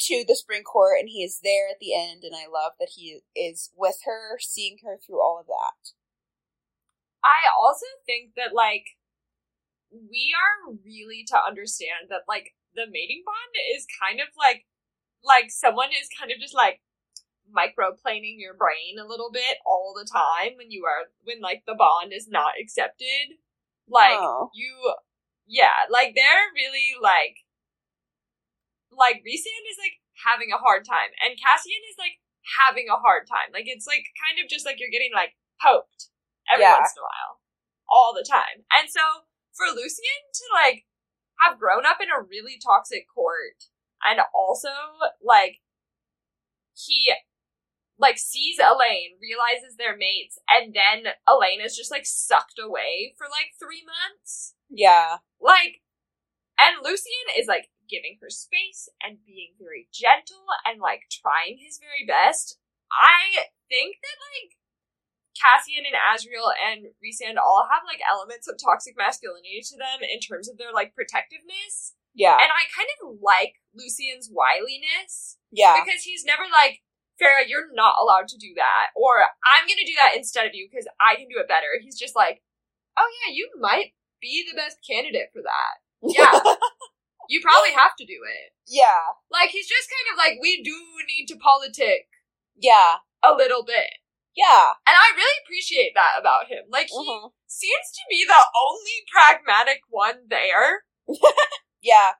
to 0.00 0.24
the 0.26 0.34
spring 0.34 0.64
court 0.64 0.98
and 0.98 1.08
he 1.08 1.22
is 1.22 1.40
there 1.42 1.68
at 1.70 1.78
the 1.80 1.94
end 1.94 2.24
and 2.24 2.34
I 2.34 2.50
love 2.50 2.72
that 2.80 2.94
he 2.96 3.20
is 3.36 3.70
with 3.76 3.98
her, 4.04 4.38
seeing 4.40 4.78
her 4.84 4.98
through 4.98 5.22
all 5.22 5.38
of 5.38 5.46
that. 5.46 5.94
I 7.22 7.48
also 7.56 7.86
think 8.04 8.34
that 8.36 8.54
like 8.54 8.98
we 9.90 10.34
are 10.34 10.74
really 10.84 11.24
to 11.28 11.38
understand 11.38 12.10
that 12.10 12.26
like 12.28 12.54
the 12.74 12.86
mating 12.90 13.22
bond 13.24 13.54
is 13.74 13.86
kind 14.02 14.20
of 14.20 14.28
like 14.36 14.66
like 15.22 15.48
someone 15.48 15.88
is 15.88 16.10
kind 16.12 16.30
of 16.30 16.38
just 16.38 16.54
like 16.54 16.80
microplaning 17.50 18.40
your 18.40 18.54
brain 18.54 18.98
a 18.98 19.06
little 19.06 19.30
bit 19.30 19.58
all 19.66 19.94
the 19.96 20.08
time 20.08 20.56
when 20.56 20.70
you 20.70 20.84
are 20.84 21.10
when 21.22 21.40
like 21.40 21.62
the 21.66 21.76
bond 21.76 22.12
is 22.12 22.28
not 22.28 22.56
accepted. 22.60 23.38
Like 23.88 24.16
oh. 24.16 24.50
you 24.54 24.94
yeah, 25.46 25.88
like 25.90 26.14
they're 26.14 26.48
really 26.54 26.96
like 27.00 27.44
like 28.92 29.20
Rhysand 29.26 29.66
is 29.68 29.80
like 29.80 30.00
having 30.24 30.54
a 30.54 30.60
hard 30.60 30.86
time 30.86 31.10
and 31.20 31.36
Cassian 31.36 31.82
is 31.90 31.98
like 31.98 32.22
having 32.60 32.88
a 32.88 33.00
hard 33.00 33.26
time. 33.26 33.52
Like 33.52 33.66
it's 33.66 33.86
like 33.86 34.08
kind 34.16 34.40
of 34.40 34.48
just 34.48 34.64
like 34.64 34.80
you're 34.80 34.92
getting 34.92 35.12
like 35.12 35.36
poked 35.60 36.12
every 36.48 36.64
yeah. 36.64 36.80
once 36.80 36.94
in 36.94 37.02
a 37.02 37.08
while. 37.08 37.42
All 37.84 38.16
the 38.16 38.24
time. 38.24 38.64
And 38.72 38.88
so 38.88 39.28
for 39.52 39.68
Lucien 39.68 40.20
to 40.32 40.44
like 40.56 40.88
have 41.42 41.60
grown 41.60 41.84
up 41.84 42.00
in 42.00 42.08
a 42.08 42.24
really 42.24 42.56
toxic 42.56 43.06
court 43.10 43.68
and 44.00 44.20
also 44.32 44.72
like 45.22 45.60
he 46.74 47.12
like 47.98 48.18
sees 48.18 48.58
Elain, 48.58 49.18
realizes 49.20 49.76
they're 49.76 49.96
mates, 49.96 50.38
and 50.48 50.74
then 50.74 51.12
Elain 51.28 51.60
is 51.60 51.76
just 51.76 51.90
like 51.90 52.06
sucked 52.06 52.58
away 52.58 53.14
for 53.16 53.24
like 53.24 53.54
three 53.58 53.82
months. 53.86 54.54
Yeah. 54.68 55.18
Like 55.40 55.82
and 56.58 56.82
Lucien 56.82 57.34
is 57.38 57.46
like 57.46 57.70
giving 57.90 58.16
her 58.22 58.30
space 58.30 58.88
and 59.02 59.20
being 59.26 59.58
very 59.58 59.90
gentle 59.92 60.46
and 60.64 60.80
like 60.80 61.10
trying 61.10 61.58
his 61.60 61.78
very 61.82 62.06
best. 62.06 62.58
I 62.90 63.50
think 63.68 63.98
that 64.00 64.18
like 64.32 64.56
Cassian 65.34 65.82
and 65.82 65.98
Azriel 65.98 66.54
and 66.54 66.94
Rhysand 67.02 67.42
all 67.42 67.66
have 67.66 67.82
like 67.84 68.00
elements 68.06 68.46
of 68.46 68.56
toxic 68.56 68.94
masculinity 68.94 69.60
to 69.66 69.76
them 69.76 70.06
in 70.06 70.22
terms 70.22 70.48
of 70.48 70.56
their 70.56 70.70
like 70.70 70.94
protectiveness. 70.94 71.98
Yeah. 72.14 72.38
And 72.38 72.48
I 72.48 72.70
kind 72.70 72.88
of 73.02 73.18
like 73.18 73.58
Lucien's 73.74 74.30
wiliness. 74.30 75.42
Yeah. 75.50 75.82
Because 75.82 76.06
he's 76.06 76.22
never 76.22 76.46
like, 76.46 76.83
Feyre, 77.20 77.46
you're 77.46 77.72
not 77.74 77.94
allowed 78.00 78.28
to 78.28 78.38
do 78.38 78.52
that. 78.56 78.90
Or 78.96 79.22
I'm 79.44 79.66
gonna 79.66 79.86
do 79.86 79.98
that 80.02 80.16
instead 80.16 80.46
of 80.46 80.54
you 80.54 80.68
because 80.70 80.88
I 81.00 81.16
can 81.16 81.28
do 81.28 81.38
it 81.38 81.48
better. 81.48 81.78
He's 81.82 81.98
just 81.98 82.16
like, 82.16 82.42
oh 82.96 83.08
yeah, 83.22 83.34
you 83.34 83.50
might 83.60 83.94
be 84.20 84.44
the 84.46 84.56
best 84.56 84.78
candidate 84.86 85.30
for 85.32 85.42
that. 85.42 85.74
Yeah. 86.02 86.32
you 87.28 87.40
probably 87.40 87.72
have 87.72 87.96
to 87.98 88.06
do 88.06 88.20
it. 88.24 88.52
Yeah. 88.66 89.14
Like 89.30 89.50
he's 89.50 89.68
just 89.68 89.88
kind 89.90 90.08
of 90.12 90.18
like, 90.18 90.38
we 90.40 90.62
do 90.62 90.74
need 91.06 91.26
to 91.28 91.36
politic. 91.36 92.08
Yeah. 92.56 93.04
A 93.22 93.34
little 93.34 93.64
bit. 93.64 94.04
Yeah. 94.34 94.74
And 94.82 94.94
I 94.98 95.14
really 95.14 95.38
appreciate 95.46 95.94
that 95.94 96.18
about 96.18 96.50
him. 96.50 96.66
Like, 96.68 96.90
he 96.90 96.98
mm-hmm. 96.98 97.30
seems 97.46 97.86
to 97.94 98.02
be 98.10 98.26
the 98.26 98.42
only 98.50 98.98
pragmatic 99.06 99.86
one 99.88 100.26
there. 100.28 100.82
yeah. 101.82 102.18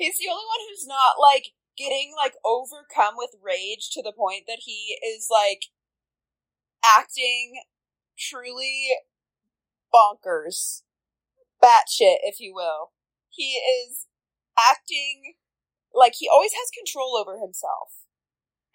He's 0.00 0.16
the 0.16 0.32
only 0.32 0.48
one 0.48 0.62
who's 0.68 0.88
not, 0.88 1.20
like, 1.20 1.52
getting, 1.76 2.12
like, 2.16 2.34
overcome 2.44 3.14
with 3.16 3.36
rage 3.42 3.90
to 3.92 4.02
the 4.02 4.12
point 4.12 4.44
that 4.46 4.60
he 4.64 4.98
is, 5.04 5.28
like, 5.30 5.66
acting 6.84 7.60
truly 8.18 8.88
bonkers. 9.92 10.82
Batshit, 11.62 12.20
if 12.22 12.38
you 12.38 12.54
will. 12.54 12.92
He 13.28 13.56
is 13.56 14.06
acting 14.56 15.36
like 15.92 16.14
he 16.16 16.28
always 16.28 16.52
has 16.52 16.68
control 16.72 17.16
over 17.16 17.40
himself. 17.40 18.04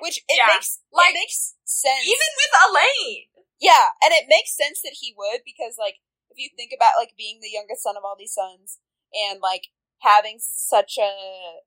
Which 0.01 0.17
it 0.25 0.41
yeah. 0.41 0.57
makes 0.57 0.81
like 0.89 1.13
it 1.13 1.21
makes 1.21 1.57
sense. 1.63 2.05
Even 2.09 2.31
with 2.41 2.53
Elain, 2.57 3.29
Yeah, 3.61 3.93
and 4.01 4.09
it 4.17 4.25
makes 4.25 4.57
sense 4.57 4.81
that 4.81 4.97
he 4.97 5.13
would 5.13 5.45
because 5.45 5.77
like 5.77 6.01
if 6.33 6.41
you 6.41 6.49
think 6.57 6.73
about 6.73 6.97
like 6.97 7.13
being 7.13 7.37
the 7.37 7.53
youngest 7.53 7.85
son 7.85 7.93
of 7.93 8.01
all 8.01 8.17
these 8.17 8.33
sons 8.33 8.81
and 9.13 9.37
like 9.45 9.69
having 10.01 10.37
such 10.39 10.97
a 10.97 11.11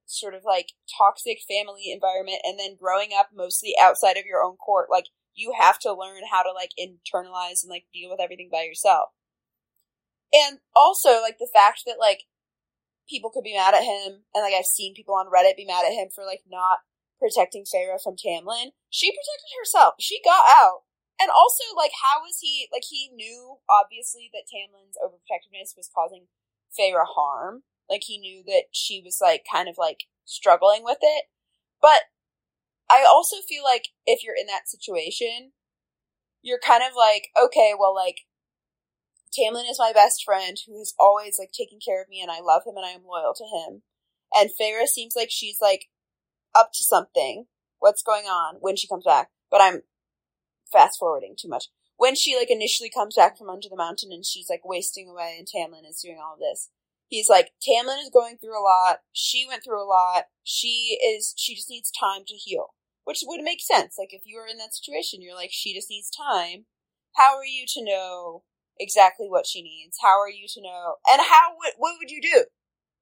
sort 0.07 0.35
of 0.35 0.43
like 0.45 0.73
toxic 0.99 1.39
family 1.47 1.91
environment 1.93 2.39
and 2.45 2.59
then 2.59 2.77
growing 2.79 3.11
up 3.17 3.31
mostly 3.35 3.75
outside 3.81 4.17
of 4.17 4.27
your 4.27 4.43
own 4.43 4.57
court, 4.57 4.89
like 4.91 5.07
you 5.35 5.55
have 5.59 5.79
to 5.81 5.93
learn 5.93 6.23
how 6.31 6.43
to 6.43 6.53
like 6.53 6.71
internalize 6.79 7.63
and 7.63 7.71
like 7.71 7.87
deal 7.93 8.11
with 8.11 8.21
everything 8.21 8.49
by 8.51 8.63
yourself. 8.63 9.11
And 10.33 10.59
also 10.75 11.21
like 11.21 11.39
the 11.39 11.51
fact 11.53 11.83
that 11.87 11.97
like 11.99 12.25
people 13.09 13.31
could 13.31 13.45
be 13.45 13.55
mad 13.55 13.75
at 13.75 13.85
him 13.85 14.25
and 14.35 14.43
like 14.43 14.55
I've 14.55 14.67
seen 14.67 14.95
people 14.95 15.15
on 15.15 15.27
Reddit 15.27 15.57
be 15.57 15.67
mad 15.67 15.87
at 15.87 15.95
him 15.95 16.09
for 16.15 16.25
like 16.25 16.43
not 16.51 16.79
protecting 17.19 17.65
Feyre 17.65 18.03
from 18.03 18.17
Tamlin. 18.19 18.75
She 18.91 19.11
protected 19.11 19.55
herself. 19.59 19.95
She 20.01 20.21
got 20.25 20.45
out. 20.51 20.83
And 21.21 21.31
also, 21.31 21.63
like, 21.77 21.93
how 22.03 22.21
was 22.27 22.43
he, 22.43 22.67
like, 22.73 22.83
he 22.91 23.09
knew, 23.15 23.63
obviously, 23.71 24.31
that 24.35 24.51
Tamlin's 24.51 24.99
overprotectiveness 24.99 25.77
was 25.77 25.89
causing 25.95 26.27
Feyre 26.75 27.07
harm. 27.07 27.63
Like, 27.95 28.03
he 28.07 28.19
knew 28.19 28.43
that 28.47 28.65
she 28.73 29.01
was, 29.05 29.19
like, 29.23 29.45
kind 29.51 29.69
of, 29.69 29.77
like, 29.79 30.05
struggling 30.25 30.83
with 30.83 30.99
it. 31.01 31.27
But 31.81 32.11
I 32.91 33.07
also 33.09 33.37
feel 33.49 33.63
like 33.63 33.89
if 34.05 34.25
you're 34.25 34.37
in 34.37 34.47
that 34.47 34.69
situation, 34.69 35.53
you're 36.43 36.59
kind 36.59 36.83
of 36.83 36.97
like, 36.97 37.29
okay, 37.41 37.73
well, 37.79 37.95
like, 37.95 38.23
Tamlin 39.31 39.71
is 39.71 39.79
my 39.79 39.93
best 39.95 40.25
friend 40.25 40.57
who 40.67 40.79
has 40.79 40.95
always, 40.99 41.37
like, 41.39 41.53
taken 41.53 41.79
care 41.79 42.03
of 42.03 42.09
me 42.09 42.21
and 42.21 42.33
I 42.33 42.41
love 42.41 42.63
him 42.67 42.77
and 42.77 42.85
I 42.85 42.91
am 42.91 43.07
loyal 43.07 43.35
to 43.35 43.45
him. 43.45 43.83
And 44.35 44.51
Feyre 44.51 44.87
seems 44.87 45.15
like 45.15 45.29
she's, 45.31 45.59
like, 45.61 45.87
up 46.55 46.71
to 46.75 46.83
something. 46.83 47.47
What's 47.79 48.03
going 48.03 48.25
on 48.25 48.57
when 48.61 48.77
she 48.77 48.89
comes 48.89 49.05
back? 49.05 49.29
But 49.51 49.61
I'm 49.61 49.83
fast 50.73 50.99
forwarding 50.99 51.37
too 51.39 51.49
much. 51.49 51.67
When 51.97 52.15
she 52.15 52.37
like 52.37 52.51
initially 52.51 52.91
comes 52.91 53.15
back 53.15 53.39
from 53.39 53.51
under 53.51 53.69
the 53.69 53.77
mountain 53.77 54.11
and 54.13 54.25
she's 54.25 54.51
like 54.51 54.63
wasting 54.65 55.09
away 55.09 55.37
and 55.39 55.47
Tamlin 55.47 55.89
is 55.89 56.01
doing 56.03 56.19
all 56.19 56.37
this. 56.39 56.71
He's 57.09 57.29
like, 57.29 57.53
Tamlin 57.63 58.03
is 58.03 58.11
going 58.13 58.39
through 58.39 58.59
a 58.59 58.65
lot. 58.65 59.01
She 59.13 59.47
went 59.47 59.63
through 59.63 59.83
a 59.83 59.87
lot. 59.87 60.25
She 60.43 60.99
is, 60.99 61.35
she 61.37 61.55
just 61.55 61.71
needs 61.71 61.91
time 61.91 62.23
to 62.27 62.35
heal. 62.35 62.75
Which 63.05 63.21
would 63.23 63.45
make 63.45 63.61
sense. 63.61 63.97
Like 63.99 64.13
if 64.13 64.23
you 64.25 64.41
were 64.41 64.49
in 64.49 64.59
that 64.59 64.75
situation, 64.75 65.21
you're 65.21 65.37
like, 65.37 65.53
she 65.53 65.75
just 65.75 65.91
needs 65.91 66.09
time. 66.09 66.65
How 67.17 67.37
are 67.37 67.47
you 67.47 67.69
to 67.77 67.85
know 67.85 68.43
exactly 68.81 69.29
what 69.29 69.47
she 69.47 69.63
needs? 69.63 69.99
How 70.01 70.19
are 70.19 70.33
you 70.33 70.49
to 70.57 70.61
know? 70.63 70.97
And 71.07 71.21
how 71.21 71.53
would, 71.61 71.77
what 71.77 72.01
would 72.01 72.11
you 72.11 72.23
do? 72.25 72.49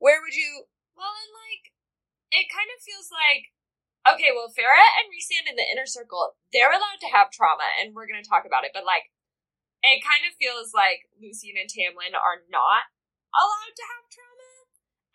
Where 0.02 0.18
would 0.20 0.34
you? 0.34 0.66
Well, 0.98 1.14
and 1.14 1.32
like, 1.32 1.70
it 2.34 2.50
kind 2.50 2.68
of 2.74 2.82
feels 2.82 3.08
like 3.14 3.54
okay, 4.02 4.34
well, 4.34 4.50
Feyre 4.50 4.82
and 4.98 5.06
Rhysand 5.10 5.46
in 5.46 5.54
the 5.54 5.68
inner 5.70 5.86
circle, 5.86 6.34
they're 6.50 6.74
allowed 6.74 6.98
to 7.02 7.12
have 7.14 7.30
trauma, 7.30 7.66
and 7.78 7.94
we're 7.94 8.10
going 8.10 8.22
to 8.22 8.26
talk 8.26 8.42
about 8.42 8.66
it, 8.66 8.74
but 8.74 8.86
like, 8.86 9.10
it 9.82 10.02
kind 10.02 10.26
of 10.26 10.38
feels 10.38 10.70
like 10.70 11.10
Lucien 11.18 11.58
and 11.58 11.70
Tamlin 11.70 12.14
are 12.14 12.46
not 12.50 12.86
allowed 13.34 13.74
to 13.76 13.88
have 13.88 14.04
trauma. 14.12 14.52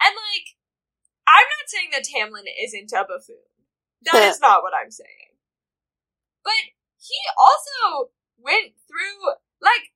And 0.01 0.13
like, 0.13 0.57
I'm 1.25 1.47
not 1.47 1.67
saying 1.69 1.89
that 1.93 2.07
Tamlin 2.07 2.49
isn't 2.49 2.93
a 2.93 3.05
buffoon. 3.05 3.49
That 4.05 4.29
is 4.29 4.41
not 4.45 4.61
what 4.61 4.77
I'm 4.77 4.91
saying. 4.91 5.37
But 6.43 6.73
he 6.97 7.19
also 7.35 8.11
went 8.39 8.77
through, 8.87 9.35
like, 9.59 9.93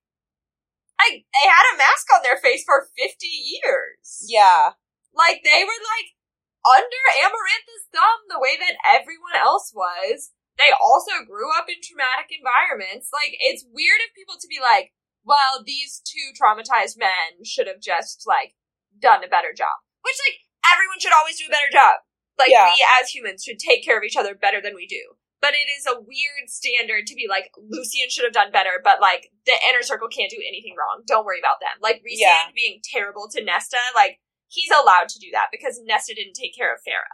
I, 0.99 1.25
they 1.25 1.47
had 1.47 1.65
a 1.73 1.79
mask 1.81 2.05
on 2.13 2.21
their 2.21 2.37
face 2.37 2.61
for 2.61 2.91
50 2.93 3.25
years. 3.25 4.27
Yeah. 4.27 4.77
Like, 5.15 5.41
they 5.41 5.63
were 5.65 5.81
like, 5.81 6.13
under 6.61 7.03
Amarantha's 7.25 7.89
thumb 7.89 8.29
the 8.29 8.41
way 8.41 8.53
that 8.59 8.77
everyone 8.85 9.33
else 9.33 9.73
was. 9.73 10.35
They 10.59 10.69
also 10.77 11.25
grew 11.25 11.49
up 11.57 11.65
in 11.71 11.81
traumatic 11.81 12.29
environments. 12.29 13.09
Like, 13.09 13.33
it's 13.41 13.65
weird 13.65 13.97
of 14.05 14.13
people 14.13 14.37
to 14.37 14.51
be 14.51 14.61
like, 14.61 14.93
well, 15.23 15.63
these 15.65 16.01
two 16.05 16.33
traumatized 16.33 16.97
men 16.97 17.45
should 17.45 17.67
have 17.67 17.81
just, 17.81 18.23
like, 18.27 18.55
done 18.99 19.23
a 19.23 19.29
better 19.29 19.53
job. 19.55 19.81
Which, 20.01 20.17
like, 20.27 20.39
everyone 20.71 20.99
should 20.99 21.13
always 21.13 21.37
do 21.37 21.45
a 21.47 21.53
better 21.53 21.71
job. 21.71 22.01
Like, 22.39 22.49
yeah. 22.49 22.73
we 22.73 22.85
as 23.01 23.09
humans 23.09 23.43
should 23.43 23.59
take 23.59 23.83
care 23.83 23.97
of 23.97 24.03
each 24.03 24.17
other 24.17 24.33
better 24.33 24.61
than 24.61 24.73
we 24.73 24.87
do. 24.87 25.17
But 25.41 25.53
it 25.53 25.69
is 25.73 25.89
a 25.89 25.97
weird 25.97 26.49
standard 26.49 27.07
to 27.07 27.15
be 27.15 27.25
like, 27.27 27.49
Lucien 27.57 28.09
should 28.09 28.25
have 28.25 28.33
done 28.33 28.51
better, 28.53 28.77
but 28.83 29.01
like, 29.01 29.33
the 29.45 29.57
inner 29.67 29.81
circle 29.81 30.07
can't 30.07 30.29
do 30.29 30.37
anything 30.37 30.77
wrong. 30.77 31.01
Don't 31.07 31.25
worry 31.25 31.41
about 31.41 31.57
them. 31.57 31.81
Like, 31.81 31.97
Rhysand 32.05 32.21
yeah. 32.21 32.53
being 32.53 32.79
terrible 32.85 33.27
to 33.33 33.43
Nesta, 33.43 33.81
like, 33.95 34.21
he's 34.47 34.69
allowed 34.69 35.09
to 35.09 35.19
do 35.19 35.33
that 35.33 35.47
because 35.51 35.81
Nesta 35.83 36.13
didn't 36.13 36.37
take 36.37 36.55
care 36.55 36.73
of 36.73 36.79
Feyre. 36.85 37.09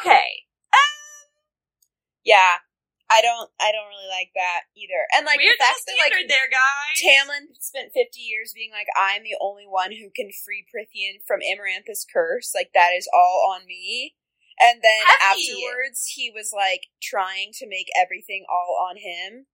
Okay. 0.00 0.48
Um, 0.72 1.36
yeah. 2.24 2.64
I 3.10 3.20
don't 3.20 3.50
I 3.58 3.74
don't 3.74 3.90
really 3.90 4.06
like 4.06 4.30
that 4.38 4.70
either. 4.78 5.02
And 5.10 5.26
like 5.26 5.42
Weird 5.42 5.58
the 5.58 5.66
fact 5.66 5.82
that 5.90 5.98
like 5.98 6.30
there, 6.30 6.46
guys. 6.46 6.94
Tamlin 7.02 7.50
spent 7.58 7.90
50 7.90 8.22
years 8.22 8.54
being 8.54 8.70
like, 8.70 8.86
I'm 8.94 9.26
the 9.26 9.36
only 9.42 9.66
one 9.66 9.90
who 9.90 10.14
can 10.14 10.30
free 10.30 10.62
Prythian 10.70 11.18
from 11.26 11.42
Amaranth's 11.42 12.06
curse. 12.06 12.54
Like, 12.54 12.70
that 12.72 12.94
is 12.94 13.10
all 13.10 13.50
on 13.50 13.66
me. 13.66 14.14
And 14.62 14.78
then 14.84 15.04
afterwards, 15.18 16.14
he 16.14 16.30
was 16.30 16.52
like 16.54 16.86
trying 17.02 17.50
to 17.58 17.66
make 17.66 17.88
everything 17.98 18.44
all 18.46 18.78
on 18.78 18.96
him 18.96 19.46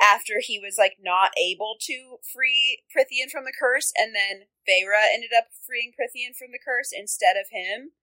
after 0.00 0.44
he 0.44 0.60
was 0.60 0.76
like 0.78 1.00
not 1.00 1.32
able 1.40 1.76
to 1.80 2.20
free 2.20 2.84
Prythian 2.92 3.32
from 3.32 3.44
the 3.44 3.56
curse. 3.56 3.92
And 3.96 4.14
then 4.14 4.46
Feyre 4.68 4.94
ended 5.12 5.32
up 5.36 5.48
freeing 5.66 5.90
Prythian 5.96 6.36
from 6.36 6.52
the 6.52 6.62
curse 6.62 6.92
instead 6.92 7.34
of 7.34 7.48
him. 7.50 7.96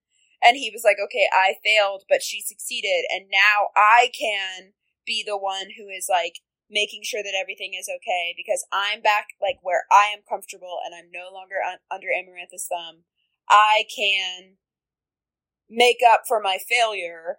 And 0.44 0.56
he 0.56 0.70
was 0.70 0.84
like, 0.84 0.98
okay, 1.02 1.26
I 1.32 1.54
failed, 1.64 2.04
but 2.08 2.22
she 2.22 2.42
succeeded. 2.42 3.04
And 3.10 3.26
now 3.30 3.68
I 3.74 4.10
can 4.18 4.74
be 5.06 5.24
the 5.26 5.38
one 5.38 5.68
who 5.78 5.88
is 5.88 6.06
like 6.10 6.40
making 6.70 7.02
sure 7.04 7.22
that 7.22 7.36
everything 7.38 7.72
is 7.78 7.88
okay 7.88 8.34
because 8.36 8.66
I'm 8.72 9.00
back 9.00 9.28
like 9.40 9.58
where 9.62 9.84
I 9.90 10.12
am 10.14 10.20
comfortable 10.28 10.78
and 10.84 10.94
I'm 10.94 11.10
no 11.10 11.32
longer 11.32 11.56
un- 11.66 11.78
under 11.90 12.08
Amaranth's 12.08 12.66
thumb. 12.66 13.04
I 13.48 13.84
can 13.94 14.56
make 15.68 15.98
up 16.06 16.22
for 16.28 16.40
my 16.40 16.58
failure 16.58 17.38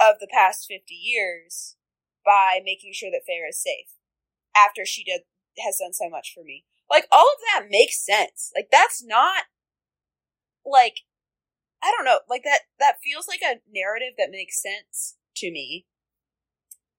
of 0.00 0.16
the 0.20 0.28
past 0.30 0.66
50 0.68 0.94
years 0.94 1.76
by 2.24 2.60
making 2.64 2.92
sure 2.92 3.10
that 3.10 3.26
Feyre 3.28 3.48
is 3.48 3.60
safe 3.62 3.94
after 4.56 4.84
she 4.84 5.02
did 5.04 5.22
has 5.64 5.78
done 5.78 5.92
so 5.92 6.08
much 6.08 6.32
for 6.34 6.44
me. 6.44 6.64
Like 6.90 7.06
all 7.10 7.26
of 7.26 7.40
that 7.52 7.68
makes 7.70 8.04
sense. 8.04 8.52
Like 8.54 8.68
that's 8.70 9.02
not 9.04 9.44
like 10.64 10.98
I 11.82 11.92
don't 11.96 12.04
know, 12.04 12.20
like 12.28 12.42
that 12.44 12.60
that 12.80 12.96
feels 13.02 13.28
like 13.28 13.40
a 13.42 13.60
narrative 13.72 14.14
that 14.18 14.30
makes 14.30 14.60
sense 14.60 15.16
to 15.36 15.50
me. 15.50 15.86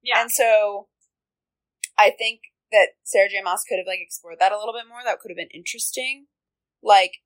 Yeah. 0.01 0.21
And 0.21 0.31
so 0.31 0.87
I 1.97 2.11
think 2.11 2.41
that 2.71 2.89
Sarah 3.03 3.29
J. 3.29 3.41
Maas 3.43 3.65
could 3.67 3.77
have 3.77 3.87
like 3.87 3.99
explored 4.01 4.37
that 4.39 4.51
a 4.51 4.57
little 4.57 4.73
bit 4.73 4.87
more. 4.87 4.99
That 5.03 5.19
could 5.19 5.31
have 5.31 5.37
been 5.37 5.53
interesting. 5.53 6.27
Like 6.81 7.19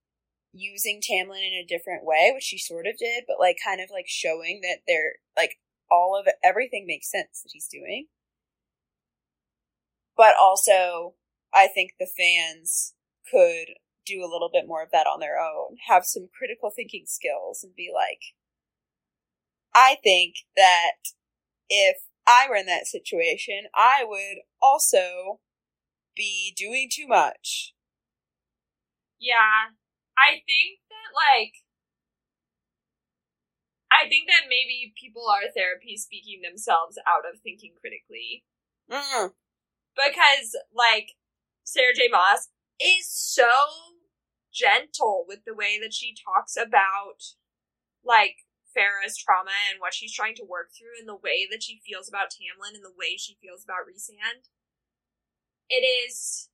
using 0.51 1.01
Tamlin 1.01 1.45
in 1.45 1.53
a 1.53 1.65
different 1.67 2.05
way, 2.05 2.31
which 2.33 2.43
she 2.43 2.57
sort 2.57 2.87
of 2.87 2.97
did, 2.97 3.25
but 3.27 3.39
like 3.39 3.57
kind 3.63 3.81
of 3.81 3.89
like 3.91 4.07
showing 4.07 4.61
that 4.61 4.79
they're 4.87 5.15
like 5.35 5.59
all 5.91 6.17
of 6.19 6.27
it, 6.27 6.35
everything 6.43 6.85
makes 6.87 7.11
sense 7.11 7.41
that 7.43 7.51
he's 7.53 7.67
doing. 7.67 8.07
But 10.15 10.33
also, 10.39 11.15
I 11.53 11.67
think 11.67 11.93
the 11.99 12.07
fans 12.07 12.93
could 13.29 13.75
do 14.05 14.21
a 14.21 14.31
little 14.31 14.49
bit 14.51 14.67
more 14.67 14.83
of 14.83 14.91
that 14.91 15.07
on 15.07 15.19
their 15.19 15.39
own, 15.39 15.77
have 15.87 16.05
some 16.05 16.27
critical 16.37 16.71
thinking 16.75 17.03
skills, 17.05 17.63
and 17.63 17.75
be 17.75 17.89
like, 17.93 18.19
I 19.75 19.97
think 20.03 20.35
that 20.55 21.13
if 21.69 21.97
I 22.27 22.47
were 22.49 22.55
in 22.55 22.67
that 22.67 22.85
situation, 22.85 23.63
I 23.75 24.03
would 24.05 24.43
also 24.61 25.39
be 26.15 26.53
doing 26.55 26.89
too 26.91 27.07
much. 27.07 27.73
Yeah. 29.19 29.73
I 30.17 30.43
think 30.45 30.79
that, 30.89 31.09
like, 31.15 31.53
I 33.91 34.07
think 34.07 34.27
that 34.27 34.49
maybe 34.49 34.93
people 34.99 35.25
are 35.29 35.51
therapy 35.55 35.97
speaking 35.97 36.41
themselves 36.41 36.97
out 37.07 37.25
of 37.31 37.41
thinking 37.41 37.73
critically. 37.79 38.43
Mm. 38.91 39.31
Because, 39.95 40.55
like, 40.73 41.13
Sarah 41.63 41.93
J. 41.95 42.09
Maas 42.11 42.49
is 42.81 43.09
so 43.09 43.49
gentle 44.53 45.25
with 45.27 45.45
the 45.45 45.55
way 45.55 45.79
that 45.81 45.93
she 45.93 46.13
talks 46.13 46.55
about, 46.55 47.35
like, 48.05 48.45
Feyre's 48.73 49.17
trauma 49.17 49.53
and 49.69 49.79
what 49.79 49.93
she's 49.93 50.13
trying 50.13 50.33
to 50.35 50.49
work 50.49 50.73
through 50.73 50.97
and 50.97 51.07
the 51.07 51.19
way 51.19 51.45
that 51.49 51.61
she 51.61 51.81
feels 51.85 52.09
about 52.09 52.33
Tamlin 52.33 52.73
and 52.73 52.83
the 52.83 52.97
way 52.97 53.15
she 53.17 53.37
feels 53.37 53.63
about 53.63 53.85
Rhysand. 53.85 54.49
It 55.69 55.85
is. 55.85 56.49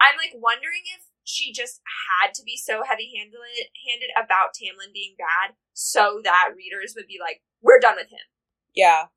I'm 0.00 0.16
like 0.16 0.32
wondering 0.32 0.88
if 0.96 1.04
she 1.24 1.52
just 1.52 1.84
had 2.08 2.32
to 2.34 2.42
be 2.42 2.56
so 2.56 2.82
heavy 2.88 3.12
handed 3.12 3.36
handed 3.84 4.10
about 4.16 4.56
Tamlin 4.56 4.96
being 4.96 5.14
bad 5.20 5.54
so 5.76 6.20
that 6.24 6.56
readers 6.56 6.94
would 6.96 7.06
be 7.06 7.20
like, 7.20 7.44
we're 7.60 7.80
done 7.80 8.00
with 8.00 8.08
him. 8.08 8.24
Yeah. 8.74 9.12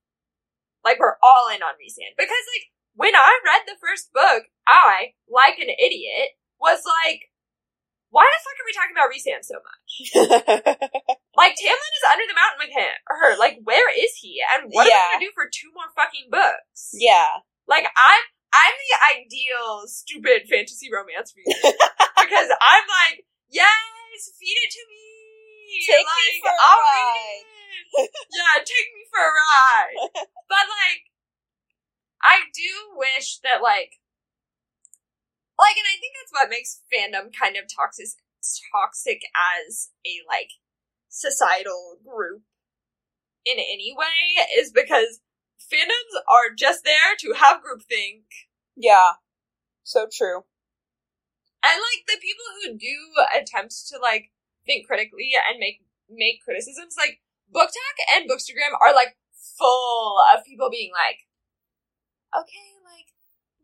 Like 0.83 0.99
we're 0.99 1.15
all 1.23 1.47
in 1.47 1.63
on 1.63 1.79
Rhysand. 1.79 2.19
Because 2.19 2.43
like 2.51 2.67
when 2.95 3.15
I 3.15 3.39
read 3.47 3.63
the 3.65 3.79
first 3.79 4.11
book, 4.11 4.51
I, 4.67 5.15
like 5.31 5.57
an 5.57 5.71
idiot, 5.71 6.35
was 6.59 6.83
like, 6.85 7.31
why 8.13 8.29
the 8.29 8.39
fuck 8.45 8.57
are 8.61 8.67
we 8.69 8.77
talking 8.77 8.93
about 8.93 9.09
Rhysand 9.09 9.41
so 9.41 9.57
much? 9.57 9.89
Like 11.33 11.57
Tamlin 11.57 11.93
is 11.97 12.05
under 12.13 12.29
the 12.29 12.37
mountain 12.37 12.61
with 12.61 12.73
him 12.77 12.93
or 13.09 13.15
her. 13.17 13.31
Like 13.41 13.57
where 13.65 13.89
is 13.89 14.13
he? 14.21 14.37
And 14.53 14.69
what 14.69 14.85
are 14.85 14.89
Yeah. 14.93 15.17
we 15.17 15.25
gonna 15.25 15.25
do 15.25 15.33
for 15.33 15.49
two 15.49 15.73
more 15.73 15.89
fucking 15.97 16.29
books? 16.29 16.93
yeah. 16.93 17.41
Like 17.65 17.89
I'm 17.89 18.23
I'm 18.53 18.75
the 18.77 18.93
ideal 19.17 19.89
stupid 19.89 20.45
fantasy 20.45 20.93
romance 20.93 21.33
reader. 21.33 21.57
because 22.21 22.49
I'm 22.53 22.85
like, 22.85 23.25
yes, 23.49 24.29
feed 24.37 24.53
it 24.61 24.69
to 24.77 24.83
me. 24.85 25.09
Take 25.89 26.05
me 26.05 26.37
for 26.45 26.53
a 26.53 26.61
I'll 26.61 26.77
ride. 26.85 27.41
read 27.97 28.05
it. 28.05 28.09
yeah, 28.29 28.61
take 28.61 28.87
me 28.93 29.03
for 29.09 29.25
a 29.25 29.33
ride. 29.33 29.97
but 30.53 30.65
like 30.69 31.09
I 32.21 32.45
do 32.53 32.93
wish 32.93 33.41
that 33.41 33.65
like 33.65 33.97
like 35.59 35.77
and 35.77 35.87
I 35.87 35.97
think 35.99 36.13
that's 36.17 36.33
what 36.33 36.49
makes 36.49 36.81
fandom 36.91 37.31
kind 37.33 37.55
of 37.57 37.65
toxic 37.69 38.07
toxic 38.71 39.21
as 39.33 39.89
a 40.05 40.19
like 40.27 40.51
societal 41.09 41.97
group 42.03 42.43
in 43.45 43.55
any 43.57 43.93
way 43.95 44.43
is 44.57 44.71
because 44.71 45.21
fandoms 45.61 46.15
are 46.27 46.53
just 46.57 46.83
there 46.83 47.15
to 47.19 47.33
have 47.33 47.61
groupthink 47.63 48.23
Yeah. 48.75 49.19
So 49.83 50.07
true. 50.11 50.43
and 51.63 51.79
like 51.79 52.03
the 52.07 52.19
people 52.19 52.45
who 52.59 52.77
do 52.77 52.97
attempt 53.35 53.75
to 53.89 53.99
like 53.99 54.31
think 54.65 54.87
critically 54.87 55.31
and 55.35 55.59
make 55.59 55.81
make 56.09 56.43
criticisms 56.43 56.95
like 56.97 57.21
BookTok 57.53 57.95
and 58.15 58.29
bookstagram 58.29 58.75
are 58.81 58.93
like 58.93 59.15
full 59.57 60.17
of 60.33 60.43
people 60.45 60.69
being 60.69 60.91
like 60.91 61.27
okay 62.35 62.72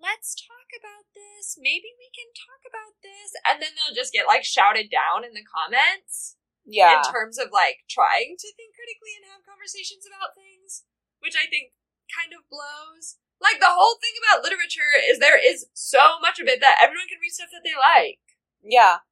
let's 0.01 0.31
talk 0.35 0.71
about 0.73 1.05
this 1.13 1.59
maybe 1.59 1.91
we 1.99 2.07
can 2.15 2.31
talk 2.31 2.63
about 2.63 2.95
this 3.03 3.35
and 3.43 3.59
then 3.59 3.75
they'll 3.75 3.95
just 3.95 4.15
get 4.15 4.27
like 4.27 4.47
shouted 4.47 4.87
down 4.87 5.27
in 5.27 5.35
the 5.35 5.43
comments 5.43 6.39
Yeah. 6.63 6.99
in 6.99 7.11
terms 7.11 7.35
of 7.37 7.51
like 7.51 7.83
trying 7.91 8.35
to 8.39 8.49
think 8.55 8.71
critically 8.75 9.13
and 9.19 9.27
have 9.31 9.43
conversations 9.47 10.05
about 10.07 10.37
things, 10.37 10.85
which 11.19 11.35
I 11.35 11.49
think 11.49 11.73
kind 12.07 12.31
of 12.31 12.47
blows. 12.47 13.17
Like 13.41 13.59
the 13.59 13.71
whole 13.71 13.97
thing 13.99 14.15
about 14.19 14.43
literature 14.43 14.91
is 14.95 15.19
there 15.19 15.39
is 15.39 15.67
so 15.73 16.19
much 16.21 16.39
of 16.39 16.47
it 16.47 16.59
that 16.59 16.79
everyone 16.83 17.07
can 17.07 17.19
read 17.23 17.31
stuff 17.35 17.51
that 17.55 17.63
they 17.63 17.75
like. 17.75 18.19
Yeah. 18.63 19.03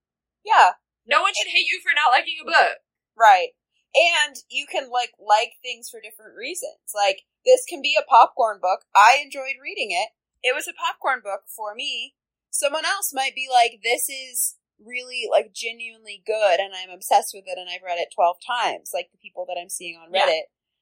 Yeah. 0.43 0.79
No 1.07 1.21
one 1.23 1.31
should 1.35 1.51
hate 1.51 1.67
you 1.67 1.79
for 1.83 1.95
not 1.95 2.11
liking 2.11 2.37
a 2.41 2.45
book. 2.47 2.83
Right. 3.15 3.55
And 3.95 4.35
you 4.51 4.67
can 4.67 4.91
like 4.91 5.15
like 5.17 5.57
things 5.63 5.89
for 5.89 6.03
different 6.03 6.35
reasons. 6.35 6.91
Like 6.93 7.23
this 7.47 7.63
can 7.65 7.81
be 7.81 7.95
a 7.97 8.05
popcorn 8.05 8.59
book. 8.61 8.83
I 8.93 9.19
enjoyed 9.23 9.57
reading 9.63 9.91
it. 9.95 10.11
It 10.43 10.55
was 10.55 10.67
a 10.67 10.73
popcorn 10.73 11.21
book 11.23 11.41
for 11.47 11.75
me. 11.75 12.15
Someone 12.49 12.85
else 12.85 13.11
might 13.13 13.35
be 13.35 13.47
like 13.51 13.79
this 13.83 14.09
is 14.09 14.55
really 14.83 15.27
like 15.29 15.53
genuinely 15.53 16.21
good 16.25 16.59
and 16.59 16.73
I'm 16.75 16.89
obsessed 16.89 17.31
with 17.33 17.45
it 17.47 17.57
and 17.57 17.67
I've 17.69 17.83
read 17.85 17.97
it 17.99 18.09
12 18.13 18.37
times 18.45 18.91
like 18.93 19.09
the 19.11 19.17
people 19.17 19.45
that 19.47 19.57
I'm 19.59 19.69
seeing 19.69 19.97
on 19.97 20.13
Yeah. 20.13 20.25
Reddit. 20.25 20.41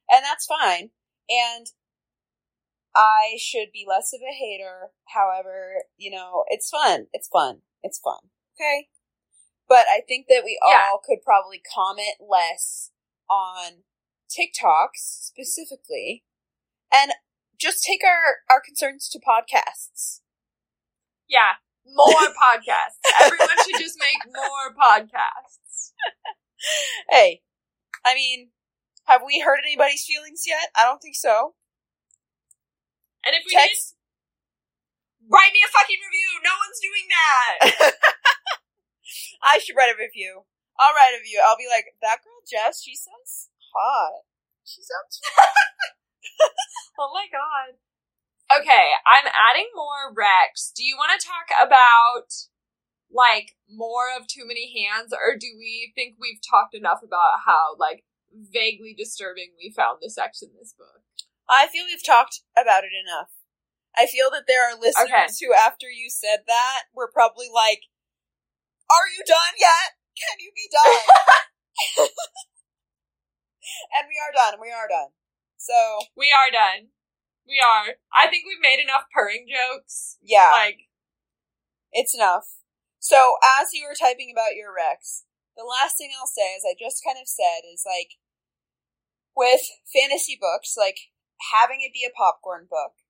And 0.09 0.23
that's 0.23 0.45
fine. 0.45 0.91
And 1.29 1.67
I 2.95 3.37
should 3.39 3.71
be 3.73 3.85
less 3.87 4.13
of 4.13 4.21
a 4.21 4.33
hater. 4.33 4.91
However, 5.07 5.83
you 5.97 6.11
know, 6.11 6.43
it's 6.47 6.69
fun. 6.69 7.07
It's 7.13 7.27
fun. 7.27 7.61
It's 7.83 7.99
fun. 7.99 8.29
Okay? 8.55 8.89
But 9.67 9.85
I 9.89 10.01
think 10.07 10.27
that 10.27 10.43
we 10.43 10.59
Yeah. 10.65 10.83
all 10.91 10.99
could 11.03 11.21
probably 11.23 11.59
comment 11.59 12.17
less 12.19 12.91
on 13.29 13.83
TikToks 14.29 14.97
specifically 15.25 16.23
and 16.91 17.13
just 17.59 17.83
take 17.83 18.01
our, 18.03 18.43
our 18.49 18.61
concerns 18.61 19.09
to 19.09 19.19
podcasts. 19.19 20.21
Yeah, 21.27 21.61
more 21.85 22.29
podcasts. 22.43 23.01
Everyone 23.21 23.57
should 23.65 23.79
just 23.79 23.97
make 23.99 24.21
more 24.33 24.73
podcasts. 24.73 25.91
Hey, 27.11 27.43
I 28.03 28.15
mean, 28.15 28.49
have 29.05 29.21
we 29.21 29.37
hurt 29.39 29.61
anybody's 29.61 30.01
feelings 30.01 30.45
yet? 30.47 30.73
I 30.73 30.81
don't 30.83 30.97
think 30.97 31.13
so. 31.13 31.53
And 33.25 33.35
if 33.37 33.45
we 33.45 33.53
Text. 33.53 33.93
did, 33.93 35.29
write 35.29 35.53
me 35.53 35.61
a 35.61 35.69
fucking 35.69 36.01
review. 36.01 36.29
No 36.41 36.53
one's 36.57 36.81
doing 36.81 37.05
that. 37.13 37.93
I 39.43 39.59
should 39.59 39.75
write 39.77 39.93
a 39.93 39.97
review. 39.99 40.45
I'll 40.79 40.93
write 40.93 41.13
a 41.13 41.21
review. 41.21 41.41
I'll 41.45 41.57
be 41.57 41.69
like, 41.69 41.85
that 42.01 42.25
girl 42.25 42.41
Jess, 42.49 42.81
she 42.81 42.95
sounds 42.95 43.49
hot. 43.73 44.25
She 44.63 44.81
sounds. 44.81 45.21
Oh 46.99 47.11
my 47.13 47.27
god. 47.27 47.75
Okay, 48.47 48.95
I'm 49.03 49.27
adding 49.27 49.67
more 49.75 50.13
Rex. 50.15 50.71
Do 50.75 50.83
you 50.83 50.95
want 50.95 51.11
to 51.19 51.27
talk 51.27 51.51
about 51.59 52.31
like 53.11 53.55
more 53.67 54.07
of 54.15 54.27
too 54.27 54.45
many 54.47 54.71
hands 54.71 55.11
or 55.11 55.35
do 55.35 55.47
we 55.59 55.91
think 55.95 56.15
we've 56.19 56.39
talked 56.39 56.73
enough 56.75 57.03
about 57.03 57.43
how 57.45 57.75
like 57.77 58.05
vaguely 58.31 58.93
disturbing 58.95 59.51
we 59.59 59.73
found 59.75 59.99
the 60.01 60.09
sex 60.09 60.41
in 60.41 60.49
this 60.57 60.71
book? 60.71 61.03
I 61.49 61.67
feel 61.67 61.83
we've 61.85 62.03
talked 62.05 62.41
about 62.55 62.83
it 62.83 62.95
enough. 62.95 63.29
I 63.95 64.07
feel 64.07 64.31
that 64.31 64.47
there 64.47 64.67
are 64.67 64.75
listeners 64.75 65.07
Okay. 65.07 65.27
who, 65.39 65.53
after 65.53 65.87
you 65.87 66.09
said 66.09 66.43
that, 66.47 66.91
were 66.93 67.09
probably 67.11 67.47
like, 67.53 67.87
Are 68.91 69.07
you 69.07 69.23
done 69.25 69.55
yet? 69.59 69.95
Can 70.15 70.39
you 70.39 70.51
be 70.55 70.67
done? 70.71 70.99
and 73.95 74.07
we 74.07 74.15
are 74.19 74.33
done. 74.35 74.59
We 74.59 74.71
are 74.71 74.87
done. 74.87 75.11
So, 75.65 76.05
We 76.13 76.29
are 76.29 76.53
done. 76.53 76.93
We 77.49 77.57
are. 77.57 77.97
I 78.13 78.29
think 78.29 78.45
we've 78.45 78.61
made 78.61 78.77
enough 78.77 79.09
purring 79.09 79.49
jokes. 79.49 80.17
yeah, 80.21 80.53
Like, 80.53 80.85
it's 81.91 82.13
enough. 82.13 82.61
So, 82.99 83.37
as 83.41 83.73
you 83.73 83.85
were 83.89 83.97
typing 83.97 84.29
about 84.29 84.53
your 84.53 84.69
Rex, 84.69 85.25
the 85.57 85.65
last 85.65 85.97
thing 85.97 86.13
I'll 86.13 86.29
say, 86.29 86.53
as 86.53 86.61
I 86.61 86.77
just 86.77 87.01
kind 87.01 87.17
of 87.17 87.25
said, 87.25 87.65
is 87.65 87.81
like, 87.81 88.21
with 89.33 89.61
fantasy 89.89 90.37
books, 90.37 90.77
like, 90.77 91.09
having 91.49 91.81
it 91.81 91.93
be 91.93 92.05
a 92.05 92.13
popcorn 92.13 92.69
book, 92.69 93.01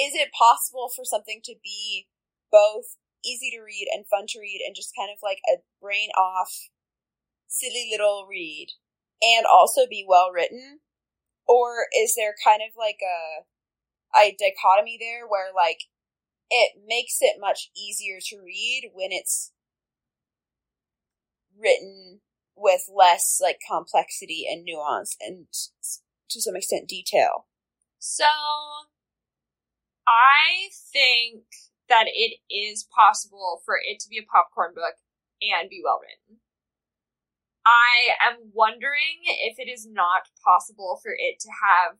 is 0.00 0.16
it 0.16 0.32
possible 0.32 0.88
for 0.88 1.04
something 1.04 1.40
to 1.44 1.54
be 1.62 2.08
both 2.50 2.96
easy 3.24 3.50
to 3.52 3.60
read 3.60 3.88
and 3.92 4.08
fun 4.08 4.24
to 4.28 4.40
read 4.40 4.64
and 4.64 4.76
just 4.76 4.96
kind 4.96 5.12
of 5.12 5.20
like 5.22 5.40
a 5.44 5.60
brain 5.80 6.08
off, 6.16 6.68
silly 7.48 7.88
little 7.92 8.26
read 8.28 8.68
and 9.22 9.46
also 9.46 9.82
be 9.88 10.04
well 10.06 10.30
written? 10.32 10.80
Or 11.46 11.86
is 11.96 12.14
there 12.16 12.34
kind 12.44 12.62
of 12.62 12.76
like 12.76 12.98
a, 13.02 13.44
a 14.18 14.36
dichotomy 14.38 14.98
there 14.98 15.26
where 15.26 15.52
like 15.54 15.80
it 16.50 16.72
makes 16.86 17.18
it 17.20 17.36
much 17.40 17.70
easier 17.76 18.18
to 18.28 18.42
read 18.44 18.90
when 18.94 19.10
it's 19.10 19.52
written 21.58 22.20
with 22.56 22.82
less 22.92 23.40
like 23.42 23.58
complexity 23.66 24.46
and 24.50 24.64
nuance 24.64 25.16
and 25.20 25.46
to 26.30 26.40
some 26.40 26.56
extent 26.56 26.88
detail? 26.88 27.46
so 28.04 28.28
I 30.06 30.68
think 30.92 31.44
that 31.88 32.04
it 32.06 32.36
is 32.52 32.86
possible 32.94 33.62
for 33.64 33.76
it 33.82 33.98
to 34.00 34.08
be 34.10 34.18
a 34.18 34.22
popcorn 34.22 34.74
book 34.74 35.00
and 35.40 35.70
be 35.70 35.80
well 35.82 36.00
written. 36.02 36.43
I 37.66 38.12
am 38.20 38.52
wondering 38.52 39.24
if 39.24 39.58
it 39.58 39.70
is 39.70 39.86
not 39.88 40.28
possible 40.44 41.00
for 41.02 41.12
it 41.16 41.40
to 41.40 41.48
have 41.48 41.96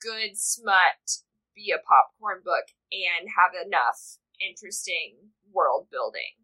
good 0.00 0.36
smut 0.36 1.24
be 1.56 1.74
a 1.74 1.82
popcorn 1.82 2.40
book 2.44 2.70
and 2.92 3.28
have 3.34 3.56
enough 3.56 4.20
interesting 4.38 5.34
world 5.50 5.88
building. 5.90 6.38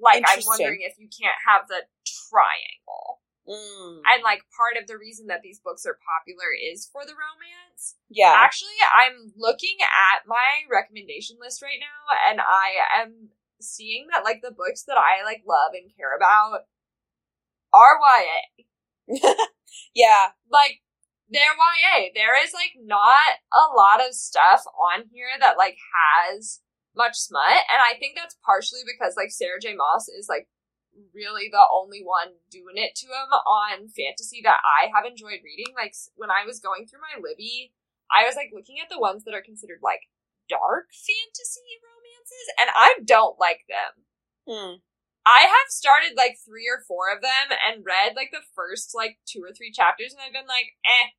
Like 0.00 0.24
I'm 0.26 0.42
wondering 0.46 0.80
if 0.80 0.98
you 0.98 1.08
can't 1.12 1.38
have 1.46 1.68
the 1.68 1.84
triangle. 2.08 3.20
Mm. 3.44 4.00
And 4.08 4.24
like 4.24 4.40
part 4.56 4.80
of 4.80 4.88
the 4.88 4.96
reason 4.96 5.28
that 5.28 5.44
these 5.44 5.60
books 5.60 5.84
are 5.84 6.00
popular 6.00 6.48
is 6.56 6.88
for 6.88 7.04
the 7.04 7.12
romance. 7.12 8.00
Yeah. 8.08 8.32
Actually, 8.34 8.80
I'm 8.88 9.36
looking 9.36 9.76
at 9.84 10.26
my 10.26 10.64
recommendation 10.72 11.36
list 11.38 11.60
right 11.60 11.78
now 11.78 12.16
and 12.30 12.40
I 12.40 13.04
am 13.04 13.28
seeing 13.64 14.06
that 14.12 14.24
like 14.24 14.42
the 14.42 14.54
books 14.54 14.84
that 14.86 14.98
I 14.98 15.24
like 15.24 15.42
love 15.46 15.72
and 15.72 15.90
care 15.96 16.16
about 16.16 16.68
are 17.72 17.98
YA. 17.98 18.64
yeah. 19.94 20.36
Like 20.50 20.80
they're 21.28 21.56
YA. 21.56 22.12
There 22.14 22.42
is 22.44 22.52
like 22.52 22.76
not 22.78 23.40
a 23.52 23.74
lot 23.74 24.06
of 24.06 24.14
stuff 24.14 24.62
on 24.94 25.04
here 25.10 25.34
that 25.40 25.58
like 25.58 25.76
has 25.90 26.60
much 26.96 27.16
smut 27.16 27.58
and 27.66 27.82
I 27.82 27.98
think 27.98 28.14
that's 28.14 28.38
partially 28.46 28.86
because 28.86 29.14
like 29.16 29.32
Sarah 29.32 29.58
J 29.60 29.74
Maas 29.74 30.06
is 30.06 30.28
like 30.28 30.46
really 31.14 31.50
the 31.50 31.66
only 31.74 32.02
one 32.06 32.38
doing 32.50 32.78
it 32.78 32.94
to 32.94 33.06
him 33.06 33.30
on 33.34 33.90
fantasy 33.90 34.40
that 34.44 34.62
I 34.62 34.94
have 34.94 35.02
enjoyed 35.02 35.42
reading. 35.42 35.74
Like 35.74 35.94
when 36.14 36.30
I 36.30 36.46
was 36.46 36.62
going 36.62 36.86
through 36.86 37.02
my 37.02 37.18
Libby, 37.18 37.74
I 38.10 38.24
was 38.24 38.36
like 38.36 38.54
looking 38.54 38.78
at 38.78 38.90
the 38.90 39.00
ones 39.00 39.24
that 39.24 39.34
are 39.34 39.42
considered 39.42 39.82
like 39.82 40.06
dark 40.48 40.92
fantasy 40.92 41.80
romances, 41.80 42.46
and 42.60 42.70
I 42.74 43.00
don't 43.04 43.38
like 43.38 43.64
them. 43.68 43.92
Hmm. 44.44 44.74
I 45.24 45.48
have 45.48 45.68
started 45.72 46.20
like 46.20 46.36
three 46.36 46.68
or 46.68 46.84
four 46.84 47.08
of 47.08 47.24
them 47.24 47.48
and 47.48 47.80
read 47.80 48.12
like 48.12 48.28
the 48.28 48.44
first 48.54 48.92
like 48.92 49.16
two 49.24 49.40
or 49.40 49.56
three 49.56 49.72
chapters, 49.72 50.12
and 50.12 50.20
I've 50.20 50.36
been 50.36 50.48
like, 50.48 50.76
eh, 50.84 51.16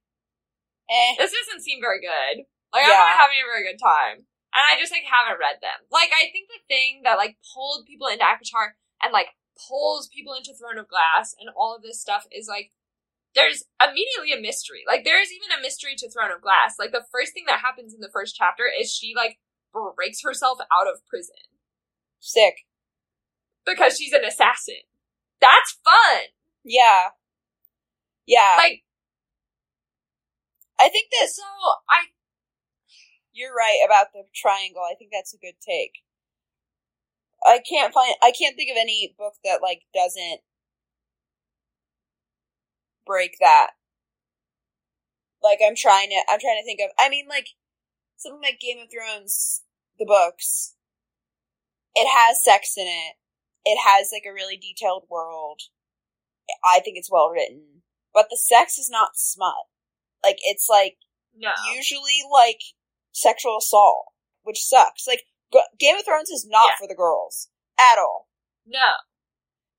Eh. 0.90 1.16
this 1.18 1.34
doesn't 1.34 1.66
seem 1.66 1.82
very 1.82 2.00
good. 2.02 2.46
Like 2.74 2.86
I'm 2.86 2.94
not 2.94 3.18
having 3.18 3.42
a 3.42 3.50
very 3.50 3.66
good 3.66 3.82
time. 3.82 4.30
And 4.56 4.64
I 4.64 4.80
just 4.80 4.92
like 4.92 5.08
haven't 5.08 5.42
read 5.42 5.60
them. 5.60 5.88
Like 5.92 6.12
I 6.14 6.30
think 6.32 6.48
the 6.48 6.62
thing 6.70 7.02
that 7.04 7.18
like 7.18 7.38
pulled 7.54 7.86
people 7.88 8.08
into 8.08 8.24
ACOTAR 8.24 8.78
and 9.02 9.12
like 9.12 9.34
pulls 9.56 10.08
people 10.08 10.34
into 10.34 10.54
Throne 10.54 10.78
of 10.78 10.88
Glass 10.88 11.36
and 11.40 11.50
all 11.56 11.76
of 11.76 11.82
this 11.82 12.00
stuff 12.00 12.28
is 12.32 12.48
like 12.48 12.72
there's 13.36 13.66
immediately 13.84 14.32
a 14.32 14.42
mystery. 14.42 14.84
Like 14.88 15.04
there 15.04 15.22
is 15.22 15.30
even 15.32 15.58
a 15.58 15.62
mystery 15.62 15.96
to 15.98 16.10
Throne 16.10 16.32
of 16.32 16.42
Glass. 16.42 16.80
Like 16.80 16.92
the 16.92 17.06
first 17.12 17.34
thing 17.34 17.44
that 17.48 17.60
happens 17.60 17.94
in 17.94 18.00
the 18.00 18.12
first 18.12 18.36
chapter 18.36 18.64
is 18.66 18.92
she 18.92 19.14
like 19.16 19.38
breaks 19.96 20.24
herself 20.24 20.60
out 20.72 20.88
of 20.88 21.06
prison 21.08 21.52
Sick. 22.20 22.66
because 23.66 23.98
she's 23.98 24.14
an 24.14 24.24
assassin. 24.24 24.88
That's 25.42 25.78
fun. 25.84 26.32
Yeah. 26.64 27.12
Yeah. 28.26 28.56
Like 28.58 28.84
I 30.80 30.90
think 30.90 31.12
this 31.12 31.36
so 31.36 31.44
I 31.90 32.08
you're 33.34 33.54
right 33.54 33.84
about 33.86 34.14
the 34.14 34.24
triangle. 34.34 34.82
I 34.82 34.96
think 34.96 35.12
that's 35.12 35.34
a 35.34 35.38
good 35.38 35.60
take. 35.60 36.04
I 37.46 37.60
can't 37.60 37.94
find 37.94 38.16
I 38.24 38.32
can't 38.32 38.56
think 38.56 38.72
of 38.72 38.78
any 38.80 39.14
book 39.18 39.34
that 39.44 39.60
like 39.62 39.82
doesn't 39.94 40.40
break 43.06 43.38
that. 43.40 43.72
Like 45.42 45.60
I'm 45.66 45.76
trying 45.76 46.10
to 46.10 46.16
I'm 46.30 46.40
trying 46.40 46.60
to 46.60 46.66
think 46.66 46.80
of 46.84 46.90
I 47.00 47.10
mean 47.10 47.28
like 47.28 47.50
something 48.18 48.42
like 48.42 48.60
Game 48.60 48.78
of 48.80 48.90
Thrones 48.92 49.62
the 50.00 50.06
books 50.06 50.76
it 51.96 52.08
has 52.08 52.44
sex 52.44 52.74
in 52.78 52.88
it. 52.88 53.16
It 53.64 53.80
has 53.84 54.10
like 54.12 54.24
a 54.30 54.34
really 54.34 54.58
detailed 54.58 55.06
world. 55.10 55.62
I 56.64 56.80
think 56.80 56.98
it's 56.98 57.12
well 57.12 57.30
written. 57.30 57.82
But 58.14 58.28
the 58.30 58.38
sex 58.38 58.78
is 58.78 58.90
not 58.90 59.12
smut. 59.16 59.66
Like 60.24 60.38
it's 60.44 60.68
like 60.70 60.98
no. 61.36 61.52
usually 61.74 62.20
like 62.32 62.60
sexual 63.12 63.58
assault, 63.58 64.08
which 64.44 64.62
sucks. 64.64 65.08
Like 65.08 65.24
G- 65.54 65.60
Game 65.80 65.96
of 65.98 66.06
Thrones 66.06 66.30
is 66.30 66.46
not 66.50 66.72
Yeah. 66.72 66.76
for 66.80 66.88
the 66.88 66.96
girls 66.96 67.50
at 67.80 67.98
all. 67.98 68.28
No. 68.66 69.00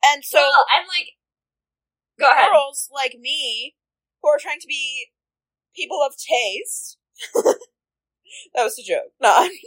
And 0.04 0.24
so 0.24 0.38
well, 0.38 0.66
and 0.76 0.86
like 0.88 1.08
go 2.18 2.30
ahead. 2.30 2.50
girls 2.52 2.88
like 2.92 3.16
me 3.20 3.74
who 4.22 4.28
are 4.28 4.38
trying 4.38 4.60
to 4.60 4.66
be 4.66 5.06
people 5.74 6.02
of 6.06 6.14
taste. 6.16 6.98
that 7.34 8.64
was 8.64 8.78
a 8.78 8.82
joke. 8.82 9.12
No, 9.20 9.30
I, 9.30 9.48
mean, 9.48 9.60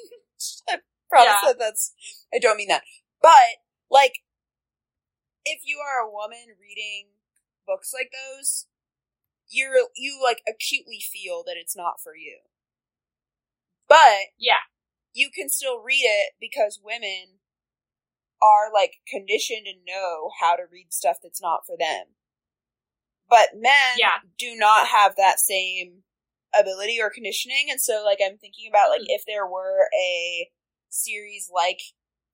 I 0.69 0.77
promise 1.09 1.33
Yeah. 1.41 1.49
that 1.49 1.59
that's. 1.59 1.93
I 2.33 2.39
don't 2.39 2.57
mean 2.57 2.67
that. 2.69 2.83
But 3.21 3.61
like, 3.89 4.19
if 5.45 5.61
you 5.63 5.79
are 5.79 6.05
a 6.05 6.11
woman 6.11 6.55
reading 6.59 7.09
books 7.65 7.91
like 7.93 8.11
those, 8.11 8.67
you're 9.49 9.73
you 9.95 10.19
like 10.23 10.41
acutely 10.47 10.99
feel 10.99 11.43
that 11.45 11.57
it's 11.57 11.75
not 11.75 11.99
for 12.01 12.15
you. 12.15 12.39
But 13.87 14.33
Yeah. 14.37 14.61
you 15.13 15.29
can 15.33 15.49
still 15.49 15.79
read 15.81 16.03
it 16.03 16.33
because 16.39 16.79
women 16.83 17.39
are 18.41 18.71
like 18.71 19.01
conditioned 19.07 19.67
and 19.67 19.83
know 19.85 20.29
how 20.39 20.55
to 20.55 20.63
read 20.71 20.93
stuff 20.93 21.17
that's 21.21 21.41
not 21.41 21.65
for 21.65 21.75
them. 21.77 22.15
But 23.29 23.49
men 23.55 23.97
Yeah. 23.97 24.19
do 24.37 24.55
not 24.55 24.87
have 24.87 25.15
that 25.15 25.39
same 25.39 26.03
ability 26.53 26.99
or 26.99 27.09
conditioning, 27.11 27.69
and 27.69 27.79
so 27.79 28.03
like 28.03 28.19
I'm 28.23 28.37
thinking 28.37 28.67
about 28.67 28.89
like 28.89 29.01
Mm. 29.01 29.09
if 29.09 29.23
there 29.25 29.45
were 29.45 29.89
a 29.95 30.51
series 30.89 31.49
like 31.53 31.79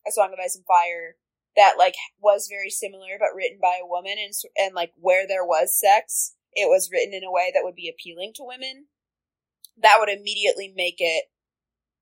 A 0.07 0.11
Song 0.11 0.31
of 0.31 0.39
Ice 0.39 0.55
and 0.55 0.65
Fire 0.65 1.17
that 1.55 1.77
like 1.77 1.95
was 2.19 2.47
very 2.47 2.69
similar 2.69 3.17
but 3.19 3.33
written 3.35 3.59
by 3.61 3.77
a 3.81 3.85
woman 3.85 4.17
and 4.17 4.33
and 4.57 4.73
like 4.73 4.93
where 4.95 5.27
there 5.27 5.45
was 5.45 5.77
sex, 5.77 6.35
it 6.53 6.69
was 6.69 6.89
written 6.91 7.13
in 7.13 7.23
a 7.23 7.31
way 7.31 7.51
that 7.53 7.63
would 7.63 7.75
be 7.75 7.89
appealing 7.89 8.33
to 8.35 8.43
women. 8.45 8.87
That 9.77 9.97
would 9.99 10.09
immediately 10.09 10.71
make 10.73 10.95
it 10.99 11.25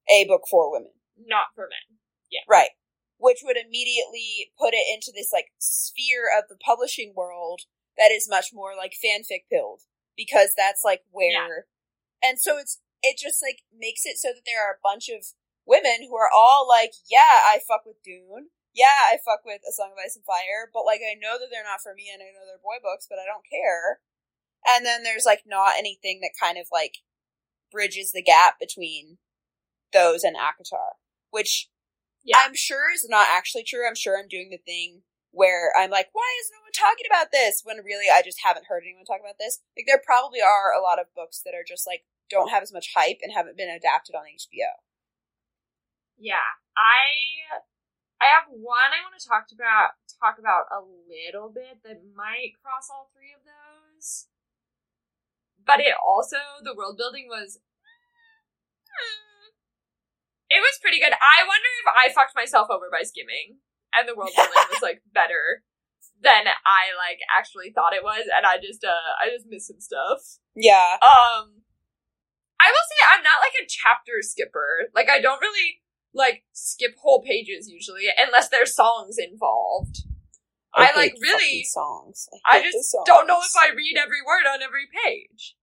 a 0.10 0.26
book 0.26 0.44
for 0.49 0.72
women. 0.72 0.94
Not 1.18 1.48
for 1.56 1.68
men. 1.68 1.98
Yeah. 2.30 2.41
Right. 2.48 2.72
Which 3.18 3.40
would 3.44 3.57
immediately 3.57 4.52
put 4.57 4.74
it 4.74 4.86
into 4.94 5.11
this 5.15 5.32
like 5.34 5.48
sphere 5.57 6.30
of 6.38 6.48
the 6.49 6.57
publishing 6.57 7.14
world 7.15 7.61
that 7.98 8.11
is 8.11 8.28
much 8.30 8.48
more 8.53 8.76
like 8.76 8.94
fanfic 8.94 9.45
pilled 9.52 9.82
because 10.15 10.52
that's 10.56 10.82
like 10.84 11.02
where 11.11 11.65
and 12.24 12.40
so 12.40 12.57
it's 12.57 12.80
it 13.03 13.18
just 13.20 13.44
like 13.44 13.60
makes 13.76 14.06
it 14.06 14.18
so 14.18 14.30
that 14.30 14.48
there 14.48 14.64
are 14.64 14.80
a 14.80 14.84
bunch 14.84 15.10
of 15.10 15.26
women 15.65 16.07
who 16.07 16.15
are 16.15 16.32
all 16.34 16.68
like, 16.68 16.94
yeah, 17.11 17.44
I 17.52 17.60
fuck 17.60 17.86
with 17.86 18.02
Dune. 18.03 18.49
Yeah, 18.74 19.11
I 19.11 19.20
fuck 19.24 19.45
with 19.45 19.61
A 19.68 19.72
Song 19.72 19.91
of 19.91 19.99
Ice 20.03 20.15
and 20.15 20.26
Fire, 20.26 20.72
but 20.74 20.88
like 20.88 21.02
I 21.03 21.14
know 21.20 21.38
that 21.38 21.48
they're 21.52 21.68
not 21.68 21.82
for 21.84 21.94
me 21.94 22.10
and 22.11 22.24
I 22.24 22.32
know 22.32 22.48
they're 22.48 22.64
boy 22.64 22.82
books, 22.82 23.06
but 23.10 23.20
I 23.20 23.28
don't 23.28 23.45
care. 23.45 23.99
And 24.65 24.86
then 24.86 25.03
there's 25.03 25.26
like 25.26 25.44
not 25.45 25.74
anything 25.78 26.22
that 26.22 26.32
kind 26.40 26.57
of 26.57 26.68
like 26.72 27.03
bridges 27.72 28.11
the 28.11 28.24
gap 28.24 28.56
between 28.60 29.20
those 29.91 30.24
and 30.24 30.36
ACOTAR, 30.36 30.98
which 31.30 31.70
Yeah. 32.24 32.38
I'm 32.40 32.56
sure 32.56 32.91
is 32.91 33.06
not 33.07 33.28
actually 33.30 33.64
true. 33.64 33.86
I'm 33.88 33.95
sure 33.95 34.18
I'm 34.18 34.30
doing 34.30 34.49
the 34.49 34.57
thing 34.57 35.03
where 35.34 35.73
I'm 35.73 35.89
like, 35.89 36.14
why 36.14 36.30
is 36.39 36.53
no 36.53 36.61
one 36.61 36.72
talking 36.72 37.10
about 37.10 37.34
this? 37.34 37.65
When 37.65 37.81
really 37.81 38.05
I 38.05 38.22
just 38.22 38.45
haven't 38.45 38.69
heard 38.69 38.85
anyone 38.85 39.03
talk 39.03 39.19
about 39.19 39.41
this. 39.41 39.65
Like 39.73 39.89
there 39.89 39.99
probably 39.99 40.45
are 40.45 40.69
a 40.69 40.80
lot 40.80 41.01
of 41.01 41.10
books 41.18 41.41
that 41.41 41.57
are 41.57 41.65
just 41.65 41.89
like 41.89 42.05
don't 42.30 42.53
have 42.53 42.61
as 42.61 42.72
much 42.72 42.93
hype 42.93 43.18
and 43.26 43.34
haven't 43.34 43.57
been 43.57 43.73
adapted 43.73 44.14
on 44.14 44.30
HBO. 44.30 44.77
Yeah, 46.22 46.61
I 46.77 47.49
I 48.22 48.30
have 48.30 48.45
one 48.53 48.93
I 48.93 49.01
want 49.01 49.18
to 49.18 49.26
talk 49.26 49.49
about 49.49 49.97
talk 50.22 50.38
about 50.38 50.69
a 50.69 50.85
little 50.85 51.49
bit 51.49 51.81
that 51.81 52.05
might 52.14 52.61
cross 52.61 52.93
all 52.93 53.10
three 53.10 53.34
of 53.34 53.41
those. 53.41 54.30
But 55.57 55.81
it 55.81 55.97
also 55.97 56.61
the 56.61 56.77
world 56.77 57.01
building 57.01 57.26
was 57.26 57.57
it 60.53 60.61
was 60.61 60.77
pretty 60.77 61.01
good. 61.01 61.18
I 61.18 61.41
wonder 61.41 61.72
if 61.81 61.89
I 61.89 62.14
fucked 62.14 62.38
myself 62.38 62.69
over 62.69 62.93
by 62.93 63.01
skimming 63.01 63.62
and 63.98 64.07
the 64.07 64.15
world 64.15 64.32
building 64.36 64.70
was 64.72 64.82
like 64.82 65.02
better 65.14 65.64
than 66.24 66.48
I 66.48 66.95
like 66.95 67.20
actually 67.28 67.72
thought 67.76 67.94
it 67.94 68.03
was 68.03 68.26
and 68.32 68.45
I 68.45 68.57
just 68.57 68.84
uh 68.84 69.11
I 69.20 69.30
just 69.30 69.45
missed 69.48 69.68
some 69.68 69.80
stuff. 69.80 70.40
Yeah. 70.56 70.98
Um 71.03 71.64
I 72.64 72.72
will 72.72 72.88
say 72.88 72.99
I'm 73.11 73.24
not 73.24 73.44
like 73.44 73.56
a 73.60 73.68
chapter 73.68 74.24
skipper. 74.24 74.88
Like 74.95 75.10
I 75.10 75.20
don't 75.20 75.41
really 75.41 75.84
like 76.14 76.44
skip 76.53 76.95
whole 77.02 77.22
pages 77.22 77.68
usually 77.68 78.07
unless 78.18 78.49
there's 78.49 78.74
songs 78.74 79.18
involved. 79.20 80.07
I, 80.74 80.90
I 80.90 80.98
like 80.98 81.15
really 81.22 81.64
songs. 81.65 82.30
I, 82.45 82.57
I 82.57 82.64
just 82.64 82.90
songs. 82.90 83.06
don't 83.06 83.28
know 83.28 83.40
if 83.44 83.53
I 83.53 83.70
read 83.76 83.98
every 83.98 84.26
word 84.26 84.49
on 84.49 84.64
every 84.64 84.90
page. 84.90 85.56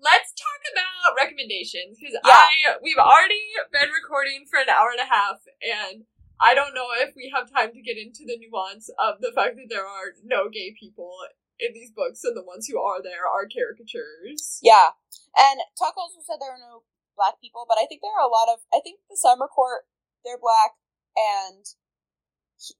Let's 0.00 0.32
talk 0.32 0.60
about 0.72 1.16
recommendations 1.16 1.98
because 1.98 2.16
yeah. 2.16 2.32
I 2.32 2.76
we've 2.80 3.00
already 3.00 3.40
been 3.72 3.90
recording 3.90 4.46
for 4.48 4.60
an 4.60 4.68
hour 4.68 4.88
and 4.92 5.00
a 5.00 5.10
half 5.10 5.44
and 5.60 6.04
I 6.40 6.54
don't 6.54 6.74
know 6.74 6.90
if 6.98 7.14
we 7.14 7.32
have 7.34 7.50
time 7.50 7.72
to 7.72 7.82
get 7.82 7.96
into 7.96 8.26
the 8.26 8.38
nuance 8.38 8.90
of 8.98 9.20
the 9.20 9.32
fact 9.34 9.56
that 9.56 9.70
there 9.70 9.86
are 9.86 10.14
no 10.24 10.50
gay 10.50 10.74
people 10.78 11.14
in 11.58 11.72
these 11.72 11.90
books 11.94 12.24
and 12.24 12.36
the 12.36 12.42
ones 12.42 12.66
who 12.66 12.80
are 12.80 13.02
there 13.02 13.26
are 13.26 13.46
caricatures. 13.46 14.58
Yeah. 14.62 14.98
And 15.36 15.62
Tuck 15.78 15.94
also 15.96 16.20
said 16.26 16.42
there 16.42 16.54
are 16.54 16.60
no 16.60 16.82
black 17.16 17.38
people, 17.40 17.64
but 17.68 17.78
I 17.78 17.86
think 17.86 18.02
there 18.02 18.14
are 18.14 18.26
a 18.26 18.30
lot 18.30 18.50
of 18.50 18.66
I 18.74 18.80
think 18.82 19.00
the 19.08 19.16
summer 19.16 19.46
court 19.46 19.86
they're 20.24 20.40
black, 20.40 20.72
and 21.16 21.64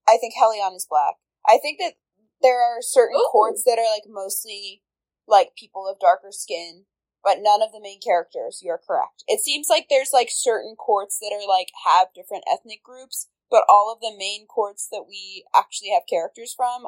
I 0.09 0.17
think 0.17 0.35
Helion 0.35 0.75
is 0.75 0.87
black. 0.89 1.21
I 1.47 1.59
think 1.61 1.79
that 1.79 1.95
there 2.41 2.61
are 2.61 2.81
certain 2.81 3.21
Ooh. 3.21 3.29
courts 3.31 3.63
that 3.65 3.79
are 3.79 3.91
like 3.93 4.09
mostly 4.09 4.83
like 5.29 5.57
people 5.57 5.87
of 5.89 6.01
darker 6.01 6.33
skin, 6.33 6.85
but 7.25 7.39
none 7.41 7.63
of 7.63 7.73
the 7.73 7.81
main 7.81 8.01
characters. 8.01 8.61
You're 8.63 8.81
correct. 8.87 9.25
It 9.27 9.41
seems 9.41 9.69
like 9.71 9.87
there's 9.89 10.13
like 10.13 10.29
certain 10.31 10.77
courts 10.77 11.19
that 11.21 11.33
are 11.33 11.49
like 11.49 11.69
have 11.87 12.09
different 12.15 12.45
ethnic 12.53 12.83
groups, 12.85 13.29
but 13.51 13.65
all 13.69 13.91
of 13.93 14.01
the 14.01 14.15
main 14.17 14.47
courts 14.47 14.87
that 14.93 15.07
we 15.09 15.45
actually 15.55 15.91
have 15.91 16.03
characters 16.09 16.53
from 16.55 16.87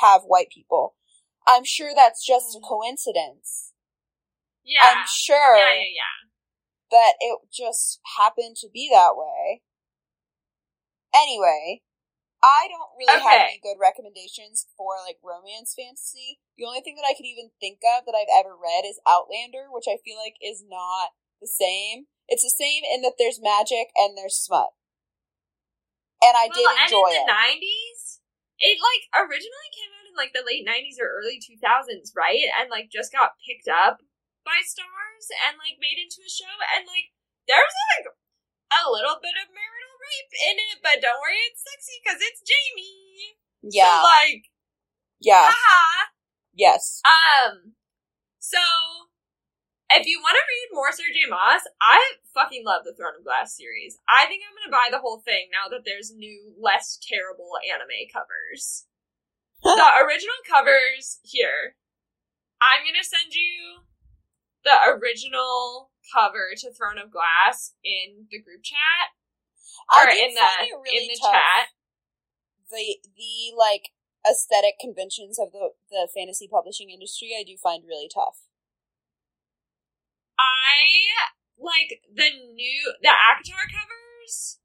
have 0.00 0.22
white 0.22 0.48
people. 0.50 0.94
I'm 1.46 1.64
sure 1.64 1.90
that's 1.94 2.24
just 2.24 2.56
a 2.56 2.60
mm. 2.60 2.68
coincidence. 2.68 3.72
Yeah. 4.64 4.78
I'm 4.82 5.04
sure. 5.12 5.56
Yeah, 5.56 5.74
yeah, 5.74 5.92
yeah. 5.96 6.14
That 6.90 7.12
it 7.20 7.38
just 7.52 8.00
happened 8.18 8.56
to 8.60 8.68
be 8.72 8.88
that 8.92 9.16
way. 9.16 9.62
Anyway, 11.14 11.82
I 12.44 12.68
don't 12.68 12.92
really 13.00 13.16
okay. 13.16 13.24
have 13.24 13.48
any 13.48 13.60
good 13.64 13.80
recommendations 13.80 14.68
for 14.76 15.00
like 15.00 15.16
romance 15.24 15.72
fantasy. 15.72 16.44
The 16.60 16.68
only 16.68 16.84
thing 16.84 17.00
that 17.00 17.08
I 17.08 17.16
could 17.16 17.24
even 17.24 17.56
think 17.56 17.80
of 17.96 18.04
that 18.04 18.12
I've 18.12 18.28
ever 18.28 18.52
read 18.52 18.84
is 18.84 19.00
Outlander, 19.08 19.72
which 19.72 19.88
I 19.88 19.96
feel 20.04 20.20
like 20.20 20.36
is 20.44 20.60
not 20.60 21.16
the 21.40 21.48
same. 21.48 22.12
It's 22.28 22.44
the 22.44 22.52
same 22.52 22.84
in 22.84 23.00
that 23.00 23.16
there's 23.16 23.40
magic 23.40 23.88
and 23.96 24.12
there's 24.12 24.36
smut. 24.36 24.76
And 26.20 26.36
I 26.36 26.52
well, 26.52 26.60
did 26.60 26.68
enjoy 26.84 27.08
and 27.16 27.24
in 27.24 27.28
the 27.28 27.32
it. 27.32 27.64
90s, 27.64 28.00
it 28.60 28.76
like 28.76 29.04
originally 29.24 29.72
came 29.72 29.92
out 29.96 30.08
in 30.12 30.16
like 30.16 30.36
the 30.36 30.44
late 30.44 30.68
90s 30.68 31.00
or 31.00 31.08
early 31.08 31.40
2000s, 31.40 32.12
right? 32.12 32.44
And 32.60 32.68
like 32.68 32.92
just 32.92 33.08
got 33.08 33.40
picked 33.40 33.72
up 33.72 34.04
by 34.44 34.60
stars 34.60 35.26
and 35.48 35.56
like 35.56 35.80
made 35.80 35.96
into 35.96 36.20
a 36.20 36.28
show 36.28 36.52
and 36.76 36.84
like 36.84 37.16
there's 37.48 37.76
like 37.96 38.12
a 38.72 38.88
little 38.88 39.16
bit 39.20 39.36
of 39.40 39.52
marital 39.52 39.83
rape 40.04 40.34
in 40.52 40.56
it, 40.60 40.78
but 40.84 41.00
don't 41.00 41.20
worry, 41.20 41.40
it's 41.48 41.64
sexy 41.64 41.96
because 42.04 42.20
it's 42.20 42.44
Jamie. 42.44 43.40
Yeah. 43.64 44.00
So, 44.00 44.04
like, 44.04 44.42
yeah. 45.20 45.48
Haha. 45.48 46.12
Yes. 46.52 47.00
Um, 47.04 47.72
so, 48.38 48.60
if 49.90 50.06
you 50.06 50.20
want 50.20 50.36
to 50.36 50.44
read 50.44 50.68
more 50.76 50.92
Sarah 50.92 51.12
J. 51.12 51.24
Maas, 51.28 51.64
I 51.80 52.00
fucking 52.32 52.64
love 52.64 52.84
the 52.84 52.94
Throne 52.94 53.16
of 53.18 53.24
Glass 53.24 53.56
series. 53.56 53.98
I 54.08 54.26
think 54.26 54.42
I'm 54.44 54.54
gonna 54.54 54.74
buy 54.74 54.90
the 54.90 55.00
whole 55.00 55.20
thing 55.20 55.48
now 55.50 55.70
that 55.70 55.84
there's 55.84 56.12
new, 56.14 56.52
less 56.60 56.98
terrible 57.00 57.56
anime 57.64 58.10
covers. 58.12 58.86
the 59.64 59.88
original 60.04 60.36
covers 60.44 61.20
here. 61.22 61.76
I'm 62.60 62.84
gonna 62.84 63.04
send 63.04 63.34
you 63.34 63.84
the 64.64 64.76
original 64.92 65.90
cover 66.12 66.52
to 66.56 66.72
Throne 66.72 66.98
of 66.98 67.10
Glass 67.10 67.74
in 67.84 68.26
the 68.30 68.40
group 68.40 68.62
chat 68.62 69.12
or 69.90 70.08
in 70.08 70.34
the 70.34 70.50
really 70.70 71.04
in 71.04 71.08
the 71.08 71.18
chat. 71.20 71.72
The 72.70 72.98
the 73.04 73.54
like 73.56 73.92
aesthetic 74.24 74.80
conventions 74.80 75.38
of 75.38 75.52
the 75.52 75.76
the 75.90 76.08
fantasy 76.14 76.48
publishing 76.48 76.90
industry, 76.90 77.36
I 77.38 77.44
do 77.44 77.56
find 77.56 77.84
really 77.86 78.08
tough. 78.12 78.48
I 80.38 81.14
like 81.58 82.02
the 82.10 82.30
new 82.52 82.94
the 83.02 83.12
ACOTAR 83.12 83.64
covers. 83.70 84.58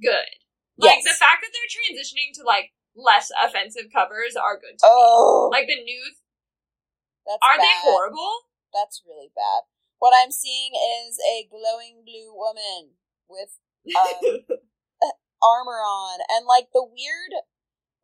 Good. 0.00 0.40
Like 0.80 1.04
yes. 1.04 1.04
the 1.04 1.18
fact 1.20 1.44
that 1.44 1.52
they're 1.52 1.74
transitioning 1.76 2.32
to 2.40 2.42
like 2.42 2.72
less 2.96 3.30
offensive 3.36 3.92
covers 3.92 4.34
are 4.34 4.56
good 4.56 4.80
to 4.80 4.86
oh. 4.88 5.50
me. 5.52 5.58
Like 5.58 5.68
the 5.68 5.82
new 5.82 6.02
That's 7.26 7.42
Are 7.44 7.56
bad. 7.56 7.62
they 7.62 7.76
horrible? 7.84 8.48
That's 8.72 9.02
really 9.06 9.30
bad. 9.34 9.68
What 9.98 10.16
I'm 10.16 10.32
seeing 10.32 10.72
is 10.72 11.20
a 11.20 11.46
glowing 11.50 12.02
blue 12.02 12.32
woman 12.32 12.96
with 13.28 13.60
um, 13.88 14.44
armor 15.42 15.80
on, 15.80 16.20
and 16.28 16.46
like 16.46 16.72
the 16.72 16.84
weird, 16.84 17.32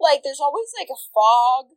like 0.00 0.22
there's 0.24 0.40
always 0.40 0.72
like 0.76 0.88
a 0.88 0.98
fog, 1.12 1.76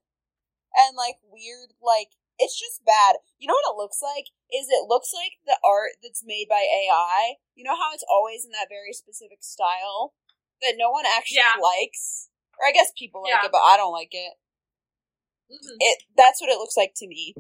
and 0.76 0.96
like 0.96 1.20
weird, 1.28 1.76
like 1.84 2.16
it's 2.40 2.56
just 2.56 2.86
bad. 2.88 3.20
You 3.38 3.48
know 3.52 3.60
what 3.60 3.76
it 3.76 3.80
looks 3.80 4.00
like? 4.00 4.32
Is 4.50 4.72
it 4.72 4.88
looks 4.88 5.12
like 5.12 5.38
the 5.44 5.60
art 5.64 6.00
that's 6.02 6.24
made 6.24 6.48
by 6.50 6.64
AI. 6.64 7.44
You 7.54 7.68
know 7.68 7.76
how 7.76 7.92
it's 7.94 8.08
always 8.08 8.48
in 8.48 8.52
that 8.56 8.72
very 8.72 8.96
specific 8.96 9.44
style 9.44 10.16
that 10.64 10.80
no 10.80 10.90
one 10.90 11.06
actually 11.06 11.44
yeah. 11.44 11.60
likes, 11.60 12.32
or 12.60 12.68
I 12.68 12.72
guess 12.72 12.92
people 12.96 13.24
like 13.24 13.36
yeah. 13.36 13.46
it, 13.46 13.52
but 13.52 13.64
I 13.64 13.76
don't 13.76 13.94
like 13.94 14.16
it. 14.16 14.40
Mm-hmm. 15.52 15.78
It 15.80 15.98
that's 16.16 16.40
what 16.42 16.50
it 16.50 16.58
looks 16.58 16.78
like 16.78 16.96
to 16.98 17.08
me, 17.08 17.36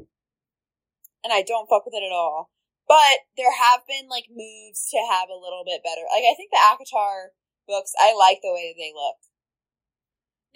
and 1.24 1.32
I 1.32 1.42
don't 1.42 1.70
fuck 1.72 1.86
with 1.86 1.96
it 1.96 2.06
at 2.06 2.16
all. 2.16 2.52
But 2.90 3.30
there 3.38 3.54
have 3.54 3.86
been 3.86 4.10
like 4.10 4.34
moves 4.34 4.90
to 4.90 4.98
have 4.98 5.30
a 5.30 5.38
little 5.38 5.62
bit 5.62 5.86
better. 5.86 6.02
Like 6.10 6.26
I 6.26 6.34
think 6.34 6.50
the 6.50 6.58
ACOTAR 6.74 7.38
books, 7.70 7.94
I 8.02 8.18
like 8.18 8.42
the 8.42 8.52
way 8.52 8.74
they 8.74 8.90
look. 8.98 9.22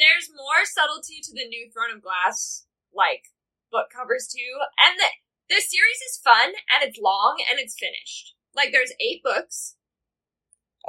There's 0.02 0.34
more 0.34 0.66
subtlety 0.66 1.22
to 1.22 1.32
the 1.32 1.46
new 1.46 1.70
Throne 1.70 1.94
of 1.94 2.02
Glass 2.02 2.66
like 2.90 3.30
book 3.70 3.94
covers 3.94 4.26
too, 4.26 4.58
and 4.82 4.98
the 4.98 5.14
the 5.46 5.62
series 5.62 6.02
is 6.10 6.18
fun 6.18 6.58
and 6.74 6.82
it's 6.82 6.98
long 6.98 7.38
and 7.46 7.62
it's 7.62 7.78
finished. 7.78 8.34
Like 8.58 8.74
there's 8.74 8.98
eight 8.98 9.22
books. 9.22 9.78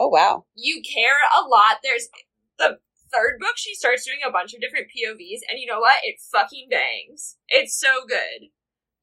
Oh 0.00 0.08
wow! 0.08 0.48
You 0.56 0.80
care 0.80 1.20
a 1.28 1.44
lot. 1.44 1.84
There's 1.84 2.08
the 2.56 2.80
third 3.12 3.36
book. 3.38 3.60
She 3.60 3.74
starts 3.74 4.08
doing 4.08 4.24
a 4.24 4.32
bunch 4.32 4.54
of 4.54 4.64
different 4.64 4.88
POVs, 4.88 5.44
and 5.44 5.60
you 5.60 5.68
know 5.68 5.80
what? 5.80 6.00
It 6.02 6.24
fucking 6.24 6.72
bangs. 6.72 7.36
It's 7.52 7.78
so 7.78 8.08
good 8.08 8.48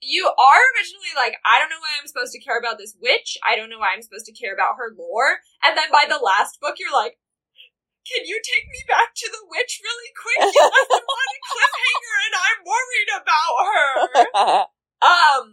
you 0.02 0.26
are 0.26 0.62
originally 0.76 1.14
like, 1.14 1.38
I 1.46 1.62
don't 1.62 1.70
know 1.70 1.80
why 1.80 1.94
I'm 1.96 2.10
supposed 2.10 2.34
to 2.34 2.42
care 2.42 2.58
about 2.58 2.82
this 2.82 2.98
witch. 2.98 3.38
I 3.46 3.56
don't 3.56 3.70
know 3.70 3.78
why 3.78 3.94
I'm 3.94 4.02
supposed 4.02 4.26
to 4.26 4.36
care 4.36 4.54
about 4.54 4.82
her 4.82 4.90
lore. 4.98 5.46
And 5.62 5.78
then 5.78 5.94
by 5.94 6.10
the 6.10 6.18
last 6.18 6.58
book, 6.58 6.82
you're 6.82 6.94
like, 6.94 7.22
can 8.02 8.26
you 8.26 8.42
take 8.42 8.66
me 8.66 8.82
back 8.90 9.14
to 9.14 9.30
the 9.30 9.46
witch 9.46 9.78
really 9.78 10.12
quick? 10.18 10.42
You 10.42 10.66
left 10.74 10.90
me 10.90 11.06
on 11.06 11.30
a 11.30 11.40
cliffhanger 11.46 12.18
and 12.18 12.36
I'm 12.36 12.62
worried 12.66 13.12
about 13.14 13.56
her. 13.62 13.90
um, 15.06 15.46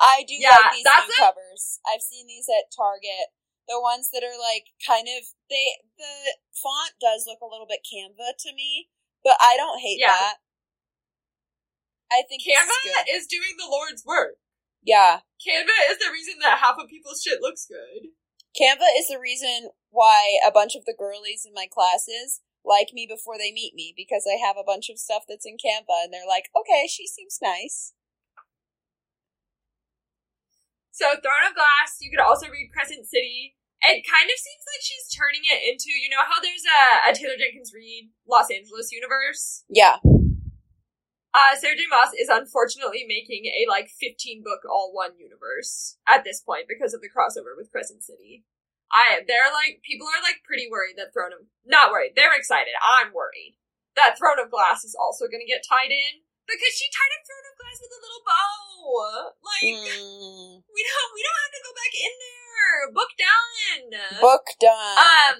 I 0.00 0.24
do 0.24 0.40
yeah, 0.40 0.56
like 0.56 0.80
these 0.80 0.88
new 0.88 1.20
covers. 1.20 1.84
I've 1.84 2.00
seen 2.00 2.24
these 2.26 2.48
at 2.48 2.72
Target. 2.72 3.36
The 3.68 3.78
ones 3.78 4.08
that 4.10 4.24
are 4.24 4.40
like 4.40 4.72
kind 4.82 5.06
of 5.06 5.22
they 5.52 5.78
the 5.94 6.40
font 6.56 6.96
does 6.98 7.28
look 7.28 7.38
a 7.44 7.46
little 7.46 7.68
bit 7.68 7.86
Canva 7.86 8.34
to 8.40 8.50
me, 8.56 8.88
but 9.22 9.36
I 9.38 9.54
don't 9.60 9.78
hate 9.78 10.00
yeah. 10.00 10.16
that. 10.16 10.34
I 12.10 12.22
think 12.28 12.42
Canva 12.42 13.06
is, 13.08 13.26
doing 13.26 13.54
the 13.58 13.70
Lord's 13.70 14.04
work. 14.04 14.36
Yeah. 14.82 15.22
Canva 15.38 15.76
is 15.90 15.98
the 15.98 16.12
reason 16.12 16.42
that 16.42 16.58
half 16.58 16.76
of 16.78 16.88
people's 16.88 17.22
shit 17.22 17.40
looks 17.40 17.66
good. 17.66 18.10
Canva 18.58 18.86
is 18.98 19.06
the 19.06 19.20
reason 19.20 19.70
why 19.90 20.38
a 20.46 20.50
bunch 20.50 20.74
of 20.74 20.84
the 20.84 20.96
girlies 20.96 21.46
in 21.46 21.54
my 21.54 21.66
classes 21.70 22.40
like 22.64 22.92
me 22.92 23.06
before 23.08 23.38
they 23.38 23.52
meet 23.52 23.74
me 23.74 23.94
because 23.96 24.26
I 24.26 24.36
have 24.36 24.56
a 24.58 24.66
bunch 24.66 24.90
of 24.90 24.98
stuff 24.98 25.24
that's 25.28 25.46
in 25.46 25.54
Canva 25.54 26.04
and 26.04 26.12
they're 26.12 26.28
like, 26.28 26.50
okay, 26.52 26.86
she 26.90 27.06
seems 27.06 27.38
nice. 27.40 27.94
So, 30.90 31.06
Throne 31.16 31.48
of 31.48 31.54
Glass, 31.54 31.96
you 32.02 32.10
could 32.10 32.20
also 32.20 32.50
read 32.50 32.68
Crescent 32.74 33.06
City, 33.06 33.56
it 33.80 34.04
kind 34.04 34.28
of 34.28 34.36
seems 34.36 34.64
like 34.68 34.82
she's 34.84 35.08
turning 35.08 35.40
it 35.48 35.64
into, 35.64 35.88
you 35.88 36.12
know, 36.12 36.20
how 36.20 36.36
there's 36.42 36.66
a, 36.68 37.10
a 37.10 37.14
Taylor 37.16 37.40
Jenkins 37.40 37.72
Reid 37.72 38.12
Los 38.28 38.50
Angeles 38.52 38.92
universe? 38.92 39.64
Yeah. 39.68 39.96
Uh, 41.30 41.54
Sarah 41.54 41.78
J. 41.78 41.86
Maas 41.86 42.10
is 42.18 42.26
unfortunately 42.26 43.06
making 43.06 43.46
a 43.46 43.62
like 43.70 43.86
15 43.86 44.42
book 44.42 44.66
all 44.66 44.90
one 44.90 45.14
universe 45.14 45.96
at 46.08 46.24
this 46.26 46.42
point 46.42 46.66
because 46.66 46.90
of 46.94 47.00
the 47.00 47.10
crossover 47.12 47.54
with 47.54 47.70
Crescent 47.70 48.02
City. 48.02 48.42
I, 48.90 49.22
they're 49.22 49.54
like, 49.54 49.86
people 49.86 50.10
are 50.10 50.18
like 50.26 50.42
pretty 50.42 50.66
worried 50.66 50.98
that 50.98 51.14
Throne 51.14 51.30
of, 51.30 51.46
not 51.62 51.94
worried, 51.94 52.18
they're 52.18 52.34
excited. 52.34 52.74
I'm 52.82 53.14
worried 53.14 53.54
that 53.94 54.18
Throne 54.18 54.42
of 54.42 54.50
Glass 54.50 54.82
is 54.82 54.98
also 54.98 55.30
gonna 55.30 55.46
get 55.46 55.62
tied 55.62 55.94
in 55.94 56.26
because 56.50 56.74
she 56.74 56.90
tied 56.90 57.14
up 57.14 57.22
Throne 57.22 57.46
of 57.46 57.54
Glass 57.62 57.78
with 57.78 57.94
a 57.94 58.02
little 58.02 58.24
bow. 58.26 58.50
Like, 59.46 59.62
Mm. 59.70 60.66
we 60.66 60.80
don't, 60.82 61.10
we 61.14 61.22
don't 61.22 61.40
have 61.46 61.54
to 61.54 61.62
go 61.62 61.72
back 61.78 61.94
in 61.94 62.12
there. 62.18 62.78
Book 62.90 63.12
done. 63.14 63.86
Book 64.18 64.46
done. 64.58 64.98
Um, 64.98 65.36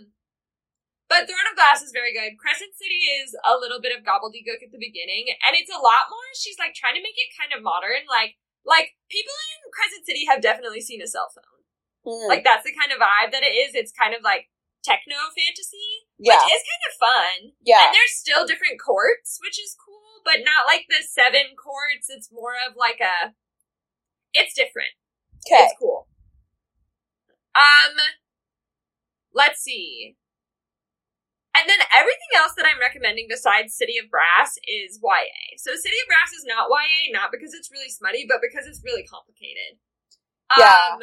but 1.11 1.27
Throne 1.27 1.51
of 1.51 1.59
Glass 1.59 1.83
is 1.83 1.91
very 1.91 2.15
good. 2.15 2.39
Crescent 2.39 2.79
City 2.79 3.03
is 3.19 3.35
a 3.43 3.59
little 3.59 3.83
bit 3.83 3.91
of 3.91 4.07
gobbledygook 4.07 4.63
at 4.63 4.71
the 4.71 4.79
beginning, 4.79 5.27
and 5.43 5.59
it's 5.59 5.75
a 5.75 5.83
lot 5.83 6.07
more. 6.07 6.29
She's 6.39 6.55
like 6.63 6.79
trying 6.79 6.95
to 6.95 7.03
make 7.03 7.19
it 7.19 7.35
kind 7.35 7.51
of 7.51 7.67
modern. 7.67 8.07
Like, 8.07 8.39
like 8.63 8.95
people 9.11 9.35
in 9.35 9.75
Crescent 9.75 10.07
City 10.07 10.31
have 10.31 10.39
definitely 10.39 10.79
seen 10.79 11.03
a 11.03 11.11
cell 11.11 11.27
phone. 11.35 11.67
Mm. 12.07 12.31
Like 12.31 12.47
that's 12.47 12.63
the 12.63 12.71
kind 12.71 12.95
of 12.95 13.03
vibe 13.03 13.35
that 13.35 13.43
it 13.43 13.59
is. 13.59 13.75
It's 13.75 13.91
kind 13.91 14.15
of 14.15 14.23
like 14.23 14.55
techno 14.87 15.19
fantasy, 15.35 16.07
yeah. 16.15 16.39
which 16.39 16.55
is 16.55 16.63
kind 16.63 16.85
of 16.87 16.95
fun. 16.95 17.37
Yeah. 17.67 17.83
And 17.83 17.93
there's 17.93 18.15
still 18.15 18.47
different 18.47 18.79
courts, 18.79 19.43
which 19.43 19.59
is 19.59 19.75
cool, 19.75 20.23
but 20.23 20.47
not 20.47 20.71
like 20.71 20.87
the 20.87 21.03
seven 21.03 21.59
courts. 21.59 22.07
It's 22.07 22.31
more 22.31 22.55
of 22.55 22.79
like 22.79 23.03
a. 23.03 23.35
It's 24.31 24.55
different. 24.55 24.95
Okay. 25.43 25.67
It's 25.67 25.75
cool. 25.75 26.07
Um, 27.59 27.99
let's 29.35 29.59
see. 29.59 30.15
And 31.51 31.67
then 31.67 31.83
everything 31.91 32.33
else 32.39 32.55
that 32.55 32.65
I'm 32.65 32.79
recommending 32.79 33.27
besides 33.29 33.75
City 33.75 33.99
of 33.99 34.07
Brass 34.07 34.55
is 34.65 35.03
YA. 35.03 35.59
So 35.59 35.75
City 35.75 35.99
of 35.99 36.09
Brass 36.09 36.31
is 36.31 36.47
not 36.47 36.71
YA, 36.71 37.11
not 37.11 37.35
because 37.35 37.53
it's 37.55 37.71
really 37.75 37.91
smutty, 37.91 38.25
but 38.29 38.39
because 38.39 38.71
it's 38.71 38.87
really 38.87 39.03
complicated. 39.03 39.83
Yeah. 40.57 40.95
Um, 40.95 41.03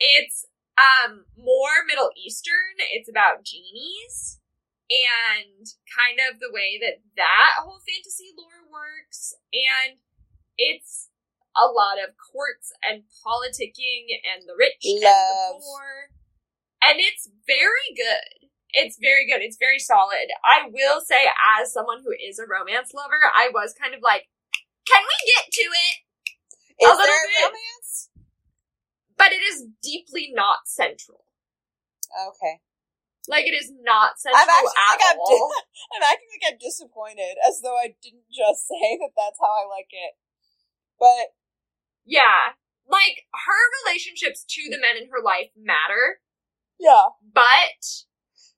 it's 0.00 0.46
um 0.76 1.24
more 1.36 1.84
Middle 1.88 2.12
Eastern. 2.16 2.76
It's 2.92 3.08
about 3.08 3.44
genies 3.44 4.40
and 4.90 5.64
kind 5.86 6.18
of 6.18 6.40
the 6.40 6.50
way 6.50 6.76
that 6.82 6.98
that 7.16 7.62
whole 7.62 7.80
fantasy 7.86 8.34
lore 8.36 8.66
works, 8.68 9.32
and 9.54 10.02
it's 10.58 11.08
a 11.54 11.66
lot 11.70 12.02
of 12.02 12.18
courts 12.18 12.74
and 12.82 13.06
politicking 13.22 14.10
and 14.26 14.44
the 14.46 14.54
rich 14.58 14.82
and 14.84 15.02
the 15.02 15.62
poor. 15.62 16.10
And 16.82 16.98
it's 16.98 17.28
very 17.46 17.92
good. 17.94 18.49
It's 18.72 18.98
very 19.00 19.26
good. 19.26 19.42
It's 19.42 19.56
very 19.58 19.78
solid. 19.78 20.30
I 20.44 20.68
will 20.70 21.00
say, 21.00 21.26
as 21.58 21.72
someone 21.72 22.02
who 22.04 22.12
is 22.12 22.38
a 22.38 22.46
romance 22.46 22.94
lover, 22.94 23.20
I 23.34 23.50
was 23.52 23.74
kind 23.74 23.94
of 23.94 24.00
like, 24.02 24.28
can 24.86 25.02
we 25.02 25.16
get 25.34 25.50
to 25.50 25.66
it? 25.66 25.96
Is 26.80 26.88
a 26.88 26.94
little 26.94 27.06
there 27.06 27.28
bit. 27.28 27.44
romance? 27.52 28.08
But 29.16 29.32
it 29.32 29.42
is 29.44 29.66
deeply 29.82 30.32
not 30.32 30.64
central. 30.64 31.24
Okay. 32.08 32.62
Like, 33.28 33.44
it 33.46 33.54
is 33.54 33.70
not 33.84 34.18
central 34.18 34.40
I'm 34.42 34.48
actually 34.48 34.80
at 34.80 34.96
like 34.96 35.04
I'm, 35.04 35.18
di- 35.20 35.66
I'm 35.94 36.04
acting 36.08 36.30
like 36.32 36.46
I'm 36.50 36.58
disappointed, 36.58 37.34
as 37.46 37.60
though 37.60 37.76
I 37.76 37.94
didn't 38.00 38.26
just 38.32 38.66
say 38.70 38.96
that 38.98 39.12
that's 39.14 39.38
how 39.38 39.52
I 39.52 39.68
like 39.68 39.92
it. 39.92 40.16
But 40.98 41.36
yeah. 42.06 42.56
Like, 42.88 43.28
her 43.30 43.62
relationships 43.84 44.42
to 44.56 44.66
the 44.66 44.80
men 44.80 44.98
in 44.98 45.10
her 45.14 45.22
life 45.22 45.54
matter, 45.54 46.18
yeah, 46.80 47.14
but 47.22 48.08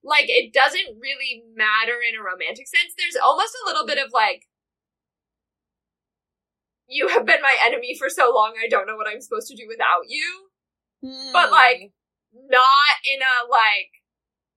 like 0.05 0.27
it 0.29 0.53
doesn't 0.53 0.99
really 1.01 1.43
matter 1.55 1.99
in 2.03 2.19
a 2.19 2.23
romantic 2.23 2.66
sense. 2.66 2.95
There's 2.99 3.16
almost 3.16 3.55
a 3.62 3.66
little 3.66 3.87
bit 3.87 3.99
of 3.99 4.11
like 4.12 4.47
you 6.89 7.09
have 7.09 7.24
been 7.24 7.41
my 7.41 7.57
enemy 7.65 7.97
for 7.97 8.09
so 8.11 8.33
long 8.35 8.55
I 8.62 8.69
don't 8.69 8.87
know 8.87 8.97
what 8.97 9.09
I'm 9.09 9.20
supposed 9.23 9.49
to 9.49 9.57
do 9.57 9.65
without 9.69 10.09
you. 10.09 10.49
But, 11.33 11.49
Hmm. 11.49 11.53
like, 11.53 11.81
Not 12.33 12.95
in 13.05 13.20
a 13.20 13.45
like 13.49 13.93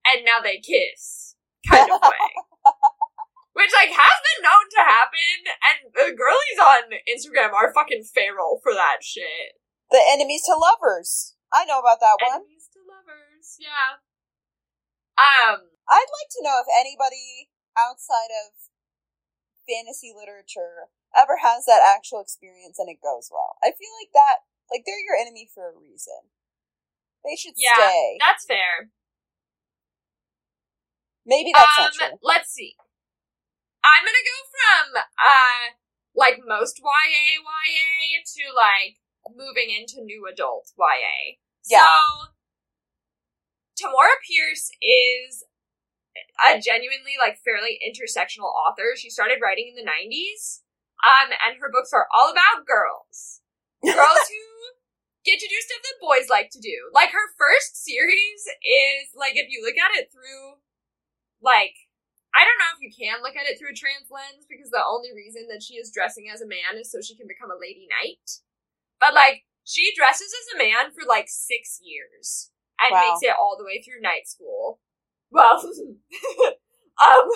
and 0.06 0.24
now 0.26 0.40
they 0.44 0.60
kiss 0.60 1.36
kind 1.68 1.90
of 1.92 2.00
way. 2.02 2.30
Which 3.58 3.72
like 3.74 3.90
has 3.90 4.18
been 4.22 4.44
known 4.44 4.66
to 4.78 4.82
happen 4.84 5.40
and 5.48 5.78
the 5.96 6.12
girlies 6.16 6.60
on 6.60 6.92
Instagram 7.08 7.54
are 7.54 7.74
fucking 7.74 8.04
feral 8.04 8.60
for 8.64 8.74
that 8.74 9.00
shit. 9.02 9.60
the 9.92 10.02
enemies 10.12 10.44
to 10.46 10.56
lovers. 10.56 11.36
I 11.54 11.64
know 11.66 11.80
about 11.80 12.00
that 12.02 12.18
one. 12.20 12.42
Enemies 12.44 12.68
to 12.74 12.80
lovers, 12.84 13.56
yeah. 13.60 14.02
Um 15.18 15.72
I'd 15.88 16.12
like 16.12 16.30
to 16.38 16.44
know 16.44 16.60
if 16.62 16.70
anybody 16.74 17.50
outside 17.78 18.32
of 18.46 18.56
fantasy 19.68 20.14
literature 20.16 20.90
ever 21.16 21.38
has 21.42 21.66
that 21.66 21.82
actual 21.82 22.22
experience 22.22 22.78
and 22.80 22.90
it 22.90 23.02
goes 23.02 23.30
well. 23.32 23.58
I 23.64 23.72
feel 23.74 23.94
like 24.02 24.12
that, 24.14 24.46
like 24.70 24.84
they're 24.86 25.02
your 25.02 25.18
enemy 25.18 25.48
for 25.48 25.70
a 25.70 25.78
reason. 25.78 26.30
They 27.24 27.36
should 27.36 27.56
Yeah, 27.58 27.74
stay. 27.78 28.18
that's 28.20 28.46
fair. 28.46 28.90
Maybe 31.26 31.52
that's 31.54 31.78
um, 31.78 31.84
not 31.86 31.94
true. 31.94 32.20
let's 32.22 32.54
see. 32.54 32.76
I'm 33.82 34.02
gonna 34.06 34.26
go 34.26 34.38
from 34.50 34.86
uh 35.18 35.62
like 36.14 36.42
most 36.46 36.80
YA 36.82 37.42
YA 37.42 38.22
to 38.22 38.44
like 38.54 39.02
moving 39.34 39.74
into 39.74 40.02
new 40.06 40.28
adult 40.30 40.70
YA. 40.78 41.38
Yeah. 41.66 41.82
So 41.82 42.35
Tamora 43.76 44.16
Pierce 44.24 44.72
is 44.80 45.44
a 46.40 46.60
genuinely 46.60 47.20
like 47.20 47.44
fairly 47.44 47.80
intersectional 47.84 48.52
author. 48.52 48.96
She 48.96 49.12
started 49.12 49.44
writing 49.44 49.72
in 49.72 49.76
the 49.76 49.88
90s. 49.88 50.64
Um 51.04 51.36
and 51.44 51.60
her 51.60 51.72
books 51.72 51.92
are 51.92 52.08
all 52.16 52.32
about 52.32 52.64
girls. 52.66 53.44
Girls 53.86 54.26
who 54.32 54.46
get 55.28 55.38
to 55.38 55.46
do 55.46 55.60
stuff 55.62 55.84
that 55.84 56.02
boys 56.02 56.26
like 56.26 56.50
to 56.56 56.64
do. 56.64 56.90
Like 56.96 57.12
her 57.12 57.28
first 57.38 57.84
series 57.84 58.42
is 58.64 59.14
like 59.14 59.36
if 59.36 59.52
you 59.52 59.62
look 59.62 59.78
at 59.78 59.94
it 59.94 60.10
through 60.10 60.58
like 61.44 61.76
I 62.34 62.44
don't 62.44 62.60
know 62.60 62.74
if 62.76 62.82
you 62.82 62.92
can 62.92 63.22
look 63.22 63.36
at 63.38 63.46
it 63.46 63.60
through 63.60 63.76
a 63.76 63.78
trans 63.78 64.10
lens 64.10 64.48
because 64.50 64.72
the 64.72 64.84
only 64.84 65.14
reason 65.14 65.48
that 65.52 65.62
she 65.62 65.76
is 65.78 65.94
dressing 65.94 66.32
as 66.32 66.42
a 66.42 66.50
man 66.50 66.80
is 66.80 66.90
so 66.90 67.04
she 67.04 67.16
can 67.16 67.28
become 67.30 67.52
a 67.52 67.60
lady 67.60 67.86
knight. 67.92 68.42
But 68.98 69.14
like 69.14 69.46
she 69.68 69.94
dresses 69.94 70.32
as 70.32 70.48
a 70.56 70.62
man 70.64 70.96
for 70.96 71.04
like 71.06 71.28
six 71.28 71.78
years 71.84 72.55
and 72.80 72.92
Wow. 72.92 73.02
makes 73.10 73.24
it 73.24 73.36
all 73.38 73.56
the 73.58 73.66
way 73.66 73.82
through 73.82 74.02
night 74.02 74.28
school. 74.28 74.80
Well, 75.32 75.58
um, 75.60 77.28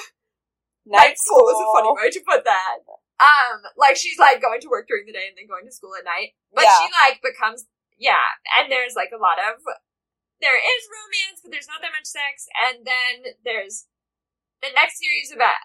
night 0.86 1.18
school 1.18 1.50
is 1.50 1.60
a 1.60 1.68
funny 1.74 1.92
way 1.96 2.10
to 2.12 2.22
put 2.28 2.44
that. 2.46 2.80
Um, 3.20 3.60
like 3.76 3.98
she's 4.00 4.18
like 4.20 4.40
going 4.42 4.62
to 4.64 4.72
work 4.72 4.88
during 4.88 5.04
the 5.06 5.12
day 5.12 5.28
and 5.28 5.36
then 5.36 5.48
going 5.52 5.68
to 5.68 5.76
school 5.76 5.92
at 5.98 6.08
night. 6.08 6.36
But 6.56 6.64
Yeah. 6.64 6.78
she 6.80 6.88
like 6.96 7.20
becomes 7.22 7.68
yeah, 8.00 8.40
and 8.56 8.72
there's 8.72 8.96
like 8.96 9.12
a 9.12 9.20
lot 9.20 9.40
of 9.44 9.60
there 10.40 10.56
is 10.56 10.82
romance, 10.88 11.44
but 11.44 11.52
there's 11.52 11.68
not 11.68 11.84
that 11.84 11.92
much 11.92 12.08
sex, 12.08 12.48
and 12.56 12.88
then 12.88 13.36
there's 13.44 13.92
the 14.64 14.72
next 14.72 15.00
series 15.04 15.36
about 15.36 15.60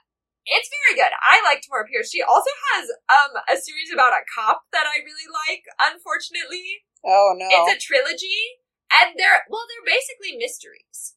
it's 0.44 0.68
very 0.68 0.98
good. 0.98 1.14
I 1.24 1.40
like 1.46 1.62
Tamora 1.64 1.86
Pierce. 1.88 2.10
She 2.10 2.20
also 2.20 2.50
has 2.74 2.90
um 3.06 3.32
a 3.48 3.56
series 3.56 3.94
about 3.94 4.12
a 4.12 4.26
cop 4.34 4.66
that 4.74 4.84
I 4.90 4.98
really 5.06 5.30
like, 5.30 5.62
unfortunately. 5.78 6.82
Oh 7.06 7.32
no. 7.38 7.46
It's 7.48 7.78
a 7.78 7.78
trilogy, 7.78 8.58
and 9.00 9.14
they're 9.18 9.44
well, 9.50 9.64
they're 9.68 9.94
basically 9.94 10.36
mysteries. 10.38 11.14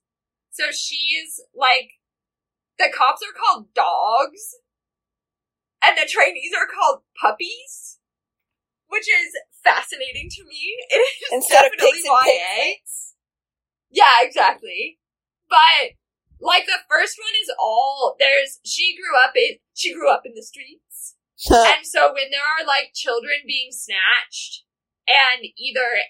So 0.51 0.71
she's 0.71 1.39
like, 1.53 2.01
the 2.79 2.89
cops 2.95 3.21
are 3.21 3.35
called 3.37 3.73
dogs, 3.73 4.57
and 5.85 5.97
the 5.97 6.09
trainees 6.09 6.51
are 6.57 6.65
called 6.67 7.03
puppies, 7.19 7.99
which 8.87 9.05
is 9.05 9.33
fascinating 9.63 10.29
to 10.31 10.43
me. 10.43 10.75
It 10.89 10.97
is 10.97 11.29
Instead 11.31 11.65
of 11.65 11.71
pigs 11.77 12.01
and 12.05 12.17
pig 12.23 12.33
YA. 12.33 12.55
fights. 12.81 13.13
Yeah, 13.89 14.17
exactly. 14.21 14.99
But 15.49 15.95
like 16.39 16.65
the 16.65 16.81
first 16.89 17.17
one 17.17 17.33
is 17.41 17.51
all 17.59 18.15
there's. 18.19 18.59
She 18.65 18.95
grew 18.97 19.17
up 19.17 19.33
in 19.35 19.57
she 19.73 19.93
grew 19.93 20.09
up 20.11 20.23
in 20.25 20.33
the 20.35 20.43
streets. 20.43 21.15
And 21.49 21.85
so 21.85 22.11
when 22.13 22.31
there 22.31 22.41
are 22.41 22.65
like 22.65 22.93
children 22.95 23.45
being 23.45 23.69
snatched 23.71 24.65
and 25.07 25.45
either 25.55 26.01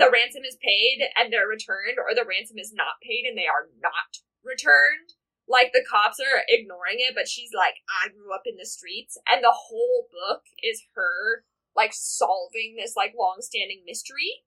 the 0.00 0.08
ransom 0.08 0.48
is 0.48 0.56
paid 0.64 1.04
and 1.14 1.28
they're 1.28 1.46
returned 1.46 2.00
or 2.00 2.16
the 2.16 2.24
ransom 2.24 2.56
is 2.56 2.72
not 2.72 3.04
paid 3.04 3.28
and 3.28 3.36
they 3.36 3.44
are 3.44 3.68
not 3.84 4.24
returned, 4.40 5.12
like 5.44 5.76
the 5.76 5.84
cops 5.84 6.16
are 6.16 6.40
ignoring 6.48 7.04
it, 7.04 7.12
but 7.12 7.28
she's 7.28 7.52
like, 7.52 7.84
I 7.86 8.08
grew 8.08 8.32
up 8.32 8.48
in 8.48 8.56
the 8.56 8.64
streets. 8.64 9.20
And 9.28 9.44
the 9.44 9.52
whole 9.52 10.08
book 10.08 10.48
is 10.64 10.80
her 10.96 11.44
like 11.76 11.92
solving 11.92 12.80
this 12.80 12.96
like 12.96 13.12
long 13.12 13.44
standing 13.44 13.84
mystery, 13.84 14.46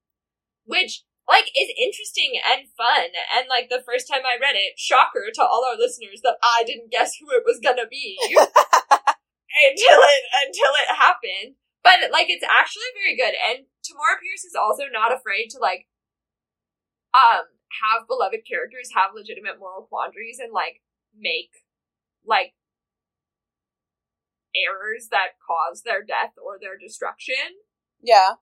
which 0.66 1.06
like 1.30 1.48
is 1.54 1.70
interesting 1.78 2.40
and 2.42 2.68
fun. 2.74 3.14
And 3.38 3.46
like 3.46 3.70
the 3.70 3.86
first 3.86 4.10
time 4.10 4.26
I 4.26 4.42
read 4.42 4.58
it, 4.58 4.82
shocker 4.82 5.30
to 5.38 5.44
all 5.46 5.64
our 5.70 5.78
listeners 5.78 6.26
that 6.26 6.42
I 6.42 6.66
didn't 6.66 6.92
guess 6.92 7.16
who 7.22 7.30
it 7.32 7.46
was 7.46 7.62
gonna 7.62 7.88
be 7.88 8.18
until 8.34 10.00
it 10.02 10.24
until 10.50 10.74
it 10.82 10.90
happened. 10.98 11.62
But 11.84 12.10
like 12.12 12.28
it's 12.28 12.48
actually 12.48 12.90
very 12.98 13.16
good. 13.16 13.36
And 13.38 13.70
Tamora 13.84 14.18
Pierce 14.24 14.48
is 14.48 14.56
also 14.56 14.88
not 14.92 15.14
afraid 15.14 15.52
to 15.52 15.60
like 15.60 15.88
um 17.14 17.52
have 17.84 18.08
beloved 18.08 18.48
characters 18.48 18.94
have 18.96 19.12
legitimate 19.16 19.60
moral 19.60 19.86
quandaries 19.86 20.40
and 20.40 20.54
like 20.54 20.82
make 21.14 21.52
like 22.26 22.54
errors 24.54 25.10
that 25.10 25.36
cause 25.42 25.82
their 25.82 26.06
death 26.06 26.38
or 26.38 26.62
their 26.62 26.78
destruction. 26.78 27.62
Yeah. 28.02 28.38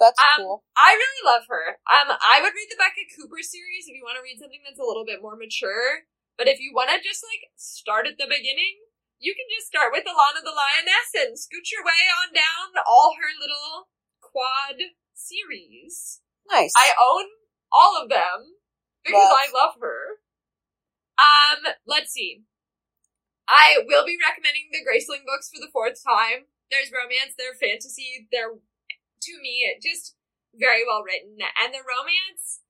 That's 0.00 0.16
Um, 0.18 0.40
cool. 0.40 0.64
I 0.74 0.96
really 0.96 1.22
love 1.28 1.44
her. 1.46 1.78
Um, 1.84 2.16
I 2.18 2.40
would 2.40 2.56
read 2.56 2.72
the 2.72 2.80
Beka 2.80 3.04
Cooper 3.14 3.44
series 3.44 3.84
if 3.86 3.94
you 3.94 4.02
want 4.02 4.16
to 4.16 4.24
read 4.24 4.40
something 4.40 4.64
that's 4.64 4.80
a 4.80 4.86
little 4.86 5.04
bit 5.04 5.20
more 5.20 5.36
mature. 5.36 6.08
But 6.40 6.48
if 6.48 6.56
you 6.58 6.72
want 6.72 6.88
to 6.88 7.04
just 7.04 7.20
like 7.20 7.52
start 7.60 8.08
at 8.08 8.16
the 8.16 8.24
beginning, 8.24 8.80
you 9.20 9.36
can 9.36 9.44
just 9.52 9.68
start 9.68 9.92
with 9.92 10.08
Alanna 10.08 10.40
the 10.40 10.56
Lioness 10.56 11.12
and 11.12 11.36
scoot 11.36 11.68
your 11.68 11.84
way 11.84 12.08
on 12.08 12.32
down 12.32 12.72
all 12.88 13.20
her 13.20 13.28
little 13.36 13.92
quad 14.32 14.78
series. 15.14 16.20
Nice. 16.50 16.72
I 16.76 16.94
own 16.96 17.26
all 17.70 18.00
of 18.02 18.08
them 18.08 18.56
because 19.04 19.30
Love. 19.30 19.38
I 19.38 19.46
love 19.52 19.74
her. 19.80 20.20
Um, 21.20 21.74
let's 21.86 22.12
see. 22.12 22.44
I 23.50 23.82
will 23.84 24.06
be 24.06 24.16
recommending 24.16 24.70
the 24.70 24.86
Graceling 24.86 25.26
books 25.26 25.50
for 25.50 25.58
the 25.58 25.72
fourth 25.72 25.98
time. 26.02 26.46
There's 26.70 26.94
romance, 26.94 27.34
they're 27.34 27.58
fantasy, 27.58 28.30
they're 28.30 28.54
to 28.54 29.34
me 29.42 29.66
just 29.82 30.14
very 30.54 30.86
well 30.86 31.02
written, 31.02 31.34
and 31.58 31.74
the 31.74 31.82
romance 31.82 32.62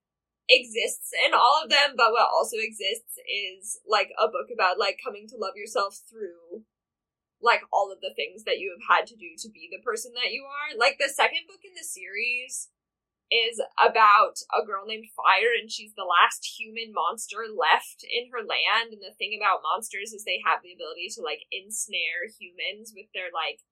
exists 0.49 1.13
in 1.13 1.33
all 1.33 1.61
of 1.63 1.69
them, 1.69 1.93
but 1.95 2.11
what 2.11 2.27
also 2.33 2.57
exists 2.57 3.15
is 3.23 3.79
like 3.87 4.09
a 4.17 4.27
book 4.27 4.49
about 4.51 4.81
like 4.81 4.99
coming 4.99 5.29
to 5.29 5.37
love 5.37 5.55
yourself 5.55 6.01
through 6.09 6.65
like 7.41 7.61
all 7.73 7.91
of 7.91 8.01
the 8.01 8.13
things 8.15 8.45
that 8.45 8.61
you 8.61 8.73
have 8.73 8.85
had 8.85 9.05
to 9.09 9.17
do 9.17 9.33
to 9.41 9.49
be 9.49 9.67
the 9.69 9.81
person 9.81 10.13
that 10.13 10.31
you 10.31 10.45
are. 10.45 10.77
Like 10.77 10.97
the 10.97 11.09
second 11.09 11.49
book 11.49 11.65
in 11.65 11.73
the 11.73 11.85
series 11.85 12.69
is 13.31 13.63
about 13.79 14.43
a 14.51 14.61
girl 14.67 14.83
named 14.83 15.07
Fire, 15.15 15.55
and 15.55 15.71
she's 15.71 15.95
the 15.95 16.07
last 16.07 16.43
human 16.43 16.91
monster 16.91 17.47
left 17.47 18.03
in 18.03 18.27
her 18.29 18.43
land. 18.43 18.91
And 18.91 19.01
the 19.01 19.15
thing 19.15 19.31
about 19.33 19.63
monsters 19.63 20.11
is 20.11 20.27
they 20.27 20.43
have 20.43 20.59
the 20.59 20.75
ability 20.75 21.07
to 21.15 21.23
like 21.23 21.47
ensnare 21.49 22.27
humans 22.27 22.91
with 22.91 23.07
their 23.15 23.31
like. 23.31 23.63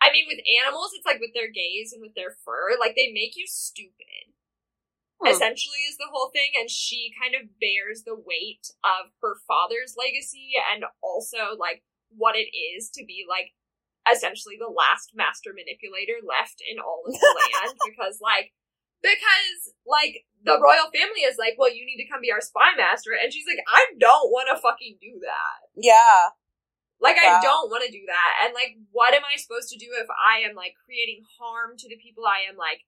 I 0.00 0.08
mean, 0.12 0.24
with 0.28 0.40
animals, 0.44 0.96
it's 0.96 1.04
like 1.04 1.20
with 1.20 1.36
their 1.36 1.52
gaze 1.52 1.92
and 1.92 2.00
with 2.00 2.16
their 2.16 2.36
fur. 2.44 2.76
Like 2.76 2.96
they 2.96 3.12
make 3.12 3.36
you 3.36 3.48
stupid. 3.48 4.32
Hmm. 5.20 5.32
Essentially, 5.32 5.84
is 5.88 5.96
the 5.96 6.12
whole 6.12 6.28
thing, 6.28 6.52
and 6.56 6.68
she 6.68 7.12
kind 7.16 7.32
of 7.32 7.56
bears 7.60 8.04
the 8.04 8.16
weight 8.16 8.72
of 8.84 9.12
her 9.24 9.40
father's 9.48 9.96
legacy 9.96 10.56
and 10.56 10.84
also 11.00 11.56
like 11.56 11.84
what 12.16 12.34
it 12.36 12.50
is 12.50 12.90
to 12.90 13.04
be 13.04 13.24
like 13.28 13.52
essentially 14.08 14.56
the 14.58 14.70
last 14.70 15.12
master 15.14 15.52
manipulator 15.52 16.18
left 16.24 16.58
in 16.64 16.80
all 16.80 17.04
of 17.06 17.12
the 17.12 17.20
land 17.38 17.76
because 17.84 18.18
like 18.20 18.50
because 19.04 19.72
like 19.88 20.24
the 20.44 20.56
royal 20.56 20.88
family 20.92 21.24
is 21.24 21.36
like 21.40 21.56
well 21.60 21.70
you 21.72 21.84
need 21.84 22.00
to 22.00 22.08
come 22.08 22.20
be 22.20 22.32
our 22.32 22.40
spy 22.40 22.72
master 22.76 23.12
and 23.16 23.32
she's 23.32 23.46
like 23.48 23.60
i 23.68 23.84
don't 24.00 24.32
want 24.32 24.48
to 24.48 24.56
fucking 24.60 24.96
do 25.00 25.20
that 25.24 25.60
yeah. 25.76 26.32
like 27.00 27.16
Yeah. 27.20 27.38
i 27.38 27.44
don't 27.44 27.68
want 27.72 27.84
to 27.84 27.92
do 27.92 28.04
that 28.08 28.32
and 28.44 28.52
like 28.56 28.76
what 28.92 29.12
am 29.16 29.24
i 29.24 29.36
supposed 29.40 29.68
to 29.72 29.80
do 29.80 29.88
if 30.00 30.08
i 30.12 30.40
am 30.44 30.56
like 30.56 30.76
creating 30.84 31.24
harm 31.40 31.76
to 31.80 31.86
the 31.88 32.00
people 32.00 32.24
i 32.28 32.44
am 32.48 32.56
like 32.60 32.84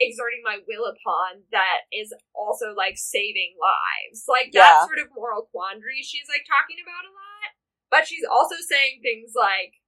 exerting 0.00 0.40
my 0.46 0.62
will 0.68 0.86
upon 0.86 1.42
that 1.50 1.88
is 1.90 2.14
also 2.30 2.70
like 2.76 2.94
saving 2.94 3.58
lives 3.58 4.24
like 4.30 4.52
that 4.54 4.80
Yeah. 4.80 4.86
sort 4.86 5.02
of 5.02 5.10
moral 5.16 5.50
quandary 5.50 6.00
she's 6.06 6.28
like 6.30 6.46
talking 6.46 6.78
about 6.78 7.04
a 7.08 7.12
lot 7.12 7.37
but 7.90 8.06
she's 8.06 8.24
also 8.28 8.56
saying 8.60 9.00
things 9.02 9.32
like 9.34 9.78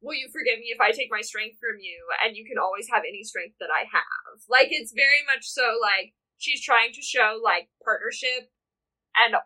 will 0.00 0.16
you 0.16 0.32
forgive 0.32 0.56
me 0.56 0.72
if 0.72 0.80
I 0.80 0.96
take 0.96 1.12
my 1.12 1.20
strength 1.20 1.60
from 1.60 1.76
you 1.76 2.08
and 2.24 2.32
you 2.32 2.48
can 2.48 2.56
always 2.56 2.88
have 2.88 3.04
any 3.04 3.20
strength 3.22 3.60
that 3.60 3.68
I 3.68 3.84
have? 3.84 4.40
Like 4.48 4.72
it's 4.72 4.96
very 4.96 5.20
much 5.28 5.44
so 5.44 5.76
like 5.76 6.16
she's 6.40 6.64
trying 6.64 6.92
to 6.96 7.04
show 7.04 7.36
like 7.36 7.68
partnership 7.84 8.48
and 9.12 9.36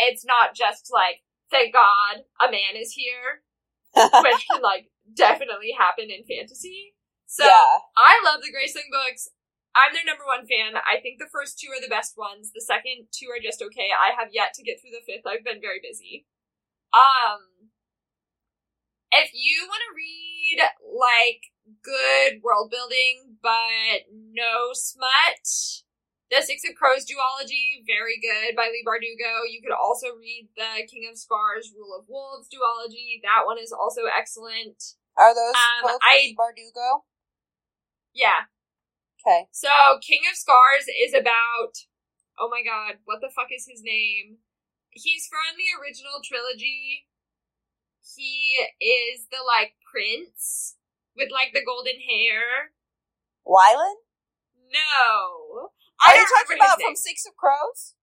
it's 0.00 0.24
not 0.24 0.56
just 0.56 0.88
like 0.88 1.20
thank 1.52 1.76
God 1.76 2.24
a 2.40 2.48
man 2.50 2.76
is 2.76 2.92
here, 2.92 3.44
which 3.94 4.42
can 4.48 4.64
like 4.64 4.88
definitely 5.12 5.76
happen 5.76 6.08
in 6.08 6.24
fantasy. 6.24 6.96
So 7.28 7.44
yeah. 7.44 7.84
I 7.96 8.16
love 8.24 8.40
the 8.40 8.52
Graceling 8.52 8.88
books. 8.88 9.28
I'm 9.76 9.92
their 9.92 10.08
number 10.08 10.24
one 10.24 10.48
fan. 10.48 10.80
I 10.80 10.98
think 10.98 11.20
the 11.20 11.30
first 11.30 11.60
two 11.60 11.68
are 11.70 11.80
the 11.80 11.92
best 11.92 12.16
ones. 12.16 12.50
The 12.56 12.64
second 12.64 13.12
two 13.12 13.28
are 13.28 13.38
just 13.38 13.60
okay. 13.60 13.92
I 13.92 14.16
have 14.16 14.32
yet 14.32 14.56
to 14.56 14.64
get 14.64 14.80
through 14.80 14.96
the 14.96 15.04
fifth. 15.04 15.28
I've 15.28 15.44
been 15.44 15.60
very 15.60 15.78
busy. 15.78 16.24
Um, 16.92 17.70
if 19.12 19.30
you 19.34 19.66
want 19.68 19.82
to 19.84 19.96
read 19.96 20.58
like 20.88 21.52
good 21.84 22.40
world 22.42 22.70
building 22.70 23.36
but 23.42 24.08
no 24.10 24.72
smut, 24.72 25.44
the 26.30 26.40
Six 26.44 26.62
of 26.68 26.76
Crows 26.76 27.04
duology, 27.08 27.84
very 27.86 28.20
good 28.20 28.56
by 28.56 28.68
Leigh 28.68 28.84
Bardugo. 28.84 29.48
You 29.48 29.60
could 29.62 29.72
also 29.76 30.08
read 30.16 30.48
the 30.56 30.84
King 30.88 31.08
of 31.10 31.16
Scars 31.18 31.72
Rule 31.76 31.96
of 31.98 32.06
Wolves 32.08 32.48
duology. 32.48 33.20
That 33.22 33.44
one 33.46 33.58
is 33.58 33.72
also 33.72 34.02
excellent. 34.08 34.96
Are 35.16 35.34
those 35.34 35.54
Um, 35.56 35.92
both 35.92 36.00
I- 36.02 36.34
Bardugo? 36.38 37.04
Yeah, 38.14 38.48
Okay. 39.26 39.46
So, 39.50 39.68
King 40.00 40.22
of 40.30 40.36
Scars 40.36 40.86
is 40.88 41.12
about. 41.12 41.74
Oh 42.38 42.48
my 42.48 42.62
god, 42.62 42.98
what 43.04 43.20
the 43.20 43.30
fuck 43.34 43.48
is 43.50 43.66
his 43.68 43.82
name? 43.82 44.38
He's 44.98 45.30
from 45.30 45.54
the 45.54 45.70
original 45.78 46.18
trilogy. 46.18 47.06
He 48.02 48.58
is 48.82 49.30
the, 49.30 49.46
like, 49.46 49.78
prince 49.86 50.76
with, 51.14 51.30
like, 51.30 51.54
the 51.54 51.64
golden 51.64 52.02
hair. 52.02 52.74
Wylan? 53.46 54.02
No. 54.74 55.70
Are 56.02 56.14
you 56.14 56.26
talking 56.26 56.58
about 56.58 56.82
from 56.82 56.98
Six 56.98 57.24
of 57.26 57.34
Crows? 57.38 57.94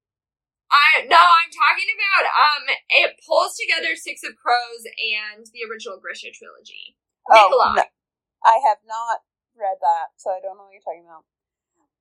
I 0.65 1.05
no, 1.05 1.21
I'm 1.21 1.53
talking 1.53 1.87
about 1.93 2.25
um. 2.25 2.63
It 2.89 3.21
pulls 3.21 3.53
together 3.53 3.93
Six 3.93 4.25
of 4.25 4.33
Crows 4.33 4.83
and 4.97 5.45
the 5.53 5.61
original 5.61 6.01
Grisha 6.01 6.33
trilogy. 6.33 6.97
Nikolai. 7.29 7.69
Oh, 7.69 7.85
no. 7.85 7.87
I 8.43 8.57
have 8.65 8.81
not 8.81 9.21
read 9.53 9.77
that, 9.79 10.17
so 10.17 10.33
I 10.33 10.41
don't 10.41 10.57
know 10.57 10.65
what 10.65 10.73
you're 10.73 10.81
talking 10.81 11.05
about. 11.05 11.29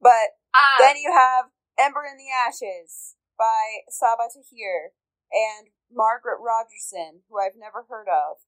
But 0.01 0.41
Um, 0.57 0.81
then 0.81 0.97
you 0.97 1.13
have 1.13 1.53
Ember 1.77 2.09
in 2.09 2.17
the 2.17 2.33
Ashes 2.33 3.17
by 3.39 3.87
Sabaa 3.91 4.31
Tahir 4.31 4.93
and 5.33 5.69
Margaret 5.91 6.39
Rogerson, 6.43 7.23
who 7.29 7.39
I've 7.39 7.59
never 7.59 7.87
heard 7.89 8.09
of. 8.09 8.43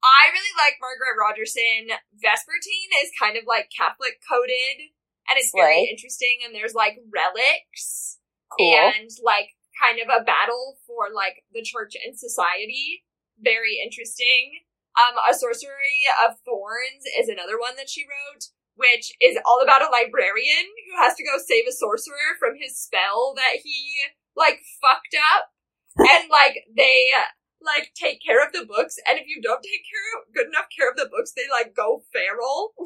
I 0.00 0.32
really 0.32 0.56
like 0.56 0.80
Margaret 0.80 1.16
Rogerson. 1.20 1.92
Vespertine 2.16 2.92
is 3.04 3.12
kind 3.20 3.36
of 3.36 3.44
like 3.44 3.68
Catholic 3.68 4.16
coded, 4.24 4.88
and 5.28 5.36
it's 5.36 5.52
very 5.52 5.84
interesting. 5.84 6.40
And 6.44 6.54
there's 6.54 6.72
like 6.72 6.96
relics 7.12 8.16
Cool. 8.48 8.72
and 8.96 9.10
like 9.20 9.52
kind 9.76 10.00
of 10.00 10.08
a 10.08 10.24
battle 10.24 10.80
for 10.88 11.12
like 11.12 11.44
the 11.52 11.60
church 11.62 11.94
and 12.00 12.16
society. 12.16 13.04
Very 13.36 13.76
interesting. 13.76 14.64
Um, 14.96 15.16
a 15.20 15.32
sorcery 15.36 16.04
of 16.24 16.40
thorns 16.44 17.04
is 17.16 17.28
another 17.28 17.60
one 17.60 17.76
that 17.76 17.88
she 17.88 18.04
wrote, 18.04 18.50
which 18.80 19.12
is 19.20 19.36
all 19.44 19.60
about 19.60 19.84
a 19.84 19.92
librarian 19.92 20.64
who 20.88 20.96
has 21.04 21.12
to 21.20 21.24
go 21.24 21.36
save 21.36 21.68
a 21.68 21.76
sorcerer 21.76 22.40
from 22.40 22.56
his 22.56 22.80
spell 22.80 23.36
that 23.36 23.60
he 23.60 23.92
like 24.32 24.64
fucked 24.80 25.14
up, 25.36 25.52
and 26.00 26.32
like 26.32 26.64
they 26.72 27.12
like 27.60 27.92
take 27.92 28.24
care 28.24 28.40
of 28.40 28.56
the 28.56 28.64
books, 28.64 28.96
and 29.04 29.20
if 29.20 29.28
you 29.28 29.44
don't 29.44 29.60
take 29.62 29.84
care 29.84 30.08
of 30.16 30.32
good 30.32 30.48
enough 30.48 30.72
care 30.72 30.88
of 30.88 30.96
the 30.96 31.12
books, 31.12 31.36
they 31.36 31.44
like 31.52 31.76
go 31.76 32.02
feral. 32.12 32.72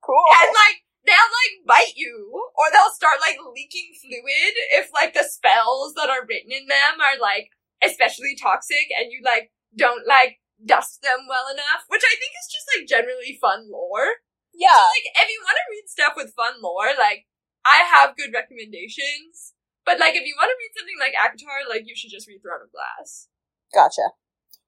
Cool. 0.00 0.16
and 0.32 0.48
like 0.56 0.80
they'll 1.04 1.32
like 1.44 1.54
bite 1.68 1.94
you. 1.94 2.32
Or 2.56 2.66
they'll 2.72 2.96
start 2.96 3.20
like 3.20 3.36
leaking 3.52 3.92
fluid 4.00 4.54
if 4.80 4.88
like 4.96 5.12
the 5.12 5.28
spells 5.28 5.92
that 5.94 6.08
are 6.08 6.24
written 6.24 6.50
in 6.50 6.66
them 6.66 7.00
are 7.00 7.20
like 7.20 7.52
especially 7.84 8.36
toxic 8.36 8.88
and 8.98 9.12
you 9.12 9.20
like 9.24 9.52
don't 9.76 10.06
like 10.06 10.40
dust 10.64 11.00
them 11.00 11.24
well 11.28 11.48
enough 11.48 11.88
which 11.88 12.04
i 12.04 12.14
think 12.20 12.32
is 12.36 12.52
just 12.52 12.68
like 12.76 12.84
generally 12.84 13.38
fun 13.40 13.64
lore 13.72 14.20
yeah. 14.60 14.84
like 14.92 15.08
if 15.08 15.28
you 15.32 15.40
want 15.40 15.56
to 15.56 15.66
read 15.72 15.86
stuff 15.88 16.12
with 16.14 16.36
fun 16.36 16.60
lore 16.60 16.92
like 17.00 17.24
i 17.64 17.80
have 17.88 18.12
good 18.16 18.30
recommendations 18.36 19.56
but 19.88 19.96
like 19.98 20.12
if 20.14 20.22
you 20.28 20.36
want 20.36 20.52
to 20.52 20.58
read 20.60 20.74
something 20.76 21.00
like 21.00 21.16
ACOTAR 21.16 21.64
like 21.66 21.88
you 21.88 21.96
should 21.96 22.12
just 22.12 22.28
read 22.28 22.44
throne 22.44 22.60
of 22.62 22.70
glass 22.70 23.26
Gotcha. 23.72 24.18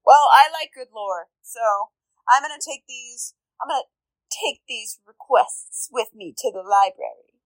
Well, 0.07 0.31
I 0.31 0.47
like 0.55 0.71
good 0.75 0.95
lore, 0.95 1.27
so 1.43 1.59
I'm 2.31 2.43
gonna 2.43 2.63
take 2.63 2.87
these. 2.87 3.35
I'm 3.61 3.67
gonna 3.67 3.91
take 4.31 4.63
these 4.71 4.99
requests 5.07 5.89
with 5.91 6.15
me 6.15 6.33
to 6.39 6.51
the 6.55 6.63
library 6.63 7.43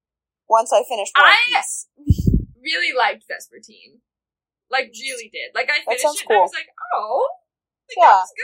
once 0.49 0.69
I 0.73 0.85
finish 0.85 1.09
One 1.17 1.33
I- 1.33 1.41
Piece. 1.49 1.89
really 2.61 2.93
liked 2.93 3.25
vespertine 3.25 4.01
like 4.71 4.91
really 5.01 5.31
did 5.31 5.55
like 5.55 5.71
i 5.71 5.79
finished 5.87 6.03
it 6.23 6.27
and 6.29 6.39
i 6.39 6.41
was 6.43 6.51
like 6.53 6.67
oh 6.95 7.29
like, 7.89 7.97
Yeah. 7.97 8.19
that's 8.19 8.35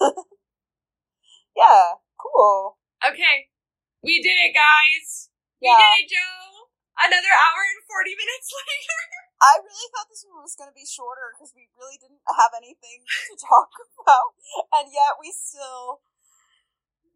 good 0.00 0.24
Yeah, 1.56 2.00
cool. 2.16 2.78
Okay. 3.02 3.50
We 4.02 4.22
did 4.22 4.38
it, 4.38 4.54
guys. 4.54 5.30
We 5.62 5.70
did 5.70 6.06
it, 6.06 6.10
Joe. 6.10 6.70
Another 6.98 7.34
hour 7.34 7.62
and 7.66 7.82
40 7.86 8.14
minutes 8.14 8.48
later. 8.58 9.02
I 9.42 9.58
really 9.58 9.88
thought 9.90 10.06
this 10.06 10.22
one 10.22 10.38
was 10.38 10.54
gonna 10.54 10.74
be 10.74 10.86
shorter 10.86 11.34
because 11.34 11.50
we 11.50 11.66
really 11.74 11.98
didn't 11.98 12.22
have 12.30 12.54
anything 12.54 13.02
to 13.30 13.34
talk 13.34 13.74
about, 13.98 14.38
and 14.70 14.86
yet 14.86 15.18
we 15.18 15.34
still 15.34 15.98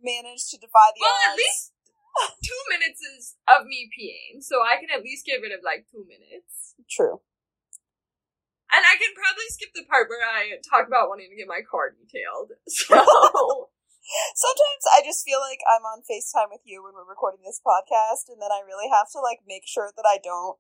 managed 0.03 0.51
to 0.51 0.59
defy 0.59 0.91
the 0.91 1.07
well, 1.07 1.15
odds. 1.15 1.31
at 1.31 1.39
least 1.39 1.63
two 2.51 2.63
minutes 2.67 2.99
is 2.99 3.39
of 3.47 3.71
me 3.71 3.87
peeing, 3.95 4.43
so 4.43 4.59
I 4.59 4.75
can 4.83 4.91
at 4.91 5.07
least 5.07 5.23
get 5.23 5.39
rid 5.39 5.55
of 5.55 5.63
like 5.63 5.87
two 5.87 6.03
minutes. 6.03 6.75
True. 6.91 7.23
And 8.75 8.83
I 8.83 8.99
can 8.99 9.15
probably 9.15 9.47
skip 9.55 9.71
the 9.71 9.87
part 9.87 10.11
where 10.11 10.27
I 10.27 10.59
talk 10.67 10.91
about 10.91 11.07
wanting 11.07 11.31
to 11.31 11.39
get 11.39 11.47
my 11.47 11.63
car 11.63 11.95
detailed. 11.95 12.59
So 12.67 13.66
Sometimes 14.35 14.85
I 14.95 15.03
just 15.03 15.25
feel 15.25 15.41
like 15.41 15.61
I'm 15.67 15.83
on 15.83 16.07
FaceTime 16.07 16.51
with 16.51 16.63
you 16.65 16.83
when 16.83 16.95
we're 16.95 17.09
recording 17.09 17.41
this 17.45 17.61
podcast, 17.61 18.31
and 18.31 18.41
then 18.41 18.53
I 18.55 18.63
really 18.67 18.89
have 18.93 19.11
to 19.13 19.21
like 19.21 19.41
make 19.47 19.67
sure 19.67 19.91
that 19.97 20.07
I 20.07 20.19
don't 20.23 20.59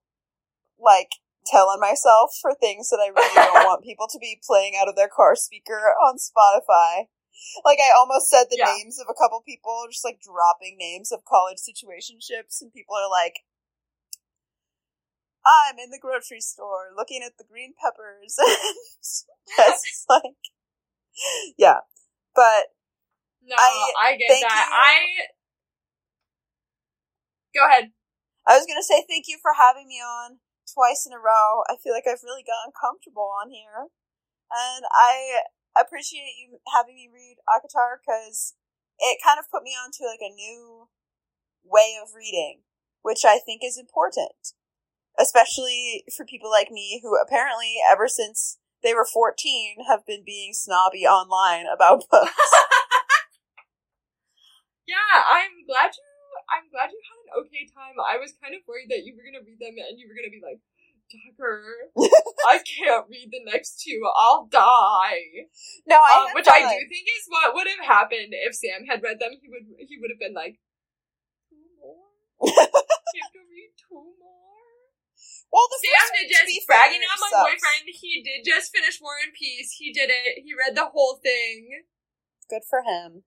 like 0.78 1.22
tell 1.46 1.70
on 1.70 1.78
myself 1.78 2.34
for 2.42 2.54
things 2.54 2.90
that 2.90 2.98
I 2.98 3.14
really 3.14 3.34
don't 3.34 3.64
want 3.70 3.84
people 3.86 4.08
to 4.10 4.18
be 4.18 4.40
playing 4.42 4.74
out 4.74 4.88
of 4.88 4.96
their 4.96 5.08
car 5.08 5.36
speaker 5.36 5.94
on 6.02 6.18
Spotify. 6.18 7.06
Like 7.64 7.78
I 7.78 7.94
almost 7.96 8.28
said 8.28 8.46
the 8.50 8.58
Yeah. 8.58 8.74
names 8.74 8.98
of 8.98 9.06
a 9.08 9.14
couple 9.14 9.40
people, 9.46 9.86
just 9.90 10.04
like 10.04 10.18
dropping 10.20 10.76
names 10.78 11.12
of 11.12 11.24
college 11.24 11.58
situationships, 11.62 12.60
and 12.60 12.72
people 12.72 12.96
are 12.96 13.08
like, 13.10 13.44
"I'm 15.46 15.78
in 15.78 15.90
the 15.90 16.00
grocery 16.02 16.40
store 16.40 16.90
looking 16.96 17.22
at 17.22 17.38
the 17.38 17.44
green 17.44 17.74
peppers." 17.80 18.36
That's 19.56 20.04
like, 20.08 20.34
yeah, 21.56 21.80
but 22.34 22.74
no, 23.46 23.56
I- 23.58 23.92
I, 23.98 24.16
get 24.16 24.42
that. 24.42 24.66
you. 24.68 24.74
I 24.74 24.92
go 27.54 27.66
ahead. 27.66 27.92
I 28.46 28.58
was 28.58 28.66
gonna 28.66 28.82
say 28.82 29.02
thank 29.08 29.26
you 29.26 29.38
for 29.40 29.52
having 29.58 29.88
me 29.88 29.98
on 29.98 30.38
twice 30.66 31.06
in 31.06 31.12
a 31.14 31.18
row. 31.22 31.62
I 31.70 31.76
feel 31.82 31.94
like 31.94 32.06
I've 32.06 32.22
really 32.22 32.44
gotten 32.44 32.74
comfortable 32.74 33.30
on 33.42 33.50
here, 33.50 33.88
and 34.50 34.84
I 34.92 35.46
appreciate 35.78 36.36
you 36.38 36.58
having 36.74 36.94
me 36.94 37.08
read 37.12 37.38
ACOTAR 37.48 37.98
because 38.02 38.54
it 38.98 39.18
kind 39.24 39.38
of 39.38 39.50
put 39.50 39.62
me 39.62 39.72
onto 39.72 40.04
like 40.04 40.22
a 40.22 40.34
new 40.34 40.88
way 41.64 41.98
of 42.00 42.14
reading, 42.14 42.62
which 43.02 43.24
I 43.24 43.38
think 43.38 43.62
is 43.64 43.78
important, 43.78 44.54
especially 45.18 46.04
for 46.16 46.24
people 46.24 46.50
like 46.50 46.70
me 46.70 47.00
who 47.02 47.16
apparently 47.16 47.74
ever 47.90 48.08
since 48.08 48.58
they 48.82 48.94
were 48.94 49.04
fourteen 49.06 49.84
have 49.88 50.06
been 50.06 50.22
being 50.24 50.52
snobby 50.52 51.06
online 51.06 51.66
about 51.66 52.04
books. 52.10 52.30
Yeah, 54.86 55.12
I'm 55.26 55.66
glad 55.66 55.90
you. 55.94 56.04
I'm 56.46 56.66
glad 56.70 56.94
you 56.94 57.00
had 57.02 57.18
an 57.26 57.30
okay 57.42 57.64
time. 57.74 57.98
I 57.98 58.20
was 58.22 58.36
kind 58.38 58.54
of 58.54 58.62
worried 58.70 58.86
that 58.94 59.02
you 59.02 59.16
were 59.18 59.24
gonna 59.26 59.42
read 59.42 59.58
them 59.58 59.74
and 59.82 59.98
you 59.98 60.06
were 60.06 60.14
gonna 60.14 60.30
be 60.30 60.38
like, 60.42 60.62
Tucker, 61.10 61.90
I 62.50 62.58
can't 62.62 63.06
read 63.10 63.30
the 63.30 63.42
next 63.46 63.82
two. 63.82 63.98
I'll 64.14 64.46
die. 64.50 65.46
no, 65.86 65.98
I 65.98 66.10
Um, 66.22 66.26
had 66.30 66.34
which 66.38 66.50
I 66.50 66.62
do 66.66 66.78
think 66.86 67.06
is 67.06 67.26
what 67.30 67.54
would 67.54 67.66
have 67.70 67.82
happened 67.86 68.30
if 68.34 68.54
Sam 68.54 68.86
had 68.86 69.02
read 69.02 69.18
them. 69.18 69.34
He 69.38 69.46
would. 69.50 69.66
He 69.86 69.98
would 69.98 70.10
have 70.10 70.18
been 70.22 70.34
like, 70.34 70.58
two 71.50 71.62
more. 71.78 72.10
you 72.46 73.20
have 73.22 73.34
to 73.34 73.42
read 73.46 73.70
two 73.78 74.02
more. 74.18 74.70
Well, 75.50 75.66
the 75.70 75.78
Sam 75.78 76.06
did 76.20 76.26
just 76.30 76.66
bragging 76.66 77.00
on 77.06 77.16
my 77.22 77.30
sucks. 77.32 77.42
boyfriend. 77.54 77.86
He 77.86 78.20
did 78.22 78.42
just 78.44 78.74
finish 78.74 78.98
War 79.00 79.14
and 79.22 79.32
Peace. 79.32 79.78
He 79.78 79.90
did 79.94 80.10
it. 80.10 80.42
He 80.44 80.52
read 80.52 80.76
the 80.76 80.90
whole 80.90 81.16
thing. 81.22 81.86
Good 82.50 82.62
for 82.68 82.82
him. 82.82 83.22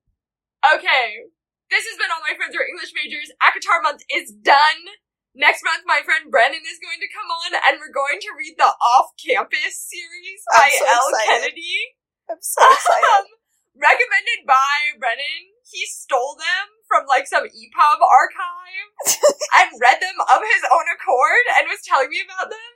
Okay. 0.62 1.32
This 1.70 1.86
has 1.86 2.02
been 2.02 2.10
All 2.10 2.26
My 2.26 2.34
Friends 2.34 2.58
Are 2.58 2.66
English 2.66 2.98
Majors. 2.98 3.30
ACOTAR 3.46 3.86
month 3.86 4.02
is 4.10 4.34
done. 4.34 4.90
Next 5.38 5.62
month, 5.62 5.86
my 5.86 6.02
friend 6.02 6.34
Brennan 6.34 6.66
is 6.66 6.82
going 6.82 6.98
to 6.98 7.14
come 7.14 7.30
on, 7.30 7.54
and 7.62 7.78
we're 7.78 7.94
going 7.94 8.18
to 8.18 8.34
read 8.34 8.58
the 8.58 8.74
Off 8.74 9.14
Campus 9.22 9.78
series 9.78 10.42
I'm 10.50 10.66
by 10.66 10.70
so 10.74 10.90
excited. 10.90 11.54
Kennedy. 11.54 11.78
I'm 12.26 12.42
so 12.42 12.66
excited. 12.66 13.06
Um, 13.06 13.30
recommended 13.78 14.50
by 14.50 14.98
Brennan. 14.98 15.54
He 15.70 15.86
stole 15.86 16.34
them 16.42 16.82
from 16.90 17.06
like 17.06 17.30
some 17.30 17.46
EPUB 17.46 18.00
archive 18.02 18.90
and 19.62 19.70
read 19.78 20.02
them 20.02 20.18
of 20.26 20.42
his 20.42 20.66
own 20.74 20.90
accord 20.90 21.46
and 21.54 21.70
was 21.70 21.86
telling 21.86 22.10
me 22.10 22.26
about 22.26 22.50
them. 22.50 22.74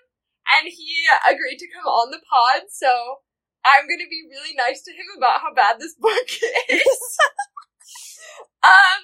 And 0.54 0.70
he 0.70 1.10
agreed 1.26 1.58
to 1.66 1.74
come 1.74 1.90
on 1.90 2.14
the 2.14 2.22
pod, 2.22 2.70
so 2.70 3.26
I'm 3.66 3.90
gonna 3.90 4.06
be 4.06 4.30
really 4.30 4.54
nice 4.54 4.86
to 4.86 4.94
him 4.94 5.18
about 5.18 5.42
how 5.42 5.50
bad 5.50 5.82
this 5.82 5.98
book 5.98 6.30
is. 6.70 7.02
um, 8.64 9.02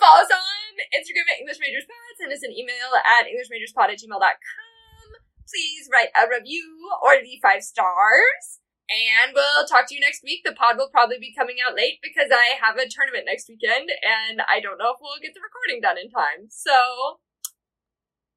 follow 0.00 0.22
us 0.24 0.32
on 0.32 0.74
Instagram 0.96 1.26
at 1.32 1.40
English 1.40 1.60
Majors 1.60 1.86
Pod. 1.86 2.14
Send 2.20 2.32
us 2.32 2.44
an 2.44 2.52
email 2.52 2.92
at 2.96 3.28
EnglishMajorsPod 3.28 3.92
at 3.92 3.98
gmail.com. 4.00 5.06
Please 5.48 5.88
write 5.92 6.12
a 6.16 6.28
review 6.28 6.88
or 7.02 7.20
leave 7.20 7.40
five 7.42 7.62
stars. 7.62 8.60
And 8.84 9.32
we'll 9.32 9.64
talk 9.64 9.88
to 9.88 9.94
you 9.94 10.00
next 10.00 10.22
week. 10.22 10.44
The 10.44 10.52
pod 10.52 10.76
will 10.76 10.92
probably 10.92 11.16
be 11.18 11.32
coming 11.32 11.56
out 11.64 11.74
late 11.74 12.00
because 12.02 12.28
I 12.28 12.60
have 12.60 12.76
a 12.76 12.88
tournament 12.88 13.24
next 13.24 13.48
weekend 13.48 13.88
and 13.88 14.44
I 14.44 14.60
don't 14.60 14.76
know 14.76 14.92
if 14.92 15.00
we'll 15.00 15.22
get 15.22 15.32
the 15.32 15.40
recording 15.40 15.80
done 15.80 15.96
in 15.96 16.12
time. 16.12 16.52
So, 16.52 17.20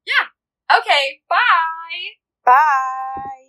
yeah. 0.08 0.32
Okay, 0.72 1.20
bye. 1.28 2.16
Bye. 2.44 3.47